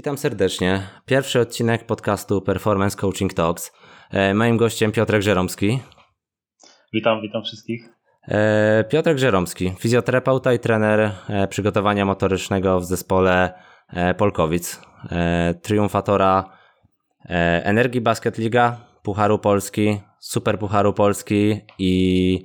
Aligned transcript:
Witam 0.00 0.18
serdecznie. 0.18 0.82
Pierwszy 1.06 1.40
odcinek 1.40 1.86
podcastu 1.86 2.42
Performance 2.42 2.96
Coaching 2.96 3.34
Talks. 3.34 3.72
E, 4.10 4.34
moim 4.34 4.56
gościem 4.56 4.92
Piotrek 4.92 5.22
Żeromski. 5.22 5.80
Witam, 6.92 7.20
witam 7.22 7.42
wszystkich. 7.42 7.88
E, 8.28 8.84
Piotrek 8.90 9.18
Żeromski, 9.18 9.72
fizjoterapeuta 9.78 10.52
i 10.52 10.58
trener 10.58 11.12
e, 11.28 11.48
przygotowania 11.48 12.04
motorycznego 12.04 12.80
w 12.80 12.84
zespole 12.84 13.52
Polkowic, 14.18 14.80
triumfatora 15.62 16.50
Energii 17.62 18.00
Basket 18.00 18.38
Liga, 18.38 18.76
Pucharu 19.02 19.38
Polski, 19.38 20.00
Super 20.18 20.58
Pucharu 20.58 20.92
Polski 20.92 21.60
i 21.78 22.44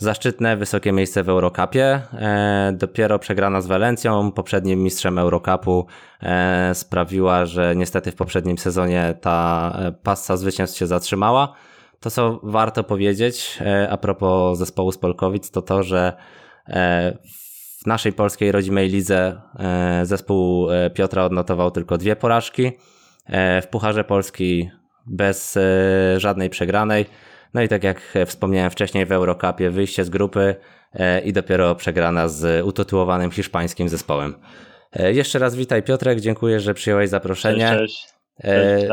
Zaszczytne, 0.00 0.56
wysokie 0.56 0.92
miejsce 0.92 1.22
w 1.22 1.28
Eurocupie. 1.28 1.84
E, 2.12 2.72
dopiero 2.76 3.18
przegrana 3.18 3.60
z 3.60 3.66
Walencją, 3.66 4.32
poprzednim 4.32 4.82
mistrzem 4.82 5.18
Eurocupu, 5.18 5.86
e, 6.22 6.74
sprawiła, 6.74 7.46
że 7.46 7.76
niestety 7.76 8.10
w 8.10 8.14
poprzednim 8.14 8.58
sezonie 8.58 9.14
ta 9.20 9.72
e, 9.78 9.92
passa 9.92 10.36
zwycięstw 10.36 10.78
się 10.78 10.86
zatrzymała. 10.86 11.54
To, 12.00 12.10
co 12.10 12.40
warto 12.42 12.84
powiedzieć 12.84 13.58
a 13.90 13.96
propos 13.96 14.58
zespołu 14.58 14.92
z 14.92 14.98
Polkowic, 14.98 15.50
to 15.50 15.62
to, 15.62 15.82
że 15.82 16.12
w 17.82 17.86
naszej 17.86 18.12
polskiej 18.12 18.52
rodzimej 18.52 18.88
lidze 18.88 19.40
zespół 20.02 20.68
Piotra 20.94 21.24
odnotował 21.24 21.70
tylko 21.70 21.98
dwie 21.98 22.16
porażki. 22.16 22.72
W 23.62 23.66
Pucharze 23.70 24.04
Polski 24.04 24.70
bez 25.06 25.58
żadnej 26.16 26.50
przegranej. 26.50 27.06
No 27.54 27.62
i 27.62 27.68
tak 27.68 27.84
jak 27.84 28.18
wspomniałem 28.26 28.70
wcześniej 28.70 29.06
w 29.06 29.12
Eurocupie, 29.12 29.70
wyjście 29.70 30.04
z 30.04 30.10
grupy 30.10 30.54
e, 30.92 31.20
i 31.20 31.32
dopiero 31.32 31.74
przegrana 31.74 32.28
z 32.28 32.66
utytułowanym 32.66 33.30
hiszpańskim 33.30 33.88
zespołem. 33.88 34.34
E, 34.92 35.12
jeszcze 35.12 35.38
raz 35.38 35.54
witaj 35.54 35.82
Piotrek, 35.82 36.20
dziękuję, 36.20 36.60
że 36.60 36.74
przyjąłeś 36.74 37.10
zaproszenie. 37.10 37.68
Cześć, 37.68 38.06
cześć. 38.42 38.88
cześć. 38.88 38.92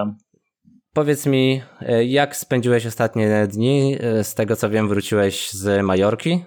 Powiedz 0.93 1.25
mi, 1.25 1.61
e, 1.81 2.05
jak 2.05 2.35
spędziłeś 2.35 2.85
ostatnie 2.85 3.47
dni? 3.47 3.97
Z 4.23 4.35
tego 4.35 4.55
co 4.55 4.69
wiem, 4.69 4.87
wróciłeś 4.87 5.51
z 5.51 5.83
Majorki? 5.83 6.45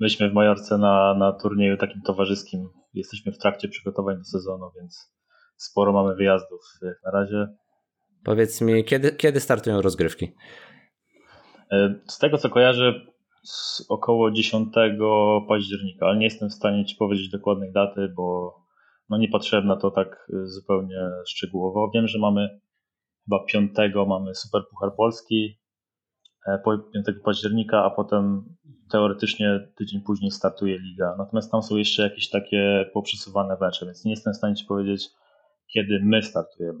Byliśmy 0.00 0.30
w 0.30 0.32
Majorce 0.32 0.78
na, 0.78 1.14
na 1.14 1.32
turnieju 1.32 1.76
takim 1.76 2.02
towarzyskim. 2.02 2.68
Jesteśmy 2.94 3.32
w 3.32 3.38
trakcie 3.38 3.68
przygotowań 3.68 4.18
do 4.18 4.24
sezonu, 4.24 4.70
więc 4.80 5.12
sporo 5.56 5.92
mamy 5.92 6.14
wyjazdów 6.14 6.60
na 7.04 7.10
razie. 7.10 7.46
Powiedz 8.24 8.60
mi, 8.60 8.84
kiedy, 8.84 9.12
kiedy 9.12 9.40
startują 9.40 9.82
rozgrywki? 9.82 10.32
E, 11.72 11.94
z 12.08 12.18
tego 12.18 12.38
co 12.38 12.50
kojarzę, 12.50 12.94
z 13.42 13.86
około 13.88 14.30
10 14.30 14.74
października, 15.48 16.06
ale 16.06 16.16
nie 16.16 16.24
jestem 16.24 16.48
w 16.48 16.54
stanie 16.54 16.84
Ci 16.84 16.96
powiedzieć 16.96 17.30
dokładnej 17.30 17.72
daty, 17.72 18.08
bo 18.16 18.54
no 19.08 19.18
nie 19.18 19.28
na 19.64 19.76
to 19.76 19.90
tak 19.90 20.28
e, 20.34 20.46
zupełnie 20.46 20.96
szczegółowo. 21.26 21.90
Wiem, 21.94 22.08
że 22.08 22.18
mamy 22.18 22.60
chyba 23.24 23.44
5 23.44 23.72
mamy 24.06 24.34
Super 24.34 24.62
Puchar 24.70 24.94
Polski, 24.96 25.58
5 26.92 27.08
e, 27.08 27.12
października, 27.12 27.84
a 27.84 27.90
potem 27.90 28.44
teoretycznie 28.90 29.72
tydzień 29.76 30.00
później 30.00 30.30
startuje 30.30 30.78
liga. 30.78 31.14
Natomiast 31.18 31.50
tam 31.50 31.62
są 31.62 31.76
jeszcze 31.76 32.02
jakieś 32.02 32.30
takie 32.30 32.90
poprzesuwane 32.94 33.56
mecze, 33.60 33.86
więc 33.86 34.04
nie 34.04 34.10
jestem 34.10 34.32
w 34.32 34.36
stanie 34.36 34.54
Ci 34.54 34.64
powiedzieć, 34.64 35.08
kiedy 35.72 36.00
my 36.04 36.22
startujemy. 36.22 36.80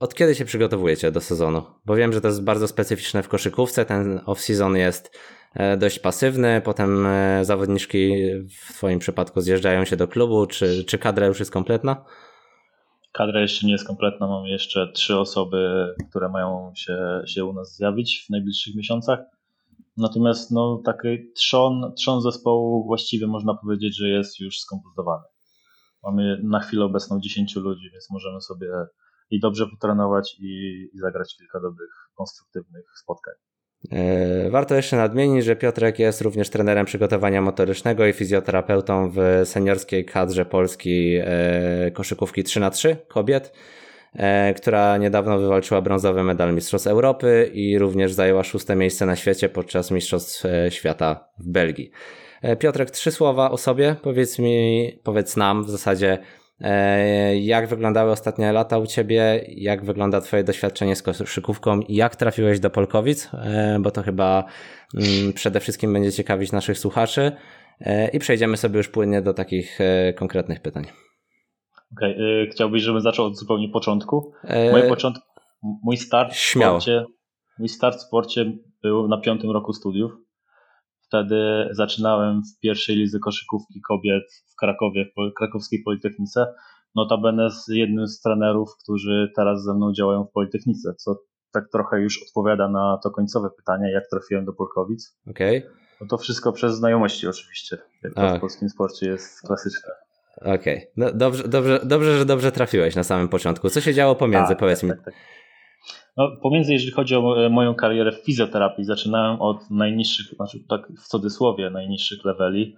Od 0.00 0.14
kiedy 0.14 0.34
się 0.34 0.44
przygotowujecie 0.44 1.12
do 1.12 1.20
sezonu? 1.20 1.62
Bo 1.86 1.94
wiem, 1.94 2.12
że 2.12 2.20
to 2.20 2.28
jest 2.28 2.44
bardzo 2.44 2.68
specyficzne 2.68 3.22
w 3.22 3.28
koszykówce. 3.28 3.84
Ten 3.84 4.18
off-season 4.18 4.76
jest 4.76 5.18
e, 5.54 5.76
dość 5.76 5.98
pasywny, 5.98 6.60
potem 6.64 7.06
e, 7.06 7.44
zawodniczki 7.44 8.12
w 8.48 8.72
Twoim 8.74 8.98
przypadku 8.98 9.40
zjeżdżają 9.40 9.84
się 9.84 9.96
do 9.96 10.08
klubu, 10.08 10.46
czy, 10.46 10.84
czy 10.84 10.98
kadra 10.98 11.26
już 11.26 11.38
jest 11.38 11.50
kompletna? 11.50 12.04
Kadra 13.12 13.40
jeszcze 13.40 13.66
nie 13.66 13.72
jest 13.72 13.86
kompletna. 13.86 14.26
Mamy 14.26 14.50
jeszcze 14.50 14.92
trzy 14.94 15.18
osoby, 15.18 15.86
które 16.10 16.28
mają 16.28 16.72
się, 16.76 17.22
się 17.26 17.44
u 17.44 17.52
nas 17.52 17.76
zjawić 17.76 18.24
w 18.26 18.30
najbliższych 18.30 18.74
miesiącach. 18.74 19.18
Natomiast 19.96 20.50
no, 20.50 20.82
taki 20.84 21.32
trzon, 21.36 21.92
trzon 21.96 22.22
zespołu 22.22 22.86
właściwie 22.86 23.26
można 23.26 23.54
powiedzieć, 23.54 23.96
że 23.96 24.08
jest 24.08 24.40
już 24.40 24.60
skompletowany. 24.60 25.24
Mamy 26.02 26.40
na 26.42 26.60
chwilę 26.60 26.84
obecną 26.84 27.20
10 27.20 27.56
ludzi, 27.56 27.90
więc 27.92 28.10
możemy 28.10 28.40
sobie 28.40 28.68
i 29.30 29.40
dobrze 29.40 29.66
potrenować 29.66 30.36
i, 30.40 30.82
i 30.94 30.98
zagrać 30.98 31.36
kilka 31.38 31.60
dobrych, 31.60 31.90
konstruktywnych 32.14 32.84
spotkań. 33.02 33.34
E, 33.92 34.50
warto 34.50 34.74
jeszcze 34.74 34.96
nadmienić, 34.96 35.44
że 35.44 35.56
Piotrek 35.56 35.98
jest 35.98 36.20
również 36.20 36.50
trenerem 36.50 36.86
przygotowania 36.86 37.42
motorycznego 37.42 38.06
i 38.06 38.12
fizjoterapeutą 38.12 39.10
w 39.10 39.18
seniorskiej 39.44 40.04
kadrze 40.04 40.44
Polski 40.44 41.16
e, 41.20 41.90
koszykówki 41.90 42.44
3 42.44 42.60
na 42.60 42.70
3 42.70 42.96
kobiet, 43.08 43.52
e, 44.14 44.54
która 44.54 44.96
niedawno 44.96 45.38
wywalczyła 45.38 45.82
brązowy 45.82 46.22
medal 46.22 46.54
Mistrzostw 46.54 46.86
Europy 46.86 47.50
i 47.54 47.78
również 47.78 48.12
zajęła 48.12 48.44
szóste 48.44 48.76
miejsce 48.76 49.06
na 49.06 49.16
świecie 49.16 49.48
podczas 49.48 49.90
Mistrzostw 49.90 50.44
Świata 50.70 51.28
w 51.38 51.48
Belgii. 51.48 51.90
Piotrek, 52.58 52.90
trzy 52.90 53.10
słowa 53.10 53.50
o 53.50 53.56
sobie. 53.56 53.96
Powiedz 54.02 54.38
mi, 54.38 54.92
powiedz 55.04 55.36
nam 55.36 55.64
w 55.64 55.70
zasadzie, 55.70 56.18
E, 56.18 56.45
jak 57.40 57.68
wyglądały 57.68 58.10
ostatnie 58.10 58.52
lata 58.52 58.78
u 58.78 58.86
Ciebie? 58.86 59.44
Jak 59.48 59.84
wygląda 59.84 60.20
Twoje 60.20 60.44
doświadczenie 60.44 60.96
z 60.96 61.02
koszykówką? 61.02 61.80
Jak 61.88 62.16
trafiłeś 62.16 62.60
do 62.60 62.70
Polkowic? 62.70 63.30
E, 63.34 63.78
bo 63.80 63.90
to 63.90 64.02
chyba 64.02 64.44
mm, 64.94 65.32
przede 65.32 65.60
wszystkim 65.60 65.92
będzie 65.92 66.12
ciekawić 66.12 66.52
naszych 66.52 66.78
słuchaczy. 66.78 67.32
E, 67.80 68.08
I 68.08 68.18
przejdziemy 68.18 68.56
sobie 68.56 68.76
już 68.76 68.88
płynnie 68.88 69.22
do 69.22 69.34
takich 69.34 69.78
konkretnych 70.16 70.60
pytań. 70.60 70.84
Okay. 71.96 72.48
chciałbyś, 72.52 72.82
żebym 72.82 73.00
zaczął 73.00 73.26
od 73.26 73.38
zupełnie 73.38 73.68
początku? 73.68 74.32
Mój, 74.72 74.88
począt... 74.88 75.18
mój 75.62 75.96
start 75.96 76.34
w 76.34 76.38
sporcie, 76.38 77.04
mój 77.58 77.68
start 77.68 77.98
w 77.98 78.02
sporcie 78.02 78.52
był 78.82 79.08
na 79.08 79.20
piątym 79.20 79.50
roku 79.50 79.72
studiów. 79.72 80.25
Wtedy 81.06 81.68
zaczynałem 81.70 82.42
w 82.42 82.60
pierwszej 82.60 82.96
lidze 82.96 83.18
koszykówki 83.18 83.80
kobiet 83.88 84.22
w 84.52 84.56
Krakowie, 84.56 85.04
w 85.04 85.34
krakowskiej 85.38 85.82
Politechnice. 85.84 86.46
Notabene 86.94 87.50
z 87.50 87.68
jednym 87.68 88.06
z 88.06 88.20
trenerów, 88.20 88.68
którzy 88.82 89.32
teraz 89.36 89.64
ze 89.64 89.74
mną 89.74 89.92
działają 89.92 90.24
w 90.24 90.32
Politechnice, 90.32 90.94
co 90.94 91.16
tak 91.52 91.64
trochę 91.72 92.00
już 92.00 92.22
odpowiada 92.22 92.68
na 92.68 92.98
to 93.02 93.10
końcowe 93.10 93.48
pytanie, 93.56 93.92
jak 93.92 94.04
trafiłem 94.10 94.44
do 94.44 94.52
Polkowic. 94.52 95.18
Okej. 95.30 95.58
Okay. 95.58 95.70
No 96.00 96.06
to 96.06 96.18
wszystko 96.18 96.52
przez 96.52 96.74
znajomości 96.74 97.28
oczywiście, 97.28 97.78
jak 98.02 98.14
to 98.14 98.36
w 98.36 98.40
polskim 98.40 98.68
sporcie 98.68 99.06
jest 99.06 99.40
klasyczne. 99.40 99.90
Okej, 100.40 100.54
okay. 100.54 100.86
no 100.96 101.12
dobrze, 101.12 101.48
dobrze, 101.48 101.80
dobrze, 101.84 102.18
że 102.18 102.24
dobrze 102.24 102.52
trafiłeś 102.52 102.96
na 102.96 103.04
samym 103.04 103.28
początku. 103.28 103.70
Co 103.70 103.80
się 103.80 103.94
działo 103.94 104.14
pomiędzy, 104.14 104.48
tak, 104.48 104.58
powiedz 104.58 104.80
tak, 104.80 104.90
mi? 104.90 104.96
Tak, 104.96 105.04
tak. 105.04 105.14
No, 106.16 106.36
pomiędzy, 106.42 106.72
jeżeli 106.72 106.92
chodzi 106.92 107.16
o 107.16 107.48
moją 107.50 107.74
karierę 107.74 108.12
w 108.12 108.24
fizjoterapii, 108.24 108.84
zaczynałem 108.84 109.40
od 109.40 109.70
najniższych, 109.70 110.26
znaczy 110.26 110.58
tak 110.68 110.88
w 111.04 111.08
cudzysłowie, 111.08 111.70
najniższych 111.70 112.24
leveli, 112.24 112.76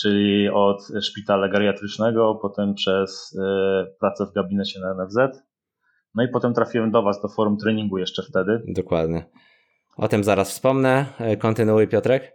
czyli 0.00 0.48
od 0.48 0.88
szpitala 1.02 1.48
geriatrycznego, 1.48 2.38
potem 2.42 2.74
przez 2.74 3.32
y, 3.32 3.38
pracę 4.00 4.26
w 4.26 4.32
gabinecie 4.32 4.80
na 4.80 5.04
NFZ. 5.04 5.16
No 6.14 6.24
i 6.24 6.28
potem 6.28 6.54
trafiłem 6.54 6.90
do 6.90 7.02
Was, 7.02 7.22
do 7.22 7.28
forum 7.28 7.56
treningu 7.56 7.98
jeszcze 7.98 8.22
wtedy. 8.22 8.62
Dokładnie. 8.68 9.24
O 9.96 10.08
tym 10.08 10.24
zaraz 10.24 10.50
wspomnę. 10.50 11.06
E, 11.18 11.36
kontynuuj 11.36 11.88
Piotrek. 11.88 12.32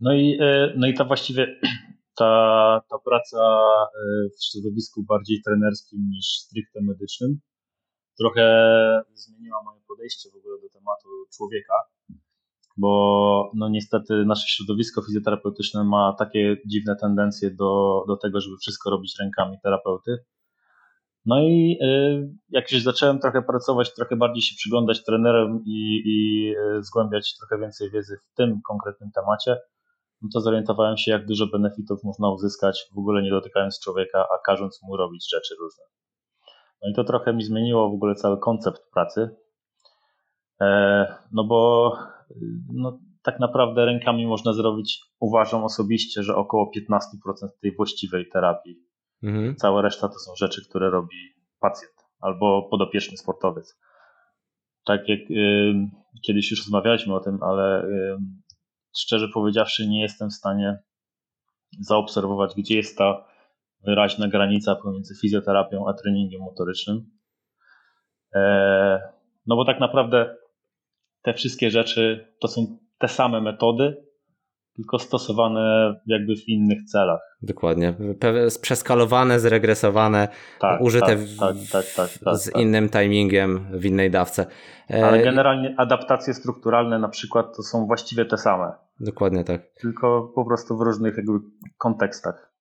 No 0.00 0.14
i, 0.14 0.38
no 0.76 0.86
i 0.86 0.94
ta 0.94 1.04
właściwie 1.04 1.46
ta, 2.18 2.82
ta 2.90 2.96
praca 3.04 3.60
w 4.38 4.44
środowisku 4.44 5.04
bardziej 5.08 5.42
trenerskim 5.44 6.00
niż 6.10 6.26
stricte 6.26 6.80
medycznym 6.82 7.40
trochę 8.18 8.44
zmieniła 9.14 9.62
moje 9.62 9.80
podejście 9.88 10.30
w 10.30 10.36
ogóle 10.36 10.60
do 10.62 10.68
tematu 10.68 11.08
człowieka, 11.36 11.74
bo 12.76 13.50
no 13.54 13.68
niestety 13.68 14.24
nasze 14.24 14.48
środowisko 14.48 15.02
fizjoterapeutyczne 15.02 15.84
ma 15.84 16.14
takie 16.18 16.56
dziwne 16.66 16.96
tendencje 16.96 17.50
do, 17.50 18.04
do 18.08 18.16
tego, 18.16 18.40
żeby 18.40 18.56
wszystko 18.56 18.90
robić 18.90 19.14
rękami 19.20 19.56
terapeuty. 19.62 20.24
No 21.26 21.42
i 21.42 21.78
y, 21.82 22.34
jak 22.48 22.72
już 22.72 22.82
zacząłem 22.82 23.18
trochę 23.18 23.42
pracować, 23.42 23.94
trochę 23.94 24.16
bardziej 24.16 24.42
się 24.42 24.54
przyglądać 24.56 25.04
trenerem 25.04 25.62
i, 25.66 26.02
i 26.04 26.48
y, 26.78 26.82
zgłębiać 26.82 27.36
trochę 27.38 27.58
więcej 27.58 27.90
wiedzy 27.90 28.16
w 28.16 28.34
tym 28.36 28.60
konkretnym 28.68 29.10
temacie, 29.10 29.56
no 30.22 30.28
to 30.32 30.40
zorientowałem 30.40 30.96
się, 30.96 31.10
jak 31.10 31.26
dużo 31.26 31.46
benefitów 31.46 32.04
można 32.04 32.30
uzyskać, 32.30 32.88
w 32.94 32.98
ogóle 32.98 33.22
nie 33.22 33.30
dotykając 33.30 33.80
człowieka, 33.80 34.18
a 34.18 34.38
każąc 34.46 34.82
mu 34.82 34.96
robić 34.96 35.30
rzeczy 35.30 35.54
różne. 35.60 35.84
No 36.82 36.90
i 36.90 36.94
to 36.94 37.04
trochę 37.04 37.32
mi 37.32 37.44
zmieniło 37.44 37.90
w 37.90 37.94
ogóle 37.94 38.14
cały 38.14 38.38
koncept 38.38 38.90
pracy. 38.92 39.36
E, 40.60 41.06
no 41.32 41.44
bo 41.44 41.92
no, 42.72 42.98
tak 43.22 43.40
naprawdę 43.40 43.84
rękami 43.84 44.26
można 44.26 44.52
zrobić, 44.52 45.00
uważam 45.20 45.64
osobiście, 45.64 46.22
że 46.22 46.36
około 46.36 46.70
15% 46.90 47.48
tej 47.62 47.76
właściwej 47.76 48.28
terapii. 48.32 48.76
Mhm. 49.22 49.56
Cała 49.56 49.82
reszta 49.82 50.08
to 50.08 50.18
są 50.18 50.32
rzeczy, 50.36 50.68
które 50.68 50.90
robi 50.90 51.16
pacjent 51.60 51.94
albo 52.20 52.68
podopieczny 52.70 53.16
sportowiec. 53.16 53.78
Tak 54.84 55.08
jak 55.08 55.20
y, 55.30 55.74
kiedyś 56.26 56.50
już 56.50 56.60
rozmawialiśmy 56.60 57.14
o 57.14 57.20
tym, 57.20 57.38
ale 57.42 57.84
y, 57.84 58.18
szczerze 58.98 59.28
powiedziawszy, 59.34 59.88
nie 59.88 60.02
jestem 60.02 60.30
w 60.30 60.34
stanie 60.34 60.78
zaobserwować, 61.80 62.54
gdzie 62.56 62.76
jest 62.76 62.98
ta 62.98 63.31
wyraźna 63.84 64.28
granica 64.28 64.76
pomiędzy 64.76 65.14
fizjoterapią 65.20 65.88
a 65.88 65.92
treningiem 65.92 66.40
motorycznym. 66.40 67.06
E, 68.34 69.00
no 69.46 69.56
bo 69.56 69.64
tak 69.64 69.80
naprawdę 69.80 70.36
te 71.22 71.34
wszystkie 71.34 71.70
rzeczy 71.70 72.34
to 72.40 72.48
są 72.48 72.78
te 72.98 73.08
same 73.08 73.40
metody, 73.40 73.96
tylko 74.76 74.98
stosowane 74.98 75.94
jakby 76.06 76.36
w 76.36 76.48
innych 76.48 76.84
celach. 76.84 77.20
Dokładnie. 77.42 77.94
Przeskalowane, 78.62 79.40
zregresowane, 79.40 80.28
tak, 80.60 80.80
użyte 80.80 81.06
tak, 81.06 81.18
w, 81.18 81.38
tak, 81.38 81.56
tak, 81.72 81.84
tak, 81.96 82.10
tak 82.24 82.36
z 82.36 82.56
innym 82.56 82.88
timingiem 82.88 83.66
w 83.72 83.84
innej 83.84 84.10
dawce. 84.10 84.46
E, 84.90 85.06
Ale 85.06 85.22
generalnie 85.22 85.74
adaptacje 85.78 86.34
strukturalne 86.34 86.98
na 86.98 87.08
przykład 87.08 87.56
to 87.56 87.62
są 87.62 87.86
właściwie 87.86 88.24
te 88.24 88.36
same. 88.38 88.72
Dokładnie 89.00 89.44
tak. 89.44 89.62
Tylko 89.80 90.32
po 90.34 90.44
prostu 90.44 90.76
w 90.76 90.80
różnych 90.80 91.16
jakby 91.16 91.32
kontekstach. 91.78 92.51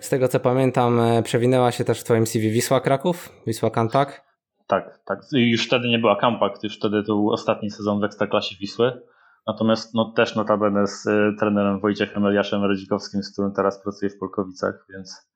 Z 0.00 0.08
tego 0.08 0.28
co 0.28 0.40
pamiętam, 0.40 1.00
e, 1.00 1.22
przewinęła 1.22 1.72
się 1.72 1.84
też 1.84 2.00
w 2.00 2.04
Twoim 2.04 2.26
CV 2.26 2.50
Wisła 2.50 2.80
Kraków, 2.80 3.32
Wisła 3.46 3.70
Kantak. 3.70 4.26
Tak, 4.66 5.00
tak. 5.04 5.20
Już 5.32 5.66
wtedy 5.66 5.88
nie 5.88 5.98
była 5.98 6.16
Kampak, 6.16 6.52
już 6.62 6.76
wtedy 6.76 7.02
to 7.02 7.06
był 7.06 7.30
ostatni 7.30 7.70
sezon 7.70 8.00
w 8.00 8.04
Ekstraklasie 8.04 8.56
Wisły. 8.60 9.02
Natomiast 9.46 9.94
no, 9.94 10.12
też 10.16 10.36
notabene 10.36 10.86
z 10.86 11.06
y, 11.06 11.36
trenerem 11.38 11.80
Wojciechem 11.80 12.26
Eliaszem 12.26 12.64
Radzikowskim, 12.64 13.22
z 13.22 13.32
którym 13.32 13.52
teraz 13.52 13.82
pracuję 13.82 14.10
w 14.10 14.18
Polkowicach, 14.18 14.86
więc 14.90 15.30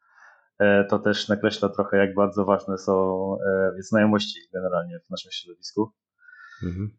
y, 0.60 0.64
to 0.90 0.98
też 0.98 1.28
nakreśla 1.28 1.68
trochę, 1.68 1.96
jak 1.96 2.14
bardzo 2.14 2.44
ważne 2.44 2.78
są 2.78 3.36
znajomości 3.78 4.40
generalnie 4.52 4.98
w 5.06 5.10
naszym 5.10 5.32
środowisku. 5.32 5.92
Mhm. 6.62 6.90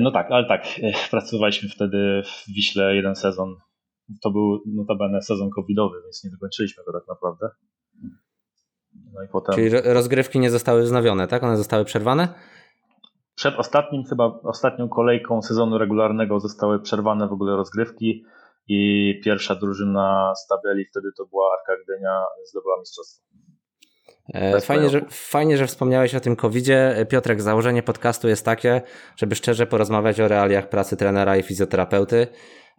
No 0.00 0.10
tak, 0.10 0.26
ale 0.30 0.48
tak, 0.48 0.64
pracowaliśmy 1.10 1.68
wtedy 1.68 2.22
w 2.24 2.52
Wiśle 2.54 2.96
jeden 2.96 3.16
sezon. 3.16 3.56
To 4.22 4.30
był 4.30 4.62
notabene 4.66 5.22
sezon 5.22 5.50
covidowy, 5.50 6.02
więc 6.04 6.24
nie 6.24 6.30
dokończyliśmy 6.30 6.84
go 6.84 6.92
tak 6.92 7.08
naprawdę. 7.08 7.48
No 9.14 9.22
i 9.22 9.28
potem... 9.28 9.54
Czyli 9.54 9.70
rozgrywki 9.84 10.40
nie 10.40 10.50
zostały 10.50 10.82
wznowione, 10.82 11.26
tak? 11.26 11.42
One 11.42 11.56
zostały 11.56 11.84
przerwane? 11.84 12.28
Przed 13.34 13.54
ostatnim, 13.54 14.04
chyba 14.04 14.40
ostatnią 14.42 14.88
kolejką 14.88 15.42
sezonu 15.42 15.78
regularnego 15.78 16.40
zostały 16.40 16.80
przerwane 16.80 17.28
w 17.28 17.32
ogóle 17.32 17.56
rozgrywki 17.56 18.24
i 18.68 19.20
pierwsza 19.24 19.54
drużyna 19.54 20.32
z 20.36 20.46
tabeli, 20.46 20.84
wtedy 20.84 21.08
to 21.16 21.26
była 21.26 21.46
Arka 21.52 21.82
Gdynia, 21.84 22.24
zdobyła 22.44 22.78
mistrzostwo. 22.78 23.30
E, 24.34 24.60
fajnie 24.60 24.88
że, 24.88 25.00
fajnie, 25.10 25.56
że 25.56 25.66
wspomniałeś 25.66 26.14
o 26.14 26.20
tym 26.20 26.36
COVID-zie. 26.36 27.06
Piotrek, 27.08 27.42
założenie 27.42 27.82
podcastu 27.82 28.28
jest 28.28 28.44
takie, 28.44 28.82
żeby 29.16 29.34
szczerze 29.34 29.66
porozmawiać 29.66 30.20
o 30.20 30.28
realiach 30.28 30.68
pracy 30.68 30.96
trenera 30.96 31.36
i 31.36 31.42
fizjoterapeuty. 31.42 32.26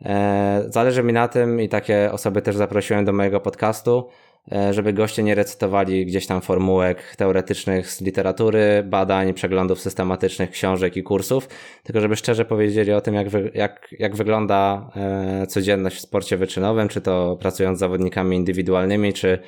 E, 0.06 0.64
zależy 0.68 1.04
mi 1.04 1.14
na 1.14 1.28
tym 1.28 1.62
i 1.62 1.70
takie 1.70 2.12
osoby 2.12 2.42
też 2.42 2.56
zaprosiłem 2.56 3.06
do 3.06 3.14
mojego 3.14 3.40
podcastu, 3.40 4.10
E, 4.52 4.74
żeby 4.74 4.94
goście 4.94 5.24
nie 5.24 5.36
recytowali 5.36 6.06
gdzieś 6.06 6.28
tam 6.28 6.42
formułek 6.42 7.16
teoretycznych 7.16 7.92
z 7.92 8.02
literatury, 8.02 8.84
badań, 8.86 9.34
przeglądów 9.34 9.82
systematycznych, 9.82 10.52
książek 10.52 10.98
i 10.98 11.04
kursów, 11.04 11.50
tylko 11.84 12.02
żeby 12.02 12.16
szczerze 12.16 12.46
powiedzieli 12.46 12.92
o 12.92 13.02
tym, 13.02 13.16
jak, 13.16 13.28
jak, 13.54 13.88
jak 14.00 14.16
wygląda 14.16 14.90
e, 14.96 15.48
codzienność 15.48 15.98
w 15.98 16.02
sporcie 16.02 16.38
wyczynowym, 16.38 16.88
czy 16.88 17.02
to 17.02 17.38
pracując 17.40 17.78
z 17.78 17.80
zawodnikami 17.80 18.38
indywidualnymi, 18.38 19.14
czy 19.14 19.40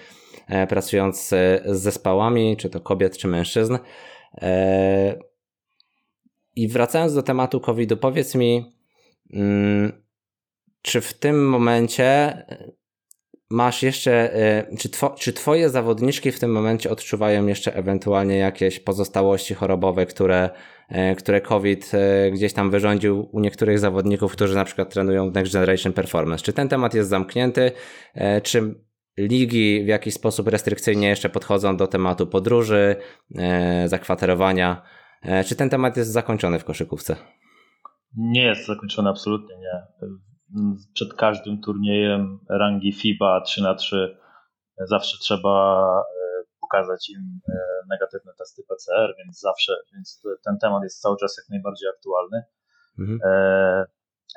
pracując 0.69 1.29
z 1.29 1.61
zespołami, 1.65 2.57
czy 2.57 2.69
to 2.69 2.79
kobiet, 2.79 3.17
czy 3.17 3.27
mężczyzn. 3.27 3.77
I 6.55 6.67
wracając 6.67 7.13
do 7.13 7.23
tematu 7.23 7.59
COVID-u, 7.59 7.97
powiedz 7.97 8.35
mi, 8.35 8.73
mm, 9.33 10.02
czy 10.83 11.01
w 11.01 11.13
tym 11.13 11.49
momencie 11.49 12.37
masz 13.53 13.83
jeszcze, 13.83 14.35
e, 14.35 14.77
czy, 14.77 14.89
two, 14.89 15.15
czy 15.19 15.33
twoje 15.33 15.69
zawodniczki 15.69 16.31
w 16.31 16.39
tym 16.39 16.51
momencie 16.51 16.89
odczuwają 16.89 17.47
jeszcze 17.47 17.75
ewentualnie 17.75 18.37
jakieś 18.37 18.79
pozostałości 18.79 19.53
chorobowe, 19.53 20.05
które, 20.05 20.49
e, 20.89 21.15
które 21.15 21.41
COVID 21.41 21.91
e, 21.93 22.31
gdzieś 22.31 22.53
tam 22.53 22.71
wyrządził 22.71 23.29
u 23.31 23.39
niektórych 23.39 23.79
zawodników, 23.79 24.31
którzy 24.31 24.55
na 24.55 24.65
przykład 24.65 24.93
trenują 24.93 25.31
w 25.31 25.33
Next 25.33 25.53
Generation 25.53 25.93
Performance? 25.93 26.43
Czy 26.43 26.53
ten 26.53 26.69
temat 26.69 26.93
jest 26.93 27.09
zamknięty? 27.09 27.71
Czy 28.43 28.75
ligi 29.17 29.83
w 29.83 29.87
jakiś 29.87 30.13
sposób 30.13 30.47
restrykcyjnie 30.47 31.07
jeszcze 31.07 31.29
podchodzą 31.29 31.77
do 31.77 31.87
tematu 31.87 32.27
podróży, 32.27 32.95
zakwaterowania? 33.85 34.81
Czy 35.45 35.55
ten 35.55 35.69
temat 35.69 35.97
jest 35.97 36.11
zakończony 36.11 36.59
w 36.59 36.63
koszykówce? 36.63 37.15
Nie 38.17 38.43
jest 38.43 38.65
zakończony, 38.65 39.09
absolutnie 39.09 39.55
nie 39.57 40.07
przed 40.93 41.13
każdym 41.13 41.61
turniejem 41.61 42.39
rangi 42.49 42.91
FIBA 42.91 43.41
3 43.41 43.61
na 43.61 43.75
3 43.75 44.17
zawsze 44.77 45.17
trzeba 45.17 45.87
e, 45.99 46.43
pokazać 46.61 47.09
im 47.09 47.39
e, 47.49 47.53
negatywne 47.89 48.31
testy 48.37 48.63
PCR, 48.69 49.15
więc 49.17 49.39
zawsze, 49.39 49.73
więc 49.93 50.23
ten 50.45 50.57
temat 50.57 50.83
jest 50.83 51.01
cały 51.01 51.17
czas 51.17 51.37
jak 51.37 51.49
najbardziej 51.49 51.89
aktualny. 51.89 52.43
Mhm. 52.99 53.19
E, 53.25 53.85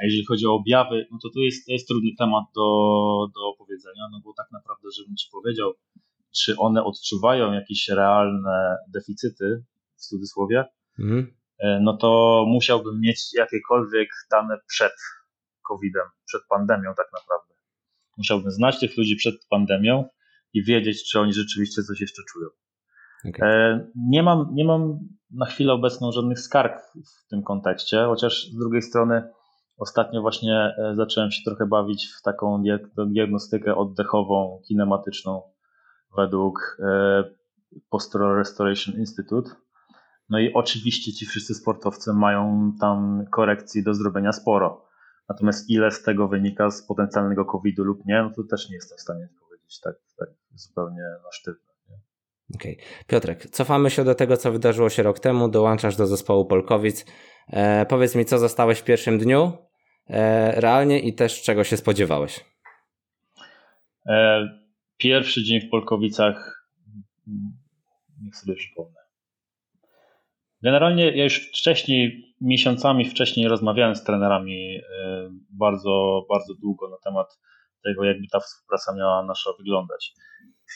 a 0.00 0.04
jeżeli 0.04 0.26
chodzi 0.26 0.46
o 0.46 0.54
objawy, 0.54 1.06
no 1.12 1.18
to 1.22 1.28
to 1.34 1.40
jest, 1.40 1.66
to 1.66 1.72
jest 1.72 1.88
trudny 1.88 2.10
temat 2.18 2.44
do, 2.54 2.66
do 3.34 3.48
opowiedzenia, 3.48 4.08
no 4.12 4.20
bo 4.24 4.32
tak 4.36 4.46
naprawdę, 4.52 4.88
żebym 4.96 5.16
ci 5.16 5.28
powiedział, 5.32 5.72
czy 6.36 6.58
one 6.58 6.84
odczuwają 6.84 7.52
jakieś 7.52 7.88
realne 7.88 8.76
deficyty, 8.88 9.64
w 9.96 10.00
cudzysłowie, 10.00 10.64
mhm. 10.98 11.34
no 11.80 11.96
to 11.96 12.44
musiałbym 12.48 13.00
mieć 13.00 13.34
jakiekolwiek 13.34 14.08
dane 14.30 14.58
przed 14.66 14.92
COVID-em, 15.68 16.08
przed 16.24 16.42
pandemią 16.48 16.94
tak 16.96 17.06
naprawdę. 17.12 17.54
Musiałbym 18.18 18.50
znać 18.50 18.80
tych 18.80 18.96
ludzi 18.96 19.16
przed 19.16 19.34
pandemią 19.50 20.08
i 20.52 20.64
wiedzieć, 20.64 21.10
czy 21.10 21.20
oni 21.20 21.32
rzeczywiście 21.32 21.82
coś 21.82 22.00
jeszcze 22.00 22.22
czują. 22.32 22.48
Okay. 23.28 23.48
E, 23.48 23.86
nie, 23.96 24.22
mam, 24.22 24.48
nie 24.52 24.64
mam 24.64 24.98
na 25.30 25.46
chwilę 25.46 25.72
obecną 25.72 26.12
żadnych 26.12 26.40
skarg 26.40 26.82
w 26.92 27.28
tym 27.28 27.42
kontekście, 27.42 28.04
chociaż 28.04 28.46
z 28.46 28.58
drugiej 28.58 28.82
strony 28.82 29.22
ostatnio 29.76 30.20
właśnie 30.20 30.74
e, 30.78 30.94
zacząłem 30.94 31.30
się 31.30 31.42
trochę 31.44 31.66
bawić 31.66 32.06
w 32.18 32.22
taką 32.22 32.62
diagnostykę 33.06 33.76
oddechową, 33.76 34.60
kinematyczną 34.68 35.42
według 36.16 36.78
e, 36.80 37.24
Postural 37.90 38.36
Restoration 38.36 38.94
Institute. 38.94 39.50
No 40.28 40.38
i 40.38 40.52
oczywiście 40.52 41.12
ci 41.12 41.26
wszyscy 41.26 41.54
sportowcy 41.54 42.12
mają 42.12 42.72
tam 42.80 43.24
korekcji 43.30 43.84
do 43.84 43.94
zrobienia 43.94 44.32
sporo. 44.32 44.86
Natomiast 45.28 45.70
ile 45.70 45.90
z 45.90 46.02
tego 46.02 46.28
wynika 46.28 46.70
z 46.70 46.86
potencjalnego 46.86 47.44
COVID-u 47.44 47.84
lub 47.84 48.06
nie, 48.06 48.22
no 48.22 48.30
to 48.36 48.42
też 48.50 48.68
nie 48.70 48.74
jestem 48.74 48.98
w 48.98 49.00
stanie 49.00 49.28
powiedzieć 49.40 49.80
tak, 49.80 49.94
tak 50.18 50.28
zupełnie 50.54 51.02
na 51.24 51.32
sztywno. 51.32 51.66
Okej. 52.54 52.76
Okay. 52.76 53.04
Piotrek, 53.06 53.50
cofamy 53.50 53.90
się 53.90 54.04
do 54.04 54.14
tego, 54.14 54.36
co 54.36 54.52
wydarzyło 54.52 54.90
się 54.90 55.02
rok 55.02 55.20
temu. 55.20 55.48
Dołączasz 55.48 55.96
do 55.96 56.06
zespołu 56.06 56.46
Polkowic. 56.46 57.06
E, 57.48 57.86
powiedz 57.86 58.14
mi, 58.14 58.24
co 58.24 58.38
zostałeś 58.38 58.78
w 58.78 58.84
pierwszym 58.84 59.18
dniu 59.18 59.52
e, 60.10 60.60
realnie 60.60 61.00
i 61.00 61.14
też 61.14 61.42
czego 61.42 61.64
się 61.64 61.76
spodziewałeś? 61.76 62.44
E, 64.06 64.48
pierwszy 64.96 65.44
dzień 65.44 65.60
w 65.60 65.70
Polkowicach, 65.70 66.68
niech 68.22 68.36
sobie 68.36 68.54
przypomnę. 68.54 69.00
Generalnie 70.62 71.16
ja 71.16 71.24
już 71.24 71.48
wcześniej, 71.48 72.25
miesiącami 72.40 73.04
wcześniej 73.04 73.48
rozmawiałem 73.48 73.96
z 73.96 74.04
trenerami 74.04 74.76
e, 74.76 74.82
bardzo, 75.50 76.26
bardzo 76.28 76.54
długo 76.54 76.88
na 76.88 76.96
temat 77.04 77.38
tego, 77.84 78.04
jakby 78.04 78.26
ta 78.32 78.40
współpraca 78.40 78.94
miała 78.94 79.24
nasza 79.24 79.50
wyglądać. 79.58 80.12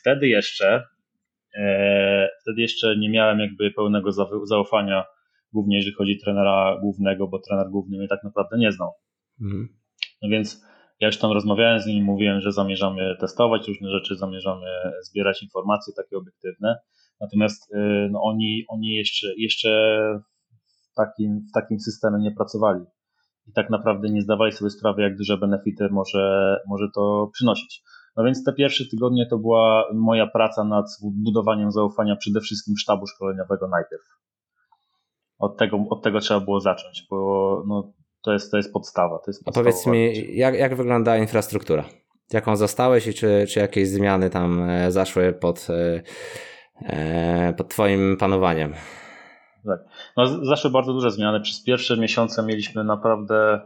Wtedy 0.01 0.29
jeszcze, 0.29 0.85
e, 1.55 2.29
wtedy 2.43 2.61
jeszcze 2.61 2.97
nie 2.97 3.11
miałem 3.11 3.41
jakby 3.41 3.71
pełnego 3.71 4.11
zaufania, 4.45 5.05
głównie 5.53 5.77
jeżeli 5.77 5.95
chodzi 5.95 6.19
o 6.21 6.25
trenera 6.25 6.79
głównego, 6.81 7.29
bo 7.29 7.39
trener 7.39 7.71
główny 7.71 7.99
mnie 7.99 8.09
tak 8.09 8.25
naprawdę 8.25 8.59
nie 8.59 8.73
znał. 8.73 8.91
Mhm. 9.41 9.69
No 10.23 10.29
więc 10.29 10.65
ja 11.01 11.07
już 11.07 11.19
tam 11.19 11.33
rozmawiałem 11.33 11.81
z 11.81 11.87
nim, 11.87 12.05
mówiłem, 12.05 12.41
że 12.41 12.53
zamierzamy 12.53 13.17
testować 13.21 13.69
różne 13.69 13.91
rzeczy, 13.91 14.17
zamierzamy 14.17 14.67
zbierać 15.03 15.43
informacje 15.43 15.95
takie 15.97 16.17
obiektywne. 16.17 16.79
Natomiast 17.21 17.75
y, 17.75 18.09
no, 18.11 18.23
oni, 18.23 18.65
oni 18.69 18.95
jeszcze, 18.95 19.27
jeszcze 19.37 19.99
takim, 21.05 21.41
w 21.51 21.53
takim 21.53 21.81
systemie 21.81 22.19
nie 22.19 22.31
pracowali 22.31 22.85
i 23.47 23.53
tak 23.53 23.71
naprawdę 23.71 24.09
nie 24.09 24.23
zdawali 24.23 24.53
sobie 24.53 24.71
sprawy, 24.71 25.03
jak 25.03 25.17
duże 25.17 25.39
benefity 25.39 25.89
może, 25.91 26.57
może 26.69 26.87
to 26.95 27.31
przynosić. 27.33 27.83
No 28.17 28.25
więc 28.25 28.45
te 28.45 28.53
pierwsze 28.53 28.85
tygodnie 28.91 29.27
to 29.27 29.39
była 29.39 29.85
moja 29.95 30.27
praca 30.27 30.65
nad 30.65 30.87
budowaniem 31.03 31.73
zaufania 31.73 32.17
przede 32.17 32.41
wszystkim 32.41 32.75
sztabu 32.77 33.07
szkoleniowego 33.07 33.69
najpierw. 33.69 34.03
Od 35.39 35.57
tego, 35.57 35.85
od 35.91 36.03
tego 36.03 36.21
trzeba 36.21 36.41
było 36.41 36.61
zacząć, 36.61 37.07
bo 37.11 37.17
no, 37.67 37.93
to, 38.23 38.33
jest, 38.33 38.51
to 38.51 38.57
jest 38.57 38.73
podstawa. 38.73 39.19
To 39.19 39.25
jest 39.27 39.49
A 39.49 39.53
powiedz 39.53 39.87
mi, 39.87 40.37
jak, 40.37 40.55
jak 40.55 40.77
wygląda 40.77 41.17
infrastruktura? 41.17 41.85
Jaką 42.33 42.57
zostałeś 42.57 43.07
i 43.07 43.15
czy, 43.15 43.47
czy 43.49 43.61
jakieś 43.61 43.89
zmiany 43.89 44.31
tam 44.31 44.63
e, 44.63 44.91
zaszły 44.93 45.33
pod 45.33 45.67
e, 45.71 46.03
E, 46.83 47.55
pod 47.57 47.69
Twoim 47.69 48.17
panowaniem? 48.17 48.75
Tak. 49.65 49.81
No, 50.17 50.45
zaszły 50.45 50.71
bardzo 50.71 50.93
duże 50.93 51.11
zmiany. 51.11 51.41
Przez 51.41 51.63
pierwsze 51.63 51.97
miesiące 51.97 52.43
mieliśmy 52.43 52.85
naprawdę 52.85 53.61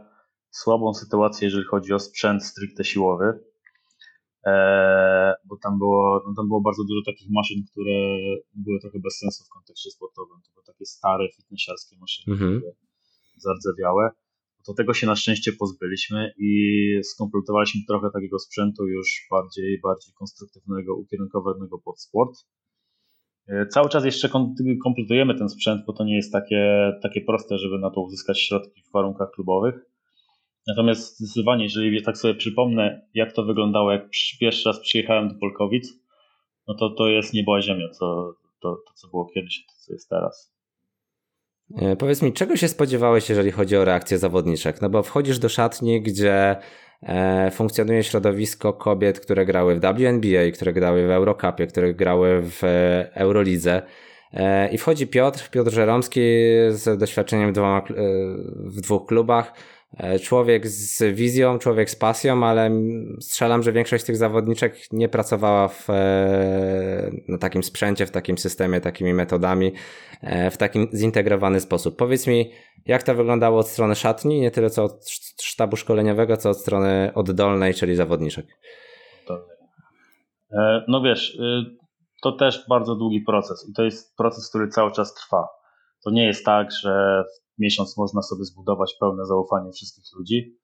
słabą 0.49 0.93
sytuację, 0.93 1.45
jeżeli 1.45 1.65
chodzi 1.65 1.93
o 1.93 1.99
sprzęt 1.99 2.43
stricte 2.43 2.83
siłowy. 2.83 3.39
bo 5.45 5.57
tam 5.63 5.79
było, 5.79 6.23
no 6.27 6.33
tam 6.37 6.47
było 6.47 6.61
bardzo 6.61 6.83
dużo 6.83 7.01
takich 7.05 7.27
maszyn, 7.31 7.57
które 7.71 7.95
były 8.53 8.79
trochę 8.79 8.99
bez 8.99 9.17
sensu 9.17 9.43
w 9.43 9.49
kontekście 9.49 9.91
sportowym. 9.91 10.37
To 10.45 10.51
były 10.53 10.65
takie 10.65 10.85
stare, 10.85 11.27
fitnessiarskie 11.35 11.97
maszyny, 11.97 12.33
mhm. 12.33 12.59
które 12.59 12.71
zardzewiałe. 13.37 14.09
Do 14.67 14.73
tego 14.73 14.93
się 14.93 15.07
na 15.07 15.15
szczęście 15.15 15.51
pozbyliśmy 15.53 16.33
i 16.37 16.51
skompletowaliśmy 17.03 17.81
trochę 17.87 18.09
takiego 18.13 18.39
sprzętu 18.39 18.87
już 18.87 19.27
bardziej, 19.31 19.79
bardziej 19.83 20.13
konstruktywnego, 20.13 20.95
ukierunkowanego 20.95 21.79
pod 21.79 22.01
sport. 22.01 22.45
E, 23.47 23.65
cały 23.67 23.89
czas 23.89 24.05
jeszcze 24.05 24.29
kompletujemy 24.83 25.35
ten 25.35 25.49
sprzęt, 25.49 25.85
bo 25.85 25.93
to 25.93 26.03
nie 26.03 26.15
jest 26.15 26.31
takie, 26.33 26.91
takie 27.01 27.21
proste, 27.21 27.57
żeby 27.57 27.79
na 27.79 27.89
to 27.89 28.01
uzyskać 28.01 28.41
środki 28.41 28.81
w 28.89 28.91
warunkach 28.91 29.31
klubowych. 29.31 29.75
Natomiast 30.67 31.19
zdecydowanie, 31.19 31.63
jeżeli 31.63 32.03
tak 32.03 32.17
sobie 32.17 32.35
przypomnę, 32.35 33.07
jak 33.13 33.33
to 33.33 33.43
wyglądało, 33.43 33.91
jak 33.91 34.09
pierwszy 34.39 34.69
raz 34.69 34.79
przyjechałem 34.79 35.29
do 35.29 35.35
Polkowic, 35.39 35.93
no 36.67 36.75
to 36.75 36.89
to 36.89 37.07
jest 37.07 37.33
niebo 37.33 37.61
ziemia, 37.61 37.87
to, 37.99 38.33
to, 38.61 38.75
to 38.87 38.93
co 38.95 39.07
było 39.07 39.25
kiedyś, 39.33 39.65
to 39.65 39.73
co 39.85 39.93
jest 39.93 40.09
teraz. 40.09 40.55
E, 41.75 41.95
powiedz 41.95 42.21
mi, 42.21 42.33
czego 42.33 42.57
się 42.57 42.67
spodziewałeś, 42.67 43.29
jeżeli 43.29 43.51
chodzi 43.51 43.77
o 43.77 43.85
reakcję 43.85 44.17
zawodniczek? 44.17 44.81
No 44.81 44.89
bo 44.89 45.03
wchodzisz 45.03 45.39
do 45.39 45.49
szatni, 45.49 46.01
gdzie 46.01 46.55
funkcjonuje 47.51 48.03
środowisko 48.03 48.73
kobiet, 48.73 49.19
które 49.19 49.45
grały 49.45 49.75
w 49.75 49.79
WNBA, 49.79 50.51
które 50.53 50.73
grały 50.73 51.07
w 51.07 51.11
Eurocupie, 51.11 51.67
które 51.67 51.93
grały 51.93 52.41
w 52.41 52.63
e, 52.63 53.09
Eurolidze. 53.15 53.81
I 54.71 54.77
wchodzi 54.77 55.07
Piotr, 55.07 55.49
Piotr 55.49 55.71
Żeromski 55.71 56.21
z 56.69 56.99
doświadczeniem 56.99 57.53
w 58.57 58.81
dwóch 58.81 59.05
klubach 59.05 59.53
E, 59.53 59.74
człowiek 60.23 60.67
z 60.67 61.15
wizją, 61.15 61.59
człowiek 61.59 61.89
z 61.89 61.95
pasją, 61.95 62.45
ale 62.45 62.71
strzelam, 63.19 63.63
że 63.63 63.71
większość 63.71 64.05
tych 64.05 64.17
zawodniczek 64.17 64.91
nie 64.91 65.09
pracowała 65.09 65.67
w, 65.67 65.89
e, 65.89 67.11
na 67.27 67.37
takim 67.37 67.63
sprzęcie, 67.63 68.05
w 68.05 68.11
takim 68.11 68.37
systemie, 68.37 68.81
takimi 68.81 69.13
metodami, 69.13 69.71
e, 70.21 70.51
w 70.51 70.57
takim 70.57 70.87
zintegrowany 70.93 71.59
sposób. 71.59 71.97
Powiedz 71.97 72.27
mi, 72.27 72.51
jak 72.85 73.03
to 73.03 73.15
wyglądało 73.15 73.59
od 73.59 73.67
strony 73.67 73.95
szatni, 73.95 74.41
nie 74.41 74.51
tyle 74.51 74.69
co 74.69 74.83
od 74.83 75.09
sztabu 75.41 75.77
szkoleniowego, 75.77 76.37
co 76.37 76.49
od 76.49 76.57
strony 76.57 77.11
oddolnej, 77.15 77.73
czyli 77.73 77.95
zawodniczek? 77.95 78.45
No 80.87 81.01
wiesz, 81.01 81.35
y, 81.35 81.75
to 82.21 82.31
też 82.31 82.65
bardzo 82.69 82.95
długi 82.95 83.21
proces 83.21 83.69
i 83.69 83.73
to 83.73 83.83
jest 83.83 84.15
proces, 84.17 84.49
który 84.49 84.67
cały 84.67 84.91
czas 84.91 85.13
trwa. 85.13 85.47
To 86.03 86.11
nie 86.11 86.25
jest 86.25 86.45
tak, 86.45 86.71
że 86.71 87.23
miesiąc 87.57 87.97
można 87.97 88.21
sobie 88.21 88.43
zbudować 88.43 88.95
pełne 88.99 89.25
zaufanie 89.25 89.71
wszystkich 89.71 90.05
ludzi. 90.17 90.57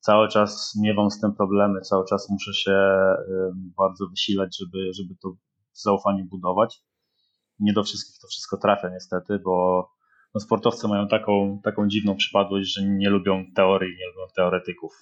Cały 0.00 0.28
czas 0.28 0.78
miewam 0.82 1.10
z 1.10 1.20
tym 1.20 1.34
problemy, 1.34 1.80
cały 1.80 2.04
czas 2.06 2.30
muszę 2.30 2.54
się 2.54 2.76
bardzo 3.54 4.06
wysilać, 4.06 4.58
żeby, 4.58 4.92
żeby 4.92 5.14
to 5.22 5.36
zaufanie 5.72 6.24
budować. 6.24 6.82
Nie 7.58 7.72
do 7.72 7.82
wszystkich 7.82 8.20
to 8.20 8.28
wszystko 8.28 8.56
trafia 8.56 8.88
niestety, 8.88 9.38
bo 9.38 9.88
no, 10.34 10.40
sportowcy 10.40 10.88
mają 10.88 11.08
taką, 11.08 11.60
taką 11.64 11.88
dziwną 11.88 12.16
przypadłość, 12.16 12.74
że 12.74 12.82
nie 12.82 13.10
lubią 13.10 13.44
teorii, 13.54 13.96
nie 13.98 14.06
lubią 14.06 14.32
teoretyków. 14.36 14.92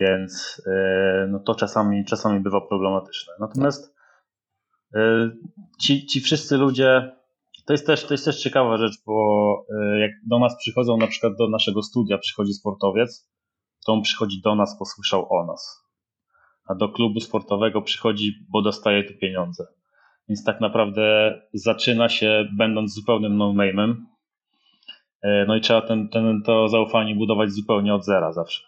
Więc 0.00 0.62
y, 0.66 1.28
no 1.28 1.38
to 1.38 1.54
czasami, 1.54 2.04
czasami 2.04 2.40
bywa 2.40 2.60
problematyczne. 2.60 3.32
Natomiast 3.40 3.94
y, 4.94 4.98
ci, 5.80 6.06
ci 6.06 6.20
wszyscy 6.20 6.56
ludzie, 6.56 7.16
to 7.66 7.72
jest 7.72 7.86
też, 7.86 8.06
to 8.06 8.14
jest 8.14 8.24
też 8.24 8.42
ciekawa 8.42 8.76
rzecz, 8.76 8.94
bo 9.06 9.66
e, 9.80 10.00
jak 10.00 10.10
do 10.26 10.38
nas 10.38 10.56
przychodzą, 10.56 10.96
na 10.96 11.06
przykład 11.06 11.32
do 11.38 11.48
naszego 11.48 11.82
studia 11.82 12.18
przychodzi 12.18 12.52
sportowiec, 12.52 13.30
to 13.86 13.92
on 13.92 14.02
przychodzi 14.02 14.40
do 14.44 14.54
nas, 14.54 14.78
bo 14.78 14.84
słyszał 14.84 15.26
o 15.30 15.46
nas. 15.46 15.86
A 16.68 16.74
do 16.74 16.88
klubu 16.88 17.20
sportowego 17.20 17.82
przychodzi, 17.82 18.32
bo 18.50 18.62
dostaje 18.62 19.04
tu 19.04 19.18
pieniądze. 19.18 19.66
Więc 20.28 20.44
tak 20.44 20.60
naprawdę 20.60 21.34
zaczyna 21.54 22.08
się 22.08 22.44
będąc 22.58 22.94
zupełnym 22.94 23.36
no-name'em. 23.36 23.94
E, 25.22 25.44
no 25.48 25.56
i 25.56 25.60
trzeba 25.60 25.82
ten, 25.82 26.08
ten, 26.08 26.42
to 26.42 26.68
zaufanie 26.68 27.14
budować 27.14 27.50
zupełnie 27.50 27.94
od 27.94 28.04
zera 28.04 28.32
zawsze. 28.32 28.62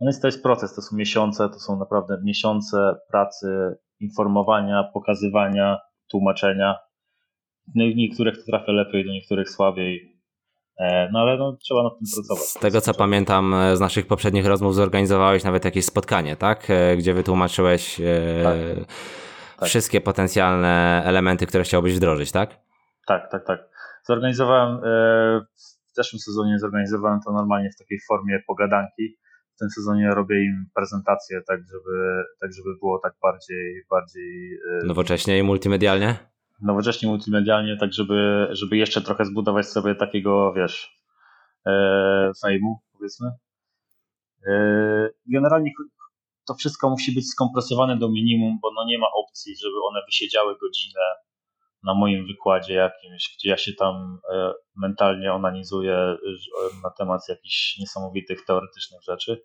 No 0.00 0.06
więc 0.06 0.20
to 0.20 0.28
jest 0.28 0.42
proces, 0.42 0.74
to 0.74 0.82
są 0.82 0.96
miesiące, 0.96 1.48
to 1.48 1.58
są 1.58 1.78
naprawdę 1.78 2.20
miesiące 2.24 2.96
pracy, 3.10 3.76
informowania, 4.00 4.84
pokazywania, 4.94 5.78
tłumaczenia. 6.10 6.85
No 7.74 7.84
niektórych 7.96 8.36
to 8.36 8.42
trafia 8.46 8.72
lepiej, 8.72 9.04
do 9.04 9.12
niektórych 9.12 9.50
słabiej. 9.50 10.16
E, 10.78 11.10
no 11.12 11.18
ale 11.18 11.38
no, 11.38 11.56
trzeba 11.62 11.82
nad 11.82 11.98
tym 11.98 12.06
pracować. 12.14 12.48
Z 12.48 12.54
tego 12.54 12.80
co 12.80 12.94
pamiętam 12.94 13.54
e, 13.54 13.76
z 13.76 13.80
naszych 13.80 14.06
poprzednich 14.06 14.46
rozmów 14.46 14.74
zorganizowałeś 14.74 15.44
nawet 15.44 15.64
jakieś 15.64 15.84
spotkanie, 15.84 16.36
tak? 16.36 16.70
E, 16.70 16.96
gdzie 16.96 17.14
wytłumaczyłeś 17.14 18.00
tak. 18.42 18.56
tak. 19.58 19.68
wszystkie 19.68 20.00
potencjalne 20.00 21.02
elementy, 21.04 21.46
które 21.46 21.64
chciałbyś 21.64 21.94
wdrożyć, 21.94 22.32
tak? 22.32 22.50
Tak, 23.06 23.30
tak, 23.30 23.46
tak. 23.46 23.68
Zorganizowałem 24.04 24.80
w 25.92 25.96
zeszłym 25.96 26.20
sezonie 26.20 26.58
zorganizowałem 26.58 27.20
to 27.26 27.32
normalnie 27.32 27.70
w 27.70 27.78
takiej 27.78 27.98
formie 28.08 28.38
pogadanki. 28.46 29.16
W 29.54 29.58
tym 29.58 29.70
sezonie 29.70 30.10
robię 30.14 30.44
im 30.44 30.66
prezentację, 30.74 31.40
tak 31.48 31.60
żeby, 31.60 32.24
tak 32.40 32.52
żeby 32.52 32.68
było 32.80 32.98
tak 32.98 33.12
bardziej 33.22 33.82
bardziej 33.90 34.58
nowocześnie 34.84 35.38
i 35.38 35.42
multimedialnie 35.42 36.16
nowocześnie 36.62 37.08
multimedialnie, 37.08 37.76
tak 37.76 37.92
żeby, 37.92 38.48
żeby 38.50 38.76
jeszcze 38.76 39.00
trochę 39.00 39.24
zbudować 39.24 39.66
sobie 39.66 39.94
takiego, 39.94 40.52
wiesz, 40.52 41.00
e, 41.66 42.32
fejmu, 42.42 42.80
powiedzmy. 42.92 43.30
E, 44.46 45.08
generalnie 45.26 45.70
to 46.46 46.54
wszystko 46.54 46.90
musi 46.90 47.14
być 47.14 47.28
skompresowane 47.28 47.98
do 47.98 48.08
minimum, 48.08 48.58
bo 48.62 48.70
no 48.74 48.84
nie 48.86 48.98
ma 48.98 49.06
opcji, 49.16 49.56
żeby 49.56 49.74
one 49.90 50.00
wysiedziały 50.06 50.56
godzinę 50.58 51.00
na 51.82 51.94
moim 51.94 52.26
wykładzie 52.26 52.74
jakimś, 52.74 53.36
gdzie 53.36 53.50
ja 53.50 53.56
się 53.56 53.72
tam 53.72 54.18
e, 54.34 54.52
mentalnie 54.76 55.32
onanizuję 55.32 56.16
na 56.82 56.90
temat 56.90 57.28
jakichś 57.28 57.78
niesamowitych 57.78 58.44
teoretycznych 58.44 59.02
rzeczy. 59.02 59.42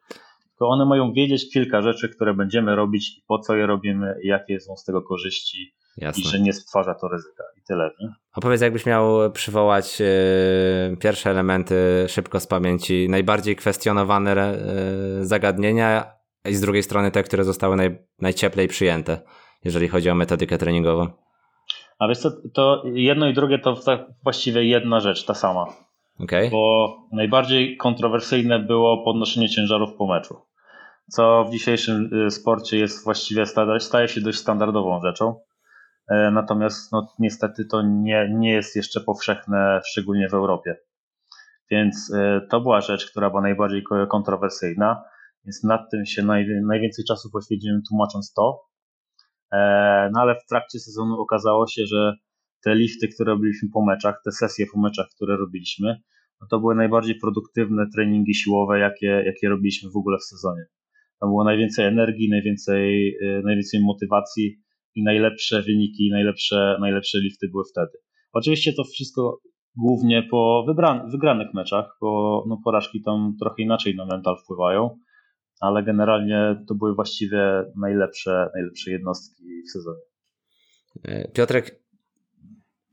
Tylko 0.50 0.70
one 0.70 0.86
mają 0.86 1.14
wiedzieć 1.14 1.54
kilka 1.54 1.82
rzeczy, 1.82 2.10
które 2.10 2.34
będziemy 2.34 2.76
robić 2.76 3.18
i 3.18 3.24
po 3.28 3.40
co 3.40 3.56
je 3.56 3.66
robimy 3.66 4.16
i 4.24 4.28
jakie 4.28 4.60
są 4.60 4.76
z 4.76 4.84
tego 4.84 5.02
korzyści 5.02 5.74
Jasne. 5.98 6.24
i 6.24 6.28
że 6.28 6.40
nie 6.40 6.54
stwarza 6.54 6.96
to 6.96 7.08
ryzyka 7.08 7.44
i 7.58 7.62
tyle. 7.68 7.92
Nie? 8.02 8.10
Opowiedz, 8.36 8.62
jakbyś 8.62 8.86
miał 8.86 9.32
przywołać 9.32 10.00
yy, 10.00 10.98
pierwsze 10.98 11.30
elementy 11.30 12.06
szybko 12.08 12.40
z 12.40 12.48
pamięci, 12.48 13.08
najbardziej 13.10 13.56
kwestionowane 13.56 14.58
yy, 15.18 15.26
zagadnienia 15.26 16.14
i 16.46 16.56
z 16.56 16.62
drugiej 16.62 16.84
strony 16.84 17.12
te, 17.12 17.24
które 17.24 17.44
zostały 17.44 17.76
naj, 17.76 17.98
najcieplej 18.20 18.68
przyjęte, 18.68 19.22
jeżeli 19.64 19.88
chodzi 19.88 20.10
o 20.10 20.16
metodykę 20.16 20.58
treningową. 20.58 21.08
A 22.00 22.08
wiesz 22.08 22.20
co, 22.20 22.32
to 22.54 22.84
jedno 22.86 23.28
i 23.28 23.34
drugie 23.34 23.60
to 23.60 23.78
właściwie 24.24 24.64
jedna 24.64 25.00
rzecz, 25.00 25.26
ta 25.26 25.34
sama. 25.34 25.66
Okay. 26.20 26.50
Bo 26.50 26.96
najbardziej 27.12 27.78
kontrowersyjne 27.78 28.60
było 28.60 29.04
podnoszenie 29.04 29.50
ciężarów 29.50 29.94
po 29.98 30.08
meczu, 30.08 30.36
co 31.08 31.44
w 31.44 31.52
dzisiejszym 31.52 32.10
sporcie 32.30 32.78
jest 32.78 33.04
właściwie 33.04 33.46
staje 33.80 34.08
się 34.08 34.22
dość 34.22 34.38
standardową 34.38 35.02
rzeczą. 35.02 35.36
E, 36.12 36.32
natomiast 36.32 36.92
no, 36.92 37.08
niestety 37.20 37.66
to 37.66 37.82
nie, 37.82 38.30
nie 38.34 38.52
jest 38.52 38.76
jeszcze 38.76 39.02
powszechne, 39.02 39.82
szczególnie 39.86 40.30
w 40.30 40.34
Europie. 40.34 40.76
Więc 41.72 42.14
e, 42.14 42.42
to 42.50 42.62
była 42.62 42.82
rzecz, 42.82 43.12
która 43.12 43.30
była 43.30 43.42
najbardziej 43.42 43.84
kontrowersyjna, 44.10 45.04
więc 45.46 45.64
nad 45.64 45.82
tym 45.92 46.06
się 46.06 46.24
naj, 46.24 46.46
najwięcej 46.68 47.06
czasu 47.06 47.30
poświęciłem 47.32 47.82
tłumacząc 47.90 48.34
to. 48.34 48.62
E, 49.52 50.10
no 50.14 50.22
ale 50.22 50.36
w 50.36 50.46
trakcie 50.50 50.80
sezonu 50.80 51.20
okazało 51.20 51.68
się, 51.68 51.86
że 51.86 52.14
te 52.64 52.76
lifty, 52.76 53.08
które 53.08 53.32
robiliśmy 53.32 53.70
po 53.74 53.86
meczach, 53.86 54.22
te 54.26 54.32
sesje 54.32 54.66
po 54.74 54.80
meczach, 54.80 55.08
które 55.16 55.38
robiliśmy, 55.38 56.02
no 56.42 56.48
to 56.50 56.60
były 56.60 56.76
najbardziej 56.76 57.16
produktywne 57.16 57.86
treningi 57.96 58.36
siłowe, 58.36 58.80
jakie, 58.80 59.24
jakie 59.26 59.50
robiliśmy 59.50 59.90
w 59.90 59.98
ogóle 59.98 60.18
w 60.18 60.24
sezonie. 60.24 60.66
Tam 61.20 61.30
było 61.30 61.44
najwięcej 61.44 61.86
energii, 61.86 62.30
najwięcej, 62.30 63.18
najwięcej 63.44 63.82
motywacji, 63.84 64.62
i 64.96 65.04
najlepsze 65.04 65.62
wyniki, 65.62 66.10
najlepsze, 66.12 66.78
najlepsze 66.80 67.20
lifty 67.20 67.48
były 67.52 67.64
wtedy. 67.72 67.98
Oczywiście 68.34 68.74
to 68.74 68.84
wszystko 68.84 69.40
głównie 69.76 70.24
po 70.32 70.66
wygranych 71.12 71.54
meczach, 71.54 71.98
bo 72.02 72.44
no, 72.48 72.62
porażki 72.64 73.02
tam 73.06 73.36
trochę 73.40 73.64
inaczej 73.64 73.96
na 73.96 74.06
mental 74.06 74.36
wpływają, 74.44 74.98
ale 75.62 75.84
generalnie 75.84 76.66
to 76.68 76.76
były 76.76 76.96
właściwie 76.96 77.64
najlepsze, 77.82 78.50
najlepsze 78.56 78.92
jednostki 78.92 79.44
w 79.68 79.72
sezonie. 79.72 80.02
E, 81.04 81.32
Piotrek, 81.32 81.82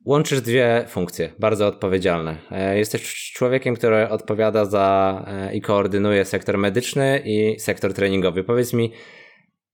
łączysz 0.04 0.40
dwie 0.40 0.84
funkcje, 0.88 1.32
bardzo 1.38 1.66
odpowiedzialne. 1.66 2.36
E, 2.50 2.78
jesteś 2.78 3.32
człowiekiem, 3.36 3.74
który 3.74 4.08
odpowiada 4.08 4.64
za 4.64 5.24
e, 5.26 5.56
i 5.56 5.60
koordynuje 5.60 6.24
sektor 6.24 6.58
medyczny 6.58 7.22
i 7.24 7.60
sektor 7.60 7.94
treningowy. 7.94 8.44
Powiedz 8.44 8.72
mi, 8.72 8.92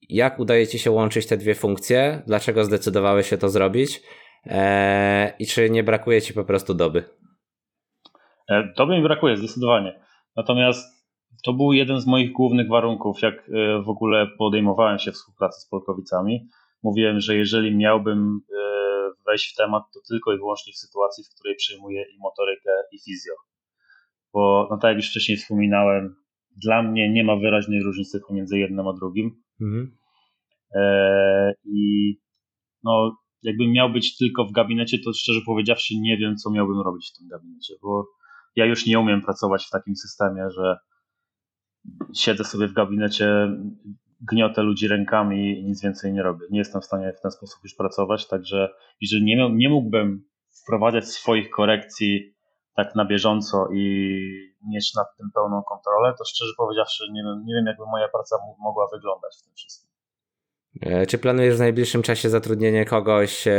jak 0.08 0.38
udaje 0.38 0.66
Ci 0.66 0.78
się 0.78 0.90
łączyć 0.90 1.26
te 1.26 1.36
dwie 1.36 1.54
funkcje? 1.54 2.22
Dlaczego 2.26 2.64
zdecydowałeś 2.64 3.28
się 3.28 3.38
to 3.38 3.48
zrobić? 3.48 4.02
Eee, 4.46 5.32
I 5.38 5.46
czy 5.46 5.70
nie 5.70 5.84
brakuje 5.84 6.22
Ci 6.22 6.34
po 6.34 6.44
prostu 6.44 6.74
doby? 6.74 7.04
E, 8.48 8.72
doby 8.76 8.96
mi 8.96 9.02
brakuje, 9.02 9.36
zdecydowanie. 9.36 10.00
Natomiast 10.36 10.94
to 11.44 11.52
był 11.52 11.72
jeden 11.72 12.00
z 12.00 12.06
moich 12.06 12.32
głównych 12.32 12.68
warunków, 12.68 13.22
jak 13.22 13.34
e, 13.34 13.82
w 13.82 13.88
ogóle 13.88 14.26
podejmowałem 14.38 14.98
się 14.98 15.12
współpracy 15.12 15.60
z 15.60 15.68
Polkowicami. 15.68 16.48
Mówiłem, 16.82 17.20
że 17.20 17.36
jeżeli 17.36 17.76
miałbym 17.76 18.40
e, 18.58 18.64
wejść 19.26 19.52
w 19.52 19.56
temat, 19.56 19.82
to 19.94 20.00
tylko 20.08 20.32
i 20.32 20.36
wyłącznie 20.36 20.72
w 20.72 20.76
sytuacji, 20.76 21.24
w 21.24 21.34
której 21.34 21.56
przyjmuję 21.56 22.02
i 22.02 22.18
motorykę, 22.18 22.70
i 22.92 22.98
fizjo. 22.98 23.34
Bo, 24.32 24.68
no 24.70 24.78
tak 24.78 24.88
jak 24.88 24.96
już 24.96 25.10
wcześniej 25.10 25.38
wspominałem, 25.38 26.16
dla 26.56 26.82
mnie 26.82 27.12
nie 27.12 27.24
ma 27.24 27.36
wyraźnej 27.36 27.82
różnicy 27.82 28.20
pomiędzy 28.28 28.58
jednym 28.58 28.88
a 28.88 28.92
drugim. 28.92 29.42
Mhm. 29.60 29.96
E, 30.74 31.54
I 31.64 32.14
no, 32.82 33.16
jakbym 33.42 33.72
miał 33.72 33.92
być 33.92 34.16
tylko 34.16 34.44
w 34.44 34.52
gabinecie, 34.52 34.98
to 34.98 35.12
szczerze 35.12 35.40
powiedziawszy 35.46 35.94
nie 36.00 36.16
wiem, 36.16 36.36
co 36.36 36.50
miałbym 36.50 36.80
robić 36.80 37.10
w 37.10 37.18
tym 37.18 37.28
gabinecie, 37.28 37.74
bo 37.82 38.06
ja 38.56 38.66
już 38.66 38.86
nie 38.86 39.00
umiem 39.00 39.22
pracować 39.22 39.66
w 39.66 39.70
takim 39.70 39.96
systemie, 39.96 40.50
że 40.50 40.76
siedzę 42.14 42.44
sobie 42.44 42.68
w 42.68 42.72
gabinecie, 42.72 43.48
gniotę 44.20 44.62
ludzi 44.62 44.88
rękami 44.88 45.58
i 45.60 45.64
nic 45.64 45.82
więcej 45.82 46.12
nie 46.12 46.22
robię. 46.22 46.46
Nie 46.50 46.58
jestem 46.58 46.80
w 46.80 46.84
stanie 46.84 47.12
w 47.12 47.20
ten 47.20 47.30
sposób 47.30 47.60
już 47.64 47.74
pracować, 47.74 48.28
także 48.28 48.68
jeżeli 49.00 49.24
nie, 49.24 49.50
nie 49.52 49.68
mógłbym 49.68 50.24
wprowadzać 50.62 51.08
swoich 51.08 51.50
korekcji 51.50 52.33
tak 52.76 52.94
na 52.94 53.04
bieżąco 53.04 53.68
i 53.72 53.84
mieć 54.68 54.94
nad 54.94 55.16
tym 55.16 55.30
pełną 55.34 55.62
kontrolę, 55.62 56.14
to 56.18 56.24
szczerze 56.24 56.52
powiedziawszy 56.58 57.04
nie 57.12 57.22
wiem, 57.22 57.44
nie 57.46 57.54
wiem 57.54 57.66
jakby 57.66 57.84
moja 57.86 58.08
praca 58.08 58.36
mogła 58.58 58.86
wyglądać 58.92 59.36
w 59.40 59.44
tym 59.44 59.54
wszystkim. 59.54 59.94
E, 60.82 61.06
czy 61.06 61.18
planujesz 61.18 61.56
w 61.56 61.58
najbliższym 61.58 62.02
czasie 62.02 62.30
zatrudnienie 62.30 62.84
kogoś, 62.84 63.44
e, 63.46 63.52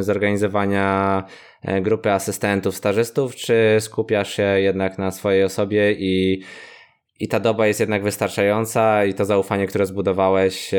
zorganizowania 0.00 1.24
e, 1.62 1.80
grupy 1.80 2.12
asystentów, 2.12 2.76
stażystów, 2.76 3.36
czy 3.36 3.76
skupiasz 3.80 4.32
się 4.32 4.42
jednak 4.42 4.98
na 4.98 5.10
swojej 5.10 5.44
osobie 5.44 5.92
i, 5.92 6.42
i 7.20 7.28
ta 7.28 7.40
doba 7.40 7.66
jest 7.66 7.80
jednak 7.80 8.02
wystarczająca 8.02 9.04
i 9.04 9.14
to 9.14 9.24
zaufanie, 9.24 9.66
które 9.66 9.86
zbudowałeś 9.86 10.74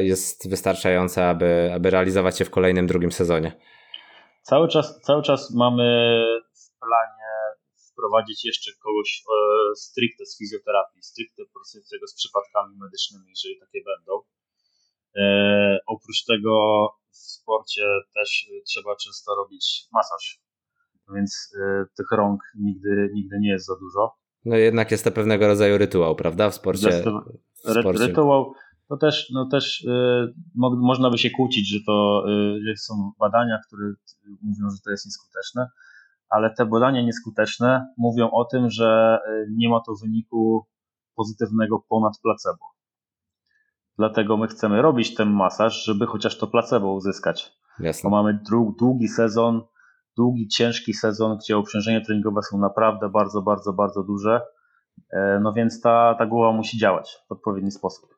jest 0.00 0.50
wystarczające, 0.50 1.28
aby, 1.28 1.70
aby 1.74 1.90
realizować 1.90 2.38
się 2.38 2.44
w 2.44 2.50
kolejnym, 2.50 2.86
drugim 2.86 3.12
sezonie? 3.12 3.52
Cały 4.42 4.68
czas, 4.68 5.00
cały 5.00 5.22
czas 5.22 5.54
mamy 5.54 6.22
planie 6.88 7.30
wprowadzić 7.90 8.44
jeszcze 8.50 8.70
kogoś 8.86 9.10
stricte 9.86 10.26
z 10.26 10.38
fizjoterapii, 10.38 11.02
stricte 11.02 11.42
pracującego 11.54 12.04
z 12.06 12.14
przypadkami 12.20 12.72
medycznymi, 12.84 13.26
jeżeli 13.34 13.60
takie 13.60 13.80
będą 13.90 14.12
E, 15.16 15.78
oprócz 15.86 16.24
tego 16.24 16.52
w 17.10 17.16
sporcie 17.16 17.82
też 18.14 18.46
trzeba 18.66 18.96
często 18.96 19.34
robić 19.34 19.86
masaż, 19.92 20.40
więc 21.14 21.52
e, 21.60 21.84
tych 21.96 22.10
rąk 22.10 22.40
nigdy, 22.54 23.10
nigdy 23.14 23.36
nie 23.40 23.50
jest 23.50 23.66
za 23.66 23.74
dużo. 23.80 24.14
No 24.44 24.56
jednak 24.56 24.90
jest 24.90 25.04
to 25.04 25.10
pewnego 25.10 25.46
rodzaju 25.46 25.78
rytuał, 25.78 26.16
prawda? 26.16 26.50
W 26.50 26.54
sporcie. 26.54 27.02
W 27.64 27.70
sporcie. 27.80 28.06
Rytuał 28.06 28.54
to 28.88 28.96
też, 28.96 29.30
no 29.30 29.48
też 29.48 29.84
y, 29.84 30.34
mo, 30.54 30.76
można 30.76 31.10
by 31.10 31.18
się 31.18 31.30
kłócić, 31.30 31.70
że 31.70 31.78
to 31.86 32.24
y, 32.28 32.60
że 32.66 32.76
są 32.76 33.12
badania, 33.18 33.58
które 33.66 33.92
mówią, 34.42 34.70
że 34.70 34.82
to 34.84 34.90
jest 34.90 35.06
nieskuteczne, 35.06 35.66
ale 36.30 36.54
te 36.54 36.66
badania 36.66 37.02
nieskuteczne 37.02 37.86
mówią 37.96 38.30
o 38.30 38.44
tym, 38.44 38.70
że 38.70 39.18
nie 39.56 39.68
ma 39.68 39.80
to 39.86 39.92
wyniku 40.02 40.66
pozytywnego 41.16 41.84
ponad 41.88 42.12
placebo. 42.22 42.64
Dlatego 43.98 44.36
my 44.36 44.48
chcemy 44.48 44.82
robić 44.82 45.14
ten 45.14 45.30
masaż, 45.30 45.84
żeby 45.84 46.06
chociaż 46.06 46.38
to 46.38 46.46
placebo 46.46 46.92
uzyskać. 46.92 47.52
Jasne. 47.80 48.10
Bo 48.10 48.16
mamy 48.16 48.38
długi 48.78 49.08
sezon, 49.08 49.62
długi, 50.16 50.48
ciężki 50.48 50.94
sezon, 50.94 51.38
gdzie 51.38 51.56
obciążenia 51.56 52.00
treningowe 52.00 52.42
są 52.42 52.58
naprawdę 52.58 53.08
bardzo, 53.08 53.42
bardzo, 53.42 53.72
bardzo 53.72 54.02
duże. 54.02 54.40
E, 55.12 55.40
no 55.42 55.52
więc 55.52 55.80
ta, 55.80 56.14
ta 56.18 56.26
głowa 56.26 56.52
musi 56.52 56.78
działać 56.78 57.18
w 57.28 57.32
odpowiedni 57.32 57.70
sposób. 57.70 58.10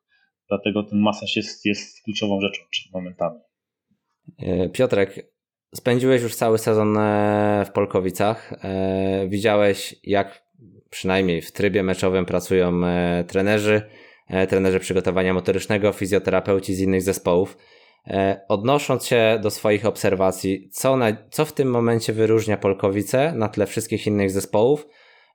Dlatego 0.48 0.82
ten 0.82 0.98
masaż 0.98 1.36
jest, 1.36 1.66
jest 1.66 2.02
kluczową 2.04 2.40
rzeczą 2.40 2.62
momentami. 2.94 3.40
E, 4.38 4.68
Piotrek, 4.68 5.32
spędziłeś 5.74 6.22
już 6.22 6.34
cały 6.34 6.58
sezon 6.58 6.98
e, 6.98 7.64
w 7.66 7.72
Polkowicach. 7.72 8.52
Widziałeś, 9.28 9.94
jak 10.04 10.42
przynajmniej 10.90 11.42
w 11.42 11.52
trybie 11.52 11.82
meczowym 11.82 12.26
pracują 12.26 12.80
trenerzy 13.26 13.82
E, 14.30 14.46
trenerzy 14.46 14.80
przygotowania 14.80 15.34
motorycznego, 15.34 15.92
fizjoterapeuci 15.92 16.74
z 16.74 16.80
innych 16.80 17.02
zespołów. 17.02 17.56
E, 18.06 18.40
odnosząc 18.48 19.06
się 19.06 19.38
do 19.42 19.50
swoich 19.50 19.86
obserwacji, 19.86 20.68
co, 20.72 20.96
na, 20.96 21.06
co 21.30 21.44
w 21.44 21.52
tym 21.52 21.70
momencie 21.70 22.12
wyróżnia 22.12 22.56
Polkowice 22.56 23.32
na 23.32 23.48
tle 23.48 23.66
wszystkich 23.66 24.06
innych 24.06 24.30
zespołów 24.30 24.86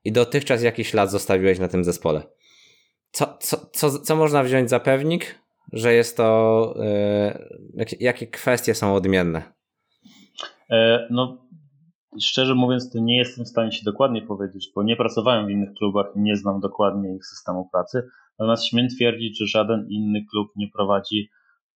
i 0.04 0.12
dotychczas 0.12 0.62
jaki 0.62 0.84
ślad 0.84 1.10
zostawiłeś 1.10 1.58
na 1.58 1.68
tym 1.68 1.84
zespole? 1.84 2.22
Co, 3.10 3.36
co, 3.40 3.70
co, 3.72 3.98
co 3.98 4.16
można 4.16 4.42
wziąć 4.42 4.70
za 4.70 4.80
pewnik, 4.80 5.34
że 5.72 5.94
jest 5.94 6.16
to, 6.16 6.74
yy, 7.74 7.84
jakie 8.00 8.26
kwestie 8.26 8.74
są 8.74 8.94
odmienne? 8.94 9.55
No, 11.10 11.48
szczerze 12.20 12.54
mówiąc, 12.54 12.92
to 12.92 12.98
nie 12.98 13.18
jestem 13.18 13.44
w 13.44 13.48
stanie 13.48 13.72
się 13.72 13.84
dokładnie 13.84 14.22
powiedzieć, 14.22 14.70
bo 14.74 14.82
nie 14.82 14.96
pracowałem 14.96 15.46
w 15.46 15.50
innych 15.50 15.74
klubach 15.78 16.06
i 16.16 16.20
nie 16.20 16.36
znam 16.36 16.60
dokładnie 16.60 17.16
ich 17.16 17.26
systemu 17.26 17.68
pracy. 17.72 18.08
Natomiast 18.38 18.66
śmiem 18.66 18.88
twierdzić, 18.88 19.38
że 19.38 19.46
żaden 19.46 19.86
inny 19.90 20.24
klub 20.30 20.48
nie 20.56 20.68
prowadzi 20.70 21.30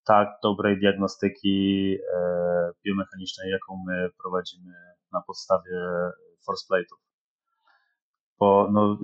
tak 0.05 0.29
dobrej 0.43 0.81
diagnostyki 0.81 1.97
e, 2.15 2.71
biomechanicznej, 2.87 3.51
jaką 3.51 3.85
my 3.87 4.11
prowadzimy 4.23 4.73
na 5.13 5.23
podstawie 5.27 5.71
force 6.47 6.67
plate'ów. 6.71 6.99
Bo 8.39 8.69
no, 8.73 8.99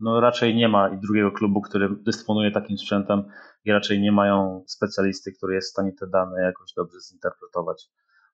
no 0.00 0.20
raczej 0.20 0.56
nie 0.56 0.68
ma 0.68 0.88
i 0.88 0.98
drugiego 1.00 1.32
klubu, 1.32 1.60
który 1.60 1.88
dysponuje 1.96 2.50
takim 2.50 2.78
sprzętem 2.78 3.22
i 3.64 3.72
raczej 3.72 4.00
nie 4.00 4.12
mają 4.12 4.64
specjalisty, 4.66 5.32
który 5.32 5.54
jest 5.54 5.68
w 5.68 5.72
stanie 5.72 5.92
te 5.92 6.06
dane 6.06 6.42
jakoś 6.42 6.72
dobrze 6.76 7.00
zinterpretować. 7.00 7.88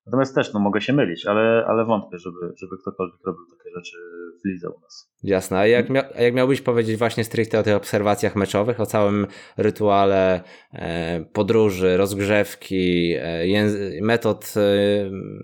Natomiast 0.07 0.35
też 0.35 0.53
no, 0.53 0.61
mogę 0.61 0.81
się 0.81 0.93
mylić, 0.93 1.27
ale, 1.27 1.65
ale 1.69 1.85
wątpię, 1.85 2.19
żeby, 2.19 2.37
żeby 2.57 2.79
ktokolwiek 2.79 3.21
robił 3.27 3.43
takie 3.59 3.71
rzeczy 3.77 3.97
w 4.45 4.49
lidze 4.49 4.71
u 4.71 4.81
nas. 4.81 5.13
Jasne. 5.23 5.59
A 5.59 5.67
jak, 5.67 5.91
mia- 5.91 6.09
a 6.15 6.23
jak 6.23 6.35
miałbyś 6.35 6.61
powiedzieć 6.61 6.97
właśnie 6.97 7.25
stricte 7.25 7.59
o 7.59 7.63
tych 7.63 7.77
obserwacjach 7.77 8.37
meczowych, 8.37 8.81
o 8.81 8.87
całym 8.87 9.27
rytuale 9.57 10.41
e, 10.73 11.25
podróży, 11.33 11.97
rozgrzewki, 11.97 13.15
e, 13.19 14.03
metod 14.03 14.55
e, 14.57 14.61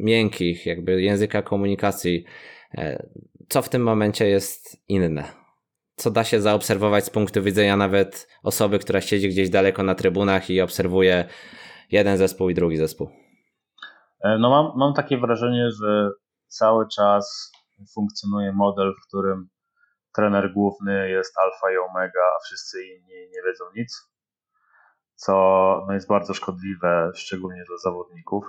miękkich, 0.01 0.67
jakby 0.67 1.03
języka 1.03 1.43
komunikacji, 1.43 2.25
e, 2.75 3.07
co 3.49 3.63
w 3.63 3.69
tym 3.69 3.83
momencie 3.83 4.29
jest 4.29 4.77
inne? 4.89 5.25
Co 5.97 6.11
da 6.11 6.25
się 6.25 6.41
zaobserwować 6.41 7.05
z 7.05 7.11
punktu 7.11 7.43
widzenia 7.43 7.77
nawet 7.77 8.29
osoby, 8.43 8.79
która 8.79 9.01
siedzi 9.01 9.29
gdzieś 9.29 9.51
daleko 9.51 9.83
na 9.83 9.95
trybunach 9.95 10.51
i 10.51 10.61
obserwuje 10.61 11.25
jeden 11.91 12.19
zespół 12.19 12.51
i 12.51 12.55
drugi 12.55 12.77
zespół? 12.77 13.22
E, 14.23 14.39
no 14.39 14.51
mam, 14.51 14.73
mam 14.77 14.95
takie 14.95 15.19
wrażenie, 15.19 15.71
że 15.71 16.11
cały 16.47 16.89
czas 16.89 17.53
funkcjonuje 17.95 18.53
model, 18.53 18.95
w 18.95 19.07
którym 19.09 19.49
trener 20.15 20.53
główny 20.53 21.11
jest 21.11 21.39
alfa 21.39 21.73
i 21.73 21.77
omega, 21.77 22.21
a 22.37 22.45
wszyscy 22.45 22.87
inni 22.87 23.31
nie 23.31 23.43
wiedzą 23.47 23.65
nic, 23.77 24.13
co 25.15 25.33
no 25.87 25.95
jest 25.95 26.09
bardzo 26.09 26.35
szkodliwe, 26.35 27.11
szczególnie 27.15 27.65
dla 27.69 27.77
zawodników, 27.77 28.45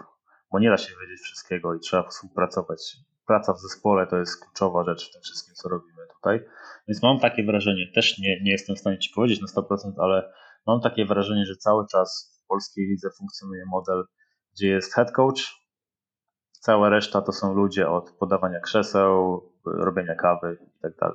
bo 0.52 0.60
nie 0.60 0.70
da 0.70 0.78
się 0.78 0.94
wiedzieć 1.02 1.22
wszystkiego 1.22 1.76
i 1.76 1.80
trzeba 1.80 2.04
współpracować. 2.04 2.98
Praca 3.28 3.54
w 3.54 3.60
zespole 3.60 4.08
to 4.08 4.18
jest 4.18 4.46
kluczowa 4.46 4.84
rzecz 4.84 5.10
w 5.10 5.14
tym 5.14 5.22
wszystkim, 5.22 5.56
co 5.56 5.70
robimy 5.70 6.08
tutaj. 6.16 6.40
Więc 6.88 7.04
mam 7.04 7.20
takie 7.20 7.44
wrażenie, 7.46 7.92
też 7.96 8.20
nie, 8.20 8.42
nie 8.44 8.52
jestem 8.52 8.76
w 8.76 8.80
stanie 8.80 9.00
Ci 9.00 9.14
powiedzieć 9.16 9.42
na 9.42 9.62
100%, 9.62 9.94
ale 9.98 10.34
mam 10.68 10.82
takie 10.82 11.06
wrażenie, 11.06 11.46
że 11.46 11.56
cały 11.56 11.88
czas 11.88 12.40
w 12.44 12.48
polskiej 12.48 12.86
lidze 12.86 13.10
funkcjonuje 13.18 13.64
model, 13.66 14.04
gdzie 14.54 14.68
jest 14.68 14.94
head 14.94 15.12
coach, 15.12 15.63
Cała 16.64 16.90
reszta 16.90 17.22
to 17.22 17.32
są 17.32 17.54
ludzie 17.54 17.90
od 17.90 18.12
podawania 18.20 18.60
krzeseł, 18.60 19.42
robienia 19.66 20.16
kawy 20.16 20.58
i 20.80 21.00
tak. 21.00 21.12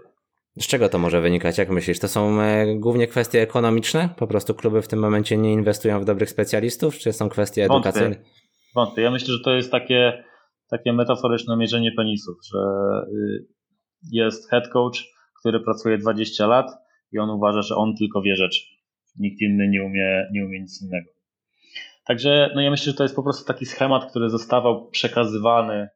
Z 0.58 0.66
czego 0.66 0.88
to 0.88 0.98
może 0.98 1.20
wynikać, 1.20 1.58
jak 1.58 1.70
myślisz? 1.70 1.98
To 1.98 2.08
są 2.08 2.40
e, 2.40 2.76
głównie 2.76 3.06
kwestie 3.06 3.42
ekonomiczne? 3.42 4.08
Po 4.16 4.26
prostu 4.26 4.54
kluby 4.54 4.82
w 4.82 4.88
tym 4.88 4.98
momencie 4.98 5.36
nie 5.36 5.52
inwestują 5.52 6.00
w 6.00 6.04
dobrych 6.04 6.30
specjalistów, 6.30 6.98
czy 6.98 7.12
są 7.12 7.28
kwestie 7.28 7.64
edukacyjne? 7.64 8.08
Wątpię. 8.08 8.30
Wątpię. 8.74 9.02
Ja 9.02 9.10
myślę, 9.10 9.34
że 9.34 9.44
to 9.44 9.54
jest 9.54 9.70
takie, 9.70 10.24
takie 10.70 10.92
metaforyczne 10.92 11.56
mierzenie 11.56 11.92
penisów, 11.96 12.36
że 12.52 12.58
y, 13.12 13.46
jest 14.12 14.50
head 14.50 14.68
coach, 14.68 14.98
który 15.40 15.60
pracuje 15.60 15.98
20 15.98 16.46
lat 16.46 16.66
i 17.12 17.18
on 17.18 17.30
uważa, 17.30 17.62
że 17.62 17.74
on 17.76 17.94
tylko 17.96 18.22
wie 18.22 18.36
rzeczy. 18.36 18.60
Nikt 19.18 19.40
inny 19.40 19.68
nie 19.68 19.84
umie, 19.84 20.26
nie 20.32 20.44
umie 20.44 20.60
nic 20.60 20.82
innego. 20.82 21.17
Także 22.08 22.50
no 22.54 22.60
ja 22.60 22.70
myślę, 22.70 22.92
że 22.92 22.96
to 22.96 23.02
jest 23.02 23.16
po 23.16 23.22
prostu 23.22 23.44
taki 23.44 23.66
schemat, 23.66 24.10
który 24.10 24.30
zostawał 24.30 24.88
przekazywany 24.90 25.88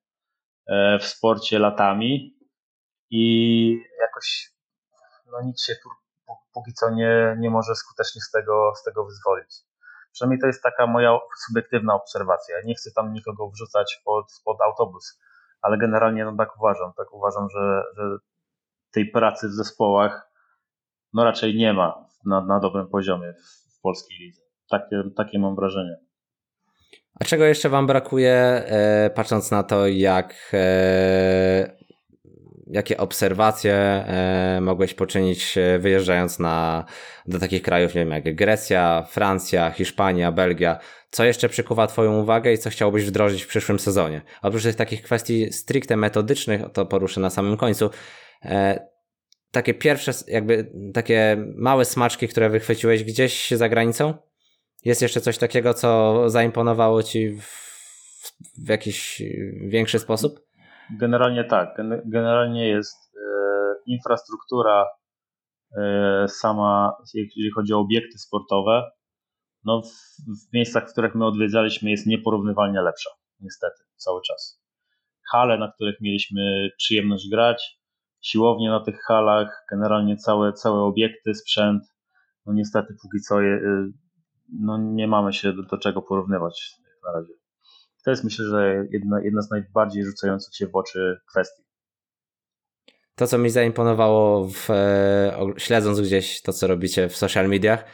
e, 0.66 0.98
w 0.98 1.05
sporcie 1.05 1.59
latami 1.59 2.38
i 3.11 3.85
jakoś 4.01 4.53
no 5.33 5.42
nikt 5.42 5.61
się 5.61 5.75
póki 6.55 6.72
co 6.72 6.90
nie, 6.90 7.37
nie 7.38 7.51
może 7.51 7.75
skutecznie 7.75 8.20
z 8.20 8.31
tego, 8.31 8.72
z 8.77 8.83
tego 8.83 9.05
wyzwolić. 9.05 9.51
Przynajmniej 10.12 10.40
to 10.40 10.46
jest 10.46 10.62
taka 10.62 10.87
moja 10.87 11.18
subiektywna 11.46 11.94
obserwacja. 11.94 12.57
Nie 12.64 12.75
chcę 12.75 12.90
tam 12.96 13.12
nikogo 13.12 13.51
wrzucać 13.51 14.03
pod, 14.05 14.27
pod 14.44 14.61
autobus, 14.61 15.20
ale 15.62 15.79
generalnie 15.79 16.25
no 16.25 16.37
tak 16.38 16.57
uważam. 16.59 16.92
Tak 16.96 17.12
uważam, 17.12 17.48
że, 17.51 17.83
że 17.96 18.03
tej 18.90 19.11
pracy 19.11 19.48
w 19.48 19.53
zespołach 19.53 20.33
no 21.12 21.25
raczej 21.25 21.57
nie 21.57 21.72
ma 21.72 22.09
na, 22.25 22.40
na 22.40 22.61
dobrym 22.61 22.88
poziomie 22.88 23.33
w, 23.33 23.79
w 23.79 23.81
polskiej 23.81 24.18
lidze. 24.18 24.41
Takie, 24.72 25.02
takie 25.16 25.38
mam 25.38 25.56
wrażenie. 25.56 25.96
A 27.20 27.24
czego 27.24 27.44
jeszcze 27.44 27.68
Wam 27.68 27.87
brakuje, 27.87 28.32
e, 28.32 29.11
patrząc 29.14 29.50
na 29.50 29.62
to, 29.62 29.87
jak, 29.87 30.50
e, 30.54 31.76
jakie 32.66 32.96
obserwacje 32.96 33.74
e, 33.74 34.58
mogłeś 34.62 34.94
poczynić 34.94 35.58
wyjeżdżając 35.78 36.38
na, 36.38 36.85
do 37.26 37.38
takich 37.38 37.62
krajów, 37.62 37.94
nie 37.94 38.00
wiem, 38.00 38.11
jak 38.11 38.35
Grecja, 38.35 39.06
Francja, 39.11 39.70
Hiszpania, 39.70 40.32
Belgia? 40.32 40.78
Co 41.11 41.24
jeszcze 41.24 41.48
przykuwa 41.48 41.87
Twoją 41.87 42.18
uwagę 42.18 42.52
i 42.52 42.58
co 42.58 42.70
chciałbyś 42.70 43.04
wdrożyć 43.04 43.42
w 43.42 43.48
przyszłym 43.48 43.78
sezonie? 43.78 44.22
Oprócz 44.42 44.62
tych 44.62 44.76
takich 44.76 45.02
kwestii 45.02 45.52
stricte 45.52 45.96
metodycznych, 45.96 46.62
to 46.72 46.87
poruszę 46.87 47.20
na 47.20 47.30
samym 47.30 47.56
końcu, 47.56 47.90
takie 49.50 49.74
pierwsze, 49.74 50.12
jakby 50.28 50.72
takie 50.94 51.37
małe 51.56 51.85
smaczki, 51.85 52.28
które 52.28 52.50
wychwyciłeś 52.50 53.04
gdzieś 53.04 53.50
za 53.50 53.68
granicą? 53.68 54.32
Jest 54.85 55.03
jeszcze 55.03 55.21
coś 55.21 55.38
takiego, 55.38 55.75
co 55.75 56.23
zaimponowało 56.31 57.03
ci 57.03 57.31
w, 57.31 57.73
w 58.64 58.68
jakiś 58.68 59.23
większy 59.68 59.99
sposób? 59.99 60.40
Generalnie 61.01 61.45
tak. 61.45 61.77
Generalnie 62.05 62.68
jest 62.68 62.97
e, 63.16 63.75
infrastruktura 63.87 64.87
e, 65.77 66.29
sama, 66.29 66.97
jeżeli 67.14 67.51
chodzi 67.51 67.73
o 67.73 67.79
obiekty 67.79 68.18
sportowe, 68.18 68.90
no 69.64 69.83
w, 69.83 69.87
w, 70.40 70.53
miejscach, 70.55 70.88
w 70.88 70.92
których 70.92 71.14
my 71.14 71.27
odwiedzaliśmy, 71.27 71.90
jest 71.90 72.07
nieporównywalnie 72.07 72.83
lepsza, 72.83 73.11
niestety, 73.40 73.83
cały 73.97 74.21
czas. 74.23 74.62
Hale, 75.33 75.59
na 75.59 75.73
których 75.73 76.01
mieliśmy 76.01 76.71
przyjemność 76.77 77.31
grać, 77.31 77.79
siłownie 78.21 78.71
na 78.71 78.81
tych 78.81 79.01
halach, 79.09 79.64
generalnie 79.71 80.16
całe, 80.16 80.53
całe 80.53 80.81
obiekty, 80.81 81.35
sprzęt, 81.35 81.83
no 82.47 82.53
niestety 82.53 82.95
póki 83.03 83.21
co 83.21 83.40
je, 83.40 83.55
y, 83.55 83.92
no 84.60 84.78
nie 84.78 85.08
mamy 85.08 85.32
się 85.32 85.52
do, 85.52 85.62
do 85.62 85.78
czego 85.78 86.02
porównywać 86.02 86.76
na 87.06 87.12
razie. 87.12 87.32
To 88.04 88.10
jest 88.10 88.24
myślę, 88.24 88.44
że 88.44 88.86
jedna, 88.90 89.20
jedna 89.20 89.42
z 89.42 89.50
najbardziej 89.50 90.04
rzucających 90.04 90.54
się 90.54 90.66
w 90.66 90.76
oczy 90.76 91.20
kwestii. 91.30 91.62
To, 93.14 93.26
co 93.26 93.38
mi 93.38 93.50
zaimponowało, 93.50 94.48
w, 94.48 94.70
e, 94.70 95.32
śledząc 95.56 96.00
gdzieś 96.00 96.42
to, 96.42 96.52
co 96.52 96.66
robicie 96.66 97.08
w 97.08 97.16
social 97.16 97.48
mediach, 97.48 97.84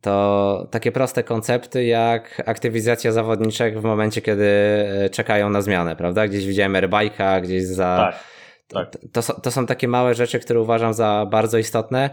to 0.00 0.68
takie 0.70 0.92
proste 0.92 1.22
koncepty 1.22 1.84
jak 1.84 2.42
aktywizacja 2.46 3.12
zawodniczek 3.12 3.80
w 3.80 3.84
momencie, 3.84 4.22
kiedy 4.22 4.44
e, 4.44 5.10
czekają 5.10 5.50
na 5.50 5.62
zmianę, 5.62 5.96
prawda? 5.96 6.28
Gdzieś 6.28 6.46
widziałem 6.46 6.72
airbike'a, 6.72 7.42
gdzieś 7.42 7.64
za. 7.64 7.96
Tak, 7.96 8.24
tak. 8.68 9.02
To, 9.12 9.22
to, 9.22 9.40
to 9.40 9.50
są 9.50 9.66
takie 9.66 9.88
małe 9.88 10.14
rzeczy, 10.14 10.38
które 10.38 10.60
uważam 10.60 10.94
za 10.94 11.26
bardzo 11.30 11.58
istotne 11.58 12.10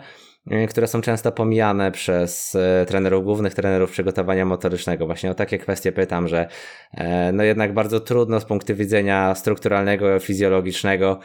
które 0.69 0.87
są 0.87 1.01
często 1.01 1.31
pomijane 1.31 1.91
przez 1.91 2.55
e, 2.55 2.85
trenerów 2.85 3.23
głównych, 3.23 3.53
trenerów 3.53 3.91
przygotowania 3.91 4.45
motorycznego. 4.45 5.05
Właśnie 5.05 5.31
o 5.31 5.33
takie 5.33 5.57
kwestie 5.57 5.91
pytam, 5.91 6.27
że 6.27 6.47
e, 6.93 7.31
no 7.31 7.43
jednak 7.43 7.73
bardzo 7.73 7.99
trudno 7.99 8.39
z 8.39 8.45
punktu 8.45 8.75
widzenia 8.75 9.35
strukturalnego, 9.35 10.19
fizjologicznego, 10.19 11.19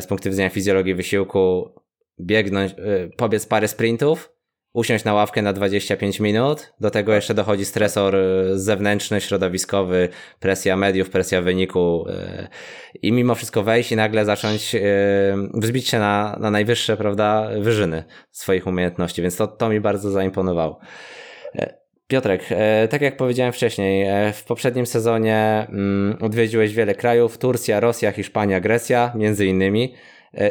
z 0.00 0.06
punktu 0.06 0.30
widzenia 0.30 0.50
fizjologii 0.50 0.94
wysiłku 0.94 1.74
biegnąć, 2.20 2.74
pobiec 3.16 3.46
parę 3.46 3.68
sprintów, 3.68 4.33
usiąść 4.74 5.04
na 5.04 5.14
ławkę 5.14 5.42
na 5.42 5.52
25 5.52 6.20
minut. 6.20 6.72
Do 6.80 6.90
tego 6.90 7.14
jeszcze 7.14 7.34
dochodzi 7.34 7.64
stresor 7.64 8.16
y, 8.16 8.58
zewnętrzny, 8.58 9.20
środowiskowy, 9.20 10.08
presja 10.40 10.76
mediów, 10.76 11.10
presja 11.10 11.42
wyniku 11.42 12.08
y, 12.08 12.48
i 13.02 13.12
mimo 13.12 13.34
wszystko 13.34 13.62
wejść 13.62 13.92
i 13.92 13.96
nagle 13.96 14.24
zacząć 14.24 14.74
y, 14.74 14.80
wzbić 15.54 15.88
się 15.88 15.98
na, 15.98 16.36
na 16.40 16.50
najwyższe, 16.50 16.96
prawda, 16.96 17.48
wyżyny 17.60 18.04
swoich 18.30 18.66
umiejętności, 18.66 19.22
więc 19.22 19.36
to, 19.36 19.46
to 19.46 19.68
mi 19.68 19.80
bardzo 19.80 20.10
zaimponowało. 20.10 20.80
E, 21.56 21.74
Piotrek, 22.06 22.44
e, 22.50 22.88
tak 22.88 23.02
jak 23.02 23.16
powiedziałem 23.16 23.52
wcześniej, 23.52 24.06
e, 24.06 24.32
w 24.32 24.44
poprzednim 24.44 24.86
sezonie 24.86 25.66
mm, 25.68 26.18
odwiedziłeś 26.20 26.74
wiele 26.74 26.94
krajów, 26.94 27.38
Turcja, 27.38 27.80
Rosja, 27.80 28.12
Hiszpania, 28.12 28.60
Grecja, 28.60 29.12
między 29.14 29.46
innymi. 29.46 29.94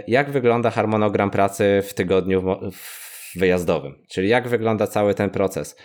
Jak 0.07 0.31
wygląda 0.31 0.69
harmonogram 0.69 1.31
pracy 1.31 1.81
w 1.87 1.93
tygodniu 1.93 2.41
w 2.71 3.12
wyjazdowym. 3.37 3.95
Czyli 4.09 4.29
jak 4.29 4.47
wygląda 4.47 4.87
cały 4.87 5.13
ten 5.13 5.29
proces. 5.29 5.75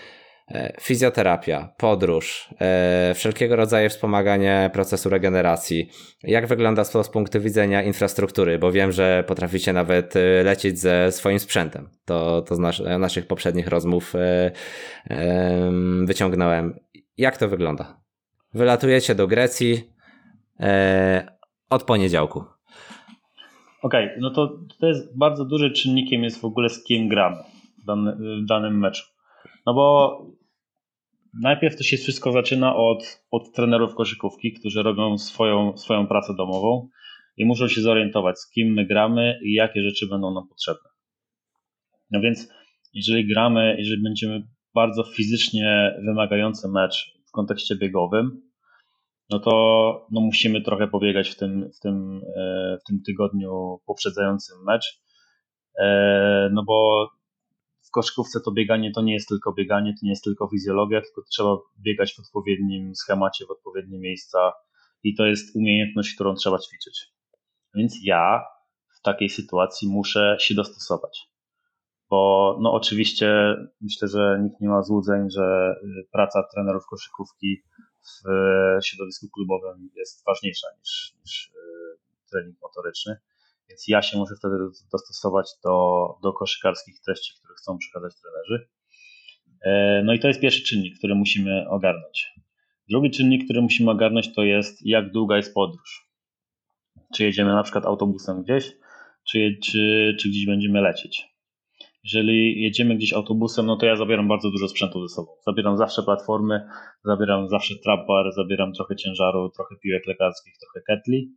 E, 0.51 0.73
fizjoterapia, 0.81 1.75
podróż, 1.77 2.55
e, 2.61 3.13
wszelkiego 3.15 3.57
rodzaju 3.57 3.89
wspomaganie 3.89 4.71
procesu 4.73 5.09
regeneracji. 5.09 5.91
Jak 6.23 6.47
wygląda 6.47 6.85
to 6.85 7.05
z 7.05 7.09
punktu 7.09 7.41
widzenia 7.41 7.83
infrastruktury, 7.83 8.59
bo 8.59 8.73
wiem, 8.73 8.93
że 8.93 9.25
potraficie 9.27 9.73
nawet 9.73 10.17
e, 10.17 10.43
lecieć 10.43 10.79
ze 10.79 11.13
swoim 11.13 11.39
sprzętem. 11.39 11.89
To, 12.05 12.43
to 12.43 12.55
z 12.55 12.59
nas, 12.59 12.83
naszych 12.99 13.27
poprzednich 13.27 13.69
rozmów 13.69 14.13
wyciągnąłem. 16.05 16.79
Jak 17.17 17.37
to 17.37 17.49
wygląda? 17.49 18.01
Wylatujecie 18.55 19.15
do 19.15 19.27
Grecji 19.27 19.93
od 21.71 21.83
poniedziałku. 21.83 22.45
Okej, 23.83 24.07
okay, 24.07 24.19
no 24.21 24.31
to, 24.31 24.59
to 24.81 24.87
jest 24.87 25.19
bardzo 25.19 25.45
dużym 25.45 25.73
czynnikiem 25.73 26.25
jest 26.25 26.41
w 26.41 26.45
ogóle 26.45 26.69
z 26.69 26.85
kim 26.85 27.09
gramy 27.09 27.37
w, 27.83 27.85
dany, 27.85 28.17
w 28.43 28.47
danym 28.47 28.79
meczu. 28.79 29.05
No 29.67 29.75
bo 29.75 30.19
najpierw 31.43 31.77
to 31.77 31.83
się 31.83 31.97
wszystko 31.97 32.33
zaczyna 32.33 32.77
od, 32.77 33.25
od 33.31 33.53
trenerów 33.53 33.95
koszykówki, 33.95 34.53
którzy 34.53 34.83
robią 34.83 35.19
swoją, 35.19 35.77
swoją 35.77 36.07
pracę 36.07 36.35
domową 36.35 36.89
i 37.37 37.45
muszą 37.45 37.69
się 37.69 37.81
zorientować, 37.81 38.39
z 38.39 38.51
kim 38.51 38.73
my 38.73 38.87
gramy 38.87 39.39
i 39.43 39.53
jakie 39.53 39.83
rzeczy 39.83 40.07
będą 40.07 40.35
nam 40.35 40.49
potrzebne. 40.49 40.91
No 42.11 42.21
więc, 42.21 42.49
jeżeli 42.95 43.27
gramy, 43.27 43.77
jeżeli 43.79 44.03
będziemy 44.03 44.43
bardzo 44.75 45.05
fizycznie 45.05 45.95
wymagający 46.07 46.69
mecz 46.69 47.19
w 47.29 47.31
kontekście 47.33 47.77
biegowym, 47.77 48.48
no 49.31 49.39
to 49.39 50.07
no 50.11 50.21
musimy 50.21 50.63
trochę 50.63 50.89
pobiegać 50.89 51.31
w 51.31 51.37
tym, 51.37 51.71
w, 51.77 51.81
tym, 51.81 52.21
e, 52.37 52.79
w 52.81 52.85
tym 52.85 53.03
tygodniu 53.07 53.81
poprzedzającym 53.87 54.57
mecz. 54.65 55.03
E, 55.79 56.49
no 56.53 56.65
bo 56.67 57.09
w 57.89 57.91
koszykówce 57.91 58.41
to 58.41 58.53
bieganie 58.53 58.93
to 58.93 59.03
nie 59.03 59.15
jest 59.15 59.29
tylko 59.29 59.53
bieganie, 59.53 59.93
to 59.93 59.99
nie 60.03 60.11
jest 60.11 60.25
tylko 60.25 60.49
fizjologia, 60.49 61.01
tylko 61.01 61.23
trzeba 61.31 61.57
biegać 61.79 62.15
w 62.15 62.19
odpowiednim 62.19 62.95
schemacie, 62.95 63.47
w 63.47 63.51
odpowiednie 63.51 63.99
miejsca 63.99 64.53
i 65.03 65.15
to 65.15 65.27
jest 65.27 65.57
umiejętność, 65.57 66.15
którą 66.15 66.35
trzeba 66.35 66.59
ćwiczyć. 66.59 67.13
Więc 67.75 67.99
ja 68.03 68.45
w 68.99 69.03
takiej 69.03 69.29
sytuacji 69.29 69.89
muszę 69.89 70.37
się 70.41 70.55
dostosować. 70.55 71.29
Bo 72.11 72.59
no 72.63 72.73
oczywiście 72.73 73.57
myślę, 73.81 74.09
że 74.09 74.41
nikt 74.43 74.61
nie 74.61 74.69
ma 74.69 74.83
złudzeń, 74.83 75.31
że 75.31 75.75
praca 76.13 76.43
trenerów 76.55 76.83
koszykówki 76.91 77.63
w 78.25 78.29
e, 78.29 78.79
środowisku 78.83 79.29
klubowym 79.35 79.91
jest 79.97 80.25
ważniejsza 80.27 80.67
niż, 80.79 81.15
niż 81.25 81.53
e, 81.55 82.31
trening 82.31 82.57
motoryczny. 82.63 83.17
Więc 83.69 83.89
ja 83.89 84.03
się 84.03 84.19
muszę 84.19 84.35
wtedy 84.39 84.55
dostosować 84.93 85.51
do, 85.65 86.07
do 86.23 86.33
koszykarskich 86.33 87.01
treści, 87.01 87.35
które 87.39 87.55
chcą 87.55 87.79
przekazać 87.79 88.13
trenerzy. 88.21 88.69
E, 89.65 90.03
no 90.05 90.13
i 90.13 90.19
to 90.19 90.29
jest 90.29 90.41
pierwszy 90.41 90.63
czynnik, 90.63 90.99
który 90.99 91.15
musimy 91.15 91.69
ogarnąć. 91.69 92.35
Drugi 92.89 93.11
czynnik, 93.11 93.45
który 93.45 93.63
musimy 93.63 93.91
ogarnąć, 93.91 94.35
to 94.35 94.43
jest 94.43 94.87
jak 94.87 95.13
długa 95.13 95.37
jest 95.37 95.55
podróż. 95.55 96.09
Czy 97.15 97.25
jedziemy 97.25 97.53
na 97.53 97.63
przykład 97.63 97.87
autobusem 97.87 98.43
gdzieś, 98.43 98.73
czy, 99.29 99.59
czy, 99.65 100.17
czy 100.21 100.29
gdzieś 100.29 100.47
będziemy 100.47 100.81
lecieć. 100.81 101.38
Jeżeli 102.13 102.63
jedziemy 102.63 102.97
gdzieś 102.97 103.13
autobusem, 103.13 103.67
no 103.67 103.77
to 103.77 103.87
ja 103.87 103.97
zabieram 103.97 104.29
bardzo 104.29 104.51
dużo 104.51 104.69
sprzętu 104.69 105.09
ze 105.09 105.15
sobą. 105.15 105.33
Zabieram 105.47 105.77
zawsze 105.77 106.03
platformy, 106.03 106.69
zabieram 107.05 107.49
zawsze 107.49 107.75
trap 107.85 108.07
bar, 108.09 108.33
zabieram 108.33 108.73
trochę 108.73 108.97
ciężaru, 108.97 109.51
trochę 109.51 109.75
piłek 109.83 110.07
lekarskich, 110.07 110.55
trochę 110.59 110.81
ketli. 110.87 111.35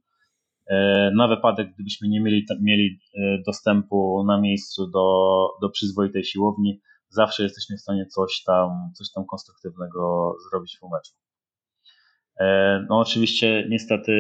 E, 0.68 1.12
na 1.16 1.28
wypadek, 1.28 1.74
gdybyśmy 1.74 2.08
nie 2.08 2.22
mieli, 2.22 2.46
mieli 2.62 3.00
e, 3.16 3.38
dostępu 3.46 4.24
na 4.28 4.42
miejscu 4.42 4.88
do, 4.88 5.48
do 5.62 5.70
przyzwoitej 5.70 6.24
siłowni, 6.24 6.82
zawsze 7.10 7.44
jesteśmy 7.44 7.78
w 7.78 7.82
stanie 7.82 8.06
coś 8.06 8.44
tam, 8.44 8.70
coś 8.98 9.12
tam 9.12 9.26
konstruktywnego 9.26 10.34
zrobić 10.50 10.78
w 10.78 10.84
meczu. 10.84 11.14
E, 12.40 12.86
no 12.90 13.00
oczywiście 13.00 13.68
niestety 13.70 14.12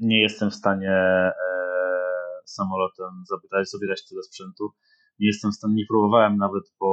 nie 0.00 0.20
jestem 0.20 0.50
w 0.50 0.54
stanie 0.54 0.92
samolotem 2.44 3.08
zabierać, 3.28 3.70
zabierać 3.70 4.08
tyle 4.08 4.22
sprzętu 4.22 4.70
nie 5.20 5.26
jestem 5.26 5.50
w 5.52 5.54
stanie, 5.54 5.74
nie 5.74 5.86
próbowałem 5.86 6.36
nawet, 6.36 6.64
bo 6.80 6.88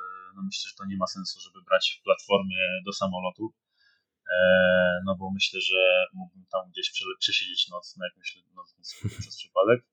e, 0.00 0.36
no 0.36 0.42
myślę, 0.42 0.68
że 0.68 0.76
to 0.78 0.84
nie 0.84 0.96
ma 0.96 1.06
sensu, 1.06 1.40
żeby 1.40 1.64
brać 1.64 2.00
platformy 2.04 2.54
do 2.86 2.92
samolotu. 2.92 3.52
E, 4.32 4.36
no 5.06 5.16
bo 5.16 5.30
myślę, 5.30 5.60
że 5.60 6.06
mógłbym 6.14 6.44
tam 6.52 6.70
gdzieś 6.70 6.92
przesiedzieć 7.18 7.68
noc 7.68 7.96
na 7.96 8.06
jakimś 8.06 8.38
lotnisku 8.56 9.08
przez 9.20 9.36
przypadek. 9.36 9.84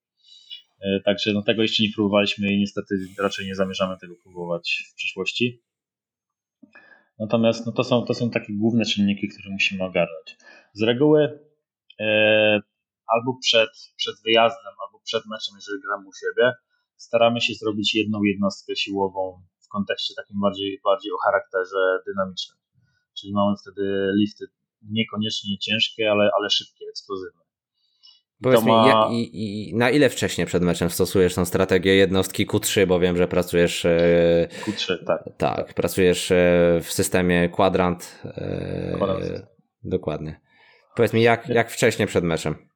E, 0.81 0.99
także 0.99 1.33
no 1.33 1.41
tego 1.41 1.61
jeszcze 1.61 1.83
nie 1.83 1.93
próbowaliśmy 1.95 2.53
i 2.53 2.59
niestety 2.59 2.95
raczej 3.19 3.45
nie 3.45 3.55
zamierzamy 3.55 3.97
tego 3.97 4.15
próbować 4.23 4.83
w 4.91 4.95
przyszłości. 4.95 5.63
Natomiast 7.19 7.65
no 7.65 7.71
to, 7.71 7.83
są, 7.83 8.05
to 8.05 8.13
są 8.13 8.29
takie 8.29 8.53
główne 8.53 8.85
czynniki, 8.85 9.27
które 9.27 9.49
musimy 9.49 9.83
ogarnąć. 9.83 10.37
Z 10.73 10.81
reguły 10.81 11.39
e, 11.99 12.61
albo 13.07 13.37
przed, 13.41 13.69
przed 13.95 14.15
wyjazdem, 14.25 14.73
albo 14.87 14.99
przed 14.99 15.25
meczem, 15.25 15.55
jeżeli 15.55 15.81
gramy 15.81 16.07
u 16.07 16.13
siebie, 16.13 16.53
staramy 17.01 17.41
się 17.41 17.53
zrobić 17.53 17.95
jedną 17.95 18.23
jednostkę 18.23 18.75
siłową 18.75 19.41
w 19.65 19.67
kontekście 19.67 20.13
takim 20.15 20.41
bardziej, 20.41 20.79
bardziej 20.83 21.11
o 21.11 21.17
charakterze 21.25 21.81
dynamicznym. 22.07 22.57
Czyli 23.17 23.33
mamy 23.33 23.55
wtedy 23.61 24.11
lifty 24.19 24.45
niekoniecznie 24.81 25.57
ciężkie, 25.57 26.11
ale, 26.11 26.29
ale 26.39 26.49
szybkie, 26.49 26.85
eksplozywne. 26.89 27.41
Powiedz 28.43 28.63
ma... 28.63 28.83
mi, 28.83 28.89
ja, 28.89 29.07
i, 29.11 29.29
i, 29.33 29.75
na 29.75 29.89
ile 29.89 30.09
wcześniej 30.09 30.47
przed 30.47 30.63
meczem 30.63 30.89
stosujesz 30.89 31.35
tą 31.35 31.45
strategię 31.45 31.95
jednostki 31.95 32.47
Q3, 32.47 32.87
bo 32.87 32.99
wiem, 32.99 33.17
że 33.17 33.27
pracujesz. 33.27 33.85
E, 33.85 34.47
Q3, 34.65 35.05
tak. 35.07 35.23
Tak, 35.37 35.73
pracujesz 35.73 36.31
e, 36.31 36.79
w 36.83 36.91
systemie 36.91 37.49
kwadrant. 37.49 38.21
E, 38.25 38.93
kwadrant. 38.95 39.25
Dokładnie. 39.83 40.41
Powiedz 40.95 41.13
mi, 41.13 41.21
jak, 41.21 41.49
jak 41.49 41.71
wcześniej 41.71 42.07
przed 42.07 42.23
meczem? 42.23 42.70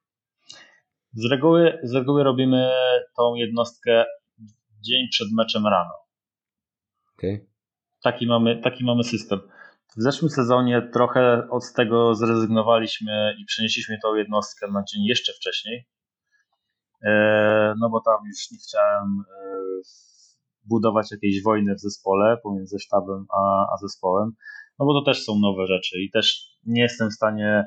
Z 1.16 1.30
reguły, 1.30 1.78
z 1.82 1.94
reguły 1.94 2.24
robimy 2.24 2.70
tą 3.16 3.34
jednostkę 3.34 4.04
dzień 4.80 5.08
przed 5.10 5.28
meczem 5.36 5.66
rano. 5.66 5.94
Okay. 7.18 7.46
Taki, 8.02 8.26
mamy, 8.26 8.60
taki 8.62 8.84
mamy 8.84 9.04
system. 9.04 9.40
W 9.96 10.02
zeszłym 10.02 10.30
sezonie 10.30 10.88
trochę 10.92 11.48
od 11.50 11.72
tego 11.72 12.14
zrezygnowaliśmy 12.14 13.34
i 13.38 13.44
przenieśliśmy 13.44 13.98
tą 14.02 14.14
jednostkę 14.14 14.66
na 14.72 14.82
dzień 14.92 15.04
jeszcze 15.04 15.32
wcześniej. 15.32 15.88
E, 17.02 17.74
no 17.80 17.90
bo 17.90 18.00
tam 18.00 18.26
już 18.26 18.50
nie 18.50 18.58
chciałem 18.58 19.08
e, 19.20 19.56
budować 20.64 21.10
jakiejś 21.12 21.42
wojny 21.42 21.74
w 21.74 21.80
zespole 21.80 22.36
pomiędzy 22.42 22.78
sztabem 22.78 23.26
a, 23.36 23.66
a 23.74 23.76
zespołem. 23.80 24.32
No 24.78 24.86
bo 24.86 25.00
to 25.00 25.04
też 25.10 25.24
są 25.24 25.38
nowe 25.38 25.66
rzeczy 25.66 26.00
i 26.00 26.10
też 26.10 26.56
nie 26.66 26.82
jestem 26.82 27.10
w 27.10 27.14
stanie, 27.14 27.64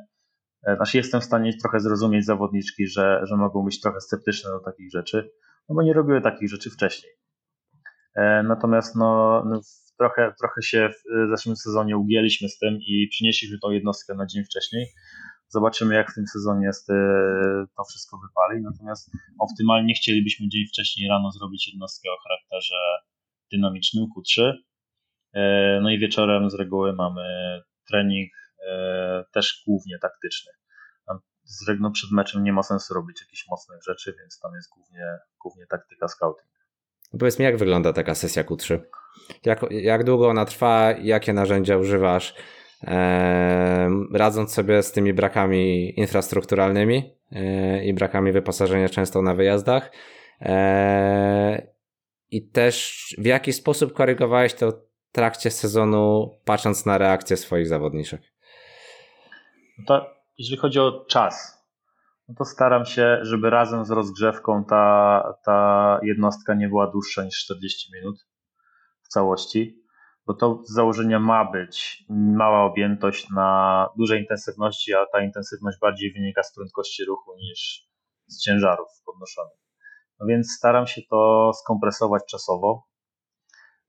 znaczy 0.63 0.98
jestem 0.98 1.22
w 1.22 1.24
stanie 1.24 1.58
trochę 1.62 1.80
zrozumieć 1.80 2.26
zawodniczki, 2.26 2.88
że, 2.88 3.22
że 3.24 3.36
mogą 3.36 3.65
być 3.65 3.82
trochę 3.82 4.02
sceptyczne 4.02 4.52
do 4.52 4.60
takich 4.60 4.91
rzeczy, 4.91 5.32
no 5.69 5.76
bo 5.76 5.84
nie 5.84 5.93
robiły 5.93 6.22
takich 6.22 6.50
rzeczy 6.50 6.69
wcześniej. 6.69 7.12
Natomiast 8.43 8.95
no, 8.95 9.43
no 9.50 9.62
trochę, 10.00 10.34
trochę 10.39 10.62
się 10.62 10.89
w 10.89 11.30
zeszłym 11.30 11.56
sezonie 11.56 11.98
ugięliśmy 11.98 12.50
z 12.50 12.58
tym 12.58 12.74
i 12.88 13.08
przynieśliśmy 13.12 13.58
tą 13.60 13.69
jednostkę 13.69 14.15
na 14.15 14.26
dzień 14.26 14.43
wcześniej. 14.43 14.86
Zobaczymy, 15.48 15.95
jak 15.95 16.12
w 16.12 16.15
tym 16.15 16.28
sezonie 16.28 16.69
e, 16.69 16.93
to 17.78 17.84
wszystko 17.89 18.17
wypali. 18.17 18.62
Natomiast 18.63 19.12
optymalnie 19.39 19.93
chcielibyśmy 19.93 20.48
dzień 20.50 20.65
wcześniej 20.67 21.10
rano 21.10 21.32
zrobić 21.32 21.67
jednostkę 21.67 22.10
o 22.10 22.17
charakterze 22.24 22.76
dynamicznym 23.52 24.06
Q3. 24.06 24.54
E, 25.34 25.80
no 25.82 25.89
i 25.89 26.00
wieczorem 26.00 26.50
z 26.50 26.54
reguły 26.54 26.93
mamy 26.93 27.22
trening 27.88 28.32
e, 28.34 28.48
też 29.34 29.63
głównie 29.67 30.00
taktyczny. 30.00 30.52
Z 31.43 31.67
reguły 31.67 31.91
przed 31.91 32.12
meczem 32.12 32.43
nie 32.43 32.54
ma 32.54 32.63
sensu 32.63 32.93
robić 32.93 33.22
jakichś 33.22 33.48
mocnych 33.50 33.84
rzeczy, 33.84 34.15
więc 34.19 34.39
tam 34.39 34.52
jest 34.56 34.69
głównie, 34.69 35.06
głównie 35.41 35.65
taktyka 35.67 36.08
scouting. 36.08 36.50
Powiedz 37.19 37.39
mi, 37.39 37.45
jak 37.45 37.58
wygląda 37.58 37.93
taka 37.93 38.15
sesja 38.15 38.43
Q3? 38.43 38.80
Jak, 39.45 39.65
jak 39.72 40.04
długo 40.04 40.30
ona 40.30 40.45
trwa? 40.45 40.91
Jakie 40.91 41.34
narzędzia 41.34 41.78
używasz? 41.78 42.36
E, 42.84 43.89
radząc 44.13 44.54
sobie 44.54 44.84
z 44.84 44.91
tymi 44.91 45.13
brakami 45.13 45.93
infrastrukturalnymi 46.00 47.15
e, 47.32 47.86
i 47.86 47.93
brakami 47.93 48.32
wyposażenia 48.32 48.89
często 48.89 49.22
na 49.22 49.36
wyjazdach. 49.36 49.91
E, 50.41 51.67
I 52.32 52.48
też 52.48 53.06
w 53.17 53.26
jaki 53.26 53.54
sposób 53.54 53.93
korygowałeś 53.93 54.54
to 54.54 54.72
w 54.72 55.12
trakcie 55.12 55.52
sezonu, 55.52 56.32
patrząc 56.45 56.86
na 56.86 56.98
reakcję 56.98 57.38
swoich 57.38 57.67
zawodniczek? 57.67 58.22
To, 59.87 60.15
jeżeli 60.37 60.57
chodzi 60.57 60.79
o 60.79 61.05
czas, 61.05 61.65
no 62.27 62.35
to 62.37 62.45
staram 62.45 62.85
się, 62.85 63.19
żeby 63.21 63.49
razem 63.49 63.85
z 63.85 63.91
rozgrzewką 63.91 64.65
ta, 64.65 65.23
ta 65.45 65.99
jednostka 66.03 66.53
nie 66.53 66.67
była 66.67 66.87
dłuższa 66.87 67.23
niż 67.23 67.43
40 67.43 67.91
minut 67.93 68.27
w 69.01 69.07
całości, 69.07 69.83
bo 70.25 70.33
to 70.33 70.61
z 70.63 70.73
założenia 70.73 71.19
ma 71.19 71.51
być 71.51 72.03
mała 72.09 72.63
objętość 72.63 73.29
na 73.29 73.89
dużej 73.97 74.21
intensywności, 74.21 74.93
a 74.93 75.05
ta 75.05 75.21
intensywność 75.21 75.77
bardziej 75.81 76.13
wynika 76.13 76.43
z 76.43 76.55
prędkości 76.55 77.05
ruchu 77.05 77.35
niż 77.35 77.87
z 78.27 78.43
ciężarów 78.43 78.87
podnoszonych. 79.05 79.59
No 80.19 80.27
więc 80.27 80.51
staram 80.57 80.87
się 80.87 81.01
to 81.09 81.51
skompresować 81.53 82.23
czasowo. 82.29 82.87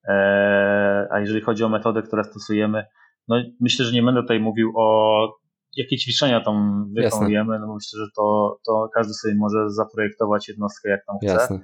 E, 0.09 1.09
a 1.11 1.21
jeżeli 1.21 1.41
chodzi 1.41 1.65
o 1.65 1.69
metody, 1.69 2.03
które 2.03 2.25
stosujemy, 2.25 2.87
no 3.29 3.37
myślę, 3.61 3.85
że 3.85 3.93
nie 3.93 4.03
będę 4.03 4.23
tutaj 4.23 4.41
mówił 4.41 4.73
o 4.77 5.41
jakie 5.77 5.97
ćwiczenia 5.97 6.41
tam 6.41 6.87
wykonujemy, 6.95 7.59
no 7.59 7.67
bo 7.67 7.75
myślę, 7.75 7.99
że 7.99 8.07
to, 8.17 8.59
to 8.67 8.89
każdy 8.95 9.15
sobie 9.15 9.35
może 9.35 9.71
zaprojektować 9.71 10.49
jednostkę 10.49 10.91
jak 10.91 11.07
tam 11.07 11.17
chce. 11.19 11.27
Jasne. 11.27 11.61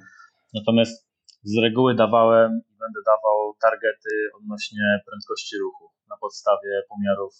Natomiast 0.53 1.07
z 1.43 1.57
reguły 1.57 1.95
dawałem 1.95 2.51
i 2.51 2.73
będę 2.79 2.99
dawał 3.05 3.53
targety 3.61 4.09
odnośnie 4.39 5.01
prędkości 5.09 5.57
ruchu 5.57 5.85
na 6.09 6.17
podstawie 6.17 6.81
pomiarów 6.89 7.33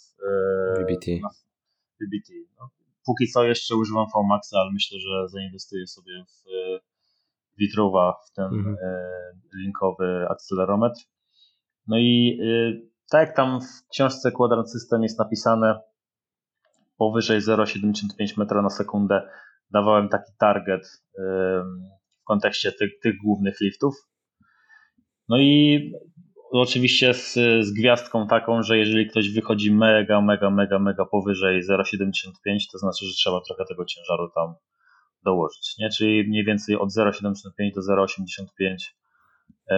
VBT. 0.78 1.08
Na 1.22 1.30
VBT. 2.02 2.34
No, 2.60 2.70
póki 3.06 3.28
co 3.28 3.44
jeszcze 3.44 3.76
używam 3.76 4.06
VMAXa, 4.16 4.54
ale 4.54 4.72
myślę, 4.74 5.00
że 5.00 5.30
zainwestuję 5.30 5.88
sobie 5.88 6.24
w 6.28 6.50
Vitruva, 7.60 8.14
w 8.28 8.32
ten 8.32 8.46
mhm. 8.46 8.78
linkowy 9.56 10.26
akcelerometr. 10.30 11.02
No 11.88 11.98
i 11.98 12.40
tak 13.12 13.28
jak 13.28 13.36
tam 13.36 13.60
w 13.62 13.90
książce 13.92 14.32
Quadrant 14.32 14.72
System 14.72 15.04
jest 15.04 15.20
napisane, 15.20 15.80
powyżej 16.98 17.42
0,75 17.42 18.38
metra 18.38 18.62
na 18.62 18.70
sekundę 18.70 19.30
dawałem 19.72 20.10
taki 20.10 20.32
target 20.40 20.88
w 22.22 22.24
kontekście 22.28 22.72
tych, 22.72 23.00
tych 23.00 23.18
głównych 23.24 23.62
liftów. 23.62 23.96
No 25.30 25.38
i 25.38 25.80
oczywiście 26.52 27.14
z, 27.14 27.34
z 27.66 27.72
gwiazdką 27.72 28.28
taką, 28.28 28.64
że 28.64 28.78
jeżeli 28.78 29.10
ktoś 29.10 29.30
wychodzi 29.30 29.72
mega, 29.72 30.22
mega, 30.22 30.50
mega, 30.50 30.80
mega 30.80 31.06
powyżej 31.06 31.62
0,75, 31.64 32.32
to 32.72 32.78
znaczy, 32.78 33.06
że 33.06 33.14
trzeba 33.14 33.42
trochę 33.42 33.66
tego 33.66 33.86
ciężaru 33.86 34.30
tam 34.36 34.54
dołożyć. 35.24 35.76
Nie? 35.80 35.90
Czyli 35.90 36.30
mniej 36.30 36.46
więcej 36.46 36.76
od 36.76 36.90
0,75 36.90 37.74
do 37.76 37.82
0,85 37.82 38.76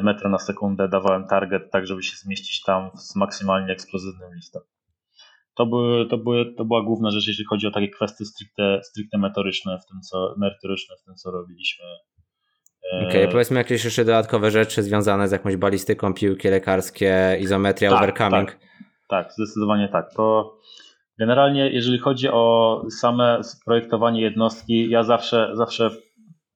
metra 0.03 0.29
na 0.29 0.39
sekundę 0.39 0.89
dawałem 0.89 1.27
target, 1.27 1.71
tak 1.71 1.87
żeby 1.87 2.03
się 2.03 2.17
zmieścić 2.17 2.63
tam 2.63 2.89
z 2.97 3.15
maksymalnie 3.15 3.73
eksplozywnym 3.73 4.33
liftem 4.35 4.61
to, 5.59 5.65
były, 5.65 6.05
to, 6.05 6.17
były, 6.17 6.53
to 6.55 6.65
była 6.65 6.83
główna 6.83 7.11
rzecz, 7.11 7.27
jeśli 7.27 7.45
chodzi 7.45 7.67
o 7.67 7.71
takie 7.71 7.89
kwestie 7.89 8.25
stricte, 8.25 8.79
stricte 8.83 9.17
metoryczne 9.17 9.79
w 9.79 9.85
tym, 9.91 10.01
co, 10.01 10.35
merytoryczne 10.37 10.95
w 11.01 11.05
tym, 11.05 11.15
co 11.15 11.31
robiliśmy. 11.31 11.85
E, 12.93 12.97
Okej, 12.97 13.21
okay, 13.21 13.27
powiedzmy 13.27 13.57
jakieś 13.57 13.85
jeszcze 13.85 14.05
dodatkowe 14.05 14.51
rzeczy 14.51 14.83
związane 14.83 15.27
z 15.27 15.31
jakąś 15.31 15.55
balistyką, 15.55 16.13
piłki 16.13 16.47
lekarskie, 16.47 17.37
izometria, 17.39 17.89
tak, 17.89 17.99
overcoming. 17.99 18.51
Tak, 18.51 18.59
tak, 19.09 19.33
zdecydowanie 19.33 19.89
tak. 19.89 20.13
To 20.15 20.57
generalnie, 21.19 21.69
jeżeli 21.69 21.99
chodzi 21.99 22.29
o 22.29 22.83
same 22.99 23.41
projektowanie 23.65 24.21
jednostki, 24.21 24.89
ja 24.89 25.03
zawsze, 25.03 25.51
zawsze 25.53 25.89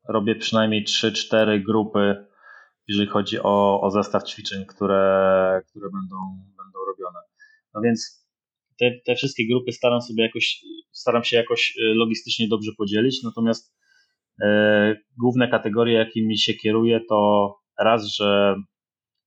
robię 0.09 0.35
przynajmniej 0.35 0.85
3-4 0.85 1.63
grupy, 1.63 2.25
jeżeli 2.87 3.09
chodzi 3.09 3.39
o, 3.39 3.81
o 3.81 3.91
zestaw 3.91 4.23
ćwiczeń, 4.23 4.65
które, 4.65 5.61
które 5.69 5.89
będą, 5.89 6.17
będą 6.57 6.79
robione. 6.87 7.19
No 7.73 7.81
więc 7.81 8.22
te, 8.79 8.91
te 9.05 9.15
wszystkie 9.15 9.47
grupy 9.47 9.71
staram 9.71 10.01
sobie 10.01 10.23
jakoś, 10.23 10.61
staram 10.91 11.23
się 11.23 11.37
jakoś 11.37 11.77
e, 11.77 11.95
logistycznie 11.95 12.47
dobrze 12.47 12.71
podzielić, 12.77 13.23
natomiast 13.23 13.75
e, 14.41 14.95
główne 15.17 15.47
kategorie, 15.47 15.93
jakimi 15.93 16.37
się 16.37 16.53
kieruję, 16.53 16.99
to 17.09 17.49
raz, 17.79 18.05
że 18.05 18.55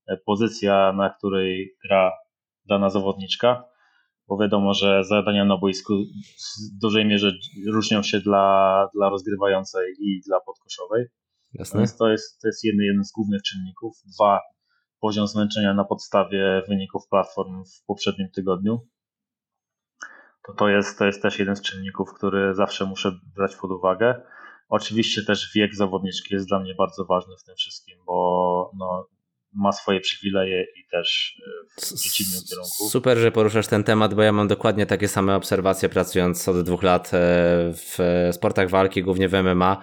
e, 0.09 0.17
pozycja, 0.17 0.93
na 0.93 1.11
której 1.11 1.71
gra 1.85 2.13
dana 2.69 2.91
zawodniczka, 2.91 3.65
bo 4.29 4.39
wiadomo, 4.39 4.75
że 4.75 5.05
zadania 5.05 5.45
na 5.45 5.57
boisku 5.57 5.95
w 5.95 6.81
dużej 6.81 7.07
mierze 7.07 7.33
różnią 7.67 8.03
się 8.03 8.21
dla, 8.21 8.89
dla 8.95 9.09
rozgrywającej 9.09 9.95
i 10.01 10.21
dla 10.27 10.41
podkoszowej. 10.41 11.05
Jasne. 11.55 11.79
Więc 11.81 11.97
to 11.97 12.11
jest, 12.11 12.41
to 12.41 12.49
jest 12.49 12.65
jeden, 12.65 12.81
jeden 12.81 13.05
z 13.05 13.13
głównych 13.13 13.43
czynników. 13.43 13.97
Dwa, 14.15 14.41
poziom 15.01 15.27
zmęczenia 15.27 15.75
na 15.75 15.85
podstawie 15.85 16.63
wyników 16.69 17.09
platform 17.11 17.65
w 17.65 17.85
poprzednim 17.87 18.29
tygodniu 18.35 18.81
to, 20.47 20.53
to, 20.53 20.69
jest, 20.69 20.99
to 20.99 21.07
jest 21.07 21.23
też 21.23 21.39
jeden 21.39 21.57
z 21.57 21.63
czynników, 21.63 22.15
który 22.15 22.55
zawsze 22.55 22.85
muszę 22.85 23.13
brać 23.37 23.57
pod 23.57 23.71
uwagę. 23.71 24.23
Oczywiście 24.69 25.25
też 25.25 25.53
wiek 25.55 25.75
zawodniczki 25.75 26.35
jest 26.35 26.49
dla 26.49 26.59
mnie 26.59 26.75
bardzo 26.75 27.05
ważny 27.05 27.35
w 27.41 27.45
tym 27.45 27.55
wszystkim, 27.57 27.99
bo 28.07 28.71
no, 28.79 29.09
ma 29.53 29.73
swoje 29.73 30.01
przywileje 30.01 30.63
i 30.63 30.89
też 30.91 31.41
e, 31.47 31.69
w 31.69 31.95
przeciwnym 31.95 32.43
kierunku. 32.51 32.89
Super, 32.89 33.19
że 33.19 33.33
poruszasz 33.33 33.67
ten 33.67 33.85
temat, 33.85 34.15
bo 34.15 34.23
ja 34.23 34.33
mam 34.33 34.49
dokładnie 34.49 34.87
takie 34.87 35.09
same 35.09 35.37
obserwacje 35.37 35.89
pracując 35.89 36.49
od 36.49 36.61
dwóch 36.61 36.83
lat 36.83 37.07
e, 37.07 37.11
w 37.73 37.99
sportach 38.33 38.71
walki, 38.71 39.03
głównie 39.03 39.29
w 39.29 39.33
MMA. 39.33 39.83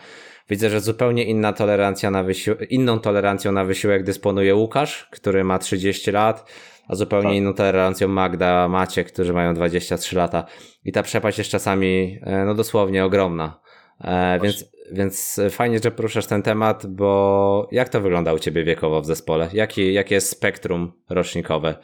Widzę, 0.49 0.69
że 0.69 0.81
zupełnie 0.81 1.23
inna 1.23 1.53
tolerancja 1.53 2.11
na 2.11 2.23
wysiłek, 2.23 2.71
inną 2.71 2.99
tolerancją 2.99 3.51
na 3.51 3.65
wysiłek 3.65 4.03
dysponuje 4.03 4.55
Łukasz, 4.55 5.07
który 5.11 5.43
ma 5.43 5.59
30 5.59 6.11
lat 6.11 6.51
a 6.87 6.95
zupełnie 6.95 7.29
tak. 7.29 7.37
inną 7.37 7.53
tolerancją 7.53 8.07
Magda, 8.07 8.67
Maciek, 8.67 9.11
którzy 9.11 9.33
mają 9.33 9.53
23 9.53 10.15
lata. 10.15 10.45
I 10.85 10.91
ta 10.91 11.03
przepaść 11.03 11.37
jest 11.37 11.49
czasami, 11.49 12.19
e, 12.21 12.45
no 12.45 12.55
dosłownie 12.55 13.05
ogromna. 13.05 13.59
E, 14.01 14.39
więc, 14.39 14.71
więc 14.91 15.41
fajnie, 15.49 15.79
że 15.83 15.91
poruszasz 15.91 16.25
ten 16.25 16.43
temat, 16.43 16.85
bo 16.87 17.67
jak 17.71 17.89
to 17.89 18.01
wygląda 18.01 18.33
u 18.33 18.39
Ciebie 18.39 18.63
wiekowo 18.63 19.01
w 19.01 19.05
zespole? 19.05 19.49
Jaki, 19.53 19.93
jakie 19.93 20.15
jest 20.15 20.29
spektrum 20.29 20.93
rocznikowe? 21.09 21.75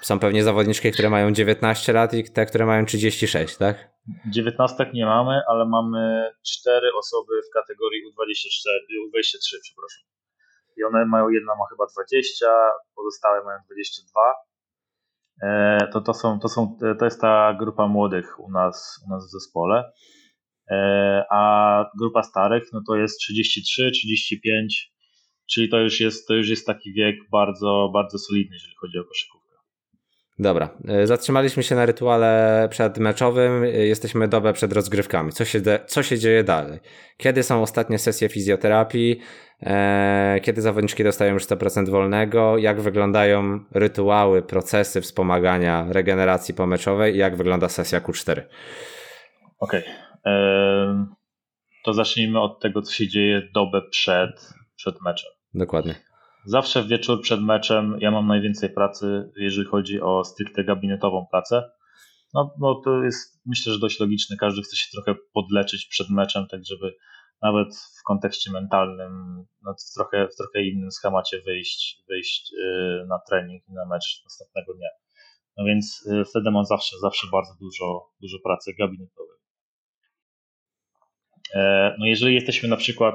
Są 0.00 0.18
pewnie 0.18 0.44
zawodniczki, 0.44 0.92
które 0.92 1.10
mają 1.10 1.32
19 1.32 1.92
lat 1.92 2.14
i 2.14 2.30
te, 2.30 2.46
które 2.46 2.66
mają 2.66 2.86
36, 2.86 3.56
tak? 3.56 3.90
19 4.30 4.90
nie 4.94 5.06
mamy, 5.06 5.40
ale 5.48 5.66
mamy 5.66 6.30
cztery 6.46 6.88
osoby 6.98 7.32
w 7.50 7.54
kategorii 7.54 8.02
U24, 8.02 8.80
U23, 9.06 9.60
przepraszam. 9.62 10.15
I 10.76 10.84
one 10.84 11.06
mają, 11.06 11.28
jedna 11.28 11.52
ma 11.54 11.64
chyba 11.70 11.86
20, 11.86 12.46
pozostałe 12.94 13.44
mają 13.44 13.58
22. 13.66 14.20
E, 15.42 15.78
to, 15.92 16.00
to, 16.00 16.14
są, 16.14 16.38
to, 16.38 16.48
są, 16.48 16.76
to 16.98 17.04
jest 17.04 17.20
ta 17.20 17.54
grupa 17.54 17.86
młodych 17.88 18.40
u 18.40 18.50
nas, 18.50 19.04
u 19.06 19.10
nas 19.10 19.26
w 19.28 19.30
zespole. 19.30 19.92
E, 20.70 21.24
a 21.30 21.84
grupa 21.98 22.22
starych 22.22 22.64
no 22.72 22.80
to 22.86 22.96
jest 22.96 23.18
33, 23.18 23.90
35, 23.90 24.92
czyli 25.50 25.68
to 25.68 25.78
już 25.78 26.00
jest, 26.00 26.28
to 26.28 26.34
już 26.34 26.48
jest 26.48 26.66
taki 26.66 26.92
wiek 26.92 27.16
bardzo, 27.32 27.90
bardzo 27.92 28.18
solidny, 28.18 28.56
jeżeli 28.56 28.74
chodzi 28.80 28.98
o 28.98 29.04
koszykówkę. 29.04 29.35
Dobra, 30.38 30.68
e, 30.88 31.06
zatrzymaliśmy 31.06 31.62
się 31.62 31.74
na 31.74 31.86
rytuale 31.86 32.68
przedmeczowym, 32.70 33.62
e, 33.62 33.68
jesteśmy 33.68 34.28
dobę 34.28 34.52
przed 34.52 34.72
rozgrywkami. 34.72 35.32
Co 35.32 35.44
się, 35.44 35.60
co 35.86 36.02
się 36.02 36.18
dzieje 36.18 36.44
dalej? 36.44 36.80
Kiedy 37.16 37.42
są 37.42 37.62
ostatnie 37.62 37.98
sesje 37.98 38.28
fizjoterapii? 38.28 39.20
E, 39.62 40.40
kiedy 40.42 40.62
zawodniczki 40.62 41.04
dostają 41.04 41.34
już 41.34 41.44
100% 41.44 41.88
wolnego? 41.88 42.58
Jak 42.58 42.80
wyglądają 42.80 43.64
rytuały, 43.72 44.42
procesy 44.42 45.00
wspomagania 45.00 45.86
regeneracji 45.88 46.54
pomeczowej 46.54 47.14
i 47.14 47.18
jak 47.18 47.36
wygląda 47.36 47.68
sesja 47.68 48.00
Q4? 48.00 48.42
Okej, 49.60 49.80
okay. 49.80 51.06
to 51.84 51.94
zacznijmy 51.94 52.40
od 52.40 52.60
tego, 52.60 52.82
co 52.82 52.92
się 52.92 53.08
dzieje 53.08 53.42
dobę 53.54 53.82
przed, 53.90 54.54
przed 54.76 55.02
meczem. 55.02 55.30
Dokładnie. 55.54 55.94
Zawsze 56.46 56.82
w 56.82 56.88
wieczór 56.88 57.22
przed 57.22 57.40
meczem 57.40 57.96
ja 58.00 58.10
mam 58.10 58.26
najwięcej 58.26 58.70
pracy, 58.70 59.32
jeżeli 59.36 59.66
chodzi 59.68 60.00
o 60.00 60.24
stricte 60.24 60.64
gabinetową 60.64 61.26
pracę. 61.30 61.70
No, 62.34 62.54
no 62.60 62.74
to 62.84 63.04
jest 63.04 63.40
myślę, 63.46 63.72
że 63.72 63.78
dość 63.78 64.00
logiczne. 64.00 64.36
Każdy 64.36 64.62
chce 64.62 64.76
się 64.76 64.86
trochę 64.92 65.20
podleczyć 65.32 65.86
przed 65.86 66.10
meczem, 66.10 66.46
tak 66.50 66.60
żeby 66.64 66.94
nawet 67.42 67.68
w 68.00 68.02
kontekście 68.02 68.50
mentalnym, 68.52 69.44
no, 69.62 69.74
w, 69.74 69.94
trochę, 69.94 70.28
w 70.28 70.36
trochę 70.36 70.62
innym 70.62 70.90
schemacie 70.90 71.42
wyjść, 71.42 72.02
wyjść 72.08 72.52
y, 72.52 73.06
na 73.08 73.18
trening 73.28 73.62
i 73.68 73.72
na 73.72 73.86
mecz 73.86 74.22
następnego 74.24 74.74
dnia. 74.74 74.88
No 75.56 75.64
więc 75.64 76.06
y, 76.06 76.24
wtedy 76.24 76.50
mam 76.50 76.64
zawsze, 76.64 76.96
zawsze 77.00 77.26
bardzo 77.32 77.54
dużo, 77.60 78.10
dużo 78.20 78.38
pracy 78.44 78.74
gabinetowej. 78.78 79.36
E, 81.54 81.94
no 81.98 82.06
jeżeli 82.06 82.34
jesteśmy 82.34 82.68
na 82.68 82.76
przykład 82.76 83.14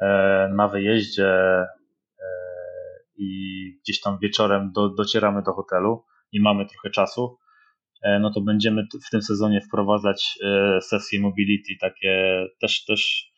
e, 0.00 0.50
na 0.56 0.68
wyjeździe 0.68 1.34
i 3.16 3.28
gdzieś 3.82 4.00
tam 4.00 4.18
wieczorem 4.22 4.72
do, 4.72 4.88
docieramy 4.88 5.42
do 5.42 5.52
hotelu 5.52 6.04
i 6.32 6.40
mamy 6.40 6.66
trochę 6.66 6.90
czasu, 6.90 7.38
e, 8.02 8.18
no 8.18 8.32
to 8.32 8.40
będziemy 8.40 8.86
w 9.06 9.10
tym 9.10 9.22
sezonie 9.22 9.60
wprowadzać 9.60 10.38
e, 10.44 10.80
sesje 10.80 11.20
mobility, 11.20 11.74
takie 11.80 12.44
też, 12.60 12.84
też 12.84 13.32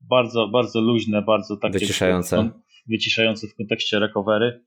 bardzo, 0.00 0.48
bardzo 0.48 0.80
luźne, 0.80 1.22
bardzo 1.22 1.56
takie 1.56 1.78
wyciszające. 1.78 2.50
wyciszające 2.88 3.46
w 3.48 3.54
kontekście 3.54 3.98
recovery. 3.98 4.64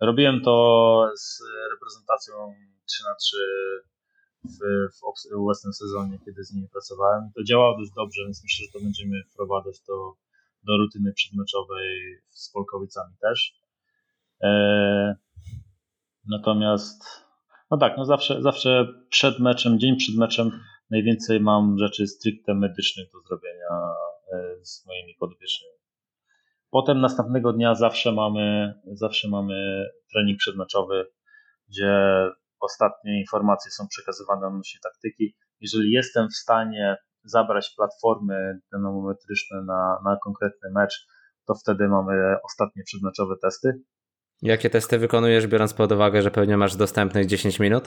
Robiłem 0.00 0.40
to 0.40 1.08
z 1.16 1.42
reprezentacją 1.70 2.34
3 2.86 3.04
na 3.04 3.14
3 3.14 3.36
w, 4.44 4.58
w 5.30 5.42
obecnym 5.42 5.72
sezonie, 5.72 6.18
kiedy 6.24 6.44
z 6.44 6.54
nimi 6.54 6.68
pracowałem. 6.68 7.30
To 7.34 7.44
działało 7.44 7.78
dość 7.78 7.92
dobrze, 7.96 8.24
więc 8.24 8.42
myślę, 8.42 8.66
że 8.66 8.72
to 8.72 8.84
będziemy 8.84 9.24
wprowadzać 9.32 9.80
do, 9.88 10.12
do 10.62 10.76
rutyny 10.76 11.12
przedmeczowej 11.12 12.18
z 12.30 12.50
Polkowicami 12.50 13.14
też. 13.20 13.63
E, 14.42 15.16
natomiast, 16.30 17.04
no 17.70 17.76
tak, 17.76 17.96
no 17.96 18.04
zawsze, 18.04 18.42
zawsze 18.42 18.86
przed 19.08 19.38
meczem, 19.38 19.78
dzień 19.78 19.96
przed 19.96 20.16
meczem 20.16 20.50
najwięcej 20.90 21.40
mam 21.40 21.78
rzeczy 21.78 22.06
stricte 22.06 22.54
medycznych 22.54 23.08
do 23.12 23.20
zrobienia 23.20 23.94
e, 24.32 24.64
z 24.64 24.86
moimi 24.86 25.14
podopiecznymi. 25.20 25.74
Potem 26.70 27.00
następnego 27.00 27.52
dnia 27.52 27.74
zawsze 27.74 28.12
mamy, 28.12 28.74
zawsze 28.92 29.28
mamy 29.28 29.84
trening 30.12 30.38
przedmeczowy, 30.38 31.06
gdzie 31.68 31.92
ostatnie 32.60 33.20
informacje 33.20 33.70
są 33.70 33.88
przekazywane 33.88 34.46
odnośnie 34.46 34.80
taktyki. 34.82 35.36
Jeżeli 35.60 35.92
jestem 35.92 36.28
w 36.28 36.36
stanie 36.36 36.96
zabrać 37.24 37.74
platformy 37.76 38.60
dynamometryczne 38.72 39.62
na, 39.62 39.98
na 40.04 40.16
konkretny 40.24 40.70
mecz, 40.74 41.06
to 41.46 41.54
wtedy 41.54 41.88
mamy 41.88 42.36
ostatnie 42.44 42.82
przedmeczowe 42.84 43.34
testy. 43.42 43.82
Jakie 44.44 44.70
testy 44.70 44.98
wykonujesz, 44.98 45.46
biorąc 45.46 45.74
pod 45.74 45.92
uwagę, 45.92 46.22
że 46.22 46.30
pewnie 46.30 46.56
masz 46.56 46.76
dostępnych 46.76 47.26
10 47.26 47.60
minut? 47.60 47.84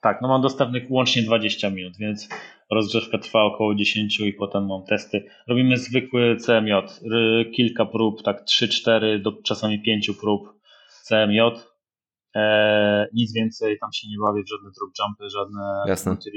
Tak, 0.00 0.18
no 0.22 0.28
mam 0.28 0.42
dostępnych 0.42 0.90
łącznie 0.90 1.22
20 1.22 1.70
minut, 1.70 1.94
więc 1.98 2.28
rozgrzewka 2.70 3.18
trwa 3.18 3.42
około 3.44 3.74
10 3.74 4.20
i 4.20 4.32
potem 4.32 4.66
mam 4.66 4.84
testy. 4.84 5.24
Robimy 5.48 5.76
zwykły 5.76 6.36
CMJ, 6.36 6.72
kilka 7.56 7.86
prób, 7.86 8.22
tak 8.22 8.44
3-4 8.44 9.22
do 9.22 9.32
czasami 9.42 9.82
5 9.82 10.10
prób 10.20 10.42
CMJ. 11.02 11.40
Eee, 12.34 13.06
nic 13.14 13.32
więcej, 13.32 13.78
tam 13.78 13.92
się 13.92 14.08
nie 14.08 14.18
bawię 14.26 14.42
w 14.42 14.48
żadne 14.48 14.70
drop 14.76 14.90
jumpy, 14.98 15.30
żadne 15.30 15.62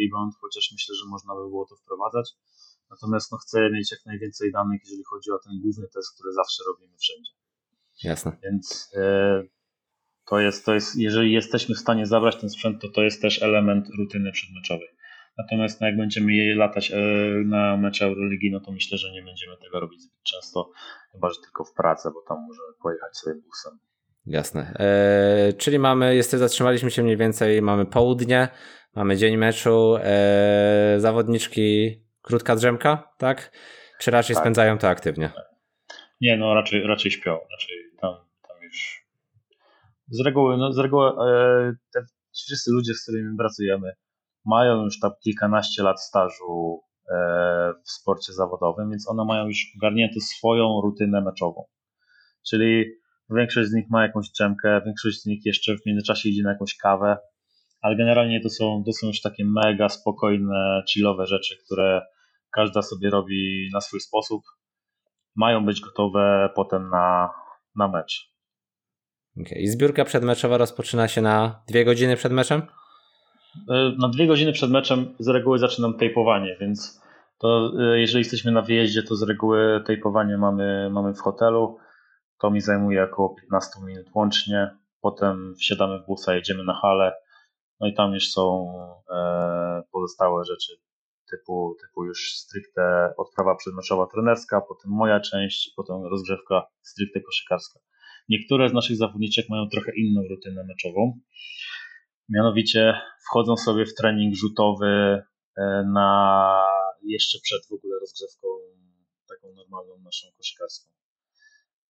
rebound, 0.02 0.34
chociaż 0.42 0.70
myślę, 0.72 0.96
że 0.96 1.10
można 1.10 1.36
by 1.36 1.42
było 1.50 1.66
to 1.70 1.76
wprowadzać. 1.76 2.32
Natomiast 2.90 3.32
no, 3.32 3.38
chcę 3.38 3.70
mieć 3.70 3.92
jak 3.92 4.06
najwięcej 4.06 4.52
danych, 4.52 4.82
jeżeli 4.84 5.04
chodzi 5.04 5.32
o 5.32 5.40
ten 5.46 5.54
główny 5.62 5.88
test, 5.96 6.14
który 6.16 6.32
zawsze 6.34 6.64
robimy 6.70 6.98
wszędzie. 6.98 7.32
Jasne. 8.04 8.32
Więc 8.44 8.92
e, 8.98 9.44
to 10.30 10.40
jest, 10.40 10.66
to 10.66 10.74
jest, 10.74 11.00
jeżeli 11.00 11.32
jesteśmy 11.32 11.76
w 11.76 11.80
stanie 11.80 12.06
zabrać 12.06 12.36
ten 12.36 12.50
sprzęt, 12.50 12.82
to 12.82 12.90
to 12.90 13.04
jest 13.04 13.22
też 13.22 13.44
element 13.44 13.88
rutyny 14.00 14.32
przedmeczowej. 14.32 14.88
Natomiast 15.38 15.82
no, 15.82 15.88
jak 15.88 15.98
będziemy 15.98 16.34
jej 16.34 16.56
latać 16.56 16.92
e, 16.92 16.96
na 17.46 17.78
mecze 17.78 18.06
Euroligi, 18.06 18.52
no 18.52 18.60
to 18.60 18.72
myślę, 18.72 18.98
że 18.98 19.12
nie 19.12 19.24
będziemy 19.24 19.58
tego 19.58 19.80
robić 19.80 20.02
zbyt 20.02 20.24
często, 20.24 20.72
chyba 21.12 21.30
że 21.30 21.36
tylko 21.42 21.64
w 21.64 21.74
pracę, 21.74 22.10
bo 22.14 22.22
tam 22.28 22.38
możemy 22.48 22.74
pojechać 22.84 23.18
sobie 23.18 23.36
busem. 23.36 23.80
Jasne. 24.26 24.74
E, 24.80 25.54
czyli 25.54 25.80
mamy, 25.80 26.16
jest, 26.16 26.32
zatrzymaliśmy 26.32 26.92
się 26.92 27.04
mniej 27.04 27.18
więcej, 27.18 27.62
mamy 27.62 27.86
południe, 27.86 28.48
mamy 28.96 29.18
dzień 29.18 29.38
meczu, 29.38 29.96
zawodniczki, 30.98 32.02
krótka 32.22 32.56
drzemka, 32.56 33.14
tak? 33.18 33.52
Czy 34.00 34.12
raczej 34.12 34.36
tak. 34.36 34.44
spędzają 34.44 34.78
to 34.78 34.90
aktywnie? 34.90 35.32
Nie, 36.22 36.38
no 36.38 36.54
raczej, 36.54 36.88
raczej 36.88 37.12
śpią, 37.12 37.32
raczej. 37.52 37.91
Z 40.12 40.20
reguły, 40.26 40.58
no 40.58 40.74
z 40.74 40.78
reguły 40.78 41.08
e, 41.08 41.74
te 41.94 42.06
wszyscy 42.34 42.72
ludzie, 42.72 42.94
z 42.94 43.04
którymi 43.04 43.38
pracujemy, 43.38 43.92
mają 44.46 44.84
już 44.84 45.00
tam 45.00 45.12
kilkanaście 45.24 45.84
lat 45.84 46.02
stażu 46.02 46.82
e, 47.10 47.16
w 47.86 47.92
sporcie 47.92 48.34
zawodowym, 48.34 48.90
więc 48.90 49.10
one 49.10 49.26
mają 49.26 49.48
już 49.48 49.58
ogarniętą 49.78 50.20
swoją 50.20 50.82
rutynę 50.82 51.22
meczową. 51.22 51.66
Czyli 52.50 52.86
większość 53.30 53.70
z 53.70 53.74
nich 53.74 53.86
ma 53.90 54.04
jakąś 54.04 54.30
drzemkę, 54.30 54.82
większość 54.86 55.22
z 55.22 55.26
nich 55.26 55.46
jeszcze 55.46 55.78
w 55.78 55.86
międzyczasie 55.86 56.30
idzie 56.30 56.44
na 56.44 56.52
jakąś 56.52 56.78
kawę, 56.78 57.18
ale 57.82 57.96
generalnie 57.96 58.42
to 58.42 58.50
są, 58.50 58.84
to 58.86 58.94
są 58.94 59.08
już 59.08 59.22
takie 59.22 59.46
mega 59.46 59.90
spokojne, 59.90 60.84
chillowe 60.94 61.26
rzeczy, 61.26 61.56
które 61.66 62.02
każda 62.52 62.82
sobie 62.82 63.10
robi 63.10 63.70
na 63.74 63.82
swój 63.82 64.00
sposób 64.00 64.42
mają 65.36 65.66
być 65.66 65.82
gotowe 65.82 66.50
potem 66.56 66.90
na, 66.90 67.30
na 67.76 67.88
mecz. 67.88 68.31
Okay. 69.38 69.68
Zbiórka 69.68 70.06
przedmeczowa 70.06 70.58
rozpoczyna 70.58 71.08
się 71.08 71.22
na 71.22 71.64
dwie 71.68 71.86
godziny 71.86 72.16
przed 72.16 72.32
meczem? 72.32 72.62
E, 73.70 73.92
na 74.00 74.10
dwie 74.10 74.28
godziny 74.28 74.52
przed 74.54 74.72
meczem 74.72 75.16
z 75.20 75.28
reguły 75.28 75.60
zaczynam 75.60 75.98
tejpowanie, 75.98 76.58
więc 76.60 77.02
to 77.38 77.72
e, 77.80 78.00
jeżeli 78.00 78.20
jesteśmy 78.20 78.52
na 78.52 78.62
wyjeździe, 78.62 79.04
to 79.04 79.16
z 79.16 79.24
reguły 79.24 79.84
tejpowanie 79.86 80.38
mamy, 80.38 80.90
mamy 80.90 81.14
w 81.14 81.20
hotelu. 81.20 81.78
To 82.40 82.52
mi 82.52 82.62
zajmuje 82.62 83.04
około 83.04 83.36
15 83.36 83.70
minut 83.86 84.06
łącznie. 84.16 84.78
Potem 85.02 85.56
wsiadamy 85.60 86.00
w 86.00 86.06
busa, 86.06 86.36
jedziemy 86.36 86.64
na 86.64 86.74
halę. 86.74 87.14
No 87.80 87.88
i 87.88 87.94
tam 87.94 88.14
już 88.14 88.32
są 88.32 88.74
e, 89.10 89.82
pozostałe 89.92 90.46
rzeczy 90.46 90.74
typu, 91.32 91.76
typu 91.82 92.06
już 92.06 92.34
stricte 92.34 93.14
odprawa 93.18 93.56
przedmeczowa 93.56 94.08
trenerska, 94.08 94.62
potem 94.62 94.92
moja 94.92 95.20
część, 95.20 95.74
potem 95.76 96.06
rozgrzewka 96.06 96.68
stricte 96.82 97.22
koszykarska. 97.22 97.80
Niektóre 98.34 98.70
z 98.70 98.74
naszych 98.74 98.98
zawodniczek 98.98 99.46
mają 99.50 99.70
trochę 99.70 99.92
inną 99.96 100.22
rutynę 100.30 100.64
meczową. 100.64 101.20
Mianowicie 102.30 102.94
wchodzą 103.26 103.58
sobie 103.58 103.86
w 103.86 103.96
trening 103.96 104.36
rzutowy 104.36 105.22
e, 105.58 105.84
na 105.94 106.10
jeszcze 107.04 107.38
przed 107.44 107.62
w 107.70 107.74
ogóle 107.74 108.00
rozgrzewką 108.00 108.48
taką 109.30 109.54
normalną 109.54 110.00
naszą 110.00 110.28
koszykarską. 110.38 110.92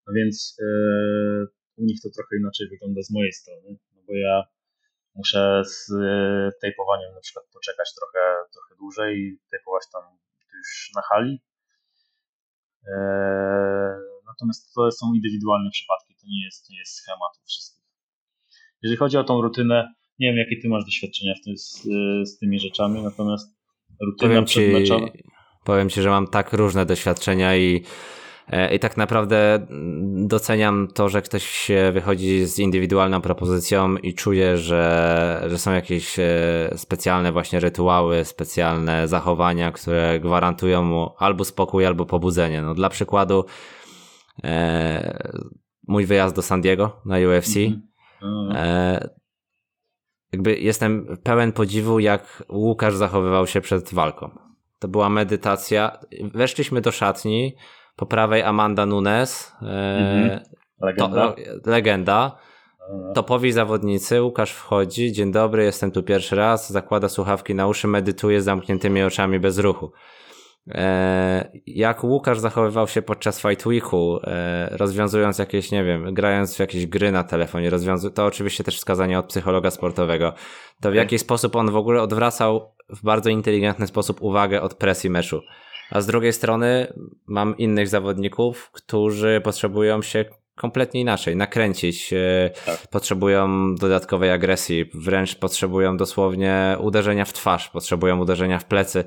No 0.08 0.14
więc 0.14 0.58
yy, 0.60 1.48
u 1.78 1.84
nich 1.86 2.02
to 2.04 2.10
trochę 2.10 2.38
inaczej 2.40 2.68
wygląda 2.70 3.02
z 3.02 3.12
mojej 3.12 3.34
strony, 3.34 3.78
no 3.96 4.02
bo 4.08 4.14
ja 4.14 4.44
muszę 5.16 5.62
z 5.66 5.92
e, 5.92 6.52
tejpowaniem 6.62 7.14
na 7.14 7.22
przykład 7.22 7.46
poczekać 7.54 7.90
trochę, 7.98 8.24
trochę 8.54 8.76
dłużej 8.76 9.18
i 9.18 9.40
tejpować 9.52 9.84
tam 9.94 10.04
już 10.58 10.92
na 10.96 11.02
hali. 11.02 11.42
Natomiast 14.32 14.74
to 14.76 14.92
są 14.92 15.14
indywidualne 15.14 15.70
przypadki, 15.72 16.11
to 16.22 16.28
nie 16.28 16.46
jest, 16.46 16.70
nie 16.70 16.78
jest 16.80 16.94
schemat 16.94 17.32
wszystkich. 17.48 17.84
Jeżeli 18.84 18.98
chodzi 18.98 19.18
o 19.18 19.24
tą 19.24 19.42
rutynę, 19.42 19.94
nie 20.20 20.28
wiem 20.28 20.38
jakie 20.38 20.62
ty 20.62 20.70
masz 20.70 20.86
doświadczenia 20.86 21.34
w 21.42 21.46
tym, 21.46 21.58
z, 21.58 21.82
z 22.30 22.38
tymi 22.40 22.60
rzeczami, 22.60 23.02
natomiast 23.04 23.58
rutyna 24.02 24.30
powiem 24.30 24.46
ci. 24.46 24.60
Powiem 25.64 25.90
ci, 25.90 26.02
że 26.02 26.10
mam 26.10 26.28
tak 26.28 26.54
różne 26.54 26.86
doświadczenia 26.86 27.58
i 27.58 27.84
E, 28.52 28.76
I 28.76 28.80
tak 28.80 28.98
naprawdę 28.98 29.68
doceniam 30.14 30.88
to, 30.94 31.10
że 31.10 31.22
ktoś 31.22 31.72
wychodzi 31.92 32.46
z 32.46 32.60
indywidualną 32.60 33.22
propozycją 33.22 33.98
i 33.98 34.14
czuje, 34.14 34.58
że, 34.58 35.44
że 35.48 35.60
są 35.60 35.74
jakieś 35.74 36.20
e, 36.20 36.74
specjalne 36.76 37.32
właśnie 37.32 37.60
rytuały, 37.60 38.26
specjalne 38.26 39.08
zachowania, 39.08 39.72
które 39.72 40.20
gwarantują 40.20 40.84
mu 40.84 41.10
albo 41.18 41.46
spokój, 41.46 41.86
albo 41.86 42.06
pobudzenie. 42.06 42.62
No, 42.62 42.74
dla 42.74 42.90
przykładu, 42.90 43.46
e, 44.44 45.32
mój 45.88 46.06
wyjazd 46.06 46.36
do 46.36 46.42
San 46.42 46.62
Diego 46.62 47.02
na 47.06 47.18
UFC. 47.18 47.58
Mm 47.58 47.82
-hmm. 48.22 48.56
e, 48.56 49.10
jakby 50.32 50.60
jestem 50.60 51.18
pełen 51.24 51.52
podziwu, 51.52 52.00
jak 52.00 52.44
Łukasz 52.50 52.96
zachowywał 52.96 53.48
się 53.48 53.62
przed 53.62 53.94
walką. 53.94 54.30
To 54.80 54.88
była 54.88 55.10
medytacja. 55.10 56.00
Weszliśmy 56.34 56.82
do 56.82 56.92
szatni 56.92 57.56
po 57.96 58.06
prawej 58.06 58.44
Amanda 58.44 58.86
Nunes, 58.86 59.54
mhm. 59.62 60.40
legenda. 60.82 61.34
To, 61.34 61.36
legenda. 61.72 62.38
Topowi 63.14 63.52
zawodnicy, 63.52 64.22
Łukasz 64.22 64.52
wchodzi, 64.52 65.12
dzień 65.12 65.32
dobry, 65.32 65.64
jestem 65.64 65.92
tu 65.92 66.04
pierwszy 66.04 66.36
raz, 66.36 66.72
zakłada 66.72 67.10
słuchawki 67.10 67.56
na 67.56 67.68
uszy, 67.68 67.88
medytuje 67.88 68.42
z 68.42 68.46
zamkniętymi 68.46 69.04
oczami 69.04 69.40
bez 69.40 69.58
ruchu. 69.58 69.92
E, 70.68 71.52
jak 71.68 72.04
Łukasz 72.04 72.40
zachowywał 72.40 72.88
się 72.88 73.02
podczas 73.02 73.42
Fight 73.42 73.66
Weeku, 73.68 74.20
e, 74.24 74.70
rozwiązując 74.78 75.38
jakieś, 75.38 75.72
nie 75.72 75.84
wiem, 75.84 76.14
grając 76.14 76.56
w 76.56 76.60
jakieś 76.60 76.86
gry 76.86 77.12
na 77.12 77.24
telefonie, 77.24 77.72
rozwiązu- 77.72 78.12
to 78.12 78.26
oczywiście 78.26 78.64
też 78.64 78.78
wskazanie 78.78 79.20
od 79.20 79.26
psychologa 79.26 79.72
sportowego, 79.72 80.34
to 80.82 80.92
w 80.92 80.96
jaki 80.96 81.20
sposób 81.20 81.56
on 81.56 81.72
w 81.72 81.76
ogóle 81.76 82.02
odwracał 82.02 82.74
w 82.90 83.04
bardzo 83.04 83.30
inteligentny 83.30 83.88
sposób 83.88 84.22
uwagę 84.22 84.62
od 84.62 84.74
presji 84.74 85.10
meczu. 85.10 85.42
A 85.92 86.02
z 86.02 86.08
drugiej 86.08 86.34
strony 86.34 86.94
mam 87.28 87.58
innych 87.58 87.88
zawodników, 87.88 88.70
którzy 88.72 89.42
potrzebują 89.44 90.02
się 90.02 90.26
kompletnie 90.56 91.02
inaczej, 91.02 91.36
nakręcić, 91.36 92.14
e, 92.14 92.50
tak. 92.66 92.88
potrzebują 92.88 93.76
dodatkowej 93.76 94.32
agresji, 94.32 94.86
wręcz 94.94 95.36
potrzebują 95.36 95.98
dosłownie 95.98 96.78
uderzenia 96.80 97.26
w 97.26 97.34
twarz, 97.34 97.70
potrzebują 97.70 98.20
uderzenia 98.20 98.60
w 98.60 98.66
plecy. 98.66 99.04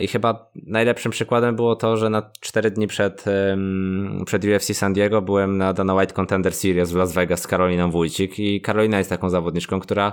I 0.00 0.08
chyba 0.08 0.50
najlepszym 0.66 1.12
przykładem 1.12 1.56
było 1.56 1.76
to, 1.76 1.96
że 1.96 2.10
na 2.10 2.30
cztery 2.40 2.70
dni 2.70 2.86
przed, 2.86 3.24
przed 4.26 4.44
UFC 4.44 4.74
San 4.74 4.92
Diego 4.92 5.22
byłem 5.22 5.58
na 5.58 5.72
Dana 5.72 5.94
White 5.94 6.14
Contender 6.14 6.54
Series 6.54 6.92
w 6.92 6.96
Las 6.96 7.12
Vegas 7.12 7.40
z 7.40 7.46
Karoliną 7.46 7.90
Wójcik 7.90 8.38
i 8.38 8.60
Karolina 8.60 8.98
jest 8.98 9.10
taką 9.10 9.30
zawodniczką, 9.30 9.80
która 9.80 10.12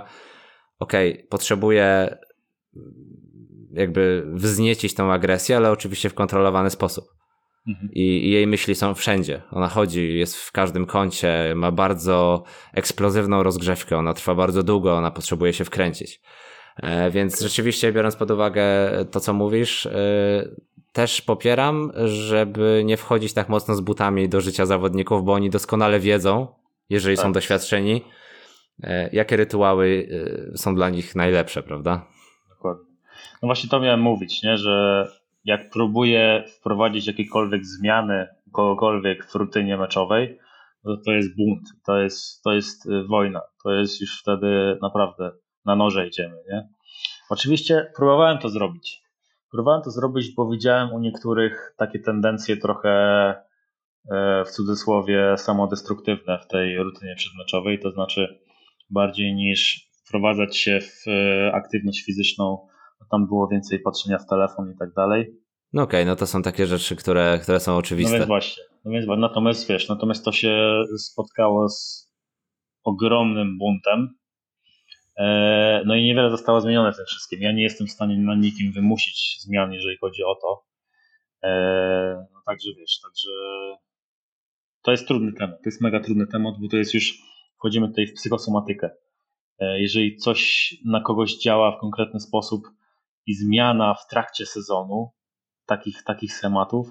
okej, 0.78 1.12
okay, 1.12 1.26
potrzebuje 1.28 2.16
jakby 3.72 4.26
wzniecić 4.34 4.94
tą 4.94 5.12
agresję, 5.12 5.56
ale 5.56 5.70
oczywiście 5.70 6.10
w 6.10 6.14
kontrolowany 6.14 6.70
sposób. 6.70 7.04
Mhm. 7.68 7.88
I, 7.92 8.02
I, 8.02 8.30
jej 8.30 8.46
myśli 8.46 8.74
są 8.74 8.94
wszędzie. 8.94 9.42
Ona 9.50 9.68
chodzi, 9.68 10.18
jest 10.18 10.36
w 10.36 10.52
każdym 10.52 10.86
kącie, 10.86 11.52
ma 11.56 11.72
bardzo 11.72 12.44
eksplozywną 12.74 13.42
rozgrzewkę, 13.42 13.96
ona 13.96 14.14
trwa 14.14 14.34
bardzo 14.34 14.62
długo, 14.62 14.96
ona 14.96 15.10
potrzebuje 15.10 15.52
się 15.52 15.64
wkręcić. 15.64 16.20
E, 16.82 17.10
więc 17.10 17.40
rzeczywiście, 17.40 17.92
biorąc 17.92 18.16
pod 18.16 18.30
uwagę 18.30 18.64
to, 19.10 19.20
co 19.20 19.32
mówisz, 19.32 19.86
e, 19.86 19.90
też 20.92 21.22
popieram, 21.22 21.92
żeby 22.04 22.82
nie 22.84 22.96
wchodzić 22.96 23.32
tak 23.32 23.48
mocno 23.48 23.74
z 23.74 23.80
butami 23.80 24.28
do 24.28 24.40
życia 24.40 24.66
zawodników, 24.66 25.24
bo 25.24 25.32
oni 25.32 25.50
doskonale 25.50 26.00
wiedzą, 26.00 26.46
jeżeli 26.90 27.16
tak. 27.16 27.22
są 27.22 27.32
doświadczeni, 27.32 28.04
e, 28.82 29.10
jakie 29.12 29.36
rytuały 29.36 30.08
są 30.56 30.74
dla 30.74 30.90
nich 30.90 31.14
najlepsze, 31.14 31.62
prawda? 31.62 32.06
No 33.42 33.46
właśnie 33.46 33.70
to 33.70 33.80
miałem 33.80 34.00
mówić, 34.00 34.42
nie? 34.42 34.58
że 34.58 35.06
jak 35.44 35.70
próbuję 35.70 36.44
wprowadzić 36.60 37.06
jakiekolwiek 37.06 37.64
zmiany 37.64 38.26
kogokolwiek 38.52 39.26
w 39.26 39.34
rutynie 39.34 39.76
meczowej, 39.76 40.38
to, 40.84 40.96
to 41.04 41.12
jest 41.12 41.36
bunt, 41.36 41.68
to 41.86 41.98
jest, 41.98 42.42
to 42.42 42.52
jest 42.52 42.88
wojna, 43.08 43.40
to 43.64 43.72
jest 43.72 44.00
już 44.00 44.20
wtedy 44.20 44.78
naprawdę 44.82 45.32
na 45.70 45.76
noże 45.76 46.06
idziemy. 46.06 46.36
Nie? 46.48 46.68
Oczywiście 47.30 47.92
próbowałem 47.96 48.38
to 48.38 48.48
zrobić. 48.48 49.02
Próbowałem 49.50 49.82
to 49.82 49.90
zrobić, 49.90 50.34
bo 50.34 50.50
widziałem 50.50 50.92
u 50.92 50.98
niektórych 50.98 51.74
takie 51.76 51.98
tendencje 51.98 52.56
trochę 52.56 52.90
e, 54.10 54.44
w 54.44 54.50
cudzysłowie 54.50 55.34
samodestruktywne 55.36 56.38
w 56.38 56.46
tej 56.46 56.78
rutynie 56.78 57.14
przedmeczowej, 57.16 57.80
to 57.80 57.90
znaczy 57.90 58.40
bardziej 58.90 59.34
niż 59.34 59.90
wprowadzać 60.06 60.56
się 60.56 60.80
w 60.80 61.08
e, 61.08 61.52
aktywność 61.54 62.04
fizyczną 62.04 62.70
tam 63.10 63.26
było 63.26 63.48
więcej 63.48 63.80
patrzenia 63.80 64.18
w 64.18 64.26
telefon 64.26 64.72
i 64.74 64.78
tak 64.78 64.92
dalej. 64.94 65.34
No 65.72 65.82
okej, 65.82 66.00
okay, 66.00 66.06
no 66.06 66.16
to 66.16 66.26
są 66.26 66.42
takie 66.42 66.66
rzeczy, 66.66 66.96
które, 66.96 67.38
które 67.42 67.60
są 67.60 67.76
oczywiste. 67.76 68.12
No 68.12 68.18
więc 68.18 68.28
właśnie, 68.28 68.62
no 68.84 68.90
więc, 68.90 69.06
natomiast 69.18 69.68
wiesz, 69.68 69.88
natomiast 69.88 70.24
to 70.24 70.32
się 70.32 70.82
spotkało 70.98 71.68
z 71.68 72.10
ogromnym 72.84 73.58
buntem, 73.58 74.08
no 75.86 75.94
i 75.94 76.04
niewiele 76.04 76.30
zostało 76.30 76.60
zmienione 76.60 76.92
w 76.92 76.96
tym 76.96 77.06
wszystkim. 77.06 77.40
Ja 77.40 77.52
nie 77.52 77.62
jestem 77.62 77.86
w 77.86 77.90
stanie 77.90 78.18
na 78.18 78.34
nikim 78.34 78.72
wymusić 78.72 79.36
zmian, 79.40 79.72
jeżeli 79.72 79.96
chodzi 79.96 80.24
o 80.24 80.34
to. 80.34 80.64
E, 81.42 82.26
no 82.34 82.42
także 82.46 82.70
wiesz, 82.78 83.00
także 83.02 83.30
to 84.82 84.90
jest 84.90 85.06
trudny 85.06 85.32
temat. 85.32 85.56
To 85.56 85.68
jest 85.68 85.80
mega 85.80 86.00
trudny 86.00 86.26
temat, 86.26 86.54
bo 86.60 86.68
to 86.68 86.76
jest 86.76 86.94
już, 86.94 87.18
wchodzimy 87.58 87.88
tutaj 87.88 88.06
w 88.06 88.14
psychosomatykę. 88.14 88.90
E, 89.58 89.80
jeżeli 89.80 90.16
coś 90.16 90.74
na 90.84 91.00
kogoś 91.00 91.38
działa 91.38 91.76
w 91.76 91.80
konkretny 91.80 92.20
sposób, 92.20 92.62
i 93.26 93.34
zmiana 93.34 93.94
w 93.94 94.06
trakcie 94.06 94.46
sezonu 94.46 95.10
takich, 95.66 96.02
takich 96.02 96.32
schematów 96.32 96.88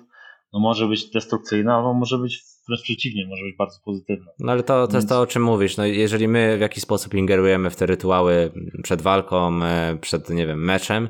no 0.54 0.60
może 0.60 0.88
być 0.88 1.10
destrukcyjna, 1.10 1.76
albo 1.76 1.94
może 1.94 2.18
być 2.18 2.44
wręcz 2.70 2.82
przeciwnie, 2.82 3.28
może 3.28 3.44
być 3.44 3.56
bardzo 3.58 3.80
pozytywna. 3.86 4.32
No 4.40 4.52
ale 4.52 4.64
to, 4.64 4.88
to 4.88 4.96
jest 4.96 5.10
to, 5.10 5.22
o 5.22 5.28
czym 5.28 5.44
mówisz. 5.44 5.78
No, 5.78 5.86
jeżeli 5.86 6.28
my 6.28 6.58
w 6.58 6.62
jakiś 6.62 6.84
sposób 6.84 7.14
ingerujemy 7.14 7.70
w 7.70 7.76
te 7.76 7.86
rytuały 7.86 8.52
przed 8.84 9.02
walką, 9.02 9.64
e, 9.64 9.98
przed, 10.02 10.30
nie 10.30 10.48
wiem, 10.48 10.66
meczem, 10.66 11.10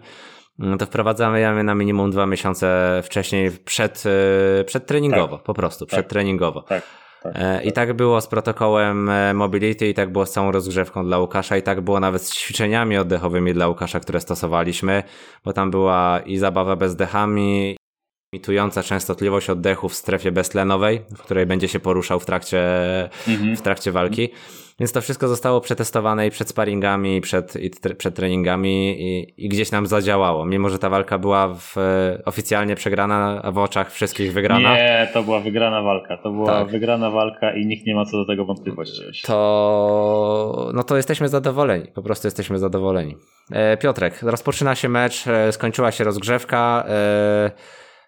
no 0.60 0.78
to 0.78 0.86
wprowadzamy 0.86 1.40
je 1.40 1.64
na 1.64 1.76
minimum 1.76 2.12
dwa 2.12 2.26
miesiące 2.26 3.02
wcześniej 3.04 3.52
przed, 3.66 4.04
e, 4.60 4.64
przed 4.64 4.86
treningowo, 4.86 5.38
tak. 5.38 5.46
po 5.46 5.54
prostu, 5.54 5.86
przed 5.86 6.00
tak. 6.00 6.10
treningowo. 6.10 6.62
Tak. 6.62 6.84
Tak, 7.24 7.36
e, 7.36 7.40
tak. 7.40 7.66
I 7.66 7.72
tak 7.72 7.94
było 7.94 8.22
z 8.22 8.28
protokołem 8.28 9.12
Mobility, 9.34 9.90
i 9.90 9.94
tak 9.94 10.12
było 10.12 10.26
z 10.26 10.32
całą 10.32 10.52
rozgrzewką 10.52 11.06
dla 11.06 11.20
Łukasza, 11.20 11.58
i 11.58 11.64
tak 11.64 11.82
było 11.82 12.00
nawet 12.00 12.22
z 12.22 12.36
ćwiczeniami 12.36 12.98
oddechowymi 12.98 13.54
dla 13.54 13.68
Łukasza, 13.68 14.00
które 14.00 14.20
stosowaliśmy, 14.20 15.04
bo 15.46 15.54
tam 15.54 15.72
była 15.72 16.20
i 16.26 16.38
zabawa 16.38 16.76
bezdechami, 16.76 17.78
imitująca 18.34 18.84
częstotliwość 18.84 19.50
oddechu 19.50 19.90
w 19.90 19.94
strefie 19.94 20.32
beztlenowej, 20.32 21.02
w 21.18 21.22
której 21.22 21.46
będzie 21.46 21.68
się 21.68 21.80
poruszał 21.80 22.20
w 22.20 22.26
trakcie, 22.26 22.60
mhm. 23.28 23.56
w 23.56 23.62
trakcie 23.62 23.92
walki. 23.92 24.30
Więc 24.80 24.92
to 24.92 25.02
wszystko 25.02 25.28
zostało 25.28 25.62
przetestowane 25.62 26.28
i 26.28 26.32
przed 26.32 26.50
sparingami, 26.50 27.16
i 27.16 27.22
przed, 27.22 27.56
i 27.56 27.70
przed 27.98 28.16
treningami 28.16 29.02
i, 29.02 29.46
i, 29.46 29.50
gdzieś 29.50 29.72
nam 29.72 29.88
zadziałało. 29.88 30.46
Mimo, 30.46 30.70
że 30.70 30.80
ta 30.80 30.90
walka 30.90 31.18
była 31.18 31.54
w, 31.54 31.76
oficjalnie 32.26 32.76
przegrana, 32.76 33.42
a 33.44 33.52
w 33.52 33.58
oczach 33.58 33.92
wszystkich 33.92 34.34
wygrana. 34.34 34.76
Nie, 34.76 35.10
to 35.14 35.24
była 35.24 35.40
wygrana 35.40 35.82
walka. 35.82 36.18
To 36.18 36.32
była 36.32 36.48
tak. 36.48 36.68
wygrana 36.68 37.12
walka 37.12 37.54
i 37.56 37.66
nikt 37.66 37.88
nie 37.88 37.96
ma 37.96 38.06
co 38.06 38.18
do 38.18 38.26
tego 38.26 38.46
wątpliwości. 38.46 39.22
To, 39.26 40.72
no 40.74 40.84
to 40.84 40.98
jesteśmy 40.98 41.30
zadowoleni. 41.30 41.88
Po 41.96 42.02
prostu 42.02 42.28
jesteśmy 42.28 42.60
zadowoleni. 42.60 43.16
E, 43.52 43.78
Piotrek, 43.78 44.24
rozpoczyna 44.24 44.76
się 44.76 44.90
mecz, 44.90 45.28
e, 45.28 45.52
skończyła 45.52 45.92
się 45.92 46.04
rozgrzewka. 46.04 46.86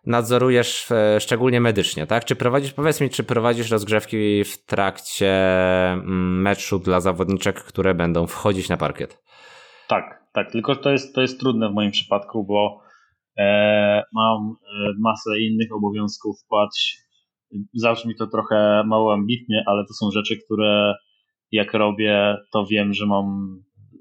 Nadzorujesz 0.06 0.92
e, 0.92 1.20
szczególnie 1.20 1.62
medycznie, 1.62 2.08
tak? 2.08 2.26
Czy 2.26 2.36
prowadzisz, 2.36 2.74
powiedz 2.74 3.02
mi, 3.02 3.10
czy 3.10 3.24
prowadzisz 3.24 3.72
rozgrzewki 3.72 4.44
w 4.44 4.66
trakcie 4.66 5.32
mm, 5.92 6.42
meczu 6.42 6.80
dla 6.80 7.00
zawodniczek, 7.00 7.64
które 7.64 7.94
będą 7.94 8.28
wchodzić 8.28 8.70
na 8.70 8.78
parkiet? 8.78 9.24
Tak, 9.88 10.24
tak, 10.34 10.52
tylko 10.52 10.76
to 10.76 10.92
jest, 10.92 11.16
to 11.16 11.22
jest 11.22 11.40
trudne 11.40 11.70
w 11.70 11.74
moim 11.74 11.92
przypadku, 11.92 12.46
bo 12.46 12.82
e, 13.38 14.04
mam 14.14 14.38
e, 14.52 14.92
masę 15.00 15.40
innych 15.40 15.76
obowiązków, 15.76 16.36
płać. 16.50 16.98
Zawsze 17.74 18.08
mi 18.08 18.16
to 18.16 18.28
trochę 18.28 18.84
mało 18.86 19.14
ambitnie, 19.14 19.64
ale 19.68 19.86
to 19.88 19.94
są 19.94 20.12
rzeczy, 20.12 20.38
które 20.46 20.96
jak 21.52 21.74
robię, 21.74 22.38
to 22.54 22.66
wiem, 22.66 22.94
że 22.94 23.06
mam 23.06 23.58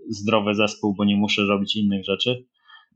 zdrowy 0.09 0.55
zespół, 0.55 0.95
bo 0.95 1.05
nie 1.05 1.17
muszę 1.17 1.43
robić 1.43 1.77
innych 1.77 2.05
rzeczy. 2.05 2.45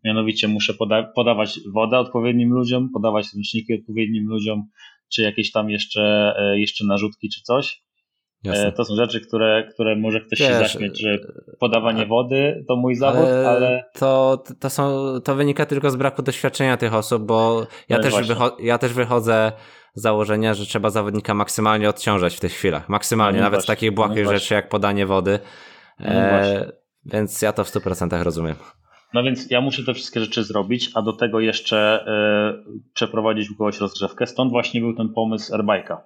Mianowicie 0.05 0.49
muszę 0.49 0.75
poda 0.75 1.03
podawać 1.03 1.61
wodę 1.75 1.99
odpowiednim 1.99 2.51
ludziom, 2.51 2.91
podawać 2.95 3.27
ręczniki 3.35 3.75
odpowiednim 3.75 4.29
ludziom, 4.29 4.63
czy 5.13 5.23
jakieś 5.23 5.53
tam 5.53 5.71
jeszcze, 5.71 6.35
e, 6.39 6.59
jeszcze 6.59 6.87
narzutki, 6.87 7.29
czy 7.29 7.43
coś. 7.43 7.85
Jasne. 8.45 8.73
To 8.73 8.85
są 8.85 8.97
rzeczy, 8.97 9.21
które, 9.21 9.69
które 9.75 9.97
może 9.97 10.21
ktoś 10.21 10.39
Wiesz, 10.39 10.49
się 10.49 10.55
zaśmieć, 10.55 11.01
że 11.01 11.19
podawanie 11.61 12.07
wody 12.07 12.65
to 12.69 12.77
mój 12.77 12.95
zawód, 12.95 13.25
ale, 13.25 13.49
ale... 13.49 13.85
To, 13.93 14.43
to, 14.61 14.71
są, 14.71 15.15
to 15.25 15.35
wynika 15.35 15.67
tylko 15.67 15.91
z 15.91 15.97
braku 15.97 16.23
doświadczenia 16.23 16.77
tych 16.77 16.95
osób, 16.95 17.23
bo 17.27 17.67
ja, 17.89 17.97
no 17.97 18.03
też, 18.03 18.15
wycho- 18.15 18.53
ja 18.59 18.79
też 18.79 18.93
wychodzę 18.93 19.53
z 19.95 20.03
założenia, 20.03 20.55
że 20.55 20.67
trzeba 20.67 20.91
zawodnika 20.91 21.35
maksymalnie 21.35 21.89
odciążać 21.89 22.37
w 22.37 22.41
tych 22.41 22.53
chwilach. 22.53 22.89
Maksymalnie, 22.89 23.39
no 23.39 23.45
nawet 23.45 23.63
z 23.63 23.67
takich 23.67 23.93
błahych 23.93 24.25
no 24.25 24.33
rzeczy 24.33 24.55
jak 24.55 24.69
podanie 24.69 25.07
wody. 25.07 25.39
No 26.01 26.11
e, 26.11 26.73
więc 27.05 27.43
ja 27.43 27.53
to 27.53 27.65
w 27.65 27.69
100% 27.69 28.23
rozumiem. 28.23 28.57
No 29.15 29.23
więc 29.23 29.51
ja 29.51 29.61
muszę 29.61 29.85
te 29.85 29.95
wszystkie 29.95 30.21
rzeczy 30.21 30.45
zrobić, 30.45 30.91
a 30.95 31.03
do 31.03 31.13
tego 31.13 31.41
jeszcze 31.41 32.07
y, 32.69 32.93
przeprowadzić 32.95 33.51
u 33.51 33.57
kogoś 33.57 33.81
rozgrzewkę. 33.81 34.27
Stąd 34.27 34.51
właśnie 34.51 34.81
był 34.81 34.95
ten 34.95 35.09
pomysł 35.09 35.55
airbike'a. 35.55 35.97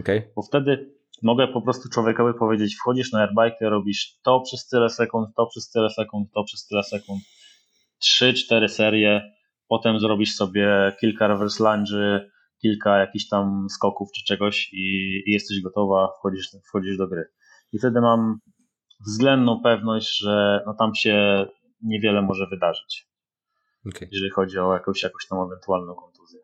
Okay. 0.00 0.32
Bo 0.36 0.42
wtedy 0.42 0.94
mogę 1.22 1.48
po 1.48 1.62
prostu 1.62 1.88
człowiekowi 1.88 2.38
powiedzieć, 2.38 2.76
wchodzisz 2.76 3.12
na 3.12 3.20
airbike, 3.20 3.70
robisz 3.70 4.18
to 4.22 4.40
przez 4.40 4.68
tyle 4.68 4.88
sekund, 4.88 5.28
to 5.36 5.46
przez 5.46 5.70
tyle 5.70 5.90
sekund, 5.90 6.28
to 6.34 6.44
przez 6.44 6.66
tyle 6.66 6.82
sekund, 6.82 7.22
trzy, 7.98 8.34
cztery 8.34 8.68
serie, 8.68 9.32
potem 9.68 9.98
zrobisz 10.00 10.34
sobie 10.34 10.92
kilka 11.00 11.26
reverse 11.26 11.64
lunge'y, 11.64 12.20
kilka 12.62 12.98
jakichś 12.98 13.28
tam 13.28 13.66
skoków 13.70 14.08
czy 14.16 14.24
czegoś 14.24 14.72
i, 14.72 15.22
i 15.26 15.32
jesteś 15.32 15.60
gotowa, 15.60 16.08
wchodzisz, 16.18 16.48
wchodzisz 16.68 16.96
do 16.96 17.08
gry. 17.08 17.24
I 17.72 17.78
wtedy 17.78 18.00
mam 18.00 18.38
względną 19.06 19.60
pewność, 19.62 20.18
że 20.18 20.62
no 20.66 20.74
tam 20.74 20.94
się 20.94 21.46
niewiele 21.86 22.22
może 22.22 22.46
wydarzyć, 22.46 23.08
okay. 23.88 24.08
jeżeli 24.12 24.30
chodzi 24.30 24.58
o 24.58 24.72
jakąś, 24.72 25.02
jakąś 25.02 25.26
tam 25.26 25.38
ewentualną 25.40 25.94
kontuzję. 25.94 26.40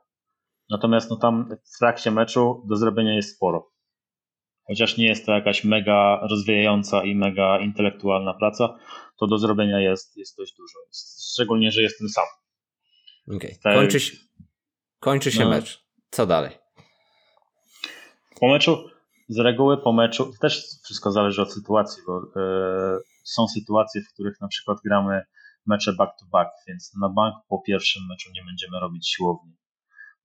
Natomiast 0.71 1.11
no 1.11 1.17
tam 1.17 1.57
w 1.75 1.79
trakcie 1.79 2.11
meczu 2.11 2.63
do 2.69 2.77
zrobienia 2.77 3.15
jest 3.15 3.37
sporo. 3.37 3.73
Chociaż 4.67 4.97
nie 4.97 5.07
jest 5.07 5.27
to 5.27 5.33
jakaś 5.33 5.65
mega 5.65 6.21
rozwijająca 6.31 7.05
i 7.05 7.15
mega 7.15 7.59
intelektualna 7.59 8.35
praca, 8.35 8.79
to 9.19 9.27
do 9.27 9.39
zrobienia 9.39 9.81
jest, 9.81 10.17
jest 10.17 10.37
dość 10.37 10.55
dużo. 10.57 10.79
Szczególnie, 11.33 11.71
że 11.71 11.83
jestem 11.83 12.09
sam. 12.09 12.25
Okay. 13.37 13.75
Kończy, 13.75 14.01
się, 14.01 14.17
kończy 15.01 15.33
się 15.33 15.45
no. 15.45 15.51
mecz. 15.51 15.85
Co 16.11 16.27
dalej? 16.27 16.51
Po 18.41 18.49
meczu, 18.49 18.89
z 19.29 19.39
reguły 19.39 19.83
po 19.83 19.93
meczu, 19.93 20.33
też 20.41 20.65
wszystko 20.85 21.11
zależy 21.11 21.43
od 21.43 21.53
sytuacji, 21.53 22.03
bo 22.07 22.41
yy, 22.41 23.03
są 23.25 23.49
sytuacje, 23.49 24.03
w 24.03 24.13
których 24.15 24.41
na 24.41 24.49
przykład 24.49 24.79
gramy 24.85 25.23
mecze 25.67 25.93
back 25.93 26.13
to 26.21 26.27
back, 26.33 26.51
więc 26.69 26.95
na 27.01 27.09
bank 27.09 27.35
po 27.49 27.63
pierwszym 27.67 28.03
meczu 28.09 28.31
nie 28.35 28.45
będziemy 28.45 28.81
robić 28.81 29.09
siłowni, 29.09 29.57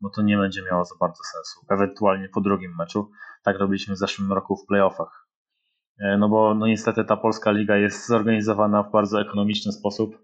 bo 0.02 0.10
to 0.10 0.22
nie 0.22 0.38
będzie 0.38 0.62
miało 0.72 0.86
za 0.86 0.96
bardzo 1.00 1.24
sensu. 1.24 1.66
Ewentualnie 1.70 2.30
po 2.30 2.42
drugim 2.42 2.76
meczu, 2.78 3.12
tak 3.44 3.60
robiliśmy 3.60 3.96
w 3.96 3.98
zeszłym 3.98 4.34
roku 4.34 4.58
w 4.58 4.66
playoffach. 4.68 5.28
E, 6.00 6.18
no 6.18 6.30
bo 6.30 6.56
no 6.56 6.68
niestety 6.68 7.04
ta 7.04 7.18
polska 7.18 7.52
liga 7.52 7.78
jest 7.78 8.08
zorganizowana 8.08 8.84
w 8.84 8.92
bardzo 8.92 9.22
ekonomiczny 9.22 9.72
sposób. 9.72 10.18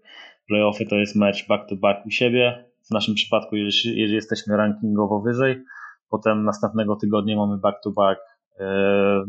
Playoffy 0.48 0.86
to 0.86 0.96
jest 0.96 1.16
mecz 1.16 1.48
back 1.48 1.68
to 1.68 1.76
back 1.76 2.06
u 2.06 2.10
siebie. 2.10 2.64
W 2.88 2.90
naszym 2.90 3.14
przypadku, 3.14 3.56
jeżeli, 3.56 4.00
jeżeli 4.00 4.14
jesteśmy 4.14 4.56
rankingowo 4.56 5.20
wyżej, 5.20 5.64
potem 6.08 6.44
następnego 6.44 6.96
tygodnia 6.96 7.36
mamy 7.36 7.58
back 7.58 7.76
to 7.84 7.90
back 7.90 8.20
e, 8.60 8.64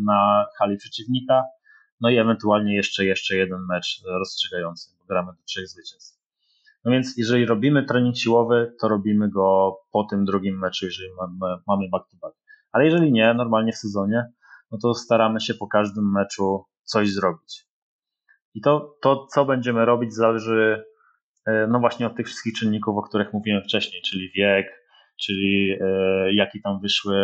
na 0.06 0.46
hali 0.58 0.78
przeciwnika 0.78 1.44
no 2.02 2.10
i 2.10 2.18
ewentualnie 2.18 2.76
jeszcze, 2.76 3.06
jeszcze 3.06 3.36
jeden 3.36 3.60
mecz 3.70 4.02
rozstrzygający, 4.06 4.90
bo 5.00 5.06
gramy 5.06 5.32
do 5.32 5.44
trzech 5.44 5.68
zwycięstw. 5.68 6.26
No 6.86 6.92
więc 6.92 7.18
jeżeli 7.18 7.46
robimy 7.46 7.86
trening 7.86 8.18
siłowy, 8.18 8.76
to 8.80 8.88
robimy 8.88 9.30
go 9.30 9.78
po 9.92 10.04
tym 10.04 10.26
drugim 10.26 10.60
meczu, 10.60 10.86
jeżeli 10.86 11.10
mamy, 11.22 11.56
mamy 11.68 11.90
back 11.92 12.10
to 12.10 12.18
back. 12.22 12.38
Ale 12.72 12.86
jeżeli 12.86 13.12
nie, 13.12 13.34
normalnie 13.34 13.72
w 13.72 13.78
sezonie, 13.78 14.26
no 14.72 14.78
to 14.82 14.94
staramy 14.94 15.42
się 15.42 15.54
po 15.54 15.68
każdym 15.68 16.12
meczu 16.12 16.66
coś 16.84 17.10
zrobić. 17.10 17.68
I 18.54 18.62
to, 18.62 18.98
to 19.02 19.28
co 19.28 19.46
będziemy 19.46 19.86
robić, 19.86 20.14
zależy 20.14 20.86
e, 21.46 21.68
no 21.68 21.80
właśnie 21.80 22.08
od 22.08 22.16
tych 22.16 22.28
wszystkich 22.28 22.54
czynników, 22.54 22.98
o 22.98 23.02
których 23.02 23.34
mówiłem 23.34 23.64
wcześniej, 23.64 24.02
czyli 24.02 24.32
wiek, 24.36 24.68
czyli 25.22 25.78
e, 25.82 26.34
jakie 26.34 26.62
tam 26.62 26.80
wyszły 26.80 27.18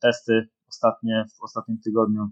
testy 0.00 0.48
ostatnie 0.68 1.24
w 1.38 1.42
ostatnim 1.42 1.78
tygodniu, 1.84 2.30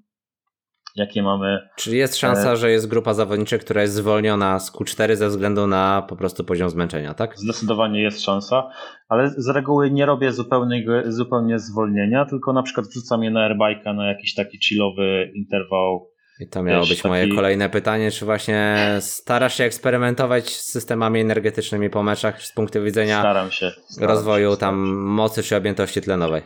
jakie 0.97 1.22
mamy. 1.22 1.68
Czyli 1.76 1.99
jest 1.99 2.16
szansa, 2.16 2.53
e... 2.53 2.57
że 2.57 2.70
jest 2.70 2.88
grupa 2.88 3.14
zawodniczych, 3.14 3.64
która 3.64 3.82
jest 3.82 3.95
zwolniona 3.95 4.61
z 4.61 4.72
Q4 4.72 5.16
ze 5.16 5.28
względu 5.28 5.66
na 5.66 6.07
po 6.09 6.16
prostu 6.16 6.45
poziom 6.45 6.70
zmęczenia, 6.70 7.14
tak? 7.14 7.38
Zdecydowanie 7.38 8.03
jest 8.03 8.24
szansa, 8.24 8.70
ale 9.09 9.30
z 9.36 9.49
reguły 9.49 9.91
nie 9.91 10.07
robię 10.07 10.32
zupełnie, 10.32 10.84
zupełnie 11.07 11.59
zwolnienia, 11.59 12.24
tylko 12.24 12.53
na 12.53 12.62
przykład 12.62 12.86
wrzucam 12.86 13.22
je 13.22 13.30
na 13.30 13.49
airbike'a 13.49 13.95
na 13.95 14.09
jakiś 14.09 14.34
taki 14.34 14.59
chillowy 14.59 15.32
interwał. 15.34 16.11
I 16.41 16.49
to 16.49 16.62
miało 16.62 16.86
być 16.86 16.97
taki... 16.97 17.09
moje 17.09 17.34
kolejne 17.34 17.68
pytanie, 17.68 18.11
czy 18.11 18.24
właśnie 18.24 18.76
starasz 19.01 19.55
się 19.55 19.64
eksperymentować 19.64 20.57
z 20.57 20.70
systemami 20.70 21.20
energetycznymi 21.20 21.91
po 21.91 22.03
meczach 22.03 22.43
z 22.43 22.53
punktu 22.53 22.82
widzenia 22.82 23.20
staram 23.20 23.51
się, 23.51 23.70
staram 23.88 24.11
rozwoju 24.11 24.51
się, 24.51 24.57
tam 24.57 24.76
mocy 24.97 25.43
czy 25.43 25.57
objętości 25.57 26.01
tlenowej? 26.01 26.43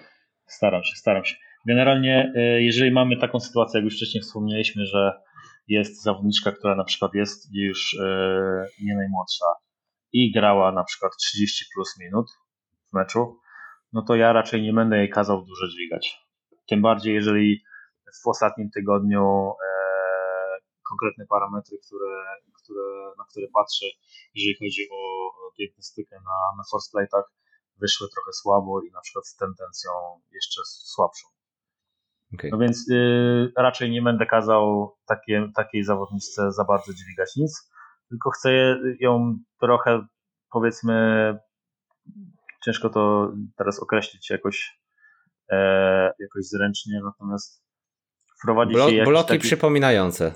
Staram 0.47 0.85
się, 0.85 0.97
staram 0.97 1.25
się. 1.25 1.44
Generalnie, 1.67 2.33
e, 2.37 2.63
jeżeli 2.63 2.93
mamy 2.93 3.17
taką 3.17 3.41
sytuację, 3.41 3.79
jak 3.79 3.85
już 3.85 3.97
wcześniej 3.97 4.23
wspomnieliśmy, 4.23 4.87
że 4.87 5.23
jest 5.69 6.03
zawodniczka, 6.03 6.53
która 6.53 6.77
na 6.77 6.85
przykład 6.85 7.15
jest 7.15 7.55
już 7.55 7.95
e, 7.95 8.67
nie 8.83 8.97
najmłodsza 8.97 9.47
i 10.13 10.33
grała 10.33 10.73
na 10.73 10.85
przykład 10.85 11.13
30 11.17 11.65
plus 11.75 11.99
minut 12.01 12.27
w 12.91 12.93
meczu, 12.93 13.41
no 13.93 14.03
to 14.03 14.15
ja 14.15 14.33
raczej 14.33 14.63
nie 14.63 14.73
będę 14.73 14.99
jej 14.99 15.11
kazał 15.11 15.45
dużo 15.45 15.69
dźwigać. 15.69 16.19
Tym 16.67 16.83
bardziej, 16.83 17.15
jeżeli 17.15 17.63
w 18.25 18.29
ostatnim 18.29 18.71
tygodniu 18.71 19.23
e, 19.51 19.75
konkretne 20.91 21.27
parametry, 21.27 21.79
które, 21.87 22.25
które, 22.63 23.13
na 23.19 23.25
które 23.31 23.47
patrzę, 23.55 23.87
jeżeli 24.35 24.57
chodzi 24.59 24.83
o 24.93 25.31
diagnostykę 25.59 26.17
na, 26.17 26.57
na 26.59 26.65
force 26.71 26.91
plate'ach, 26.95 27.27
wyszły 27.77 28.09
trochę 28.15 28.33
słabo 28.33 28.83
i 28.83 28.91
na 28.91 29.01
przykład 29.01 29.27
z 29.27 29.37
tendencją 29.37 29.91
jeszcze 30.33 30.61
słabszą. 30.65 31.29
Okay. 32.35 32.51
No 32.51 32.59
więc 32.59 32.89
y, 32.91 33.53
raczej 33.57 33.91
nie 33.91 34.03
będę 34.03 34.27
kazał 34.27 34.93
takie, 35.07 35.49
takiej 35.57 35.85
zawodniczce 35.85 36.53
za 36.53 36.65
bardzo 36.65 36.93
dźwigać 36.93 37.37
nic, 37.37 37.71
tylko 38.09 38.31
chcę 38.31 38.77
ją 39.01 39.39
trochę, 39.61 40.07
powiedzmy, 40.53 40.95
ciężko 42.65 42.91
to 42.91 43.33
teraz 43.57 43.81
określić 43.81 44.31
jakoś, 44.31 44.79
e, 45.51 45.57
jakoś 46.19 46.45
zręcznie, 46.45 47.01
natomiast 47.05 47.65
wprowadzić 48.41 48.77
Blo- 48.77 48.93
jej 48.93 49.05
Bloki 49.05 49.29
taki... 49.29 49.41
przypominające, 49.41 50.35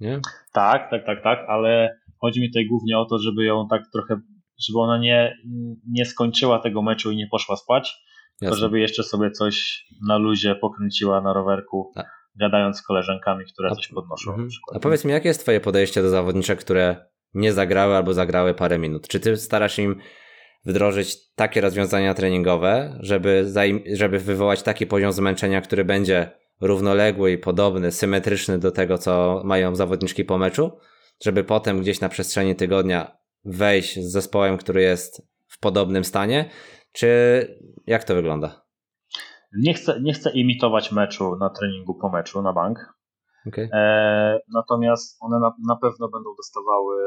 nie? 0.00 0.20
Tak, 0.52 0.90
tak, 0.90 1.06
tak, 1.06 1.22
tak, 1.22 1.38
ale 1.48 1.98
chodzi 2.20 2.40
mi 2.40 2.48
tutaj 2.48 2.66
głównie 2.66 2.98
o 2.98 3.04
to, 3.04 3.18
żeby 3.18 3.44
ją 3.44 3.68
tak 3.68 3.82
trochę, 3.92 4.20
żeby 4.68 4.78
ona 4.78 4.98
nie, 4.98 5.36
nie 5.88 6.04
skończyła 6.04 6.58
tego 6.58 6.82
meczu 6.82 7.10
i 7.10 7.16
nie 7.16 7.26
poszła 7.26 7.56
spać, 7.56 8.02
Jasne. 8.40 8.56
to 8.56 8.60
żeby 8.60 8.80
jeszcze 8.80 9.02
sobie 9.02 9.30
coś 9.30 9.86
na 10.08 10.18
luzie 10.18 10.54
pokręciła 10.54 11.20
na 11.20 11.32
rowerku, 11.32 11.92
A. 11.96 12.04
gadając 12.40 12.78
z 12.78 12.82
koleżankami, 12.82 13.44
które 13.52 13.70
A, 13.70 13.74
coś 13.74 13.88
podnoszą. 13.88 14.30
Mhm. 14.30 14.48
A 14.74 14.78
powiedz 14.78 15.04
mi, 15.04 15.12
jakie 15.12 15.28
jest 15.28 15.40
twoje 15.40 15.60
podejście 15.60 16.02
do 16.02 16.10
zawodniczek, 16.10 16.60
które 16.60 16.96
nie 17.34 17.52
zagrały 17.52 17.96
albo 17.96 18.14
zagrały 18.14 18.54
parę 18.54 18.78
minut? 18.78 19.08
Czy 19.08 19.20
ty 19.20 19.36
starasz 19.36 19.78
im 19.78 20.00
wdrożyć 20.64 21.34
takie 21.34 21.60
rozwiązania 21.60 22.14
treningowe, 22.14 22.98
żeby, 23.00 23.52
żeby 23.92 24.18
wywołać 24.18 24.62
taki 24.62 24.86
poziom 24.86 25.12
zmęczenia, 25.12 25.60
który 25.60 25.84
będzie 25.84 26.30
równoległy 26.60 27.32
i 27.32 27.38
podobny, 27.38 27.92
symetryczny 27.92 28.58
do 28.58 28.70
tego, 28.70 28.98
co 28.98 29.42
mają 29.44 29.76
zawodniczki 29.76 30.24
po 30.24 30.38
meczu, 30.38 30.78
żeby 31.24 31.44
potem 31.44 31.80
gdzieś 31.80 32.00
na 32.00 32.08
przestrzeni 32.08 32.56
tygodnia 32.56 33.16
wejść 33.44 34.00
z 34.00 34.12
zespołem, 34.12 34.58
który 34.58 34.82
jest 34.82 35.22
w 35.48 35.58
podobnym 35.58 36.04
stanie, 36.04 36.50
czy 36.92 37.08
jak 37.86 38.04
to 38.04 38.14
wygląda? 38.14 38.66
Nie 39.58 39.74
chcę, 39.74 40.00
nie 40.00 40.12
chcę 40.12 40.30
imitować 40.30 40.92
meczu 40.92 41.36
na 41.36 41.50
treningu 41.50 41.94
po 41.94 42.08
meczu 42.08 42.42
na 42.42 42.52
bank. 42.52 42.94
Okay. 43.46 43.68
E, 43.72 44.40
natomiast 44.54 45.16
one 45.20 45.38
na, 45.40 45.54
na, 45.68 45.76
pewno 45.76 46.08
będą 46.08 46.34
dostawały 46.36 47.02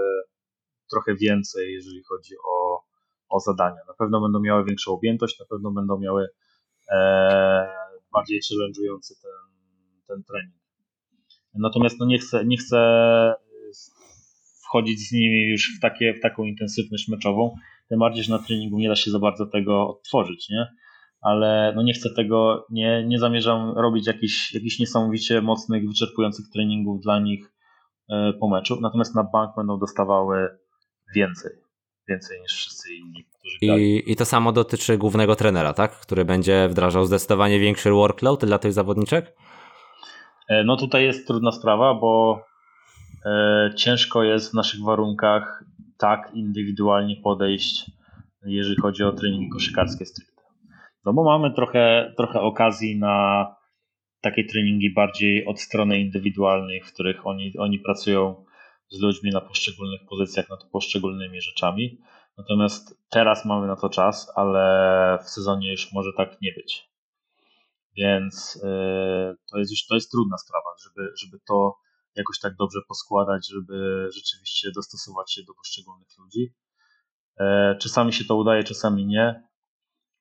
trochę 0.91 1.15
więcej, 1.15 1.73
jeżeli 1.73 2.03
chodzi 2.03 2.35
o, 2.45 2.83
o 3.29 3.39
zadania. 3.39 3.81
Na 3.87 3.93
pewno 3.93 4.21
będą 4.21 4.39
miały 4.39 4.65
większą 4.65 4.91
objętość, 4.91 5.39
na 5.39 5.45
pewno 5.45 5.71
będą 5.71 5.99
miały 5.99 6.27
e, 6.91 7.67
bardziej 8.13 8.39
challenge'ujący 8.41 9.13
ten, 9.21 9.55
ten 10.07 10.23
trening. 10.23 10.63
Natomiast 11.53 11.99
no 11.99 12.05
nie, 12.05 12.19
chcę, 12.19 12.45
nie 12.45 12.57
chcę 12.57 12.77
wchodzić 14.65 15.09
z 15.09 15.11
nimi 15.11 15.45
już 15.45 15.77
w, 15.77 15.81
takie, 15.81 16.13
w 16.13 16.21
taką 16.21 16.43
intensywność 16.43 17.07
meczową, 17.07 17.55
tym 17.89 17.99
bardziej, 17.99 18.23
że 18.23 18.33
na 18.33 18.39
treningu 18.39 18.77
nie 18.77 18.89
da 18.89 18.95
się 18.95 19.11
za 19.11 19.19
bardzo 19.19 19.45
tego 19.45 19.89
odtworzyć, 19.89 20.49
nie? 20.49 20.67
Ale 21.21 21.73
no 21.75 21.83
nie 21.83 21.93
chcę 21.93 22.09
tego, 22.15 22.65
nie, 22.69 23.03
nie 23.07 23.19
zamierzam 23.19 23.77
robić 23.77 24.07
jakichś, 24.07 24.53
jakichś 24.53 24.79
niesamowicie 24.79 25.41
mocnych, 25.41 25.87
wyczerpujących 25.87 26.45
treningów 26.53 27.01
dla 27.01 27.19
nich 27.19 27.53
e, 28.09 28.33
po 28.39 28.49
meczu, 28.49 28.77
natomiast 28.81 29.15
na 29.15 29.23
bank 29.23 29.55
będą 29.57 29.79
dostawały 29.79 30.49
więcej, 31.15 31.51
więcej 32.09 32.41
niż 32.41 32.51
wszyscy 32.51 32.93
inni, 32.93 33.25
którzy 33.39 33.57
I, 33.61 34.11
I 34.11 34.15
to 34.15 34.25
samo 34.25 34.51
dotyczy 34.51 34.97
głównego 34.97 35.35
trenera, 35.35 35.73
tak? 35.73 35.91
Który 35.91 36.25
będzie 36.25 36.67
wdrażał 36.69 37.05
zdecydowanie 37.05 37.59
większy 37.59 37.91
workload 37.91 38.45
dla 38.45 38.59
tych 38.59 38.73
zawodniczek? 38.73 39.35
E, 40.49 40.63
no 40.63 40.77
tutaj 40.77 41.03
jest 41.03 41.27
trudna 41.27 41.51
sprawa, 41.51 41.93
bo 41.93 42.41
e, 43.25 43.69
ciężko 43.77 44.23
jest 44.23 44.51
w 44.51 44.53
naszych 44.53 44.83
warunkach 44.83 45.63
tak 45.97 46.31
indywidualnie 46.33 47.15
podejść, 47.23 47.91
jeżeli 48.45 48.75
chodzi 48.75 49.03
o 49.03 49.11
treningi 49.11 49.49
koszykarskie 49.49 50.05
stricte. 50.05 50.41
No 51.05 51.13
bo 51.13 51.23
mamy 51.23 51.53
trochę, 51.53 52.13
trochę 52.17 52.41
okazji 52.41 52.99
na 52.99 53.45
takie 54.21 54.43
treningi 54.43 54.93
bardziej 54.93 55.45
od 55.45 55.61
strony 55.61 55.99
indywidualnej, 55.99 56.81
w 56.81 56.93
których 56.93 57.27
oni, 57.27 57.53
oni 57.57 57.79
pracują 57.79 58.45
z 58.89 59.01
ludźmi 59.01 59.31
na 59.31 59.41
poszczególnych 59.41 60.01
pozycjach, 60.09 60.49
nad 60.49 60.63
poszczególnymi 60.63 61.41
rzeczami. 61.41 61.97
Natomiast 62.37 63.03
teraz 63.09 63.45
mamy 63.45 63.67
na 63.67 63.75
to 63.75 63.89
czas, 63.89 64.31
ale 64.35 65.19
w 65.23 65.29
sezonie 65.29 65.71
już 65.71 65.93
może 65.93 66.09
tak 66.17 66.41
nie 66.41 66.51
być. 66.51 66.89
Więc 67.97 68.59
yy, 68.63 69.37
to 69.51 69.59
jest 69.59 69.71
już 69.71 69.85
to 69.85 69.95
jest 69.95 70.11
trudna 70.11 70.37
sprawa, 70.37 70.69
żeby, 70.83 71.11
żeby 71.17 71.37
to 71.47 71.75
jakoś 72.15 72.39
tak 72.39 72.55
dobrze 72.55 72.79
poskładać, 72.87 73.49
żeby 73.49 74.07
rzeczywiście 74.15 74.71
dostosować 74.75 75.33
się 75.33 75.41
do 75.47 75.53
poszczególnych 75.53 76.17
ludzi. 76.19 76.53
Yy, 77.39 77.45
czasami 77.81 78.13
się 78.13 78.25
to 78.25 78.35
udaje, 78.35 78.63
czasami 78.63 79.05
nie. 79.05 79.43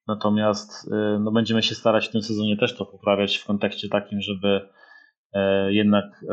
Natomiast 0.07 0.91
yy, 0.91 1.19
no, 1.21 1.33
będziemy 1.33 1.63
się 1.63 1.75
starać 1.75 2.09
w 2.09 2.13
tym 2.13 2.23
sezonie 2.23 2.57
też 2.57 2.77
to 2.77 2.87
poprawiać 2.87 3.37
w 3.37 3.45
kontekście 3.45 3.89
takim, 3.89 4.21
żeby 4.21 4.69
jednak 5.69 6.25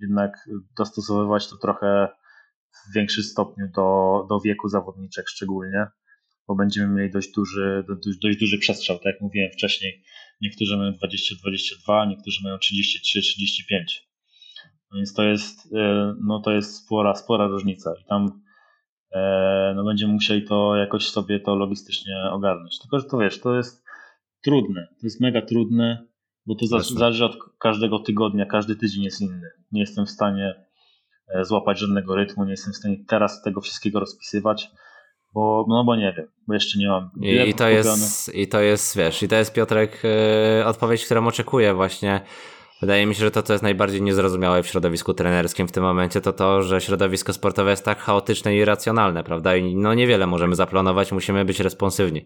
jednak 0.00 0.48
dostosowywać 0.76 1.48
to 1.48 1.56
trochę 1.56 2.08
w 2.72 2.94
większym 2.94 3.24
stopniu 3.24 3.66
do, 3.74 4.26
do 4.28 4.40
wieku 4.40 4.68
zawodniczek 4.68 5.28
szczególnie, 5.28 5.86
bo 6.48 6.54
będziemy 6.54 6.94
mieli 6.94 7.10
dość 7.10 7.32
duży, 7.32 7.84
dość, 7.88 8.18
dość 8.18 8.38
duży 8.38 8.58
przestrzał, 8.58 8.96
tak 8.96 9.06
jak 9.06 9.20
mówiłem 9.20 9.50
wcześniej. 9.52 10.04
Niektórzy 10.40 10.76
mają 10.76 10.92
20-22, 10.92 12.08
niektórzy 12.08 12.40
mają 12.44 12.56
33-35. 12.56 14.04
No 14.90 14.96
więc 14.96 15.14
to 15.14 15.22
jest, 15.22 15.74
e, 15.74 16.14
no 16.26 16.40
to 16.40 16.50
jest 16.52 16.84
spora, 16.84 17.14
spora 17.14 17.46
różnica 17.46 17.94
i 18.02 18.04
tam 18.04 18.40
e, 19.12 19.72
no 19.76 19.84
będziemy 19.84 20.12
musieli 20.12 20.44
to 20.44 20.76
jakoś 20.76 21.08
sobie 21.08 21.40
to 21.40 21.54
logistycznie 21.54 22.14
ogarnąć. 22.32 22.78
Tylko, 22.78 22.98
że 22.98 23.04
to 23.04 23.18
wiesz, 23.18 23.40
to 23.40 23.56
jest 23.56 23.84
trudne, 24.44 24.88
to 25.00 25.06
jest 25.06 25.20
mega 25.20 25.42
trudne, 25.42 26.06
bo 26.46 26.54
to 26.54 26.66
zależy 26.82 27.24
od 27.24 27.36
każdego 27.58 27.98
tygodnia, 27.98 28.46
każdy 28.46 28.76
tydzień 28.76 29.04
jest 29.04 29.20
inny. 29.20 29.50
Nie 29.72 29.80
jestem 29.80 30.06
w 30.06 30.10
stanie 30.10 30.54
e, 31.34 31.44
złapać 31.44 31.78
żadnego 31.78 32.14
rytmu, 32.14 32.44
nie 32.44 32.50
jestem 32.50 32.72
w 32.72 32.76
stanie 32.76 33.04
teraz 33.08 33.42
tego 33.42 33.60
wszystkiego 33.60 34.00
rozpisywać, 34.00 34.70
bo, 35.34 35.64
no 35.68 35.84
bo 35.84 35.96
nie 35.96 36.14
wiem, 36.16 36.26
bo 36.46 36.54
jeszcze 36.54 36.78
nie 36.78 36.88
mam. 36.88 37.10
I, 37.20 37.48
i 37.48 37.54
to, 37.54 37.68
jest, 37.68 38.34
I 38.34 38.48
to 38.48 38.60
jest, 38.60 38.96
wiesz, 38.96 39.22
i 39.22 39.28
to 39.28 39.36
jest 39.36 39.52
Piotrek 39.52 40.02
yy, 40.58 40.66
odpowiedź, 40.66 41.04
którą 41.04 41.26
oczekuję 41.26 41.74
właśnie. 41.74 42.20
Wydaje 42.80 43.06
mi 43.06 43.14
się, 43.14 43.20
że 43.20 43.30
to, 43.30 43.42
co 43.42 43.52
jest 43.52 43.62
najbardziej 43.62 44.02
niezrozumiałe 44.02 44.62
w 44.62 44.66
środowisku 44.66 45.14
trenerskim 45.14 45.68
w 45.68 45.72
tym 45.72 45.82
momencie, 45.82 46.20
to 46.20 46.32
to, 46.32 46.62
że 46.62 46.80
środowisko 46.80 47.32
sportowe 47.32 47.70
jest 47.70 47.84
tak 47.84 47.98
chaotyczne 47.98 48.54
i 48.54 48.58
irracjonalne, 48.58 49.24
prawda? 49.24 49.56
I 49.56 49.76
no 49.76 49.94
niewiele 49.94 50.26
możemy 50.26 50.54
zaplanować, 50.54 51.12
musimy 51.12 51.44
być 51.44 51.60
responsywni. 51.60 52.24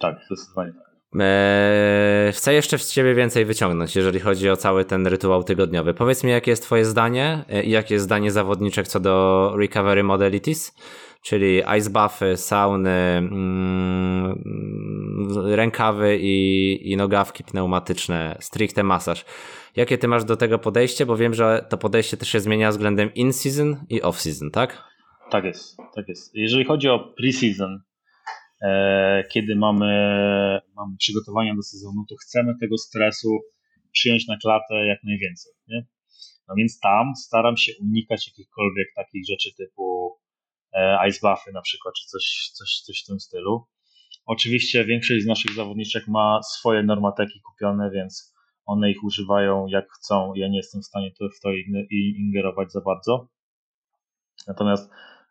Tak, 0.00 0.20
zdecydowanie 0.26 0.72
tak. 0.72 0.89
Eee, 1.18 2.32
chcę 2.32 2.54
jeszcze 2.54 2.78
z 2.78 2.92
Ciebie 2.92 3.14
więcej 3.14 3.44
wyciągnąć, 3.44 3.96
jeżeli 3.96 4.20
chodzi 4.20 4.50
o 4.50 4.56
cały 4.56 4.84
ten 4.84 5.06
rytuał 5.06 5.44
tygodniowy. 5.44 5.94
Powiedz 5.94 6.24
mi, 6.24 6.30
jakie 6.30 6.50
jest 6.50 6.62
Twoje 6.62 6.84
zdanie 6.84 7.44
e, 7.48 7.62
i 7.64 7.70
jakie 7.70 7.94
jest 7.94 8.04
zdanie 8.04 8.30
zawodniczek 8.30 8.88
co 8.88 9.00
do 9.00 9.54
recovery 9.56 10.02
modalities, 10.02 10.74
czyli 11.22 11.62
ice 11.78 11.90
buffy, 11.90 12.36
sauny, 12.36 12.90
mm, 12.90 14.42
rękawy 15.44 16.18
i, 16.20 16.92
i 16.92 16.96
nogawki 16.96 17.44
pneumatyczne, 17.44 18.36
stricte 18.40 18.82
masaż. 18.82 19.24
Jakie 19.76 19.98
Ty 19.98 20.08
masz 20.08 20.24
do 20.24 20.36
tego 20.36 20.58
podejście? 20.58 21.06
Bo 21.06 21.16
wiem, 21.16 21.34
że 21.34 21.66
to 21.68 21.78
podejście 21.78 22.16
też 22.16 22.28
się 22.28 22.40
zmienia 22.40 22.70
względem 22.70 23.14
in-season 23.14 23.76
i 23.88 24.02
off-season, 24.02 24.50
tak? 24.50 24.84
Tak 25.30 25.44
jest, 25.44 25.76
tak 25.94 26.08
jest. 26.08 26.34
Jeżeli 26.34 26.64
chodzi 26.64 26.88
o 26.88 27.14
pre-season, 27.18 27.78
E, 27.78 27.89
kiedy 29.32 29.56
mamy, 29.56 29.86
mamy 30.76 30.96
przygotowania 30.98 31.54
do 31.54 31.62
sezonu, 31.62 32.04
to 32.08 32.16
chcemy 32.16 32.54
tego 32.60 32.78
stresu 32.78 33.38
przyjąć 33.92 34.28
na 34.28 34.36
klatę 34.42 34.86
jak 34.86 35.04
najwięcej. 35.04 35.52
Nie? 35.68 35.86
No 36.48 36.54
więc 36.54 36.80
tam 36.80 37.12
staram 37.16 37.56
się 37.56 37.72
unikać 37.80 38.28
jakichkolwiek 38.28 38.88
takich 38.96 39.22
rzeczy 39.30 39.50
typu 39.56 40.16
e, 40.72 41.08
ice 41.08 41.18
buffy 41.22 41.52
na 41.52 41.62
przykład, 41.62 41.94
czy 41.94 42.06
coś, 42.06 42.50
coś, 42.54 42.80
coś 42.80 43.02
w 43.02 43.06
tym 43.06 43.20
stylu. 43.20 43.66
Oczywiście 44.26 44.84
większość 44.84 45.24
z 45.24 45.26
naszych 45.26 45.52
zawodniczek 45.52 46.08
ma 46.08 46.40
swoje 46.42 46.82
normateki 46.82 47.40
kupione, 47.40 47.90
więc 47.90 48.34
one 48.66 48.90
ich 48.90 49.04
używają 49.04 49.66
jak 49.66 49.92
chcą. 49.92 50.32
Ja 50.34 50.48
nie 50.48 50.56
jestem 50.56 50.82
w 50.82 50.86
stanie 50.86 51.10
w 51.36 51.40
to 51.40 51.50
ingerować 52.18 52.72
za 52.72 52.80
bardzo. 52.80 53.28
Natomiast 54.46 54.90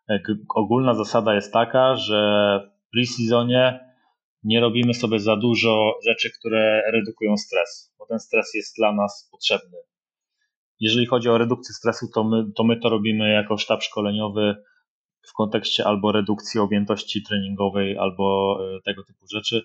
e, 0.10 0.20
ogólna 0.56 0.94
zasada 0.94 1.36
jest 1.36 1.54
taka, 1.54 1.96
że 1.96 2.79
pre-seasonie 2.96 3.80
nie 4.44 4.60
robimy 4.60 4.94
sobie 4.94 5.20
za 5.20 5.36
dużo 5.36 5.94
rzeczy, 6.08 6.30
które 6.40 6.92
redukują 6.92 7.38
stres, 7.38 7.94
bo 8.00 8.06
ten 8.06 8.20
stres 8.20 8.54
jest 8.54 8.76
dla 8.78 8.94
nas 8.94 9.28
potrzebny. 9.32 9.78
Jeżeli 10.80 11.06
chodzi 11.06 11.30
o 11.30 11.38
redukcję 11.38 11.74
stresu, 11.74 12.08
to 12.14 12.24
my 12.24 12.44
to, 12.56 12.64
my 12.64 12.80
to 12.80 12.90
robimy 12.90 13.32
jako 13.32 13.58
sztab 13.58 13.84
szkoleniowy 13.84 14.56
w 15.30 15.34
kontekście 15.34 15.86
albo 15.86 16.12
redukcji 16.12 16.60
objętości 16.60 17.24
treningowej, 17.24 17.98
albo 17.98 18.58
e, 18.62 18.82
tego 18.86 19.04
typu 19.04 19.26
rzeczy, 19.34 19.62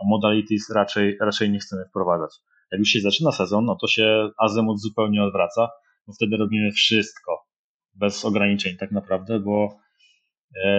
a 0.00 0.08
modalities 0.08 0.70
raczej, 0.70 1.16
raczej 1.20 1.50
nie 1.50 1.58
chcemy 1.58 1.84
wprowadzać. 1.84 2.30
Jak 2.72 2.78
już 2.78 2.88
się 2.88 3.00
zaczyna 3.00 3.32
sezon, 3.32 3.64
no 3.64 3.76
to 3.80 3.86
się 3.86 4.30
azymut 4.38 4.80
zupełnie 4.80 5.24
odwraca, 5.24 5.68
bo 6.06 6.12
wtedy 6.12 6.36
robimy 6.36 6.72
wszystko 6.72 7.46
bez 7.94 8.24
ograniczeń 8.24 8.76
tak 8.76 8.92
naprawdę, 8.92 9.40
bo 9.40 9.76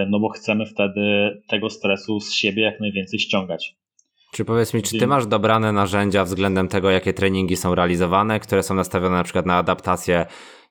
no 0.08 0.20
bo 0.20 0.28
chcemy 0.28 0.66
wtedy 0.66 1.30
tego 1.48 1.70
stresu 1.70 2.20
z 2.20 2.32
siebie 2.32 2.62
jak 2.62 2.80
najwięcej 2.80 3.18
ściągać. 3.18 3.76
Czy 4.34 4.44
powiedz 4.44 4.74
mi, 4.74 4.82
czy 4.82 4.98
ty 4.98 5.06
masz 5.06 5.26
dobrane 5.26 5.72
narzędzia 5.72 6.24
względem 6.24 6.68
tego, 6.68 6.90
jakie 6.90 7.12
treningi 7.12 7.56
są 7.56 7.74
realizowane, 7.74 8.40
które 8.40 8.62
są 8.62 8.74
nastawione 8.74 9.16
na 9.16 9.24
przykład 9.24 9.46
na 9.46 9.56
adaptację, 9.56 10.26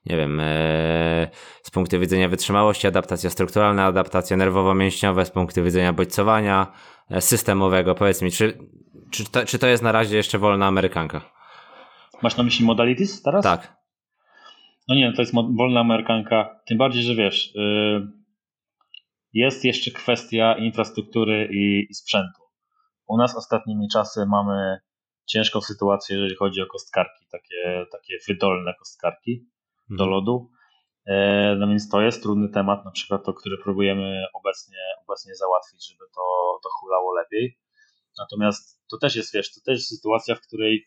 nie 0.06 0.16
wiem, 0.16 0.40
e, 0.40 1.28
z 1.62 1.70
punktu 1.70 2.00
widzenia 2.00 2.28
wytrzymałości, 2.28 2.86
adaptacja 2.86 3.30
strukturalna, 3.30 3.84
adaptacje 3.84 4.36
nerwowo-mięśniowe, 4.36 5.24
z 5.24 5.30
punktu 5.30 5.64
widzenia 5.64 5.92
bodźcowania 5.92 6.66
e, 7.10 7.20
systemowego. 7.20 7.94
Powiedz 7.94 8.22
mi, 8.22 8.30
czy, 8.30 8.58
czy, 9.10 9.30
to, 9.30 9.44
czy 9.44 9.58
to 9.58 9.66
jest 9.66 9.82
na 9.82 9.92
razie 9.92 10.16
jeszcze 10.16 10.38
wolna 10.38 10.66
amerykanka? 10.66 11.20
Masz 12.22 12.36
na 12.36 12.44
myśli 12.44 12.66
modalities 12.66 13.22
teraz? 13.22 13.44
Tak. 13.44 13.76
No 14.88 14.94
nie, 14.94 15.12
to 15.12 15.22
jest 15.22 15.34
wolna 15.34 15.80
amerykanka, 15.80 16.60
tym 16.66 16.78
bardziej, 16.78 17.02
że 17.02 17.14
wiesz... 17.14 17.54
Yy 17.54 18.23
jest 19.34 19.64
jeszcze 19.64 19.90
kwestia 19.90 20.54
infrastruktury 20.58 21.48
i, 21.52 21.86
i 21.90 21.94
sprzętu. 21.94 22.42
U 23.06 23.16
nas 23.16 23.36
ostatnimi 23.36 23.88
czasy 23.92 24.26
mamy 24.26 24.78
ciężką 25.26 25.60
sytuację, 25.60 26.16
jeżeli 26.16 26.36
chodzi 26.36 26.62
o 26.62 26.66
kostkarki, 26.66 27.26
takie, 27.30 27.86
takie 27.92 28.14
wydolne 28.28 28.74
kostkarki 28.78 29.46
do 29.90 30.04
mhm. 30.04 30.10
lodu. 30.10 30.50
E, 31.06 31.56
no 31.58 31.68
więc 31.68 31.88
to 31.88 32.00
jest 32.00 32.22
trudny 32.22 32.48
temat, 32.48 32.84
na 32.84 32.90
przykład 32.90 33.24
to, 33.24 33.34
który 33.34 33.56
próbujemy 33.62 34.24
obecnie, 34.34 34.78
obecnie 35.08 35.34
załatwić, 35.34 35.88
żeby 35.90 36.04
to, 36.14 36.22
to 36.62 36.68
hulało 36.80 37.14
lepiej. 37.14 37.58
Natomiast 38.18 38.86
to 38.90 38.98
też 38.98 39.16
jest, 39.16 39.34
wiesz, 39.34 39.54
to 39.54 39.60
też 39.66 39.74
jest 39.78 39.88
sytuacja, 39.88 40.34
w 40.34 40.40
której 40.40 40.86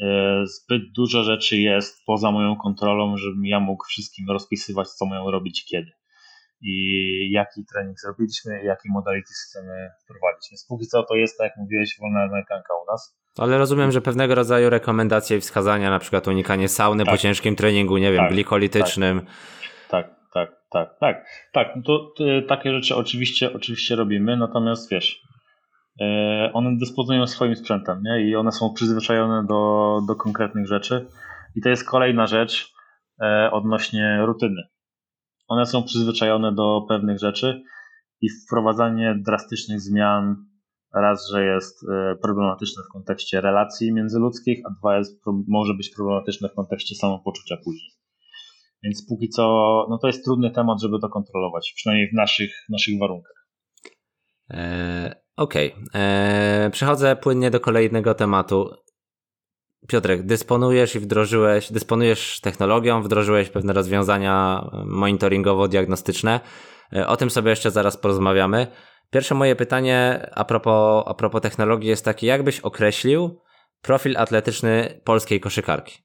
e, 0.00 0.42
zbyt 0.46 0.82
dużo 0.92 1.22
rzeczy 1.22 1.58
jest 1.58 2.04
poza 2.06 2.30
moją 2.30 2.56
kontrolą, 2.56 3.16
żebym 3.16 3.46
ja 3.46 3.60
mógł 3.60 3.84
wszystkim 3.84 4.26
rozpisywać, 4.30 4.88
co 4.88 5.06
mają 5.06 5.30
robić 5.30 5.64
kiedy 5.70 5.90
i 6.60 7.30
jaki 7.30 7.64
trening 7.72 8.00
zrobiliśmy 8.00 8.64
jaki 8.64 8.88
modality 8.90 9.32
chcemy 9.44 9.90
wprowadzić. 10.04 10.50
Więc 10.50 10.66
póki 10.68 10.86
co 10.86 11.02
to 11.02 11.14
jest, 11.14 11.38
tak 11.38 11.44
jak 11.44 11.56
mówiłeś, 11.56 11.96
wolna 12.00 12.20
amerykanka 12.22 12.74
u 12.82 12.92
nas. 12.92 13.18
Ale 13.38 13.58
rozumiem, 13.58 13.92
że 13.92 14.00
pewnego 14.00 14.34
rodzaju 14.34 14.70
rekomendacje 14.70 15.36
i 15.36 15.40
wskazania, 15.40 15.90
na 15.90 15.98
przykład 15.98 16.28
unikanie 16.28 16.68
sauny 16.68 17.04
tak. 17.04 17.14
po 17.14 17.18
ciężkim 17.18 17.56
treningu, 17.56 17.98
nie 17.98 18.12
wiem, 18.12 18.20
tak, 18.20 18.32
glikolitycznym. 18.32 19.20
Tak, 19.88 20.08
tak, 20.08 20.16
tak, 20.32 20.50
tak, 20.70 20.98
tak. 21.00 21.26
tak 21.52 21.68
no 21.76 21.82
to, 21.82 22.12
to, 22.16 22.24
takie 22.48 22.72
rzeczy 22.72 22.96
oczywiście, 22.96 23.52
oczywiście 23.52 23.96
robimy, 23.96 24.36
natomiast 24.36 24.90
wiesz, 24.90 25.22
e, 26.00 26.50
one 26.52 26.76
dysponują 26.76 27.26
swoim 27.26 27.56
sprzętem, 27.56 28.02
nie? 28.02 28.20
I 28.20 28.36
one 28.36 28.52
są 28.52 28.72
przyzwyczajone 28.74 29.46
do, 29.48 30.00
do 30.08 30.14
konkretnych 30.14 30.66
rzeczy. 30.66 31.06
I 31.56 31.60
to 31.60 31.68
jest 31.68 31.88
kolejna 31.88 32.26
rzecz 32.26 32.72
e, 33.22 33.50
odnośnie 33.52 34.18
rutyny 34.26 34.62
one 35.48 35.66
są 35.66 35.82
przyzwyczajone 35.82 36.54
do 36.54 36.84
pewnych 36.88 37.18
rzeczy 37.18 37.62
i 38.20 38.28
wprowadzanie 38.30 39.14
drastycznych 39.26 39.80
zmian 39.80 40.36
raz, 40.94 41.28
że 41.32 41.44
jest 41.44 41.84
e, 41.88 42.16
problematyczne 42.22 42.82
w 42.82 42.92
kontekście 42.92 43.40
relacji 43.40 43.92
międzyludzkich, 43.92 44.58
a 44.66 44.70
dwa 44.80 44.98
jest, 44.98 45.22
może 45.48 45.74
być 45.74 45.90
problematyczne 45.96 46.48
w 46.48 46.54
kontekście 46.54 46.94
samopoczucia 46.94 47.56
później. 47.64 47.90
Więc 48.82 49.06
póki 49.08 49.28
co, 49.28 49.42
no 49.90 49.98
to 49.98 50.06
jest 50.06 50.24
trudny 50.24 50.50
temat, 50.50 50.82
żeby 50.82 50.98
to 51.00 51.08
kontrolować, 51.08 51.72
przynajmniej 51.76 52.10
w 52.10 52.14
naszych, 52.14 52.50
naszych 52.68 52.98
warunkach. 53.00 53.48
Eee, 54.50 55.12
Okej. 55.36 55.72
Okay. 55.72 56.00
Eee, 56.02 56.70
przechodzę 56.70 57.16
płynnie 57.16 57.50
do 57.50 57.60
kolejnego 57.60 58.14
tematu. 58.14 58.70
Piotrek, 59.88 60.22
dysponujesz 60.22 60.94
i 60.94 61.00
wdrożyłeś, 61.00 61.72
dysponujesz 61.72 62.40
technologią, 62.40 63.02
wdrożyłeś 63.02 63.48
pewne 63.48 63.72
rozwiązania 63.72 64.64
monitoringowo-diagnostyczne. 64.84 66.40
E, 66.92 67.06
o 67.06 67.16
tym 67.16 67.30
sobie 67.30 67.50
jeszcze 67.50 67.70
zaraz 67.70 67.96
porozmawiamy. 67.96 68.66
Pierwsze 69.10 69.34
moje 69.34 69.56
pytanie 69.56 70.28
a 70.34 70.44
propos, 70.44 71.04
a 71.06 71.14
propos 71.14 71.42
technologii 71.42 71.88
jest 71.88 72.04
takie, 72.04 72.26
jak 72.26 72.42
byś 72.42 72.60
określił 72.60 73.40
profil 73.82 74.16
atletyczny 74.16 75.00
polskiej 75.04 75.40
koszykarki? 75.40 75.98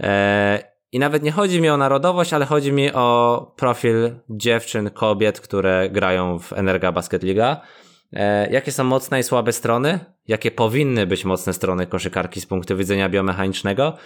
E, 0.00 0.62
I 0.92 0.98
nawet 0.98 1.22
nie 1.22 1.32
chodzi 1.32 1.60
mi 1.60 1.68
o 1.68 1.76
narodowość, 1.76 2.32
ale 2.32 2.46
chodzi 2.46 2.72
mi 2.72 2.92
o 2.92 3.54
profil 3.56 4.10
dziewczyn, 4.30 4.90
kobiet, 4.90 5.40
które 5.40 5.90
grają 5.90 6.38
w 6.38 6.52
Energa 6.52 6.92
Basket 6.92 7.22
Liga. 7.22 7.60
E, 8.12 8.50
jakie 8.50 8.72
są 8.72 8.84
mocne 8.84 9.20
i 9.20 9.22
słabe 9.22 9.52
strony? 9.52 9.98
Jakie 10.28 10.50
powinny 10.50 11.06
być 11.06 11.24
mocne 11.24 11.52
strony 11.52 11.86
koszykarki 11.86 12.40
z 12.40 12.46
punktu 12.46 12.76
widzenia 12.76 13.08
biomechanicznego? 13.08 13.96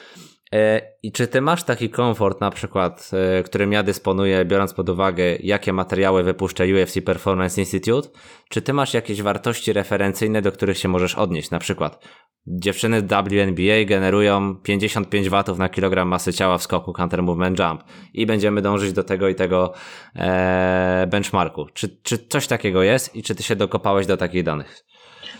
E, 0.53 0.81
I 1.03 1.13
czy 1.13 1.27
ty 1.27 1.41
masz 1.41 1.65
taki 1.65 1.91
komfort, 1.91 2.41
na 2.41 2.51
przykład, 2.51 3.11
e, 3.39 3.43
którym 3.43 3.73
ja 3.73 3.83
dysponuję, 3.83 4.45
biorąc 4.45 4.75
pod 4.75 4.89
uwagę, 4.89 5.37
jakie 5.41 5.73
materiały 5.73 6.23
wypuszcza 6.23 6.65
UFC 6.65 7.03
Performance 7.03 7.61
Institute? 7.61 8.09
Czy 8.49 8.63
ty 8.63 8.73
masz 8.73 8.95
jakieś 8.95 9.23
wartości 9.23 9.73
referencyjne, 9.73 10.43
do 10.43 10.53
których 10.53 10.79
się 10.79 10.89
możesz 10.89 11.15
odnieść? 11.15 11.51
Na 11.51 11.59
przykład, 11.59 12.09
dziewczyny 12.47 13.03
WNBA 13.03 13.85
generują 13.87 14.55
55 14.55 15.29
watów 15.29 15.59
na 15.59 15.69
kilogram 15.69 16.09
masy 16.09 16.33
ciała 16.33 16.59
w 16.59 16.63
skoku 16.63 16.93
Counter 16.93 17.23
Movement 17.23 17.59
Jump 17.59 17.85
i 18.15 18.27
będziemy 18.27 18.63
dążyć 18.63 18.93
do 18.93 19.05
tego 19.05 19.29
i 19.29 19.35
tego 19.35 19.73
e, 20.17 21.07
benchmarku. 21.11 21.67
Czy, 21.75 21.89
czy 22.03 22.19
coś 22.19 22.47
takiego 22.47 22.83
jest 22.83 23.17
i 23.17 23.23
czy 23.23 23.35
ty 23.35 23.43
się 23.43 23.57
dokopałeś 23.57 24.07
do 24.07 24.17
takich 24.17 24.45
danych? 24.45 24.85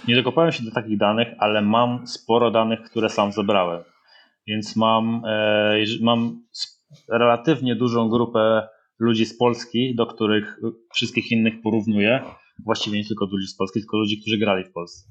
Nie 0.09 0.17
dokopałem 0.17 0.53
się 0.53 0.65
do 0.65 0.71
takich 0.71 0.99
danych, 0.99 1.29
ale 1.39 1.63
mam 1.63 2.07
sporo 2.07 2.51
danych, 2.51 2.83
które 2.83 3.09
sam 3.09 3.33
zebrałem 3.33 3.92
więc 4.47 4.77
mam, 4.77 5.23
e, 5.27 5.85
mam 6.01 6.43
relatywnie 7.09 7.77
dużą 7.77 8.09
grupę 8.09 8.69
ludzi 8.99 9.27
z 9.27 9.39
Polski, 9.39 9.95
do 9.95 10.07
których 10.07 10.61
wszystkich 10.95 11.33
innych 11.33 11.55
porównuję. 11.63 12.23
Właściwie 12.65 12.99
nie 12.99 13.05
tylko 13.05 13.25
ludzi 13.25 13.47
z 13.47 13.57
Polski, 13.57 13.81
tylko 13.81 13.97
ludzi, 13.97 14.21
którzy 14.21 14.39
grali 14.39 14.65
w 14.65 14.73
Polsce. 14.73 15.11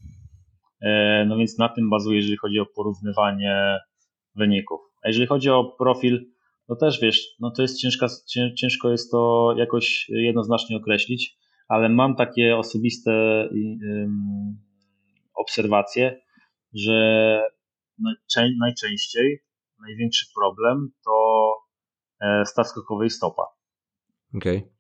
E, 0.81 1.25
no 1.27 1.37
więc 1.37 1.57
na 1.57 1.69
tym 1.69 1.89
bazuję, 1.89 2.17
jeżeli 2.17 2.37
chodzi 2.37 2.59
o 2.59 2.65
porównywanie 2.65 3.79
wyników. 4.35 4.79
A 5.03 5.07
jeżeli 5.07 5.27
chodzi 5.27 5.49
o 5.49 5.75
profil, 5.77 6.25
no 6.69 6.75
też 6.75 6.99
wiesz, 7.01 7.27
no 7.39 7.51
to 7.51 7.61
jest 7.61 7.81
ciężka, 7.81 8.07
ciężko 8.57 8.91
jest 8.91 9.11
to 9.11 9.53
jakoś 9.57 10.09
jednoznacznie 10.09 10.77
określić, 10.77 11.37
ale 11.67 11.89
mam 11.89 12.15
takie 12.15 12.57
osobiste 12.57 13.11
obserwacje, 15.35 16.21
że 16.73 17.41
najczęściej 18.59 19.43
największy 19.81 20.25
problem 20.35 20.91
to 21.05 21.55
e, 22.21 22.45
staw 22.45 22.67
skokowy 22.67 23.05
i 23.05 23.09
stopa. 23.09 23.43
Okay. 24.35 24.71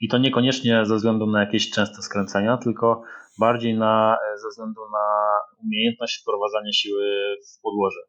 I 0.00 0.08
to 0.08 0.18
niekoniecznie 0.18 0.86
ze 0.86 0.96
względu 0.96 1.26
na 1.26 1.40
jakieś 1.40 1.70
częste 1.70 2.02
skręcenia, 2.02 2.56
tylko 2.56 3.02
bardziej 3.38 3.78
na, 3.78 4.16
e, 4.34 4.38
ze 4.38 4.48
względu 4.48 4.80
na 4.92 5.38
umiejętność 5.64 6.22
wprowadzania 6.22 6.72
siły 6.72 7.36
w 7.48 7.62
podłoże. 7.62 8.00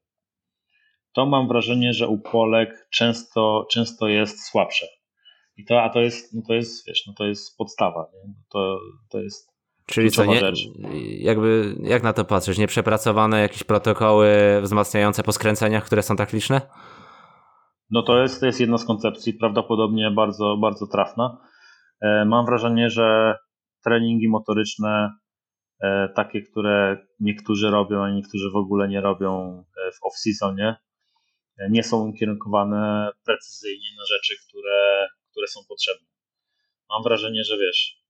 To 1.14 1.26
mam 1.26 1.48
wrażenie, 1.48 1.94
że 1.94 2.08
u 2.08 2.18
Polek 2.18 2.88
często, 2.92 3.68
często 3.72 4.08
jest 4.08 4.46
słabsze. 4.46 4.88
I 5.58 5.66
to, 5.66 5.82
a 5.84 5.90
to 5.90 6.00
jest, 6.00 6.34
no 6.34 6.42
to 6.48 6.54
jest, 6.54 6.88
wiesz, 6.88 7.08
no 7.08 7.14
to 7.18 7.26
jest 7.26 7.58
podstawa. 7.58 8.12
Nie? 8.14 8.34
To, 8.50 8.80
to 9.10 9.20
jest 9.20 9.51
Czyli 9.92 10.12
co, 10.12 10.26
nie, 10.26 10.42
jakby, 11.20 11.76
jak 11.84 12.04
na 12.04 12.14
to 12.14 12.26
patrzysz? 12.26 12.58
Nieprzepracowane 12.58 13.42
jakieś 13.42 13.64
protokoły 13.64 14.60
wzmacniające 14.62 15.24
po 15.24 15.32
skręceniach, 15.32 15.86
które 15.86 16.04
są 16.04 16.16
tak 16.16 16.34
liczne? 16.34 16.62
No 17.90 18.04
to 18.04 18.22
jest, 18.22 18.40
to 18.40 18.46
jest 18.46 18.60
jedna 18.60 18.78
z 18.78 18.86
koncepcji, 18.86 19.34
prawdopodobnie 19.34 20.12
bardzo, 20.12 20.58
bardzo 20.58 20.88
trafna. 20.88 21.38
E, 22.02 22.26
mam 22.26 22.46
wrażenie, 22.46 22.90
że 22.90 23.36
treningi 23.84 24.30
motoryczne, 24.30 25.10
e, 25.84 26.10
takie, 26.16 26.42
które 26.42 27.08
niektórzy 27.20 27.70
robią, 27.70 28.04
a 28.04 28.12
niektórzy 28.12 28.52
w 28.52 28.56
ogóle 28.56 28.88
nie 28.88 29.02
robią 29.02 29.64
e, 29.78 29.92
w 29.92 30.00
off-seasonie, 30.04 30.76
nie 31.70 31.84
są 31.84 32.08
ukierunkowane 32.08 33.12
precyzyjnie 33.26 33.88
na 33.98 34.06
rzeczy, 34.06 34.34
które, 34.48 35.08
które 35.32 35.48
są 35.48 35.60
potrzebne. 35.70 36.08
Mam 36.90 37.04
wrażenie, 37.04 37.44
że 37.44 37.58
wiesz, 37.58 38.01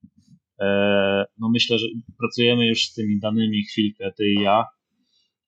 no 1.38 1.49
myślę, 1.49 1.78
że 1.78 1.86
pracujemy 2.20 2.68
już 2.68 2.84
z 2.84 2.93
tymi 2.93 3.20
danymi 3.20 3.64
chwilkę, 3.64 4.12
ty 4.18 4.26
i 4.26 4.41
ja, 4.41 4.66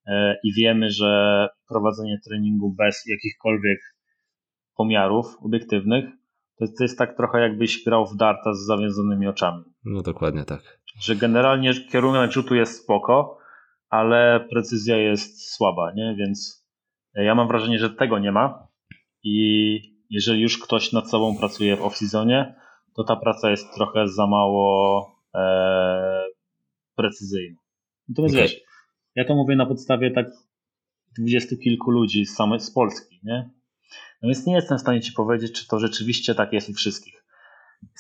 e, 0.08 0.36
i 0.44 0.54
wiemy, 0.54 0.92
że 0.92 1.48
prowadzenie 1.70 2.20
treningu 2.26 2.76
bez 2.78 3.04
jakichkolwiek 3.08 3.80
pomiarów 4.76 5.26
obiektywnych, 5.42 6.06
to 6.58 6.64
jest, 6.66 6.78
to 6.78 6.84
jest 6.84 6.98
tak 6.98 7.18
trochę 7.18 7.40
jakbyś 7.40 7.84
grał 7.84 8.06
w 8.06 8.16
darta 8.16 8.54
z 8.54 8.66
zawiązanymi 8.66 9.28
oczami. 9.28 9.64
No 9.86 10.02
dokładnie 10.02 10.46
tak. 10.46 10.80
Że 11.00 11.16
generalnie 11.16 11.74
kierunek 11.92 12.32
rzutu 12.32 12.56
jest 12.56 12.84
spoko, 12.84 13.38
ale 13.90 14.48
precyzja 14.50 14.98
jest 14.98 15.56
słaba, 15.56 15.94
nie? 15.96 16.16
Więc 16.20 16.68
ja 17.16 17.36
mam 17.36 17.48
wrażenie, 17.48 17.80
że 17.80 17.90
tego 17.90 18.20
nie 18.20 18.32
ma 18.32 18.68
i 19.24 19.78
jeżeli 20.10 20.42
już 20.42 20.58
ktoś 20.58 20.92
nad 20.92 21.10
sobą 21.10 21.38
pracuje 21.38 21.76
w 21.76 21.80
off-seasonie, 21.80 22.54
to 22.96 23.04
ta 23.04 23.16
praca 23.16 23.50
jest 23.50 23.74
trochę 23.76 24.08
za 24.08 24.28
mało 24.28 25.12
e, 25.36 26.26
precyzyjna. 26.96 27.62
Natomiast 28.10 28.36
okay. 28.36 28.48
wiesz, 28.48 28.62
ja 29.16 29.26
to 29.26 29.36
mówię 29.36 29.56
na 29.56 29.66
podstawie 29.66 30.12
tak 30.12 30.28
dwudziestu 31.18 31.58
kilku 31.58 31.92
ludzi 31.92 32.26
z, 32.26 32.36
samej, 32.36 32.60
z 32.60 32.72
Polski, 32.72 33.20
nie? 33.24 33.50
No 34.22 34.28
więc 34.30 34.46
nie 34.46 34.56
jestem 34.56 34.78
w 34.78 34.82
stanie 34.82 35.02
ci 35.02 35.12
powiedzieć, 35.12 35.52
czy 35.52 35.68
to 35.68 35.80
rzeczywiście 35.80 36.36
tak 36.36 36.54
jest 36.54 36.70
u 36.70 36.74
wszystkich. 36.74 37.24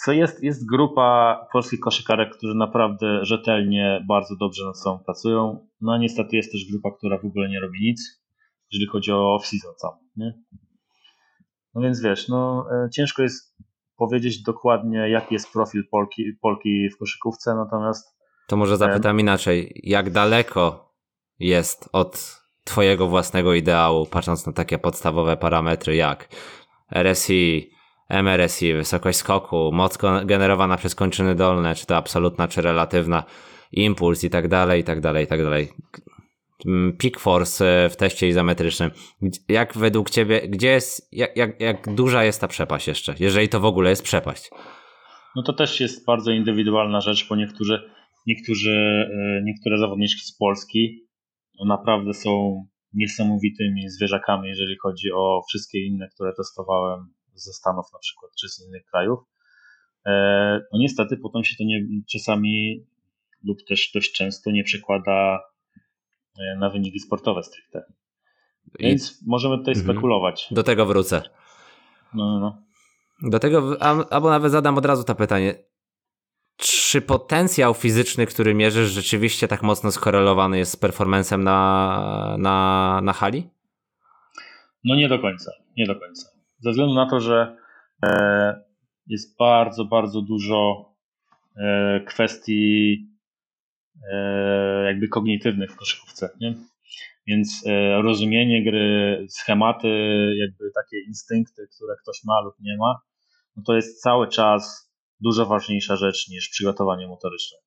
Co 0.05 0.11
jest, 0.11 0.43
jest 0.43 0.65
grupa 0.69 1.39
polskich 1.51 1.79
koszykarek, 1.79 2.37
którzy 2.37 2.55
naprawdę 2.55 3.25
rzetelnie, 3.25 4.05
bardzo 4.07 4.35
dobrze 4.35 4.65
nad 4.65 4.79
sobą 4.79 5.03
pracują. 5.03 5.67
No 5.81 5.93
a 5.93 5.97
niestety 5.97 6.35
jest 6.35 6.51
też 6.51 6.71
grupa, 6.71 6.91
która 6.97 7.17
w 7.17 7.25
ogóle 7.25 7.49
nie 7.49 7.59
robi 7.59 7.79
nic, 7.81 8.23
jeżeli 8.71 8.87
chodzi 8.87 9.11
o 9.11 9.37
off-season 9.37 9.73
sam, 9.77 9.91
nie? 10.15 10.33
No 11.75 11.81
więc 11.81 12.01
wiesz, 12.01 12.27
no 12.27 12.65
e, 12.71 12.89
ciężko 12.89 13.21
jest 13.21 13.55
powiedzieć 14.07 14.41
dokładnie, 14.41 15.09
jaki 15.09 15.33
jest 15.33 15.53
profil 15.53 15.83
Polki, 15.91 16.23
Polki 16.41 16.89
w 16.89 16.97
koszykówce, 16.97 17.55
natomiast. 17.55 18.17
To 18.47 18.57
może 18.57 18.77
zapytam 18.77 19.19
inaczej. 19.19 19.81
Jak 19.83 20.09
daleko 20.09 20.93
jest 21.39 21.89
od 21.91 22.43
Twojego 22.63 23.07
własnego 23.07 23.53
ideału, 23.53 24.05
patrząc 24.05 24.45
na 24.45 24.53
takie 24.53 24.77
podstawowe 24.77 25.37
parametry 25.37 25.95
jak 25.95 26.27
RSI, 26.91 27.71
MRSI, 28.09 28.73
wysokość 28.73 29.17
skoku, 29.17 29.69
moc 29.73 29.97
generowana 30.25 30.77
przez 30.77 30.95
kończyny 30.95 31.35
dolne, 31.35 31.75
czy 31.75 31.85
to 31.85 31.97
absolutna, 31.97 32.47
czy 32.47 32.61
relatywna, 32.61 33.23
impuls 33.71 34.23
i 34.23 34.29
tak 34.29 34.47
dalej, 34.47 34.81
i 34.81 34.83
tak 34.83 35.01
dalej, 35.01 35.25
i 35.25 35.27
tak 35.27 35.43
dalej. 35.43 35.69
Mm, 36.65 36.97
peak 36.97 37.19
force 37.19 37.85
e, 37.85 37.89
w 37.89 37.97
teście 37.97 38.27
izometrycznym. 38.27 38.91
Jak 39.49 39.77
według 39.77 40.09
ciebie, 40.09 40.47
gdzie 40.47 40.67
jest, 40.67 41.09
jak, 41.11 41.37
jak, 41.37 41.61
jak 41.61 41.95
duża 41.95 42.23
jest 42.23 42.41
ta 42.41 42.47
przepaść 42.47 42.87
jeszcze, 42.87 43.15
jeżeli 43.19 43.49
to 43.49 43.59
w 43.59 43.65
ogóle 43.65 43.89
jest 43.89 44.03
przepaść? 44.03 44.49
No 45.35 45.43
to 45.43 45.53
też 45.53 45.79
jest 45.79 46.05
bardzo 46.05 46.31
indywidualna 46.31 47.01
rzecz, 47.01 47.27
bo 47.29 47.35
niektórzy, 47.35 47.89
niektórzy, 48.27 48.71
e, 48.71 49.41
niektóre 49.43 49.77
zawodniczki 49.77 50.21
z 50.21 50.37
Polski 50.37 51.03
no 51.59 51.65
naprawdę 51.65 52.13
są 52.13 52.65
niesamowitymi 52.93 53.89
zwierzakami, 53.89 54.49
jeżeli 54.49 54.77
chodzi 54.77 55.11
o 55.11 55.41
wszystkie 55.49 55.85
inne, 55.85 56.09
które 56.15 56.33
testowałem 56.37 57.13
ze 57.33 57.53
Stanów 57.53 57.85
na 57.93 57.99
przykład, 57.99 58.31
czy 58.39 58.49
z 58.49 58.67
innych 58.67 58.85
krajów. 58.85 59.19
E, 60.05 60.11
no 60.73 60.79
niestety 60.79 61.17
potem 61.17 61.43
się 61.43 61.55
to 61.57 61.63
nie, 61.63 61.85
czasami 62.11 62.85
lub 63.43 63.57
też 63.67 63.91
dość 63.93 64.11
często 64.11 64.51
nie 64.51 64.63
przekłada 64.63 65.39
na 66.59 66.69
wyniki 66.69 66.99
sportowe 66.99 67.43
stricte. 67.43 67.83
Więc 68.79 69.11
I... 69.11 69.25
możemy 69.27 69.57
tutaj 69.57 69.73
mhm. 69.73 69.85
spekulować. 69.85 70.47
Do 70.51 70.63
tego 70.63 70.85
wrócę. 70.85 71.21
No, 72.13 72.25
no, 72.25 72.39
no. 72.39 72.63
Do 73.29 73.39
tego, 73.39 73.81
albo 74.09 74.29
nawet 74.29 74.51
zadam 74.51 74.77
od 74.77 74.85
razu 74.85 75.03
to 75.03 75.15
pytanie. 75.15 75.55
Czy 76.57 77.01
potencjał 77.01 77.73
fizyczny, 77.73 78.25
który 78.25 78.53
mierzysz, 78.53 78.91
rzeczywiście 78.91 79.47
tak 79.47 79.63
mocno 79.63 79.91
skorelowany 79.91 80.57
jest 80.57 80.71
z 80.71 80.75
performancem 80.75 81.43
na, 81.43 82.35
na, 82.39 82.99
na 83.03 83.13
hali? 83.13 83.49
No 84.83 84.95
nie 84.95 85.09
do 85.09 85.19
końca. 85.19 85.51
Nie 85.77 85.85
do 85.85 85.95
końca. 85.95 86.27
Ze 86.59 86.71
względu 86.71 86.93
na 86.93 87.09
to, 87.09 87.19
że 87.19 87.57
e, 88.03 88.63
jest 89.07 89.37
bardzo, 89.37 89.85
bardzo 89.85 90.21
dużo 90.21 90.89
e, 91.57 91.99
kwestii 92.07 92.97
E, 93.03 93.12
jakby 94.85 95.07
kognitywnych 95.07 95.71
w 95.71 95.75
koszykówce, 95.75 96.29
nie? 96.41 96.55
Więc 97.27 97.63
e, 97.65 98.01
rozumienie 98.01 98.63
gry, 98.63 99.25
schematy, 99.29 99.87
jakby 100.39 100.71
takie 100.75 100.97
instynkty, 101.07 101.67
które 101.75 101.95
ktoś 102.01 102.21
ma 102.25 102.41
lub 102.41 102.55
nie 102.59 102.77
ma, 102.77 103.01
no 103.55 103.63
to 103.65 103.75
jest 103.75 104.01
cały 104.01 104.27
czas 104.27 104.91
dużo 105.19 105.45
ważniejsza 105.45 105.95
rzecz 105.95 106.27
niż 106.29 106.49
przygotowanie 106.49 107.07
motoryczne. 107.07 107.57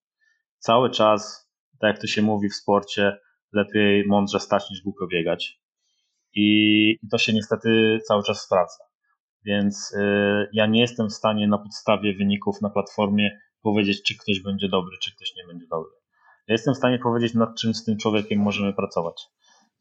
Cały 0.59 0.91
czas, 0.91 1.51
tak 1.81 1.89
jak 1.89 2.01
to 2.01 2.07
się 2.07 2.23
mówi 2.23 2.49
w 2.49 2.55
sporcie, 2.55 3.19
lepiej 3.53 4.07
mądrze 4.07 4.41
stać 4.41 4.71
niż 4.71 4.83
głupio 4.83 5.07
biegać. 5.07 5.61
I, 6.35 6.99
to 7.11 7.19
się 7.19 7.33
niestety 7.33 7.99
cały 8.09 8.23
czas 8.23 8.43
sprawdza. 8.43 8.85
Więc 9.45 9.93
y, 9.93 10.49
ja 10.53 10.67
nie 10.67 10.81
jestem 10.81 11.09
w 11.09 11.13
stanie 11.15 11.49
na 11.49 11.59
podstawie 11.59 12.15
wyników 12.15 12.61
na 12.63 12.71
platformie 12.71 13.41
powiedzieć, 13.63 14.03
czy 14.03 14.19
ktoś 14.19 14.41
będzie 14.41 14.69
dobry, 14.69 14.97
czy 15.03 15.15
ktoś 15.17 15.35
nie 15.37 15.47
będzie 15.47 15.67
dobry. 15.67 15.91
Ja 16.49 16.53
jestem 16.53 16.75
w 16.75 16.77
stanie 16.77 16.99
powiedzieć, 16.99 17.35
nad 17.35 17.57
czym 17.61 17.75
z 17.75 17.85
tym 17.85 17.99
człowiekiem 17.99 18.41
możemy 18.41 18.73
pracować. 18.73 19.27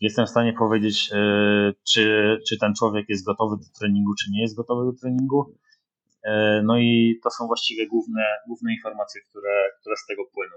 Jestem 0.02 0.26
w 0.26 0.30
stanie 0.30 0.54
powiedzieć, 0.54 1.10
y, 1.14 1.74
czy, 1.94 2.38
czy 2.50 2.58
ten 2.60 2.74
człowiek 2.74 3.10
jest 3.10 3.26
gotowy 3.26 3.56
do 3.58 3.80
treningu, 3.80 4.14
czy 4.24 4.32
nie 4.32 4.42
jest 4.42 4.56
gotowy 4.56 4.92
do 4.92 5.00
treningu. 5.02 5.56
Y, 6.26 6.30
no 6.64 6.78
i 6.78 7.20
to 7.24 7.30
są 7.30 7.48
właściwie 7.48 7.88
główne, 7.88 8.24
główne 8.48 8.74
informacje, 8.74 9.22
które, 9.30 9.70
które 9.82 9.96
z 9.96 10.06
tego 10.06 10.24
płyną. 10.34 10.56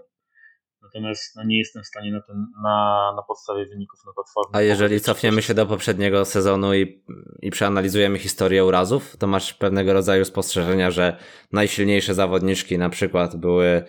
Natomiast 0.83 1.37
no, 1.37 1.45
nie 1.45 1.59
jestem 1.59 1.83
w 1.83 1.87
stanie 1.87 2.13
na, 2.13 2.21
ten, 2.21 2.47
na, 2.63 3.13
na 3.17 3.23
podstawie 3.23 3.67
wyników 3.67 4.01
na 4.07 4.13
platformie. 4.13 4.57
A 4.57 4.63
jeżeli 4.63 5.01
cofniemy 5.01 5.43
się 5.43 5.55
do 5.55 5.67
poprzedniego 5.67 6.25
sezonu 6.25 6.75
i, 6.75 7.05
i 7.43 7.51
przeanalizujemy 7.51 8.19
historię 8.19 8.65
urazów, 8.65 9.17
to 9.17 9.27
masz 9.27 9.55
pewnego 9.55 9.93
rodzaju 9.93 10.25
spostrzeżenia, 10.25 10.91
że 10.91 11.17
najsilniejsze 11.53 12.15
zawodniczki 12.15 12.79
na 12.79 12.91
przykład 12.91 13.37
były 13.37 13.85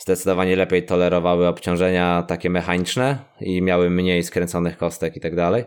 zdecydowanie 0.00 0.56
lepiej 0.56 0.86
tolerowały 0.86 1.48
obciążenia 1.48 2.22
takie 2.22 2.50
mechaniczne 2.50 3.18
i 3.40 3.62
miały 3.62 3.90
mniej 3.90 4.22
skręconych 4.22 4.76
kostek 4.76 5.16
i 5.16 5.20
tak 5.20 5.36
dalej? 5.36 5.64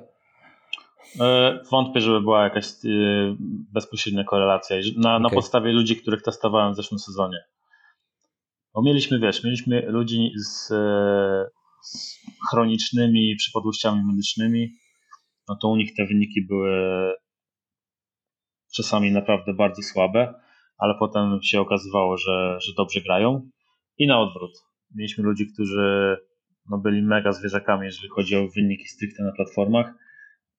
E, 1.19 1.59
wątpię, 1.71 2.01
żeby 2.01 2.21
była 2.21 2.43
jakaś 2.43 2.65
e, 2.65 2.69
bezpośrednia 3.73 4.23
korelacja. 4.23 4.77
Na, 4.97 5.19
na 5.19 5.29
podstawie 5.29 5.71
ludzi, 5.71 5.95
których 5.95 6.21
testowałem 6.21 6.73
w 6.73 6.75
zeszłym 6.75 6.99
sezonie. 6.99 7.37
Bo 8.73 8.81
mieliśmy, 8.81 9.19
wiesz, 9.19 9.43
mieliśmy 9.43 9.81
ludzi 9.81 10.31
z, 10.45 10.71
e, 10.71 11.45
z 11.83 12.19
chronicznymi 12.49 13.35
przypadłościami 13.35 14.01
medycznymi, 14.05 14.69
no 15.49 15.55
to 15.61 15.67
u 15.67 15.75
nich 15.75 15.95
te 15.97 16.05
wyniki 16.05 16.45
były 16.47 16.71
czasami 18.75 19.11
naprawdę 19.11 19.53
bardzo 19.53 19.81
słabe, 19.81 20.33
ale 20.77 20.95
potem 20.99 21.39
się 21.43 21.61
okazywało, 21.61 22.17
że, 22.17 22.57
że 22.61 22.71
dobrze 22.77 23.01
grają. 23.01 23.49
I 23.97 24.07
na 24.07 24.19
odwrót. 24.19 24.51
Mieliśmy 24.95 25.23
ludzi, 25.23 25.47
którzy 25.53 26.17
no, 26.69 26.77
byli 26.77 27.01
mega 27.01 27.31
zwierzakami, 27.31 27.85
jeżeli 27.85 28.09
chodzi 28.09 28.35
o 28.35 28.47
wyniki 28.55 28.87
stricte 28.87 29.23
na 29.23 29.31
platformach, 29.31 29.93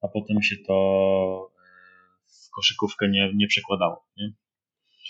a 0.02 0.08
potem 0.08 0.42
się 0.42 0.56
to 0.66 1.50
e, 1.58 1.62
w 2.26 2.50
koszykówkę 2.56 3.08
nie, 3.08 3.32
nie 3.36 3.46
przekładało. 3.46 4.06
Nie? 4.16 4.32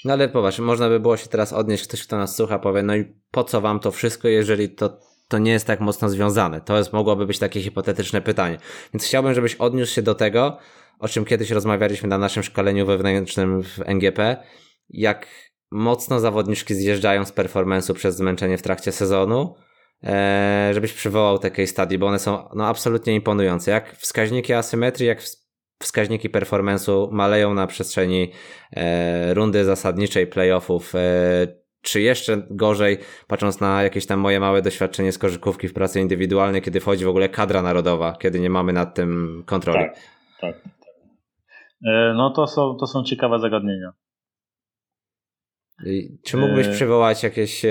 No 0.04 0.12
ale 0.12 0.28
popatrz, 0.28 0.58
można 0.58 0.88
by 0.88 1.00
było 1.00 1.16
się 1.16 1.28
teraz 1.28 1.52
odnieść, 1.52 1.88
ktoś 1.88 2.06
kto 2.06 2.18
nas 2.18 2.36
słucha 2.36 2.58
powie, 2.58 2.82
no 2.82 2.96
i 2.96 3.04
po 3.30 3.44
co 3.44 3.60
wam 3.60 3.80
to 3.80 3.90
wszystko, 3.90 4.28
jeżeli 4.28 4.68
to, 4.68 4.98
to 5.28 5.38
nie 5.38 5.52
jest 5.52 5.66
tak 5.66 5.80
mocno 5.80 6.08
związane? 6.08 6.60
To 6.60 6.78
jest, 6.78 6.92
mogłoby 6.92 7.26
być 7.26 7.38
takie 7.38 7.62
hipotetyczne 7.62 8.22
pytanie. 8.22 8.58
Więc 8.94 9.04
chciałbym, 9.04 9.34
żebyś 9.34 9.54
odniósł 9.54 9.94
się 9.94 10.02
do 10.02 10.14
tego, 10.14 10.58
o 10.98 11.08
czym 11.08 11.24
kiedyś 11.24 11.50
rozmawialiśmy 11.50 12.08
na 12.08 12.18
naszym 12.18 12.42
szkoleniu 12.42 12.86
wewnętrznym 12.86 13.62
w 13.62 13.80
NGP, 13.84 14.36
jak 14.88 15.26
mocno 15.74 16.20
zawodniczki 16.20 16.74
zjeżdżają 16.74 17.24
z 17.24 17.32
performance'u 17.32 17.94
przez 17.94 18.16
zmęczenie 18.16 18.58
w 18.58 18.62
trakcie 18.62 18.92
sezonu, 18.92 19.54
e, 20.04 20.70
żebyś 20.72 20.92
przywołał 20.92 21.38
te 21.38 21.50
case 21.50 21.66
study, 21.66 21.98
bo 21.98 22.06
one 22.06 22.18
są 22.18 22.48
no, 22.54 22.66
absolutnie 22.66 23.14
imponujące. 23.14 23.70
Jak 23.70 23.96
wskaźniki 23.96 24.52
asymetrii, 24.52 25.06
jak 25.06 25.22
wskaźniki 25.82 26.30
performance'u 26.30 27.12
maleją 27.12 27.54
na 27.54 27.66
przestrzeni 27.66 28.32
e, 28.76 29.34
rundy 29.34 29.64
zasadniczej 29.64 30.26
playoffów, 30.26 30.94
e, 30.94 31.64
czy 31.82 32.00
jeszcze 32.00 32.42
gorzej, 32.50 32.98
patrząc 33.26 33.60
na 33.60 33.82
jakieś 33.82 34.06
tam 34.06 34.20
moje 34.20 34.40
małe 34.40 34.62
doświadczenie 34.62 35.12
z 35.12 35.18
korzykówki 35.18 35.68
w 35.68 35.74
pracy 35.74 36.00
indywidualnej, 36.00 36.62
kiedy 36.62 36.80
wchodzi 36.80 37.04
w 37.04 37.08
ogóle 37.08 37.28
kadra 37.28 37.62
narodowa, 37.62 38.16
kiedy 38.20 38.40
nie 38.40 38.50
mamy 38.50 38.72
nad 38.72 38.94
tym 38.94 39.42
kontroli. 39.46 39.78
Tak, 39.78 39.94
tak. 40.40 40.62
tak. 40.62 40.72
No 42.16 42.30
to 42.30 42.46
są, 42.46 42.76
to 42.80 42.86
są 42.86 43.04
ciekawe 43.04 43.38
zagadnienia. 43.38 43.92
Czy 46.24 46.36
mógłbyś 46.36 46.66
e, 46.66 46.70
przywołać 46.70 47.22
jakieś 47.22 47.62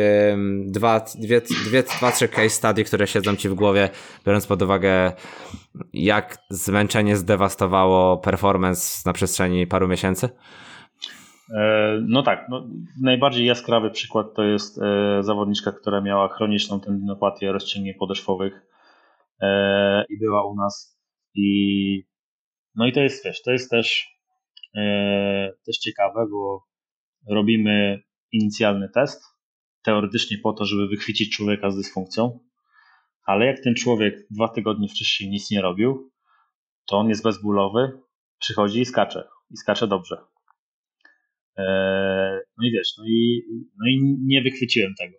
dwa, 0.66 1.06
dwie, 1.16 1.42
dwie, 1.42 1.84
dwa, 1.84 2.12
trzy 2.12 2.28
case 2.28 2.50
study, 2.50 2.84
które 2.84 3.08
siedzą 3.08 3.36
ci 3.36 3.50
w 3.50 3.54
głowie, 3.54 3.90
biorąc 4.26 4.48
pod 4.48 4.62
uwagę, 4.62 5.12
jak 5.94 6.38
zmęczenie 6.50 7.18
zdewastowało 7.18 8.18
performance 8.18 9.02
na 9.06 9.14
przestrzeni 9.14 9.68
paru 9.68 9.88
miesięcy? 9.88 10.30
E, 11.54 12.00
no 12.08 12.24
tak, 12.24 12.46
no, 12.50 12.68
najbardziej 13.02 13.46
jaskrawy 13.46 13.92
przykład 13.92 14.28
to 14.36 14.44
jest 14.44 14.82
e, 14.82 15.24
zawodniczka, 15.24 15.72
która 15.72 16.02
miała 16.02 16.30
chroniczną 16.30 16.80
tendinopatię 16.80 17.52
rozciągnięć 17.52 17.98
podeszwowych 17.98 18.62
i 20.10 20.20
była 20.20 20.48
u 20.48 20.56
nas. 20.56 21.00
I 21.36 22.04
no 22.76 22.86
i 22.86 22.92
to 22.92 23.00
jest 23.00 23.26
wiesz, 23.26 23.42
to 23.42 23.52
jest 23.52 23.72
też, 23.72 24.08
też 25.66 25.78
ciekawe, 25.78 26.26
bo 26.32 26.64
robimy 27.30 28.04
inicjalny 28.32 28.90
test, 28.90 29.24
teoretycznie 29.84 30.38
po 30.38 30.54
to, 30.54 30.66
żeby 30.66 30.88
wychwycić 30.88 31.36
człowieka 31.36 31.72
z 31.72 31.78
dysfunkcją, 31.78 32.40
ale 33.26 33.46
jak 33.46 33.60
ten 33.64 33.76
człowiek 33.76 34.28
dwa 34.32 34.48
tygodnie 34.48 34.88
wcześniej 34.88 35.30
nic 35.30 35.52
nie 35.52 35.62
robił, 35.62 36.12
to 36.86 36.98
on 36.98 37.10
jest 37.10 37.24
bezbólowy, 37.24 38.00
przychodzi 38.40 38.82
i 38.82 38.86
skacze. 38.86 39.28
I 39.52 39.58
skacze 39.58 39.88
dobrze. 39.88 40.18
Eee, 41.58 42.40
no 42.58 42.68
i 42.68 42.72
wiesz, 42.72 42.94
no 42.98 43.04
i, 43.08 43.44
no 43.80 43.88
i 43.90 44.18
nie 44.26 44.42
wychwyciłem 44.42 44.94
tego. 45.00 45.18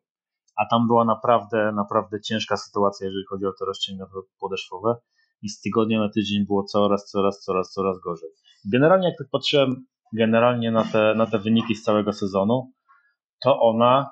A 0.57 0.67
tam 0.71 0.87
była 0.87 1.05
naprawdę, 1.05 1.73
naprawdę 1.77 2.21
ciężka 2.21 2.57
sytuacja, 2.57 3.07
jeżeli 3.07 3.25
chodzi 3.31 3.47
o 3.47 3.53
te 3.59 3.65
rozciągnięcia 3.65 4.13
podeszwowe. 4.41 4.97
I 5.43 5.49
z 5.49 5.61
tygodnia 5.61 6.01
na 6.01 6.09
tydzień 6.09 6.47
było 6.47 6.65
coraz, 6.65 7.11
coraz, 7.11 7.41
coraz, 7.41 7.73
coraz 7.73 8.01
gorzej. 8.01 8.29
Generalnie, 8.73 9.09
jak 9.09 9.19
tak 9.19 9.29
patrzyłem 9.31 9.87
generalnie 10.15 10.71
na 10.71 10.85
te, 10.85 11.15
na 11.17 11.27
te 11.27 11.39
wyniki 11.39 11.75
z 11.75 11.83
całego 11.83 12.12
sezonu, 12.12 12.73
to 13.43 13.61
ona 13.61 14.11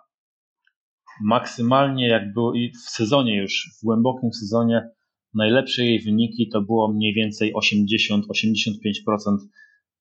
maksymalnie 1.20 2.08
jak 2.08 2.32
było 2.32 2.54
i 2.54 2.72
w 2.86 2.90
sezonie 2.90 3.36
już, 3.36 3.70
w 3.80 3.84
głębokim 3.84 4.32
sezonie, 4.32 4.88
najlepsze 5.34 5.84
jej 5.84 6.00
wyniki 6.00 6.48
to 6.48 6.60
było 6.60 6.92
mniej 6.92 7.14
więcej 7.14 7.54
80-85% 7.54 9.36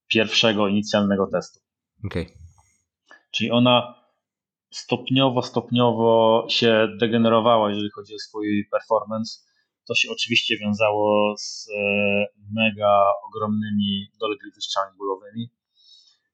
pierwszego 0.08 0.68
inicjalnego 0.68 1.28
testu. 1.28 1.60
Okay. 2.06 2.26
Czyli 3.32 3.52
ona 3.52 3.96
stopniowo, 4.72 5.42
stopniowo 5.42 6.46
się 6.50 6.88
degenerowała, 7.00 7.70
jeżeli 7.70 7.90
chodzi 7.90 8.16
o 8.16 8.20
swój 8.20 8.68
performance. 8.72 9.40
To 9.88 9.96
się 9.96 10.12
oczywiście 10.12 10.58
wiązało 10.58 11.36
z 11.38 11.70
e, 11.70 12.26
mega 12.54 13.06
ogromnymi 13.28 14.08
dolegliwościami 14.20 14.98
bólowymi. 14.98 15.50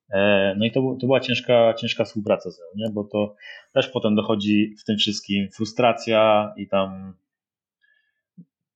E, 0.09 0.55
no 0.57 0.65
i 0.65 0.71
to, 0.71 0.97
to 1.01 1.05
była 1.07 1.19
ciężka, 1.19 1.73
ciężka 1.73 2.03
współpraca 2.03 2.51
z 2.51 2.59
nią, 2.59 2.65
nie? 2.75 2.93
bo 2.93 3.03
to 3.03 3.35
też 3.73 3.89
potem 3.89 4.15
dochodzi 4.15 4.75
w 4.79 4.83
tym 4.83 4.97
wszystkim 4.97 5.47
frustracja 5.51 6.53
i 6.57 6.67
tam 6.67 7.13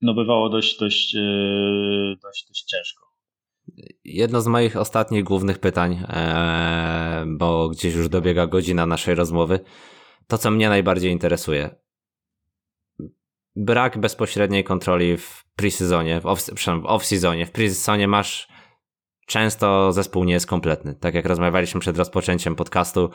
no 0.01 0.13
bywało 0.13 0.49
dość, 0.49 0.79
dość, 0.79 1.15
e, 1.15 1.19
dość, 2.23 2.47
dość 2.47 2.63
ciężko. 2.63 3.11
Jedno 4.03 4.41
z 4.41 4.47
moich 4.47 4.77
ostatnich 4.77 5.23
głównych 5.23 5.59
pytań, 5.59 6.03
e, 6.07 7.25
bo 7.27 7.69
gdzieś 7.69 7.95
już 7.95 8.09
dobiega 8.09 8.47
godzina 8.47 8.85
naszej 8.85 9.15
rozmowy, 9.15 9.59
to 10.27 10.37
co 10.37 10.51
mnie 10.51 10.69
najbardziej 10.69 11.11
interesuje. 11.11 11.69
Brak 13.55 13.97
bezpośredniej 13.97 14.63
kontroli 14.63 15.17
w 15.17 15.45
pre-sezonie, 15.55 16.21
w 16.21 16.25
off-seasonie. 16.25 17.45
W 17.45 17.51
pre-sezonie 17.51 18.07
masz 18.07 18.47
często 19.31 19.91
zespół 19.91 20.23
nie 20.23 20.33
jest 20.33 20.47
kompletny. 20.47 20.95
Tak 20.95 21.15
jak 21.15 21.25
rozmawialiśmy 21.25 21.81
przed 21.81 21.97
rozpoczęciem 21.97 22.55
podcastu, 22.55 23.09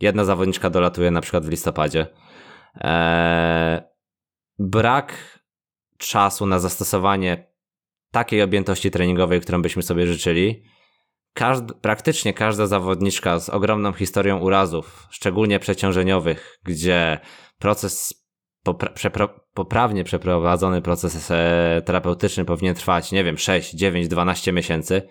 jedna 0.00 0.24
zawodniczka 0.24 0.70
dolatuje 0.70 1.10
na 1.10 1.20
przykład 1.20 1.46
w 1.46 1.50
listopadzie. 1.50 2.06
Eee, 2.74 3.80
brak 4.58 5.38
czasu 5.98 6.46
na 6.46 6.58
zastosowanie 6.58 7.52
takiej 8.10 8.42
objętości 8.42 8.90
treningowej, 8.90 9.40
którą 9.40 9.62
byśmy 9.62 9.82
sobie 9.82 10.06
życzyli. 10.06 10.64
Każd 11.34 11.64
praktycznie 11.80 12.34
każda 12.34 12.66
zawodniczka 12.66 13.40
z 13.40 13.48
ogromną 13.48 13.92
historią 13.92 14.38
urazów, 14.38 15.06
szczególnie 15.10 15.58
przeciążeniowych, 15.58 16.58
gdzie 16.64 17.20
proces 17.58 18.14
popra 18.62 19.28
poprawnie 19.54 20.04
przeprowadzony 20.04 20.82
proces 20.82 21.30
e, 21.30 21.82
terapeutyczny 21.84 22.44
powinien 22.44 22.74
trwać, 22.74 23.12
nie 23.12 23.24
wiem, 23.24 23.38
6, 23.38 23.74
9, 23.74 24.08
12 24.08 24.52
miesięcy, 24.52 25.02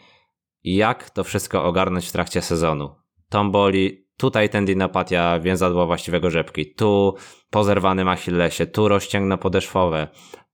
jak 0.64 1.10
to 1.10 1.24
wszystko 1.24 1.64
ogarnąć 1.64 2.08
w 2.10 2.12
trakcie 2.12 2.42
sezonu. 2.42 2.96
Tom 3.30 3.52
boli, 3.52 4.08
tutaj 4.18 4.50
tendinopatia 4.50 5.40
więzadła 5.40 5.86
właściwego 5.86 6.30
rzepki, 6.30 6.76
tu 6.76 7.16
pozerwany 7.50 8.10
Achillesie, 8.10 8.66
tu 8.66 8.88
rozcięgno 8.88 9.38
podeszwowe, 9.38 10.08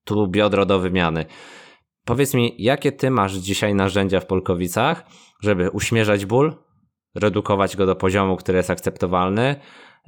tu 0.04 0.28
biodro 0.28 0.66
do 0.66 0.78
wymiany. 0.78 1.26
Powiedz 2.04 2.34
mi, 2.34 2.54
jakie 2.58 2.92
ty 2.92 3.10
masz 3.10 3.34
dzisiaj 3.34 3.74
narzędzia 3.74 4.20
w 4.20 4.26
Polkowicach, 4.26 5.04
żeby 5.42 5.70
uśmierzać 5.70 6.26
ból, 6.26 6.54
redukować 7.14 7.76
go 7.76 7.86
do 7.86 7.96
poziomu, 7.96 8.36
który 8.36 8.58
jest 8.58 8.70
akceptowalny 8.70 9.56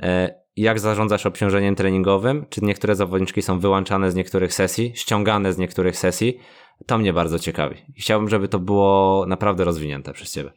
e, 0.03 0.41
jak 0.57 0.81
zarządzasz 0.81 1.27
obciążeniem 1.27 1.75
treningowym, 1.75 2.47
czy 2.51 2.61
niektóre 2.65 2.95
zawodniczki 2.95 3.43
są 3.43 3.59
wyłączane 3.59 4.11
z 4.11 4.15
niektórych 4.15 4.55
sesji, 4.55 4.93
ściągane 4.95 5.53
z 5.53 5.59
niektórych 5.59 5.97
sesji. 5.97 6.39
To 6.87 6.99
mnie 6.99 7.13
bardzo 7.13 7.39
ciekawi. 7.39 7.77
Chciałbym, 7.97 8.29
żeby 8.29 8.49
to 8.49 8.59
było 8.59 9.25
naprawdę 9.29 9.65
rozwinięte 9.65 10.13
przez 10.13 10.35
Ciebie. 10.35 10.51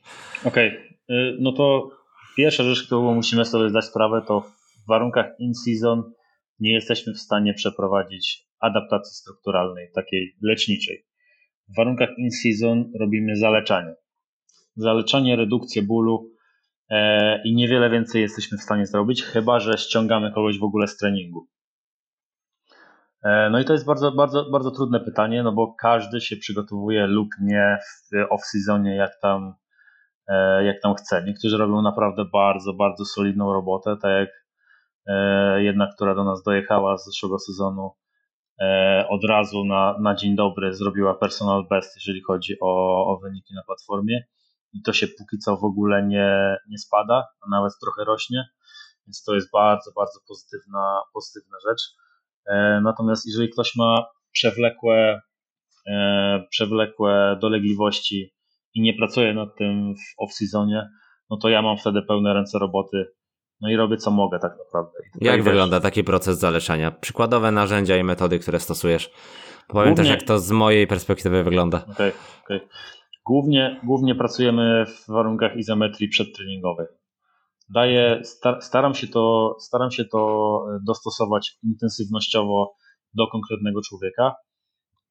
Okej, 0.46 0.70
okay. 0.70 1.38
no 1.40 1.52
to 1.52 1.90
pierwsza 2.38 2.64
rzecz, 2.64 2.86
którą 2.86 3.16
musimy 3.16 3.46
sobie 3.46 3.70
zdać 3.70 3.86
sprawę, 3.86 4.22
to 4.28 4.42
w 4.42 4.88
warunkach 4.88 5.26
in-season 5.40 6.04
nie 6.60 6.74
jesteśmy 6.74 7.14
w 7.14 7.20
stanie 7.20 7.54
przeprowadzić 7.54 8.48
adaptacji 8.60 9.16
strukturalnej, 9.16 9.90
takiej 9.96 10.36
leczniczej. 10.42 11.06
W 11.70 11.76
warunkach 11.78 12.10
in-season 12.18 12.92
robimy 13.00 13.36
zaleczanie. 13.36 13.96
Zaleczanie, 14.76 15.36
redukcję 15.36 15.82
bólu 15.82 16.32
e, 16.90 17.42
i 17.46 17.56
niewiele 17.56 17.90
więcej 17.90 18.22
jesteśmy 18.22 18.58
w 18.58 18.62
stanie 18.62 18.86
zrobić, 18.86 19.24
chyba 19.24 19.60
że 19.60 19.78
ściągamy 19.78 20.32
kogoś 20.32 20.60
w 20.60 20.64
ogóle 20.64 20.88
z 20.88 20.98
treningu. 20.98 21.48
E, 23.24 23.50
no 23.50 23.60
i 23.60 23.66
to 23.66 23.74
jest 23.74 23.86
bardzo, 23.86 24.12
bardzo, 24.12 24.50
bardzo 24.52 24.72
trudne 24.72 25.00
pytanie, 25.00 25.44
no 25.44 25.52
bo 25.52 25.74
każdy 25.74 26.22
się 26.22 26.38
przygotowuje 26.38 27.08
lub 27.08 27.30
nie 27.42 27.78
w 27.82 28.34
off-seasonie, 28.34 28.96
jak 28.96 29.20
tam, 29.22 29.54
e, 30.28 30.64
jak 30.64 30.82
tam 30.82 30.96
chce. 30.96 31.24
Niektórzy 31.28 31.58
robią 31.58 31.82
naprawdę 31.82 32.26
bardzo, 32.34 32.74
bardzo 32.74 33.06
solidną 33.06 33.54
robotę, 33.54 33.98
tak 34.02 34.12
jak 34.12 34.30
e, 35.08 35.64
jedna, 35.64 35.88
która 35.96 36.16
do 36.16 36.24
nas 36.24 36.44
dojechała 36.44 36.98
z 36.98 37.06
zeszłego 37.06 37.40
sezonu, 37.40 37.92
od 39.10 39.24
razu 39.24 39.66
na, 39.66 39.96
na 40.00 40.16
dzień 40.16 40.36
dobry 40.36 40.74
zrobiła 40.74 41.14
personal 41.14 41.68
best, 41.70 41.96
jeżeli 41.96 42.22
chodzi 42.22 42.56
o, 42.62 43.06
o 43.08 43.20
wyniki 43.24 43.54
na 43.54 43.64
platformie 43.64 44.24
i 44.74 44.82
to 44.82 44.94
się 44.94 45.08
póki 45.08 45.38
co 45.38 45.58
w 45.58 45.64
ogóle 45.64 46.04
nie, 46.08 46.58
nie 46.70 46.78
spada, 46.78 47.28
a 47.42 47.50
nawet 47.50 47.74
trochę 47.82 48.04
rośnie, 48.04 48.46
więc 49.08 49.24
to 49.24 49.36
jest 49.36 49.52
bardzo, 49.52 49.92
bardzo 49.96 50.20
pozytywna, 50.28 51.02
pozytywna 51.14 51.58
rzecz. 51.70 51.82
E, 52.48 52.82
natomiast 52.84 53.26
jeżeli 53.28 53.50
ktoś 53.50 53.76
ma 53.76 54.06
przewlekłe, 54.32 55.22
e, 55.88 56.44
przewlekłe 56.50 57.38
dolegliwości 57.42 58.34
i 58.74 58.82
nie 58.82 58.94
pracuje 58.94 59.34
nad 59.34 59.50
tym 59.58 59.94
w 59.96 60.24
off-seasonie, 60.24 60.88
no 61.30 61.38
to 61.38 61.50
ja 61.50 61.62
mam 61.62 61.78
wtedy 61.78 62.02
pełne 62.02 62.34
ręce 62.34 62.60
roboty 62.60 63.06
no 63.64 63.70
i 63.70 63.76
robię 63.76 63.98
co 63.98 64.12
mogę 64.12 64.40
tak 64.40 64.52
naprawdę. 64.58 64.92
Jak 65.22 65.36
wiesz, 65.36 65.46
wygląda 65.46 65.80
taki 65.80 66.04
proces 66.04 66.40
zaleczania? 66.40 66.92
Przykładowe 66.92 67.52
narzędzia 67.52 67.98
i 67.98 68.04
metody, 68.04 68.40
które 68.40 68.60
stosujesz. 68.60 69.12
Powiem 69.68 69.94
głównie, 69.94 69.96
też, 69.96 70.20
jak 70.20 70.24
to 70.24 70.40
z 70.40 70.52
mojej 70.52 70.88
perspektywy 70.88 71.44
wygląda. 71.44 71.86
Okay, 71.92 72.12
okay. 72.44 72.60
Głównie, 73.26 73.80
głównie 73.84 74.16
pracujemy 74.16 74.86
w 74.86 75.12
warunkach 75.12 75.58
izometrii 75.58 76.10
przedtreningowej. 76.10 76.88
Daję, 77.74 78.22
staram, 78.60 78.96
się 78.96 79.08
to, 79.08 79.56
staram 79.60 79.92
się 79.92 80.06
to 80.06 80.20
e, 80.70 80.80
dostosować 80.86 81.58
intensywnościowo 81.64 82.76
do 83.14 83.28
konkretnego 83.28 83.82
człowieka. 83.82 84.36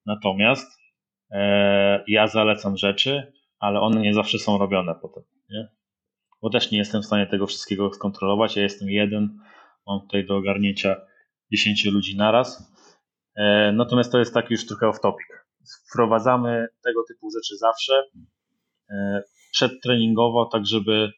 Natomiast 0.06 0.80
e, 1.30 2.04
ja 2.08 2.26
zalecam 2.26 2.76
rzeczy, 2.76 3.32
ale 3.58 3.80
one 3.80 4.00
nie 4.00 4.14
zawsze 4.14 4.38
są 4.38 4.58
robione 4.58 4.94
potem. 5.02 5.22
Nie? 5.50 5.68
Bo 6.42 6.50
też 6.50 6.70
nie 6.70 6.78
jestem 6.78 7.02
w 7.02 7.06
stanie 7.06 7.26
tego 7.26 7.46
wszystkiego 7.46 7.92
skontrolować. 7.92 8.56
Ja 8.56 8.62
jestem 8.62 8.88
jeden, 8.88 9.38
mam 9.86 10.00
tutaj 10.00 10.26
do 10.26 10.36
ogarnięcia 10.36 10.96
10 11.52 11.84
ludzi 11.84 12.16
naraz. 12.16 12.72
E, 13.36 13.72
natomiast 13.72 14.12
to 14.12 14.18
jest 14.18 14.34
tak 14.34 14.50
już 14.50 14.66
trochę 14.66 14.88
off 14.88 15.00
topic. 15.00 15.26
Wprowadzamy 15.90 16.66
tego 16.84 17.02
typu 17.08 17.28
rzeczy 17.30 17.56
zawsze 17.56 18.02
e, 18.90 19.22
przedtreningowo, 19.52 20.48
tak 20.52 20.66
żeby 20.66 21.12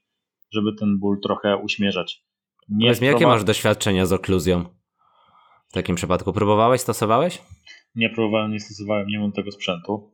żeby 0.55 0.71
ten 0.79 0.99
ból 0.99 1.21
trochę 1.23 1.57
uśmierzać. 1.57 2.25
Nie 2.69 2.87
Powiedz 2.87 3.01
mi, 3.01 3.07
jakie 3.07 3.27
masz 3.27 3.45
doświadczenia 3.45 4.07
z 4.07 4.13
okluzją? 4.13 4.65
W 5.69 5.73
takim 5.73 5.97
przypadku 5.97 6.33
próbowałeś, 6.33 6.81
stosowałeś? 6.81 7.43
Nie 7.95 8.11
próbowałem, 8.11 8.53
nie 8.53 8.61
stosowałem, 8.61 9.07
nie 9.07 9.19
mam 9.19 9.33
tego 9.33 9.51
sprzętu. 9.51 10.13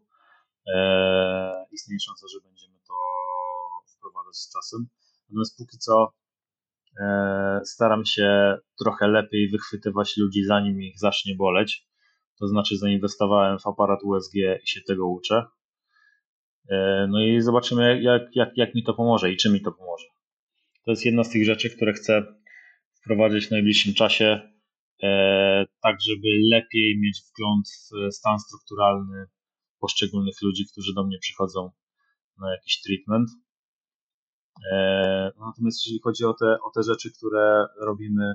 Eee, 0.75 1.65
istnieje 1.73 2.01
szansa, 2.01 2.27
że 2.33 2.41
będziemy 2.49 2.75
to 2.89 2.95
wprowadzać 3.97 4.37
z 4.37 4.53
czasem. 4.53 4.87
Natomiast 5.29 5.59
póki 5.59 5.79
co 5.79 6.13
e, 7.01 7.61
staram 7.65 8.05
się 8.05 8.59
trochę 8.79 9.09
lepiej 9.09 9.49
wychwytywać 9.49 10.17
ludzi, 10.17 10.45
zanim 10.45 10.83
ich 10.83 10.99
zacznie 10.99 11.35
boleć. 11.35 11.87
To 12.41 12.49
znaczy, 12.49 12.77
zainwestowałem 12.77 13.59
w 13.59 13.67
aparat 13.67 14.01
USG 14.03 14.35
i 14.65 14.69
się 14.69 14.81
tego 14.81 15.09
uczę. 15.09 15.45
E, 16.69 17.07
no 17.11 17.23
i 17.23 17.41
zobaczymy, 17.41 18.03
jak, 18.03 18.23
jak, 18.35 18.49
jak 18.57 18.75
mi 18.75 18.83
to 18.83 18.95
pomoże 18.95 19.33
i 19.33 19.37
czy 19.37 19.51
mi 19.51 19.61
to 19.61 19.73
pomoże. 19.73 20.07
To 20.85 20.91
jest 20.91 21.05
jedna 21.05 21.25
z 21.25 21.31
tych 21.31 21.45
rzeczy, 21.45 21.71
które 21.71 21.93
chcę 21.93 22.23
wprowadzić 23.01 23.47
w 23.47 23.51
najbliższym 23.51 23.95
czasie, 23.95 24.41
e, 25.03 25.67
tak 25.83 25.97
żeby 26.09 26.29
lepiej 26.51 26.99
mieć 27.01 27.23
wgląd 27.31 27.69
w 27.69 28.15
stan 28.15 28.39
strukturalny 28.39 29.27
poszczególnych 29.81 30.43
ludzi, 30.43 30.65
którzy 30.73 30.95
do 30.95 31.07
mnie 31.07 31.19
przychodzą 31.19 31.71
na 32.39 32.53
jakiś 32.53 32.81
treatment. 32.81 33.29
E, 34.73 35.33
natomiast 35.47 35.87
jeżeli 35.87 36.01
chodzi 36.05 36.25
o 36.25 36.35
te, 36.35 36.47
o 36.47 36.71
te 36.75 36.83
rzeczy, 36.83 37.11
które 37.13 37.67
robimy, 37.81 38.35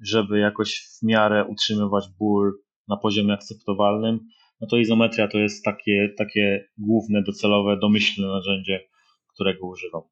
żeby 0.00 0.38
jakoś 0.38 0.88
w 0.98 1.06
miarę 1.06 1.44
utrzymywać 1.44 2.04
ból 2.18 2.52
na 2.88 2.96
poziomie 2.96 3.34
akceptowalnym, 3.34 4.20
no 4.60 4.66
to 4.66 4.76
izometria 4.76 5.28
to 5.28 5.38
jest 5.38 5.64
takie, 5.64 6.14
takie 6.18 6.68
główne, 6.78 7.22
docelowe, 7.22 7.76
domyślne 7.76 8.28
narzędzie, 8.28 8.88
którego 9.34 9.66
używam. 9.66 10.02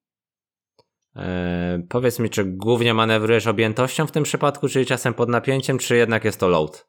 E, 1.17 1.83
powiedz 1.89 2.19
mi, 2.19 2.31
czy 2.31 2.45
głównie 2.45 2.95
manewrujesz 2.95 3.47
objętością 3.47 4.07
w 4.07 4.13
tym 4.13 4.23
przypadku, 4.23 4.69
czyli 4.69 4.87
czasem 4.87 5.15
pod 5.15 5.29
napięciem, 5.29 5.79
czy 5.79 5.97
jednak 5.97 6.25
jest 6.25 6.41
to 6.41 6.49
load? 6.49 6.87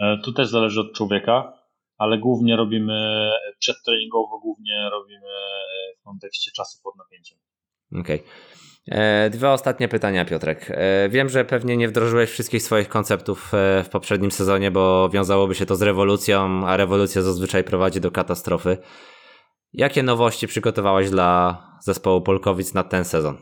E, 0.00 0.18
tu 0.24 0.32
też 0.32 0.48
zależy 0.48 0.80
od 0.80 0.92
człowieka, 0.94 1.52
ale 1.98 2.18
głównie 2.18 2.56
robimy 2.56 3.30
przedtreningowo, 3.58 4.40
głównie 4.40 4.90
robimy 4.92 5.28
w 6.00 6.04
kontekście 6.04 6.50
czasu 6.56 6.78
pod 6.82 6.96
napięciem. 6.96 7.38
Okej. 8.00 8.20
Okay. 8.20 9.30
Dwa 9.30 9.52
ostatnie 9.52 9.88
pytania, 9.88 10.24
Piotrek. 10.24 10.70
E, 10.70 11.08
wiem, 11.08 11.28
że 11.28 11.44
pewnie 11.44 11.76
nie 11.76 11.88
wdrożyłeś 11.88 12.30
wszystkich 12.30 12.62
swoich 12.62 12.88
konceptów 12.88 13.52
w 13.84 13.88
poprzednim 13.88 14.30
sezonie, 14.30 14.70
bo 14.70 15.08
wiązałoby 15.08 15.54
się 15.54 15.66
to 15.66 15.76
z 15.76 15.82
rewolucją, 15.82 16.66
a 16.66 16.76
rewolucja 16.76 17.22
zazwyczaj 17.22 17.64
prowadzi 17.64 18.00
do 18.00 18.10
katastrofy. 18.10 18.78
Jakie 19.74 20.02
nowości 20.02 20.46
przygotowałeś 20.46 21.10
dla 21.10 21.58
zespołu 21.80 22.20
Polkowic 22.20 22.74
na 22.74 22.84
ten 22.84 23.04
sezon? 23.04 23.36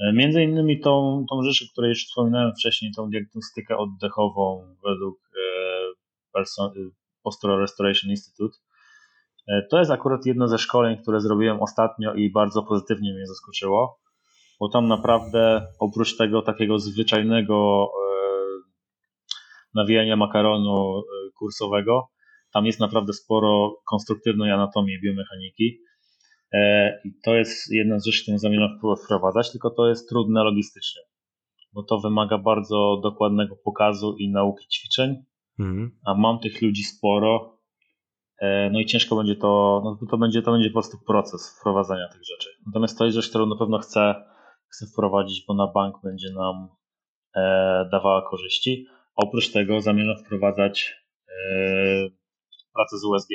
E, 0.00 0.12
między 0.12 0.42
innymi 0.42 0.80
tą, 0.80 1.24
tą 1.30 1.42
rzecz, 1.42 1.68
o 1.68 1.72
której 1.72 1.88
już 1.88 2.06
wspominałem 2.06 2.52
wcześniej, 2.58 2.92
tą 2.96 3.10
diagnostykę 3.10 3.76
oddechową 3.76 4.74
według 4.84 5.18
e, 6.34 6.40
e, 6.40 6.90
Postural 7.22 7.60
Restoration 7.60 8.10
Institute. 8.10 8.58
To 9.70 9.78
jest 9.78 9.90
akurat 9.90 10.26
jedno 10.26 10.48
ze 10.48 10.58
szkoleń, 10.58 10.96
które 11.02 11.20
zrobiłem 11.20 11.62
ostatnio 11.62 12.14
i 12.14 12.32
bardzo 12.32 12.62
pozytywnie 12.62 13.14
mnie 13.14 13.26
zaskoczyło, 13.26 14.00
bo 14.60 14.68
tam 14.68 14.88
naprawdę 14.88 15.66
oprócz 15.78 16.16
tego 16.16 16.42
takiego 16.42 16.78
zwyczajnego 16.78 17.88
nawijania 19.74 20.16
makaronu 20.16 21.02
kursowego, 21.38 22.08
tam 22.58 22.66
jest 22.66 22.80
naprawdę 22.80 23.12
sporo 23.12 23.76
konstruktywnej 23.90 24.52
anatomii 24.52 25.00
biomechaniki. 25.04 25.80
E, 26.52 26.92
I 27.04 27.10
to 27.24 27.34
jest 27.34 27.72
jedna 27.72 27.98
z 27.98 28.06
rzeczy, 28.06 28.22
którą 28.22 28.38
zamierzam 28.38 28.78
wprowadzać, 29.04 29.52
tylko 29.52 29.70
to 29.70 29.88
jest 29.88 30.08
trudne 30.08 30.44
logistycznie, 30.44 31.02
bo 31.72 31.82
to 31.82 31.98
wymaga 31.98 32.38
bardzo 32.38 33.00
dokładnego 33.02 33.56
pokazu 33.64 34.16
i 34.18 34.30
nauki 34.30 34.66
ćwiczeń, 34.68 35.16
mhm. 35.58 35.90
a 36.06 36.14
mam 36.14 36.38
tych 36.38 36.62
ludzi 36.62 36.84
sporo. 36.84 37.58
E, 38.40 38.70
no 38.70 38.80
i 38.80 38.86
ciężko 38.86 39.16
będzie 39.16 39.36
to, 39.36 39.80
no 39.84 40.06
to 40.10 40.18
będzie, 40.18 40.42
to 40.42 40.52
będzie 40.52 40.68
po 40.68 40.72
prostu 40.72 40.96
proces 41.06 41.58
wprowadzania 41.60 42.08
tych 42.08 42.24
rzeczy. 42.24 42.48
Natomiast 42.66 42.98
to 42.98 43.04
jest 43.04 43.16
rzecz, 43.16 43.28
którą 43.28 43.46
na 43.46 43.56
pewno 43.56 43.78
chcę, 43.78 44.14
chcę 44.68 44.86
wprowadzić, 44.86 45.44
bo 45.48 45.54
na 45.54 45.66
bank 45.74 45.96
będzie 46.04 46.28
nam 46.34 46.68
e, 47.36 47.88
dawała 47.92 48.30
korzyści. 48.30 48.86
Oprócz 49.16 49.52
tego 49.52 49.80
zamierzam 49.80 50.16
wprowadzać 50.24 50.94
pracę 52.78 52.98
z 52.98 53.04
USG. 53.04 53.28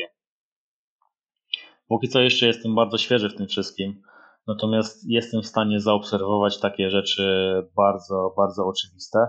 Póki 1.87 2.09
co 2.09 2.19
jeszcze 2.19 2.47
jestem 2.47 2.75
bardzo 2.75 2.97
świeży 2.97 3.29
w 3.29 3.35
tym 3.35 3.47
wszystkim, 3.47 4.01
natomiast 4.47 5.09
jestem 5.09 5.41
w 5.41 5.47
stanie 5.47 5.79
zaobserwować 5.79 6.59
takie 6.59 6.89
rzeczy 6.89 7.53
bardzo, 7.75 8.33
bardzo 8.37 8.67
oczywiste 8.67 9.27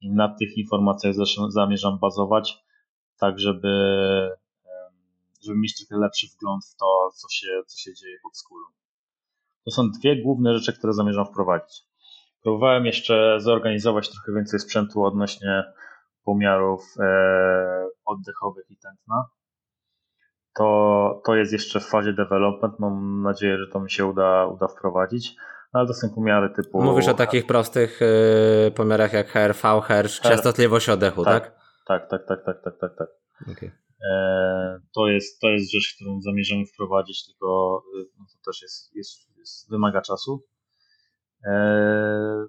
i 0.00 0.10
na 0.10 0.36
tych 0.38 0.56
informacjach 0.56 1.14
zamierzam 1.48 1.98
bazować, 1.98 2.64
tak 3.18 3.38
żeby, 3.38 3.68
żeby 5.44 5.58
mieć 5.58 5.76
trochę 5.76 6.00
lepszy 6.00 6.26
wgląd 6.36 6.64
w 6.64 6.76
to, 6.76 7.10
co 7.16 7.28
się, 7.28 7.62
co 7.66 7.78
się 7.78 7.94
dzieje 7.94 8.16
pod 8.22 8.36
skórą. 8.36 8.64
To 9.64 9.70
są 9.70 9.90
dwie 9.90 10.22
główne 10.22 10.58
rzeczy, 10.58 10.78
które 10.78 10.92
zamierzam 10.92 11.26
wprowadzić. 11.26 11.82
Próbowałem 12.42 12.86
jeszcze 12.86 13.40
zorganizować 13.40 14.10
trochę 14.10 14.32
więcej 14.32 14.60
sprzętu 14.60 15.04
odnośnie 15.04 15.64
pomiarów 16.24 16.94
e, 17.00 17.88
oddechowych 18.04 18.70
i 18.70 18.76
tętna 18.76 19.24
to, 20.58 21.22
to 21.26 21.34
jest 21.36 21.52
jeszcze 21.52 21.80
w 21.80 21.86
fazie 21.86 22.12
development. 22.12 22.78
Mam 22.78 23.22
nadzieję, 23.22 23.58
że 23.58 23.66
to 23.72 23.80
mi 23.80 23.90
się 23.90 24.06
uda, 24.06 24.46
uda 24.46 24.68
wprowadzić. 24.68 25.36
ale 25.72 25.86
to 25.86 25.94
są 25.94 26.08
pomiary 26.14 26.50
typu... 26.56 26.82
Mówisz 26.82 27.08
o 27.08 27.14
takich 27.14 27.46
prostych 27.46 28.00
yy, 28.64 28.70
pomiarach 28.70 29.12
jak 29.12 29.28
HRV, 29.28 29.80
HERSZ, 29.80 30.20
częstotliwość 30.20 30.88
oddechu, 30.88 31.24
tak? 31.24 31.58
Tak, 31.86 32.10
tak, 32.10 32.26
tak, 32.28 32.44
tak, 32.44 32.62
tak, 32.64 32.74
tak, 32.80 32.90
tak. 32.98 33.08
Okay. 33.52 33.72
E, 34.10 34.80
to, 34.94 35.08
jest, 35.08 35.40
to 35.40 35.48
jest 35.48 35.72
rzecz, 35.72 35.94
którą 35.94 36.20
zamierzamy 36.20 36.66
wprowadzić, 36.66 37.26
tylko 37.26 37.82
y, 38.00 38.06
no 38.18 38.24
to 38.24 38.50
też 38.50 38.62
jest, 38.62 38.96
jest, 38.96 39.38
jest 39.38 39.70
wymaga 39.70 40.00
czasu. 40.00 40.44
E, 41.44 41.52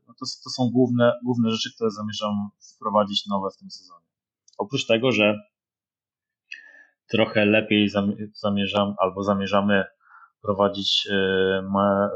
no 0.08 0.14
to, 0.14 0.26
to 0.44 0.50
są 0.50 0.70
główne, 0.74 1.14
główne 1.26 1.52
rzeczy, 1.52 1.76
które 1.76 1.90
zamierzam 1.90 2.50
wprowadzić 2.76 3.28
nowe 3.28 3.50
w 3.56 3.58
tym 3.58 3.70
sezonie. 3.70 4.06
Oprócz 4.58 4.86
tego, 4.86 5.12
że 5.12 5.36
trochę 7.12 7.46
lepiej 7.46 7.90
zamierzam 8.34 8.96
albo 8.98 9.24
zamierzamy 9.24 9.86
prowadzić 10.42 11.08
e, 11.12 11.62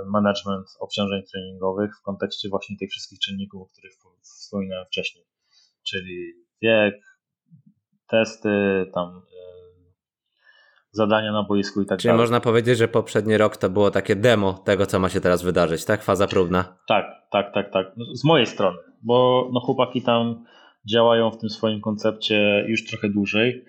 management 0.05 0.67
obciążeń 0.79 1.23
treningowych 1.31 1.91
w 1.99 2.01
kontekście 2.01 2.49
właśnie 2.49 2.77
tych 2.77 2.89
wszystkich 2.89 3.19
czynników, 3.19 3.61
o 3.61 3.71
których 3.71 3.91
wspominałem 4.21 4.85
wcześniej, 4.85 5.25
czyli 5.83 6.33
wiek, 6.61 6.95
testy, 8.07 8.85
tam 8.93 9.21
zadania 10.91 11.31
na 11.31 11.43
boisku 11.43 11.81
i 11.81 11.85
tak 11.85 11.99
Czyli 11.99 12.09
dalej. 12.09 12.21
można 12.21 12.39
powiedzieć, 12.39 12.77
że 12.77 12.87
poprzedni 12.87 13.37
rok 13.37 13.57
to 13.57 13.69
było 13.69 13.91
takie 13.91 14.15
demo 14.15 14.53
tego, 14.53 14.85
co 14.85 14.99
ma 14.99 15.09
się 15.09 15.21
teraz 15.21 15.43
wydarzyć, 15.43 15.85
tak? 15.85 16.03
Faza 16.03 16.27
próbna. 16.27 16.77
Tak, 16.87 17.05
tak, 17.31 17.53
tak, 17.53 17.71
tak. 17.71 17.87
Z 18.13 18.23
mojej 18.23 18.45
strony, 18.45 18.77
bo 19.01 19.49
no 19.53 19.59
chłopaki 19.59 20.01
tam 20.01 20.45
działają 20.91 21.31
w 21.31 21.37
tym 21.37 21.49
swoim 21.49 21.81
koncepcie 21.81 22.65
już 22.67 22.85
trochę 22.85 23.09
dłużej 23.09 23.65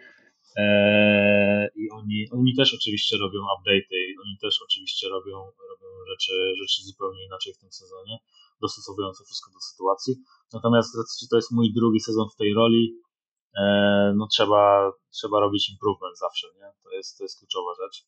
i 1.76 1.90
oni, 1.90 2.26
oni 2.32 2.54
też 2.54 2.74
oczywiście 2.74 3.16
robią 3.18 3.40
update'y 3.54 3.98
i 4.10 4.18
oni 4.24 4.38
też 4.40 4.54
oczywiście 4.64 5.08
robią, 5.08 5.36
robią 5.70 5.88
rzeczy, 6.10 6.32
rzeczy 6.60 6.82
zupełnie 6.82 7.26
inaczej 7.26 7.54
w 7.54 7.58
tym 7.58 7.72
sezonie, 7.72 8.18
dostosowując 8.60 9.18
to 9.18 9.24
wszystko 9.24 9.50
do 9.50 9.60
sytuacji. 9.60 10.14
Natomiast 10.52 10.94
że 11.22 11.28
to 11.30 11.36
jest 11.36 11.52
mój 11.52 11.72
drugi 11.74 12.00
sezon 12.00 12.28
w 12.34 12.36
tej 12.36 12.54
roli, 12.54 13.04
E, 13.56 14.12
no 14.16 14.26
trzeba, 14.26 14.92
trzeba 15.10 15.40
robić 15.40 15.70
improvement 15.70 16.18
zawsze, 16.18 16.46
nie? 16.56 16.72
To 16.82 16.90
jest, 16.90 17.18
to 17.18 17.24
jest 17.24 17.38
kluczowa 17.38 17.70
rzecz 17.82 18.06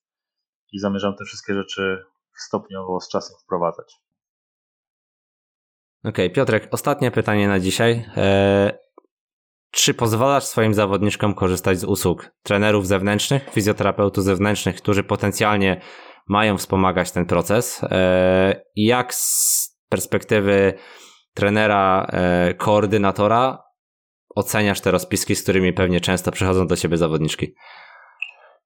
i 0.73 0.79
zamierzam 0.79 1.17
te 1.17 1.25
wszystkie 1.25 1.55
rzeczy 1.55 2.05
stopniowo 2.37 3.01
z 3.01 3.09
czasem 3.09 3.37
wprowadzać. 3.45 3.97
Okej, 6.05 6.27
okay, 6.27 6.31
Piotrek, 6.31 6.69
ostatnie 6.71 7.11
pytanie 7.11 7.49
na 7.49 7.61
dzisiaj. 7.61 8.11
Czy 9.77 9.95
pozwalasz 9.95 10.45
swoim 10.45 10.74
zawodniczkom 10.74 11.35
korzystać 11.35 11.79
z 11.79 11.85
usług 11.85 12.31
trenerów 12.43 12.87
zewnętrznych, 12.87 13.51
fizjoterapeutów 13.51 14.24
zewnętrznych, 14.24 14.77
którzy 14.77 15.05
potencjalnie 15.05 15.81
mają 16.29 16.59
wspomagać 16.59 17.12
ten 17.12 17.27
proces? 17.27 17.81
Eee, 17.91 18.55
jak 18.77 19.14
z 19.14 19.79
perspektywy 19.89 20.74
trenera, 21.35 22.07
e, 22.12 22.55
koordynatora 22.55 23.62
oceniasz 24.35 24.81
te 24.81 24.91
rozpiski, 24.91 25.37
z 25.37 25.43
którymi 25.43 25.72
pewnie 25.72 26.01
często 26.01 26.33
przychodzą 26.33 26.66
do 26.66 26.77
ciebie 26.77 26.97
zawodniczki? 26.97 27.55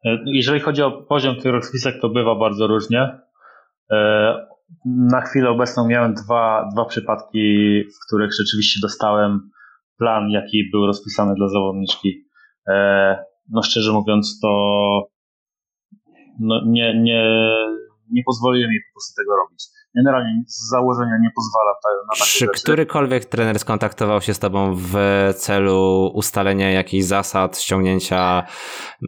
E, 0.04 0.18
jeżeli 0.26 0.60
chodzi 0.60 0.82
o 0.82 1.02
poziom 1.02 1.36
tych 1.36 1.52
rozpisek, 1.52 1.94
to 2.02 2.08
bywa 2.08 2.34
bardzo 2.34 2.66
różnie. 2.66 3.18
E, 3.90 4.46
na 4.86 5.20
chwilę 5.20 5.50
obecną 5.50 5.86
miałem 5.86 6.14
dwa, 6.14 6.68
dwa 6.72 6.84
przypadki, 6.84 7.40
w 7.84 8.06
których 8.06 8.30
rzeczywiście 8.38 8.80
dostałem 8.82 9.50
plan, 10.00 10.30
jaki 10.30 10.70
był 10.72 10.86
rozpisany 10.86 11.34
dla 11.34 11.48
zawodniczki. 11.48 12.24
E, 12.68 13.24
no 13.50 13.62
szczerze 13.62 13.92
mówiąc, 13.92 14.38
to 14.42 14.48
no 16.40 16.60
nie, 16.66 17.00
nie, 17.02 17.24
nie 18.10 18.22
pozwoliłem 18.26 18.70
jej 18.70 18.80
po 18.80 18.94
prostu 18.94 19.22
tego 19.22 19.36
robić 19.36 19.64
generalnie 19.96 20.42
z 20.46 20.70
założenia 20.70 21.18
nie 21.22 21.30
pozwala 21.36 21.70
na 21.84 22.12
takie 22.12 22.24
Czy 22.24 22.38
rzeczy. 22.46 22.62
którykolwiek 22.62 23.24
trener 23.24 23.58
skontaktował 23.58 24.20
się 24.20 24.34
z 24.34 24.38
tobą 24.38 24.74
w 24.76 24.94
celu 25.36 26.10
ustalenia 26.14 26.70
jakichś 26.70 27.04
zasad, 27.04 27.58
ściągnięcia, 27.58 28.42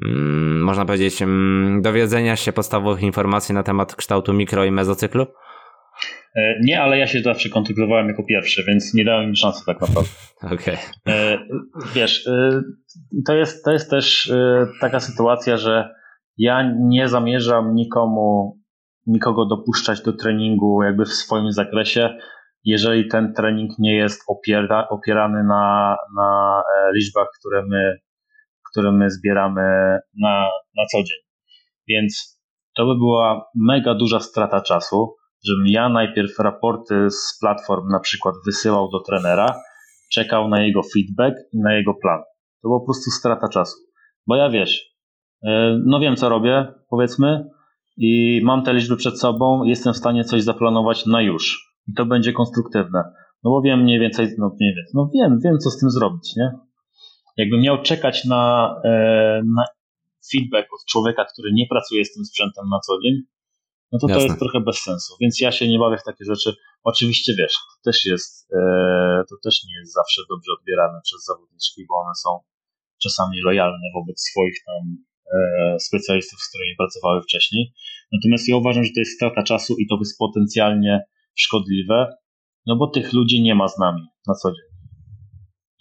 mm, 0.05 0.63
można 0.63 0.85
powiedzieć, 0.85 1.23
mm, 1.23 1.83
dowiedzenia 1.83 2.37
się 2.37 2.53
podstawowych 2.53 3.03
informacji 3.03 3.55
na 3.55 3.63
temat 3.63 3.95
kształtu 3.97 4.33
mikro 4.33 4.65
i 4.65 4.71
mezocyklu? 4.71 5.27
E, 6.37 6.61
nie, 6.61 6.83
ale 6.83 6.99
ja 6.99 7.07
się 7.07 7.23
zawsze 7.23 7.49
kontaktowałem 7.49 8.09
jako 8.09 8.25
pierwszy, 8.25 8.65
więc 8.65 8.95
nie 8.95 9.05
dałem 9.05 9.29
im 9.29 9.37
szansy 9.37 9.65
tak 9.67 9.81
naprawdę. 9.81 10.11
Okej. 10.43 10.57
Okay. 10.57 10.77
E, 11.15 11.39
wiesz, 11.95 12.27
e, 12.27 12.63
to 13.27 13.35
jest, 13.35 13.65
to 13.65 13.73
jest 13.73 13.91
też 13.91 14.33
taka 14.81 15.01
sytuacja, 15.01 15.57
że 15.57 15.95
ja 16.37 16.73
nie 16.79 17.09
zamierzam 17.09 17.75
nikomu 17.75 18.59
nikogo 19.07 19.47
dopuszczać 19.47 20.03
do 20.03 20.13
treningu 20.13 20.83
jakby 20.83 21.05
w 21.05 21.13
swoim 21.13 21.53
zakresie, 21.53 22.19
jeżeli 22.65 23.09
ten 23.09 23.35
trening 23.35 23.79
nie 23.79 23.97
jest 23.97 24.23
opiera, 24.29 24.89
opierany 24.89 25.45
na, 25.45 25.97
na 26.17 26.63
liczbach, 26.95 27.29
które 27.39 27.63
my, 27.69 27.99
które 28.73 28.93
my 28.93 29.11
zbieramy 29.11 29.63
na, 30.21 30.51
na 30.77 30.87
co 30.93 30.99
dzień. 30.99 31.19
Więc 31.89 32.41
to 32.77 32.87
by 32.87 32.95
była 32.95 33.45
mega 33.55 33.95
duża 33.95 34.21
strata 34.21 34.61
czasu, 34.61 35.17
żebym 35.45 35.67
ja 35.67 35.89
najpierw 35.89 36.39
raporty 36.39 37.11
z 37.11 37.39
platform 37.41 37.89
na 37.89 38.01
przykład 38.01 38.35
wysyłał 38.47 38.89
do 38.91 39.01
trenera, 39.01 39.61
czekał 40.13 40.49
na 40.49 40.63
jego 40.63 40.81
feedback 40.95 41.37
i 41.53 41.59
na 41.59 41.75
jego 41.75 41.95
plan. 41.95 42.21
To 42.63 42.69
po 42.69 42.85
prostu 42.85 43.11
strata 43.11 43.49
czasu. 43.49 43.77
Bo 44.27 44.37
ja 44.37 44.51
wiesz, 44.51 44.97
e, 45.45 45.79
no 45.87 46.01
wiem 46.01 46.17
co 46.17 46.29
robię, 46.29 46.67
powiedzmy, 46.91 47.45
i 47.97 48.41
mam 48.45 48.63
te 48.63 48.75
liczby 48.75 48.97
przed 48.97 49.21
sobą, 49.21 49.65
jestem 49.65 49.93
w 49.93 49.97
stanie 49.97 50.25
coś 50.25 50.43
zaplanować 50.43 51.07
na 51.07 51.23
już. 51.23 51.73
I 51.89 51.95
to 51.95 52.07
będzie 52.07 52.33
konstruktywne. 52.33 53.03
No 53.45 53.51
bo 53.51 53.63
wiem 53.63 53.83
mniej 53.83 54.01
więcej, 54.01 54.29
no 54.39 54.57
mniej 54.61 54.75
więcej, 54.75 54.93
no 54.95 55.11
wiem, 55.15 55.39
wiem 55.45 55.59
co 55.59 55.71
z 55.71 55.79
tym 55.79 55.91
zrobić, 55.91 56.37
nie? 56.37 56.51
Jakbym 57.37 57.61
miał 57.61 57.83
czekać 57.83 58.25
na, 58.25 58.75
e, 58.85 58.91
na 59.57 59.65
feedback 60.33 60.73
od 60.73 60.91
człowieka, 60.91 61.25
który 61.33 61.53
nie 61.53 61.67
pracuje 61.71 62.05
z 62.05 62.15
tym 62.15 62.25
sprzętem 62.25 62.65
na 62.71 62.81
co 62.81 62.93
dzień, 63.03 63.15
no 63.93 63.99
to 63.99 64.09
Jasne. 64.09 64.21
to 64.21 64.27
jest 64.27 64.39
trochę 64.39 64.61
bez 64.61 64.79
sensu. 64.79 65.17
Więc 65.21 65.41
ja 65.41 65.53
się 65.53 65.69
nie 65.69 65.79
bawię 65.79 65.99
w 65.99 66.05
takie 66.05 66.25
rzeczy. 66.25 66.57
Oczywiście 66.83 67.35
wiesz, 67.39 67.53
to 67.53 67.91
też 67.91 68.05
jest, 68.05 68.53
e, 68.53 69.25
to 69.31 69.37
też 69.45 69.65
nie 69.65 69.75
jest 69.81 69.93
zawsze 69.93 70.23
dobrze 70.29 70.53
odbierane 70.61 71.01
przez 71.05 71.25
zawodniczki, 71.25 71.87
bo 71.89 71.95
one 72.05 72.15
są 72.15 72.31
czasami 73.03 73.41
lojalne 73.41 73.87
wobec 73.95 74.21
swoich 74.21 74.57
tam 74.67 74.97
E, 75.33 75.77
specjalistów, 75.81 76.41
z 76.41 76.49
którymi 76.49 76.77
pracowały 76.77 77.23
wcześniej. 77.23 77.73
Natomiast 78.13 78.49
ja 78.49 78.57
uważam, 78.57 78.85
że 78.85 78.91
to 78.95 79.01
jest 79.01 79.17
strata 79.17 79.43
czasu 79.43 79.77
i 79.79 79.87
to 79.87 79.99
jest 79.99 80.19
potencjalnie 80.19 81.01
szkodliwe, 81.35 82.17
no 82.67 82.77
bo 82.77 82.87
tych 82.87 83.13
ludzi 83.13 83.43
nie 83.43 83.55
ma 83.55 83.69
z 83.69 83.79
nami 83.79 84.03
na 84.27 84.35
co 84.35 84.51
dzień. 84.51 84.72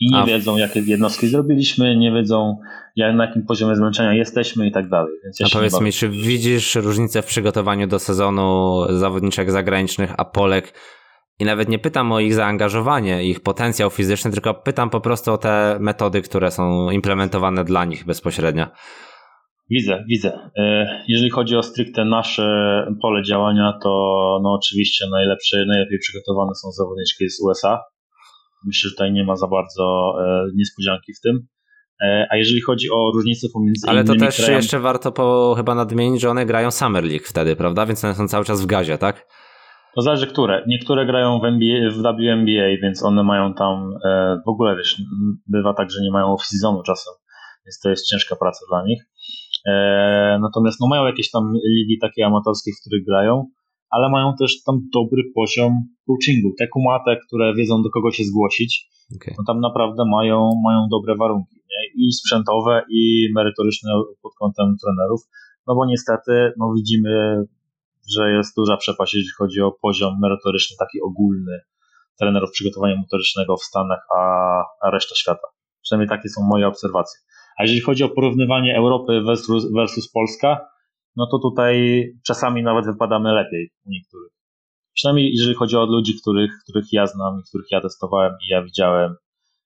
I 0.02 0.12
nie 0.12 0.18
A. 0.18 0.26
wiedzą, 0.26 0.58
jakie 0.58 0.80
jednostki 0.80 1.28
zrobiliśmy, 1.28 1.98
nie 1.98 2.12
wiedzą, 2.12 2.58
jak, 2.96 3.16
na 3.16 3.26
jakim 3.26 3.46
poziomie 3.46 3.76
zmęczenia 3.76 4.14
jesteśmy 4.14 4.68
i 4.68 4.72
tak 4.72 4.90
dalej. 4.90 5.14
Więc 5.24 5.42
a 5.42 5.58
powiedz 5.58 5.82
mi, 5.82 5.92
czy 5.92 6.10
widzisz 6.10 6.76
różnicę 6.76 7.22
w 7.22 7.26
przygotowaniu 7.26 7.88
do 7.88 8.00
sezonu 8.00 8.76
zawodniczek 8.90 9.52
zagranicznych, 9.52 10.14
a 10.18 10.26
Polek 10.26 10.74
i 11.42 11.46
nawet 11.46 11.70
nie 11.70 11.80
pytam 11.80 12.12
o 12.12 12.20
ich 12.20 12.34
zaangażowanie, 12.34 13.24
ich 13.24 13.40
potencjał 13.40 13.90
fizyczny, 13.90 14.32
tylko 14.32 14.54
pytam 14.54 14.90
po 14.90 15.02
prostu 15.02 15.34
o 15.34 15.38
te 15.38 15.78
metody, 15.80 16.22
które 16.22 16.52
są 16.52 16.92
implementowane 16.92 17.64
dla 17.64 17.86
nich 17.86 18.06
bezpośrednio. 18.06 18.68
Widzę, 19.70 20.04
widzę. 20.10 20.50
E, 20.58 20.88
jeżeli 21.08 21.30
chodzi 21.30 21.56
o 21.56 21.64
stricte 21.64 22.06
nasze 22.06 22.48
pole 23.02 23.24
działania, 23.24 23.74
to 23.84 23.90
no 24.44 24.54
oczywiście 24.54 25.06
najlepsze, 25.12 25.66
najlepiej 25.66 26.00
przygotowane 26.00 26.56
są 26.56 26.72
zawodniczki 26.72 27.30
z 27.30 27.42
USA. 27.44 27.84
Myślę, 28.66 28.90
że 28.90 28.94
tutaj 28.94 29.12
nie 29.12 29.24
ma 29.24 29.36
za 29.36 29.48
bardzo 29.48 30.14
e, 30.20 30.46
niespodzianki 30.56 31.14
w 31.14 31.22
tym. 31.22 31.48
E, 32.02 32.28
a 32.32 32.38
jeżeli 32.38 32.62
chodzi 32.62 32.90
o 32.92 33.12
różnice 33.16 33.48
pomiędzy 33.54 33.88
Ale 33.90 34.04
to 34.04 34.16
też 34.16 34.36
krajami... 34.36 34.56
jeszcze 34.56 34.80
warto 34.80 35.12
po, 35.12 35.54
chyba 35.58 35.76
nadmienić, 35.76 36.22
że 36.22 36.30
one 36.30 36.46
grają 36.46 36.72
Summer 36.72 37.04
League 37.04 37.26
wtedy, 37.26 37.56
prawda? 37.56 37.86
Więc 37.86 38.04
one 38.04 38.16
są 38.16 38.28
cały 38.28 38.46
czas 38.46 38.62
w 38.62 38.66
gazie, 38.66 38.98
tak? 38.98 39.28
To 39.96 40.02
zależy 40.02 40.28
które. 40.28 40.64
Niektóre 40.68 41.06
grają 41.06 41.40
w, 41.40 41.46
NBA, 41.46 41.90
w 41.90 41.98
WNBA, 41.98 42.82
więc 42.82 43.04
one 43.04 43.24
mają 43.24 43.54
tam 43.54 43.94
w 44.46 44.50
ogóle, 44.50 44.76
wiesz, 44.76 45.02
bywa 45.48 45.74
tak, 45.74 45.92
że 45.92 46.02
nie 46.02 46.12
mają 46.12 46.26
off-seasonu 46.36 46.82
czasem, 46.86 47.14
więc 47.66 47.80
to 47.80 47.90
jest 47.90 48.08
ciężka 48.08 48.36
praca 48.36 48.60
dla 48.70 48.84
nich. 48.86 49.04
E, 49.66 50.40
natomiast 50.42 50.80
no, 50.82 50.88
mają 50.88 51.06
jakieś 51.06 51.32
tam 51.32 51.54
ligi 51.66 52.00
takie 52.02 52.26
amatorskie, 52.26 52.72
w 52.72 52.82
których 52.82 53.06
grają, 53.06 53.46
ale 53.92 54.10
mają 54.10 54.34
też 54.40 54.64
tam 54.64 54.80
dobry 54.94 55.24
poziom 55.36 55.74
coachingu. 56.08 56.50
Te 56.60 56.68
kumate, 56.68 57.18
które 57.28 57.54
wiedzą 57.56 57.82
do 57.84 57.90
kogo 57.90 58.12
się 58.12 58.24
zgłosić, 58.24 58.90
okay. 59.16 59.36
no 59.38 59.44
tam 59.48 59.62
naprawdę 59.62 60.04
mają, 60.12 60.50
mają 60.64 60.88
dobre 60.92 61.16
warunki. 61.16 61.56
Nie? 61.56 62.06
I 62.06 62.14
sprzętowe, 62.14 62.82
i 62.90 63.30
merytoryczne 63.36 63.92
pod 64.22 64.32
kątem 64.40 64.76
trenerów. 64.84 65.22
No 65.68 65.76
bo 65.76 65.86
niestety 65.86 66.54
no 66.58 66.74
widzimy, 66.76 67.44
że 68.16 68.32
jest 68.32 68.56
duża 68.56 68.78
przepaść, 68.78 69.14
jeśli 69.14 69.32
chodzi 69.38 69.62
o 69.62 69.72
poziom 69.82 70.14
merytoryczny, 70.22 70.76
taki 70.80 71.02
ogólny 71.02 71.60
trenerów 72.20 72.52
przygotowania 72.52 72.96
motorycznego 72.96 73.58
w 73.58 73.64
Stanach, 73.64 74.06
a, 74.18 74.90
reszta 74.92 75.16
świata. 75.16 75.48
Przynajmniej 75.84 76.10
takie 76.10 76.30
są 76.30 76.42
moje 76.42 76.68
obserwacje. 76.68 77.20
A 77.58 77.64
jeżeli 77.64 77.82
chodzi 77.82 78.04
o 78.04 78.10
porównywanie 78.10 78.78
Europy 78.78 79.22
versus, 79.22 79.74
versus 79.74 80.12
Polska, 80.12 80.68
no 81.16 81.28
to 81.32 81.40
tutaj 81.40 82.06
czasami 82.28 82.64
nawet 82.64 82.86
wypadamy 82.86 83.34
lepiej 83.34 83.72
u 83.86 83.90
niektórych. 83.90 84.32
Przynajmniej 84.94 85.32
jeżeli 85.34 85.56
chodzi 85.56 85.78
o 85.78 85.86
ludzi, 85.86 86.14
których, 86.22 86.52
których 86.64 86.86
ja 86.92 87.08
znam 87.08 87.40
i 87.40 87.44
których 87.50 87.68
ja 87.72 87.82
testowałem 87.82 88.34
i 88.48 88.52
ja 88.52 88.64
widziałem 88.64 89.16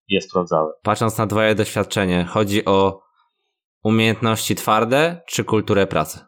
i 0.07 0.13
je 0.13 0.21
sprawdzałem. 0.21 0.73
Patrząc 0.83 1.17
na 1.17 1.27
twoje 1.27 1.55
doświadczenie, 1.55 2.25
chodzi 2.25 2.65
o 2.65 3.01
umiejętności 3.83 4.55
twarde 4.55 5.21
czy 5.27 5.43
kulturę 5.43 5.87
pracy? 5.87 6.19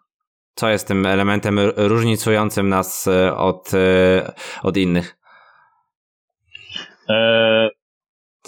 Co 0.56 0.70
jest 0.70 0.88
tym 0.88 1.06
elementem 1.06 1.60
różnicującym 1.76 2.70
nas 2.70 3.08
e, 3.08 3.38
od, 3.38 3.74
e, 3.74 4.34
od 4.64 4.78
innych? 4.78 5.18
E... 7.10 7.77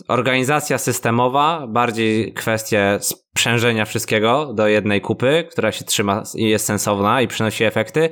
Organizacja 0.08 0.78
systemowa, 0.78 1.68
bardziej 1.68 2.34
kwestie 2.34 2.98
sprzężenia 3.02 3.86
wszystkiego 3.86 4.54
do 4.54 4.68
jednej 4.68 5.02
kupy, 5.02 5.48
która 5.52 5.72
się 5.72 5.86
trzyma 5.86 6.24
i 6.36 6.50
jest 6.50 6.66
sensowna 6.66 7.22
i 7.22 7.28
przynosi 7.28 7.64
efekty, 7.64 8.10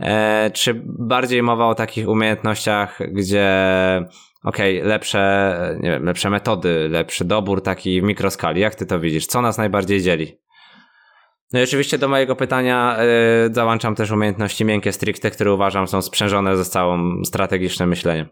e, 0.00 0.50
czy 0.54 0.82
bardziej 0.84 1.42
mowa 1.42 1.66
o 1.66 1.74
takich 1.74 2.08
umiejętnościach, 2.08 2.98
gdzie 3.12 3.48
okej, 4.44 4.78
okay, 4.78 4.88
lepsze, 4.88 5.76
nie 5.80 5.90
wiem, 5.90 6.04
lepsze 6.04 6.30
metody, 6.30 6.88
lepszy 6.90 7.24
dobór 7.24 7.62
taki 7.62 8.00
w 8.00 8.04
mikroskali. 8.04 8.60
Jak 8.60 8.74
ty 8.74 8.86
to 8.86 9.00
widzisz? 9.00 9.26
Co 9.26 9.42
nas 9.42 9.58
najbardziej 9.58 10.00
dzieli? 10.00 10.38
No 11.52 11.60
i 11.60 11.62
oczywiście 11.62 11.98
do 11.98 12.08
mojego 12.08 12.36
pytania 12.36 12.96
yy, 13.44 13.54
załączam 13.54 13.94
też 13.94 14.10
umiejętności 14.10 14.64
miękkie 14.64 14.92
stricte, 14.92 15.30
które 15.30 15.52
uważam 15.52 15.88
są 15.88 16.02
sprzężone 16.02 16.56
ze 16.56 16.64
całym 16.64 17.24
strategicznym 17.24 17.88
myśleniem. 17.88 18.28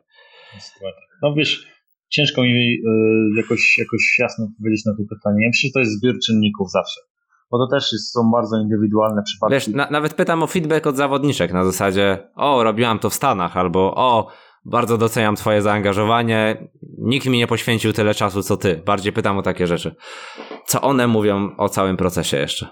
No 1.23 1.35
wiesz, 1.35 1.67
ciężko 2.11 2.43
mi 2.43 2.49
yy, 2.49 3.37
jakoś, 3.37 3.78
jakoś 3.78 4.19
jasno 4.19 4.45
odpowiedzieć 4.45 4.85
na 4.85 4.93
to 4.93 5.03
pytanie. 5.15 5.39
Ja 5.43 5.49
myślę, 5.49 5.69
że 5.69 5.73
to 5.73 5.81
jest 5.81 5.99
zbiór 5.99 6.15
czynników 6.27 6.70
zawsze. 6.70 7.01
Bo 7.51 7.59
to 7.59 7.66
też 7.77 7.93
jest, 7.93 8.12
są 8.12 8.31
bardzo 8.31 8.57
indywidualne 8.57 9.23
przypadki. 9.23 9.55
Wiesz, 9.55 9.69
na, 9.69 9.91
nawet 9.91 10.15
pytam 10.15 10.43
o 10.43 10.47
feedback 10.47 10.87
od 10.87 10.97
zawodniczek 10.97 11.53
na 11.53 11.65
zasadzie 11.65 12.28
o, 12.35 12.65
robiłam 12.65 12.99
to 12.99 13.11
w 13.11 13.15
Stanach, 13.15 13.57
albo 13.57 13.95
o, 13.95 14.27
bardzo 14.65 14.99
doceniam 14.99 15.37
twoje 15.37 15.62
zaangażowanie, 15.62 16.69
nikt 16.99 17.27
mi 17.27 17.39
nie 17.39 17.47
poświęcił 17.47 17.93
tyle 17.93 18.15
czasu 18.15 18.43
co 18.43 18.57
ty. 18.57 18.82
Bardziej 18.87 19.12
pytam 19.12 19.39
o 19.39 19.43
takie 19.43 19.66
rzeczy. 19.66 19.95
Co 20.66 20.81
one 20.81 21.07
mówią 21.07 21.57
o 21.57 21.69
całym 21.69 21.97
procesie 21.97 22.37
jeszcze? 22.37 22.69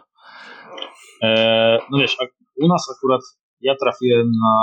E, 1.22 1.78
no 1.90 1.98
wiesz, 1.98 2.16
u 2.56 2.68
nas 2.68 2.86
akurat 2.98 3.20
ja 3.60 3.74
trafiłem 3.82 4.26
na 4.26 4.54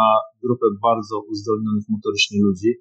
grupę 0.43 0.65
bardzo 0.81 1.21
uzdolnionych 1.31 1.83
motorycznie 1.89 2.39
ludzi, 2.43 2.73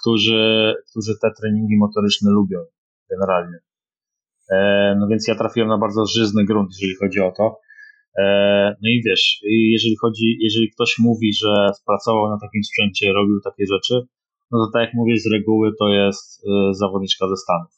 którzy, 0.00 0.74
którzy 0.90 1.12
te 1.22 1.30
treningi 1.40 1.76
motoryczne 1.76 2.30
lubią 2.30 2.58
generalnie. 3.10 3.58
E, 4.50 4.96
no 5.00 5.06
więc 5.06 5.28
ja 5.28 5.34
trafiłem 5.34 5.68
na 5.68 5.78
bardzo 5.78 6.06
żyzny 6.06 6.44
grunt, 6.44 6.70
jeżeli 6.72 6.96
chodzi 6.96 7.20
o 7.20 7.32
to. 7.36 7.58
E, 8.18 8.76
no 8.82 8.88
i 8.88 9.02
wiesz, 9.06 9.40
jeżeli 9.72 9.96
chodzi, 9.96 10.38
jeżeli 10.40 10.70
ktoś 10.70 10.98
mówi, 10.98 11.34
że 11.34 11.70
pracował 11.86 12.30
na 12.30 12.38
takim 12.40 12.64
sprzęcie, 12.64 13.12
robił 13.12 13.40
takie 13.44 13.64
rzeczy, 13.66 14.06
no 14.50 14.66
to 14.66 14.70
tak 14.72 14.82
jak 14.82 14.94
mówię, 14.94 15.18
z 15.18 15.32
reguły 15.32 15.72
to 15.78 15.88
jest 15.88 16.42
zawodniczka 16.70 17.28
ze 17.28 17.36
Stanów. 17.36 17.70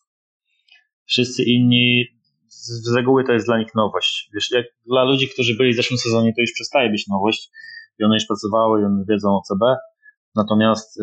Wszyscy 1.07 1.43
inni 1.45 2.05
z 2.49 2.95
reguły 2.97 3.25
to 3.25 3.33
jest 3.33 3.47
dla 3.47 3.59
nich 3.59 3.75
nowość. 3.75 4.31
Wiesz, 4.35 4.51
jak 4.51 4.67
dla 4.87 5.05
ludzi, 5.05 5.29
którzy 5.29 5.57
byli 5.57 5.73
w 5.73 5.77
zeszłym 5.77 5.99
sezonie, 5.99 6.33
to 6.33 6.41
już 6.41 6.53
przestaje 6.53 6.91
być 6.91 7.09
nowość 7.09 7.51
i 7.99 8.05
one 8.05 8.15
już 8.15 8.27
pracowały 8.27 8.81
i 8.81 8.85
one 8.85 9.05
wiedzą 9.09 9.29
o 9.29 9.43
CB. 9.49 9.77
Natomiast 10.35 11.01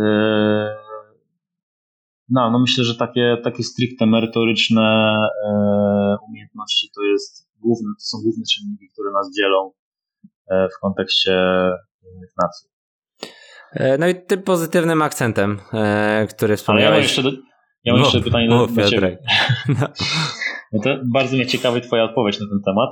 no, 2.34 2.52
no 2.52 2.60
myślę, 2.60 2.84
że 2.84 2.96
takie, 2.96 3.38
takie 3.44 3.64
stricte 3.64 4.06
merytoryczne 4.06 5.18
yy, 5.46 6.30
umiejętności 6.30 6.88
to 6.96 7.02
jest 7.04 7.50
główne, 7.60 7.90
to 8.00 8.04
są 8.04 8.18
główne 8.24 8.44
czynniki, 8.54 8.90
które 8.94 9.12
nas 9.12 9.32
dzielą 9.38 9.72
yy, 10.52 10.70
w 10.78 10.80
kontekście 10.82 11.32
innych 12.16 12.32
nacji. 12.44 12.70
No 14.00 14.08
i 14.08 14.16
tym 14.16 14.42
pozytywnym 14.42 15.02
akcentem, 15.02 15.60
który 16.30 16.58
wspomniałeś. 16.58 16.88
Ale 16.88 16.96
ja 16.96 17.02
mam 17.02 17.02
jeszcze, 17.04 17.24
do, 17.24 17.32
ja 17.84 17.94
mam 17.94 18.02
jeszcze 18.02 18.22
pytanie 18.22 18.50
do, 18.50 18.68
do 18.68 18.90
Ciebie. 18.90 19.18
No. 19.80 19.88
No 20.74 20.80
to 20.84 20.90
bardzo 21.14 21.36
mnie 21.36 21.46
ciekawi 21.46 21.82
Twoja 21.82 22.04
odpowiedź 22.04 22.40
na 22.40 22.48
ten 22.48 22.62
temat. 22.66 22.90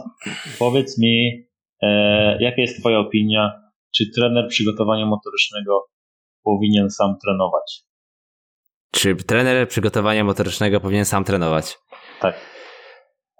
Powiedz 0.59 0.97
mi, 0.99 1.45
e, 1.81 2.43
jaka 2.43 2.61
jest 2.61 2.79
Twoja 2.79 2.99
opinia, 2.99 3.51
czy 3.95 4.11
trener 4.15 4.47
przygotowania 4.49 5.05
motorycznego 5.05 5.85
powinien 6.43 6.89
sam 6.89 7.15
trenować? 7.23 7.83
Czy 8.91 9.15
trener 9.15 9.67
przygotowania 9.67 10.23
motorycznego 10.23 10.79
powinien 10.79 11.05
sam 11.05 11.23
trenować? 11.23 11.79
Tak. 12.19 12.35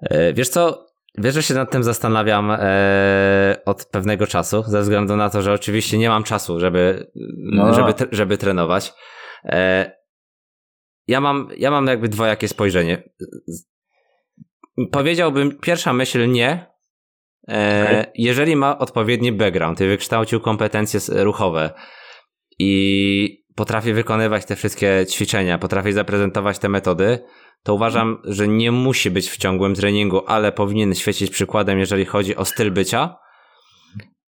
E, 0.02 0.34
wiesz 0.34 0.50
co, 0.50 0.88
wiesz, 1.18 1.34
że 1.34 1.44
się 1.44 1.54
nad 1.54 1.72
tym 1.72 1.84
zastanawiam 1.84 2.52
e, 2.52 3.62
od 3.66 3.86
pewnego 3.86 4.28
czasu, 4.28 4.64
ze 4.68 4.82
względu 4.82 5.16
na 5.16 5.30
to, 5.30 5.42
że 5.42 5.54
oczywiście 5.54 5.98
nie 5.98 6.10
mam 6.10 6.24
czasu, 6.24 6.60
żeby, 6.60 7.12
no. 7.54 7.74
żeby, 7.74 7.94
żeby 8.12 8.38
trenować. 8.38 8.94
E, 9.46 9.92
ja 11.08 11.22
mam, 11.22 11.50
ja 11.58 11.72
mam 11.72 11.88
jakby 11.88 12.10
dwojakie 12.10 12.48
spojrzenie 12.48 13.04
powiedziałbym, 14.92 15.60
pierwsza 15.60 15.94
myśl 15.94 16.32
nie. 16.32 16.72
Okay. 17.48 18.06
Jeżeli 18.16 18.56
ma 18.56 18.78
odpowiedni 18.78 19.32
background 19.32 19.82
i 19.82 19.88
wykształcił 19.88 20.40
kompetencje 20.40 21.24
ruchowe 21.24 21.74
i 22.60 23.41
potrafi 23.62 23.94
wykonywać 23.94 24.46
te 24.46 24.56
wszystkie 24.56 25.06
ćwiczenia, 25.10 25.58
potrafi 25.58 25.94
zaprezentować 25.94 26.60
te 26.60 26.70
metody, 26.70 27.20
to 27.64 27.74
uważam, 27.74 28.22
że 28.24 28.48
nie 28.48 28.72
musi 28.72 29.12
być 29.12 29.30
w 29.30 29.38
ciągłym 29.38 29.76
treningu, 29.76 30.22
ale 30.28 30.52
powinien 30.52 30.96
świecić 30.96 31.32
przykładem, 31.32 31.80
jeżeli 31.80 32.06
chodzi 32.06 32.36
o 32.36 32.46
styl 32.46 32.72
bycia. 32.72 33.16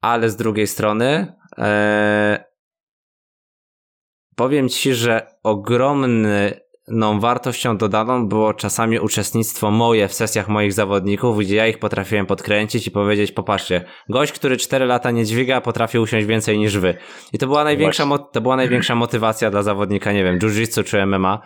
Ale 0.00 0.30
z 0.30 0.36
drugiej 0.36 0.66
strony, 0.66 1.32
e, 1.58 2.44
powiem 4.36 4.68
ci, 4.68 4.94
że 4.94 5.26
ogromny 5.42 6.60
no, 6.90 7.18
wartością 7.20 7.76
dodaną 7.76 8.28
było 8.28 8.54
czasami 8.54 8.98
uczestnictwo 8.98 9.70
moje 9.70 10.08
w 10.08 10.14
sesjach 10.14 10.48
moich 10.48 10.72
zawodników, 10.72 11.38
gdzie 11.38 11.56
ja 11.56 11.66
ich 11.66 11.78
potrafiłem 11.78 12.26
podkręcić 12.26 12.86
i 12.86 12.90
powiedzieć, 12.90 13.32
popatrzcie, 13.32 13.84
gość, 14.08 14.32
który 14.32 14.56
4 14.56 14.86
lata 14.86 15.10
nie 15.10 15.24
dźwiga, 15.24 15.60
potrafi 15.60 15.98
usiąść 15.98 16.26
więcej 16.26 16.58
niż 16.58 16.78
wy. 16.78 16.94
I 17.32 17.38
to 17.38 17.46
była 17.46 17.64
największa, 17.64 18.06
to 18.32 18.40
była 18.40 18.56
największa 18.56 18.94
motywacja 18.94 19.50
dla 19.50 19.62
zawodnika, 19.62 20.12
nie 20.12 20.24
wiem, 20.24 20.38
jiu-jitsu 20.38 20.84
czy 20.84 21.06
MMA. 21.06 21.40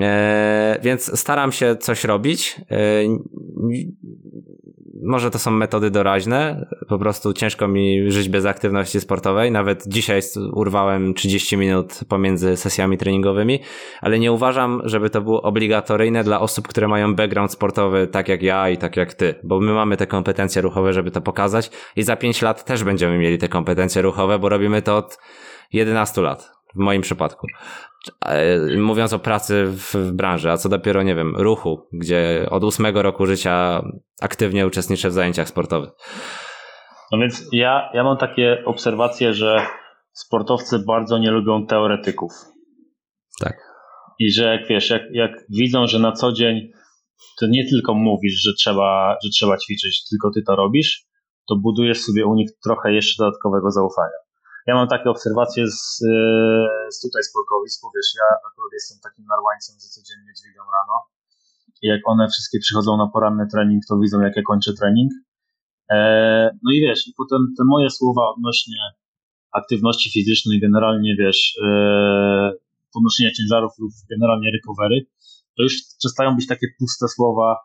Eee, 0.00 0.80
więc 0.82 1.20
staram 1.20 1.52
się 1.52 1.76
coś 1.76 2.04
robić. 2.04 2.60
Eee, 2.70 3.18
może 5.02 5.30
to 5.30 5.38
są 5.38 5.50
metody 5.50 5.90
doraźne, 5.90 6.66
po 6.88 6.98
prostu 6.98 7.32
ciężko 7.32 7.68
mi 7.68 8.10
żyć 8.10 8.28
bez 8.28 8.46
aktywności 8.46 9.00
sportowej. 9.00 9.52
Nawet 9.52 9.84
dzisiaj 9.86 10.20
urwałem 10.52 11.14
30 11.14 11.56
minut 11.56 12.00
pomiędzy 12.08 12.56
sesjami 12.56 12.98
treningowymi, 12.98 13.60
ale 14.00 14.18
nie 14.18 14.32
uważam, 14.32 14.82
żeby 14.84 15.10
to 15.10 15.20
było 15.20 15.42
obligatoryjne 15.42 16.24
dla 16.24 16.40
osób, 16.40 16.68
które 16.68 16.88
mają 16.88 17.14
background 17.14 17.52
sportowy, 17.52 18.06
tak 18.06 18.28
jak 18.28 18.42
ja 18.42 18.68
i 18.70 18.76
tak 18.76 18.96
jak 18.96 19.14
ty, 19.14 19.34
bo 19.44 19.60
my 19.60 19.72
mamy 19.72 19.96
te 19.96 20.06
kompetencje 20.06 20.62
ruchowe, 20.62 20.92
żeby 20.92 21.10
to 21.10 21.20
pokazać 21.20 21.70
i 21.96 22.02
za 22.02 22.16
5 22.16 22.42
lat 22.42 22.64
też 22.64 22.84
będziemy 22.84 23.18
mieli 23.18 23.38
te 23.38 23.48
kompetencje 23.48 24.02
ruchowe, 24.02 24.38
bo 24.38 24.48
robimy 24.48 24.82
to 24.82 24.96
od 24.96 25.18
11 25.72 26.20
lat 26.20 26.50
w 26.74 26.78
moim 26.78 27.02
przypadku. 27.02 27.46
E, 28.24 28.76
mówiąc 28.76 29.12
o 29.12 29.18
pracy 29.18 29.64
w 29.66 30.12
branży, 30.12 30.50
a 30.50 30.56
co 30.56 30.68
dopiero, 30.68 31.02
nie 31.02 31.14
wiem, 31.14 31.36
ruchu, 31.36 31.88
gdzie 31.92 32.46
od 32.50 32.64
ósmego 32.64 33.02
roku 33.02 33.26
życia 33.26 33.82
aktywnie 34.20 34.66
uczestniczę 34.66 35.08
w 35.08 35.12
zajęciach 35.12 35.48
sportowych. 35.48 35.90
No 37.12 37.18
więc 37.18 37.48
ja, 37.52 37.90
ja 37.94 38.04
mam 38.04 38.16
takie 38.16 38.62
obserwacje, 38.64 39.34
że 39.34 39.66
sportowcy 40.12 40.78
bardzo 40.86 41.18
nie 41.18 41.30
lubią 41.30 41.66
teoretyków. 41.66 42.32
Tak. 43.40 43.56
I 44.18 44.30
że 44.32 44.44
jak 44.44 44.68
wiesz, 44.68 44.90
jak, 44.90 45.02
jak 45.12 45.30
widzą, 45.50 45.86
że 45.86 45.98
na 45.98 46.12
co 46.12 46.32
dzień 46.32 46.70
to 47.40 47.46
nie 47.46 47.68
tylko 47.68 47.94
mówisz, 47.94 48.42
że 48.42 48.52
trzeba, 48.58 49.16
że 49.24 49.30
trzeba 49.30 49.56
ćwiczyć, 49.56 50.08
tylko 50.10 50.30
ty 50.30 50.42
to 50.46 50.56
robisz, 50.56 51.06
to 51.48 51.56
budujesz 51.56 52.00
sobie 52.00 52.26
u 52.26 52.34
nich 52.34 52.50
trochę 52.64 52.92
jeszcze 52.92 53.24
dodatkowego 53.24 53.70
zaufania. 53.70 54.25
Ja 54.66 54.74
mam 54.74 54.88
takie 54.88 55.10
obserwacje 55.10 55.66
z, 55.66 56.02
e, 56.02 56.92
z 56.94 57.00
tutaj 57.00 57.22
z 57.22 57.32
Polkowic, 57.32 57.80
bo 57.82 57.90
wiesz, 57.96 58.10
ja 58.20 58.28
akurat 58.48 58.72
jestem 58.72 58.98
takim 59.02 59.24
narwańcem, 59.32 59.74
że 59.82 59.88
codziennie 59.96 60.32
dźwigam 60.38 60.66
rano 60.76 60.96
i 61.82 61.86
jak 61.86 62.00
one 62.04 62.28
wszystkie 62.28 62.58
przychodzą 62.58 62.96
na 62.96 63.06
poranny 63.12 63.46
trening, 63.52 63.82
to 63.88 63.98
widzą 63.98 64.20
jak 64.20 64.36
ja 64.36 64.42
kończę 64.42 64.72
trening. 64.74 65.12
E, 65.90 65.96
no 66.62 66.72
i 66.72 66.80
wiesz, 66.80 67.08
i 67.08 67.12
potem 67.16 67.40
te 67.58 67.64
moje 67.64 67.90
słowa 67.90 68.22
odnośnie 68.36 68.80
aktywności 69.52 70.10
fizycznej, 70.10 70.60
generalnie 70.60 71.16
wiesz, 71.18 71.58
e, 71.64 71.68
podnoszenia 72.94 73.30
ciężarów 73.38 73.72
lub 73.78 73.92
generalnie 74.10 74.50
recovery, 74.56 75.06
to 75.56 75.62
już 75.62 75.74
przestają 75.98 76.36
być 76.36 76.46
takie 76.46 76.66
puste 76.78 77.08
słowa, 77.08 77.56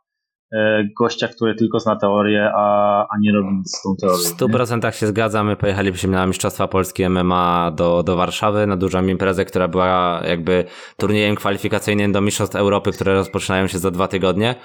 gościa, 0.97 1.27
który 1.27 1.55
tylko 1.55 1.79
zna 1.79 1.95
teorię, 1.95 2.51
a, 2.55 3.07
a 3.09 3.17
nie 3.21 3.31
robi 3.31 3.49
nic 3.57 3.77
z 3.77 3.81
tą 3.81 3.95
teorią. 3.95 4.17
W 4.17 4.37
100% 4.37 4.85
nie? 4.85 4.91
się 4.91 5.07
zgadzamy. 5.07 5.55
Pojechaliśmy 5.55 6.09
na 6.09 6.27
Mistrzostwa 6.27 6.67
Polskie 6.67 7.09
MMA 7.09 7.71
do, 7.75 8.03
do 8.03 8.15
Warszawy 8.15 8.67
na 8.67 8.77
dużą 8.77 9.07
imprezę, 9.07 9.45
która 9.45 9.67
była 9.67 10.21
jakby 10.27 10.65
turniejem 10.97 11.35
kwalifikacyjnym 11.35 12.11
do 12.11 12.21
Mistrzostw 12.21 12.55
Europy, 12.55 12.91
które 12.91 13.13
rozpoczynają 13.13 13.67
się 13.67 13.79
za 13.79 13.91
dwa 13.91 14.07
tygodnie. 14.07 14.55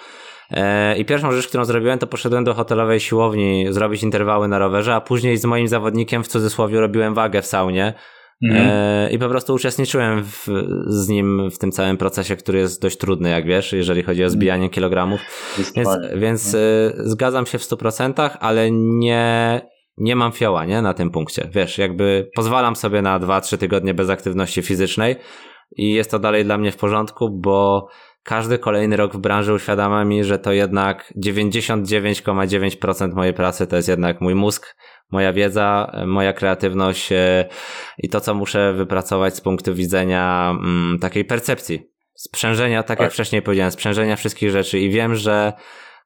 E, 0.51 0.99
I 0.99 1.05
pierwszą 1.05 1.33
rzecz, 1.33 1.49
którą 1.49 1.65
zrobiłem, 1.65 1.99
to 1.99 2.07
poszedłem 2.07 2.45
do 2.45 2.55
hotelowej 2.55 3.01
siłowni 3.01 3.67
zrobić 3.71 4.03
interwały 4.03 4.49
na 4.49 4.59
rowerze, 4.59 4.95
a 4.95 5.01
później 5.01 5.37
z 5.37 5.45
moim 5.45 5.69
zawodnikiem 5.69 6.25
w 6.25 6.29
cudzysłowie 6.29 6.81
robiłem 6.81 7.15
wagę 7.15 7.43
w 7.43 7.47
saunie 7.47 7.95
Mhm. 8.43 8.69
E, 8.71 9.11
I 9.11 9.19
po 9.19 9.29
prostu 9.29 9.55
uczestniczyłem 9.55 10.25
w, 10.25 10.49
z 10.87 11.09
nim 11.09 11.51
w 11.51 11.59
tym 11.59 11.73
całym 11.73 11.97
procesie, 11.97 12.37
który 12.37 12.59
jest 12.59 12.83
dość 12.83 12.99
trudny, 12.99 13.31
jak 13.31 13.47
wiesz, 13.47 13.73
jeżeli 13.73 14.03
chodzi 14.03 14.25
o 14.25 14.31
zbijanie 14.31 14.71
kilogramów. 14.71 15.21
Więc, 15.77 15.89
więc 16.17 16.55
e, 16.55 16.59
zgadzam 16.97 17.47
się 17.47 17.59
w 17.59 17.63
100%, 17.63 18.31
ale 18.41 18.71
nie, 18.71 19.61
nie 19.97 20.17
mam 20.17 20.33
fioła 20.33 20.65
nie, 20.65 20.83
na 20.83 20.95
tym 20.95 21.11
punkcie. 21.11 21.49
Wiesz, 21.53 21.79
jakby 21.79 22.31
pozwalam 22.35 22.77
sobie 22.77 23.03
na 23.03 23.21
2-3 23.21 23.59
tygodnie 23.59 23.95
bez 23.95 24.11
aktywności 24.11 24.63
fizycznej 24.63 25.17
i 25.77 25.93
jest 25.93 26.11
to 26.11 26.19
dalej 26.19 26.45
dla 26.45 26.59
mnie 26.59 26.73
w 26.73 26.77
porządku, 26.77 27.41
bo 27.41 27.89
każdy 28.23 28.59
kolejny 28.59 28.97
rok 28.97 29.15
w 29.15 29.19
branży 29.19 29.55
uświadamia 29.55 30.05
mi, 30.05 30.25
że 30.25 30.39
to 30.39 30.53
jednak 30.53 31.13
99,9% 31.27 33.15
mojej 33.15 33.35
pracy 33.35 33.67
to 33.67 33.77
jest 33.77 33.89
jednak 33.89 34.21
mój 34.21 34.35
mózg, 34.35 34.77
moja 35.11 35.33
wiedza, 35.33 35.93
moja 36.07 36.33
kreatywność 36.33 37.12
e, 37.12 37.49
i 37.99 38.09
to, 38.09 38.20
co 38.20 38.35
muszę 38.35 38.73
wypracować 38.73 39.37
z 39.37 39.41
punktu 39.41 39.74
widzenia 39.74 40.51
mm, 40.51 40.99
takiej 40.99 41.24
percepcji, 41.24 41.91
sprzężenia, 42.15 42.83
tak, 42.83 42.89
tak 42.89 43.01
jak 43.01 43.12
wcześniej 43.12 43.43
powiedziałem, 43.43 43.73
sprzężenia 43.73 44.16
wszystkich 44.16 44.51
rzeczy 44.51 44.78
i 44.78 44.91
wiem, 44.91 45.15
że 45.15 45.53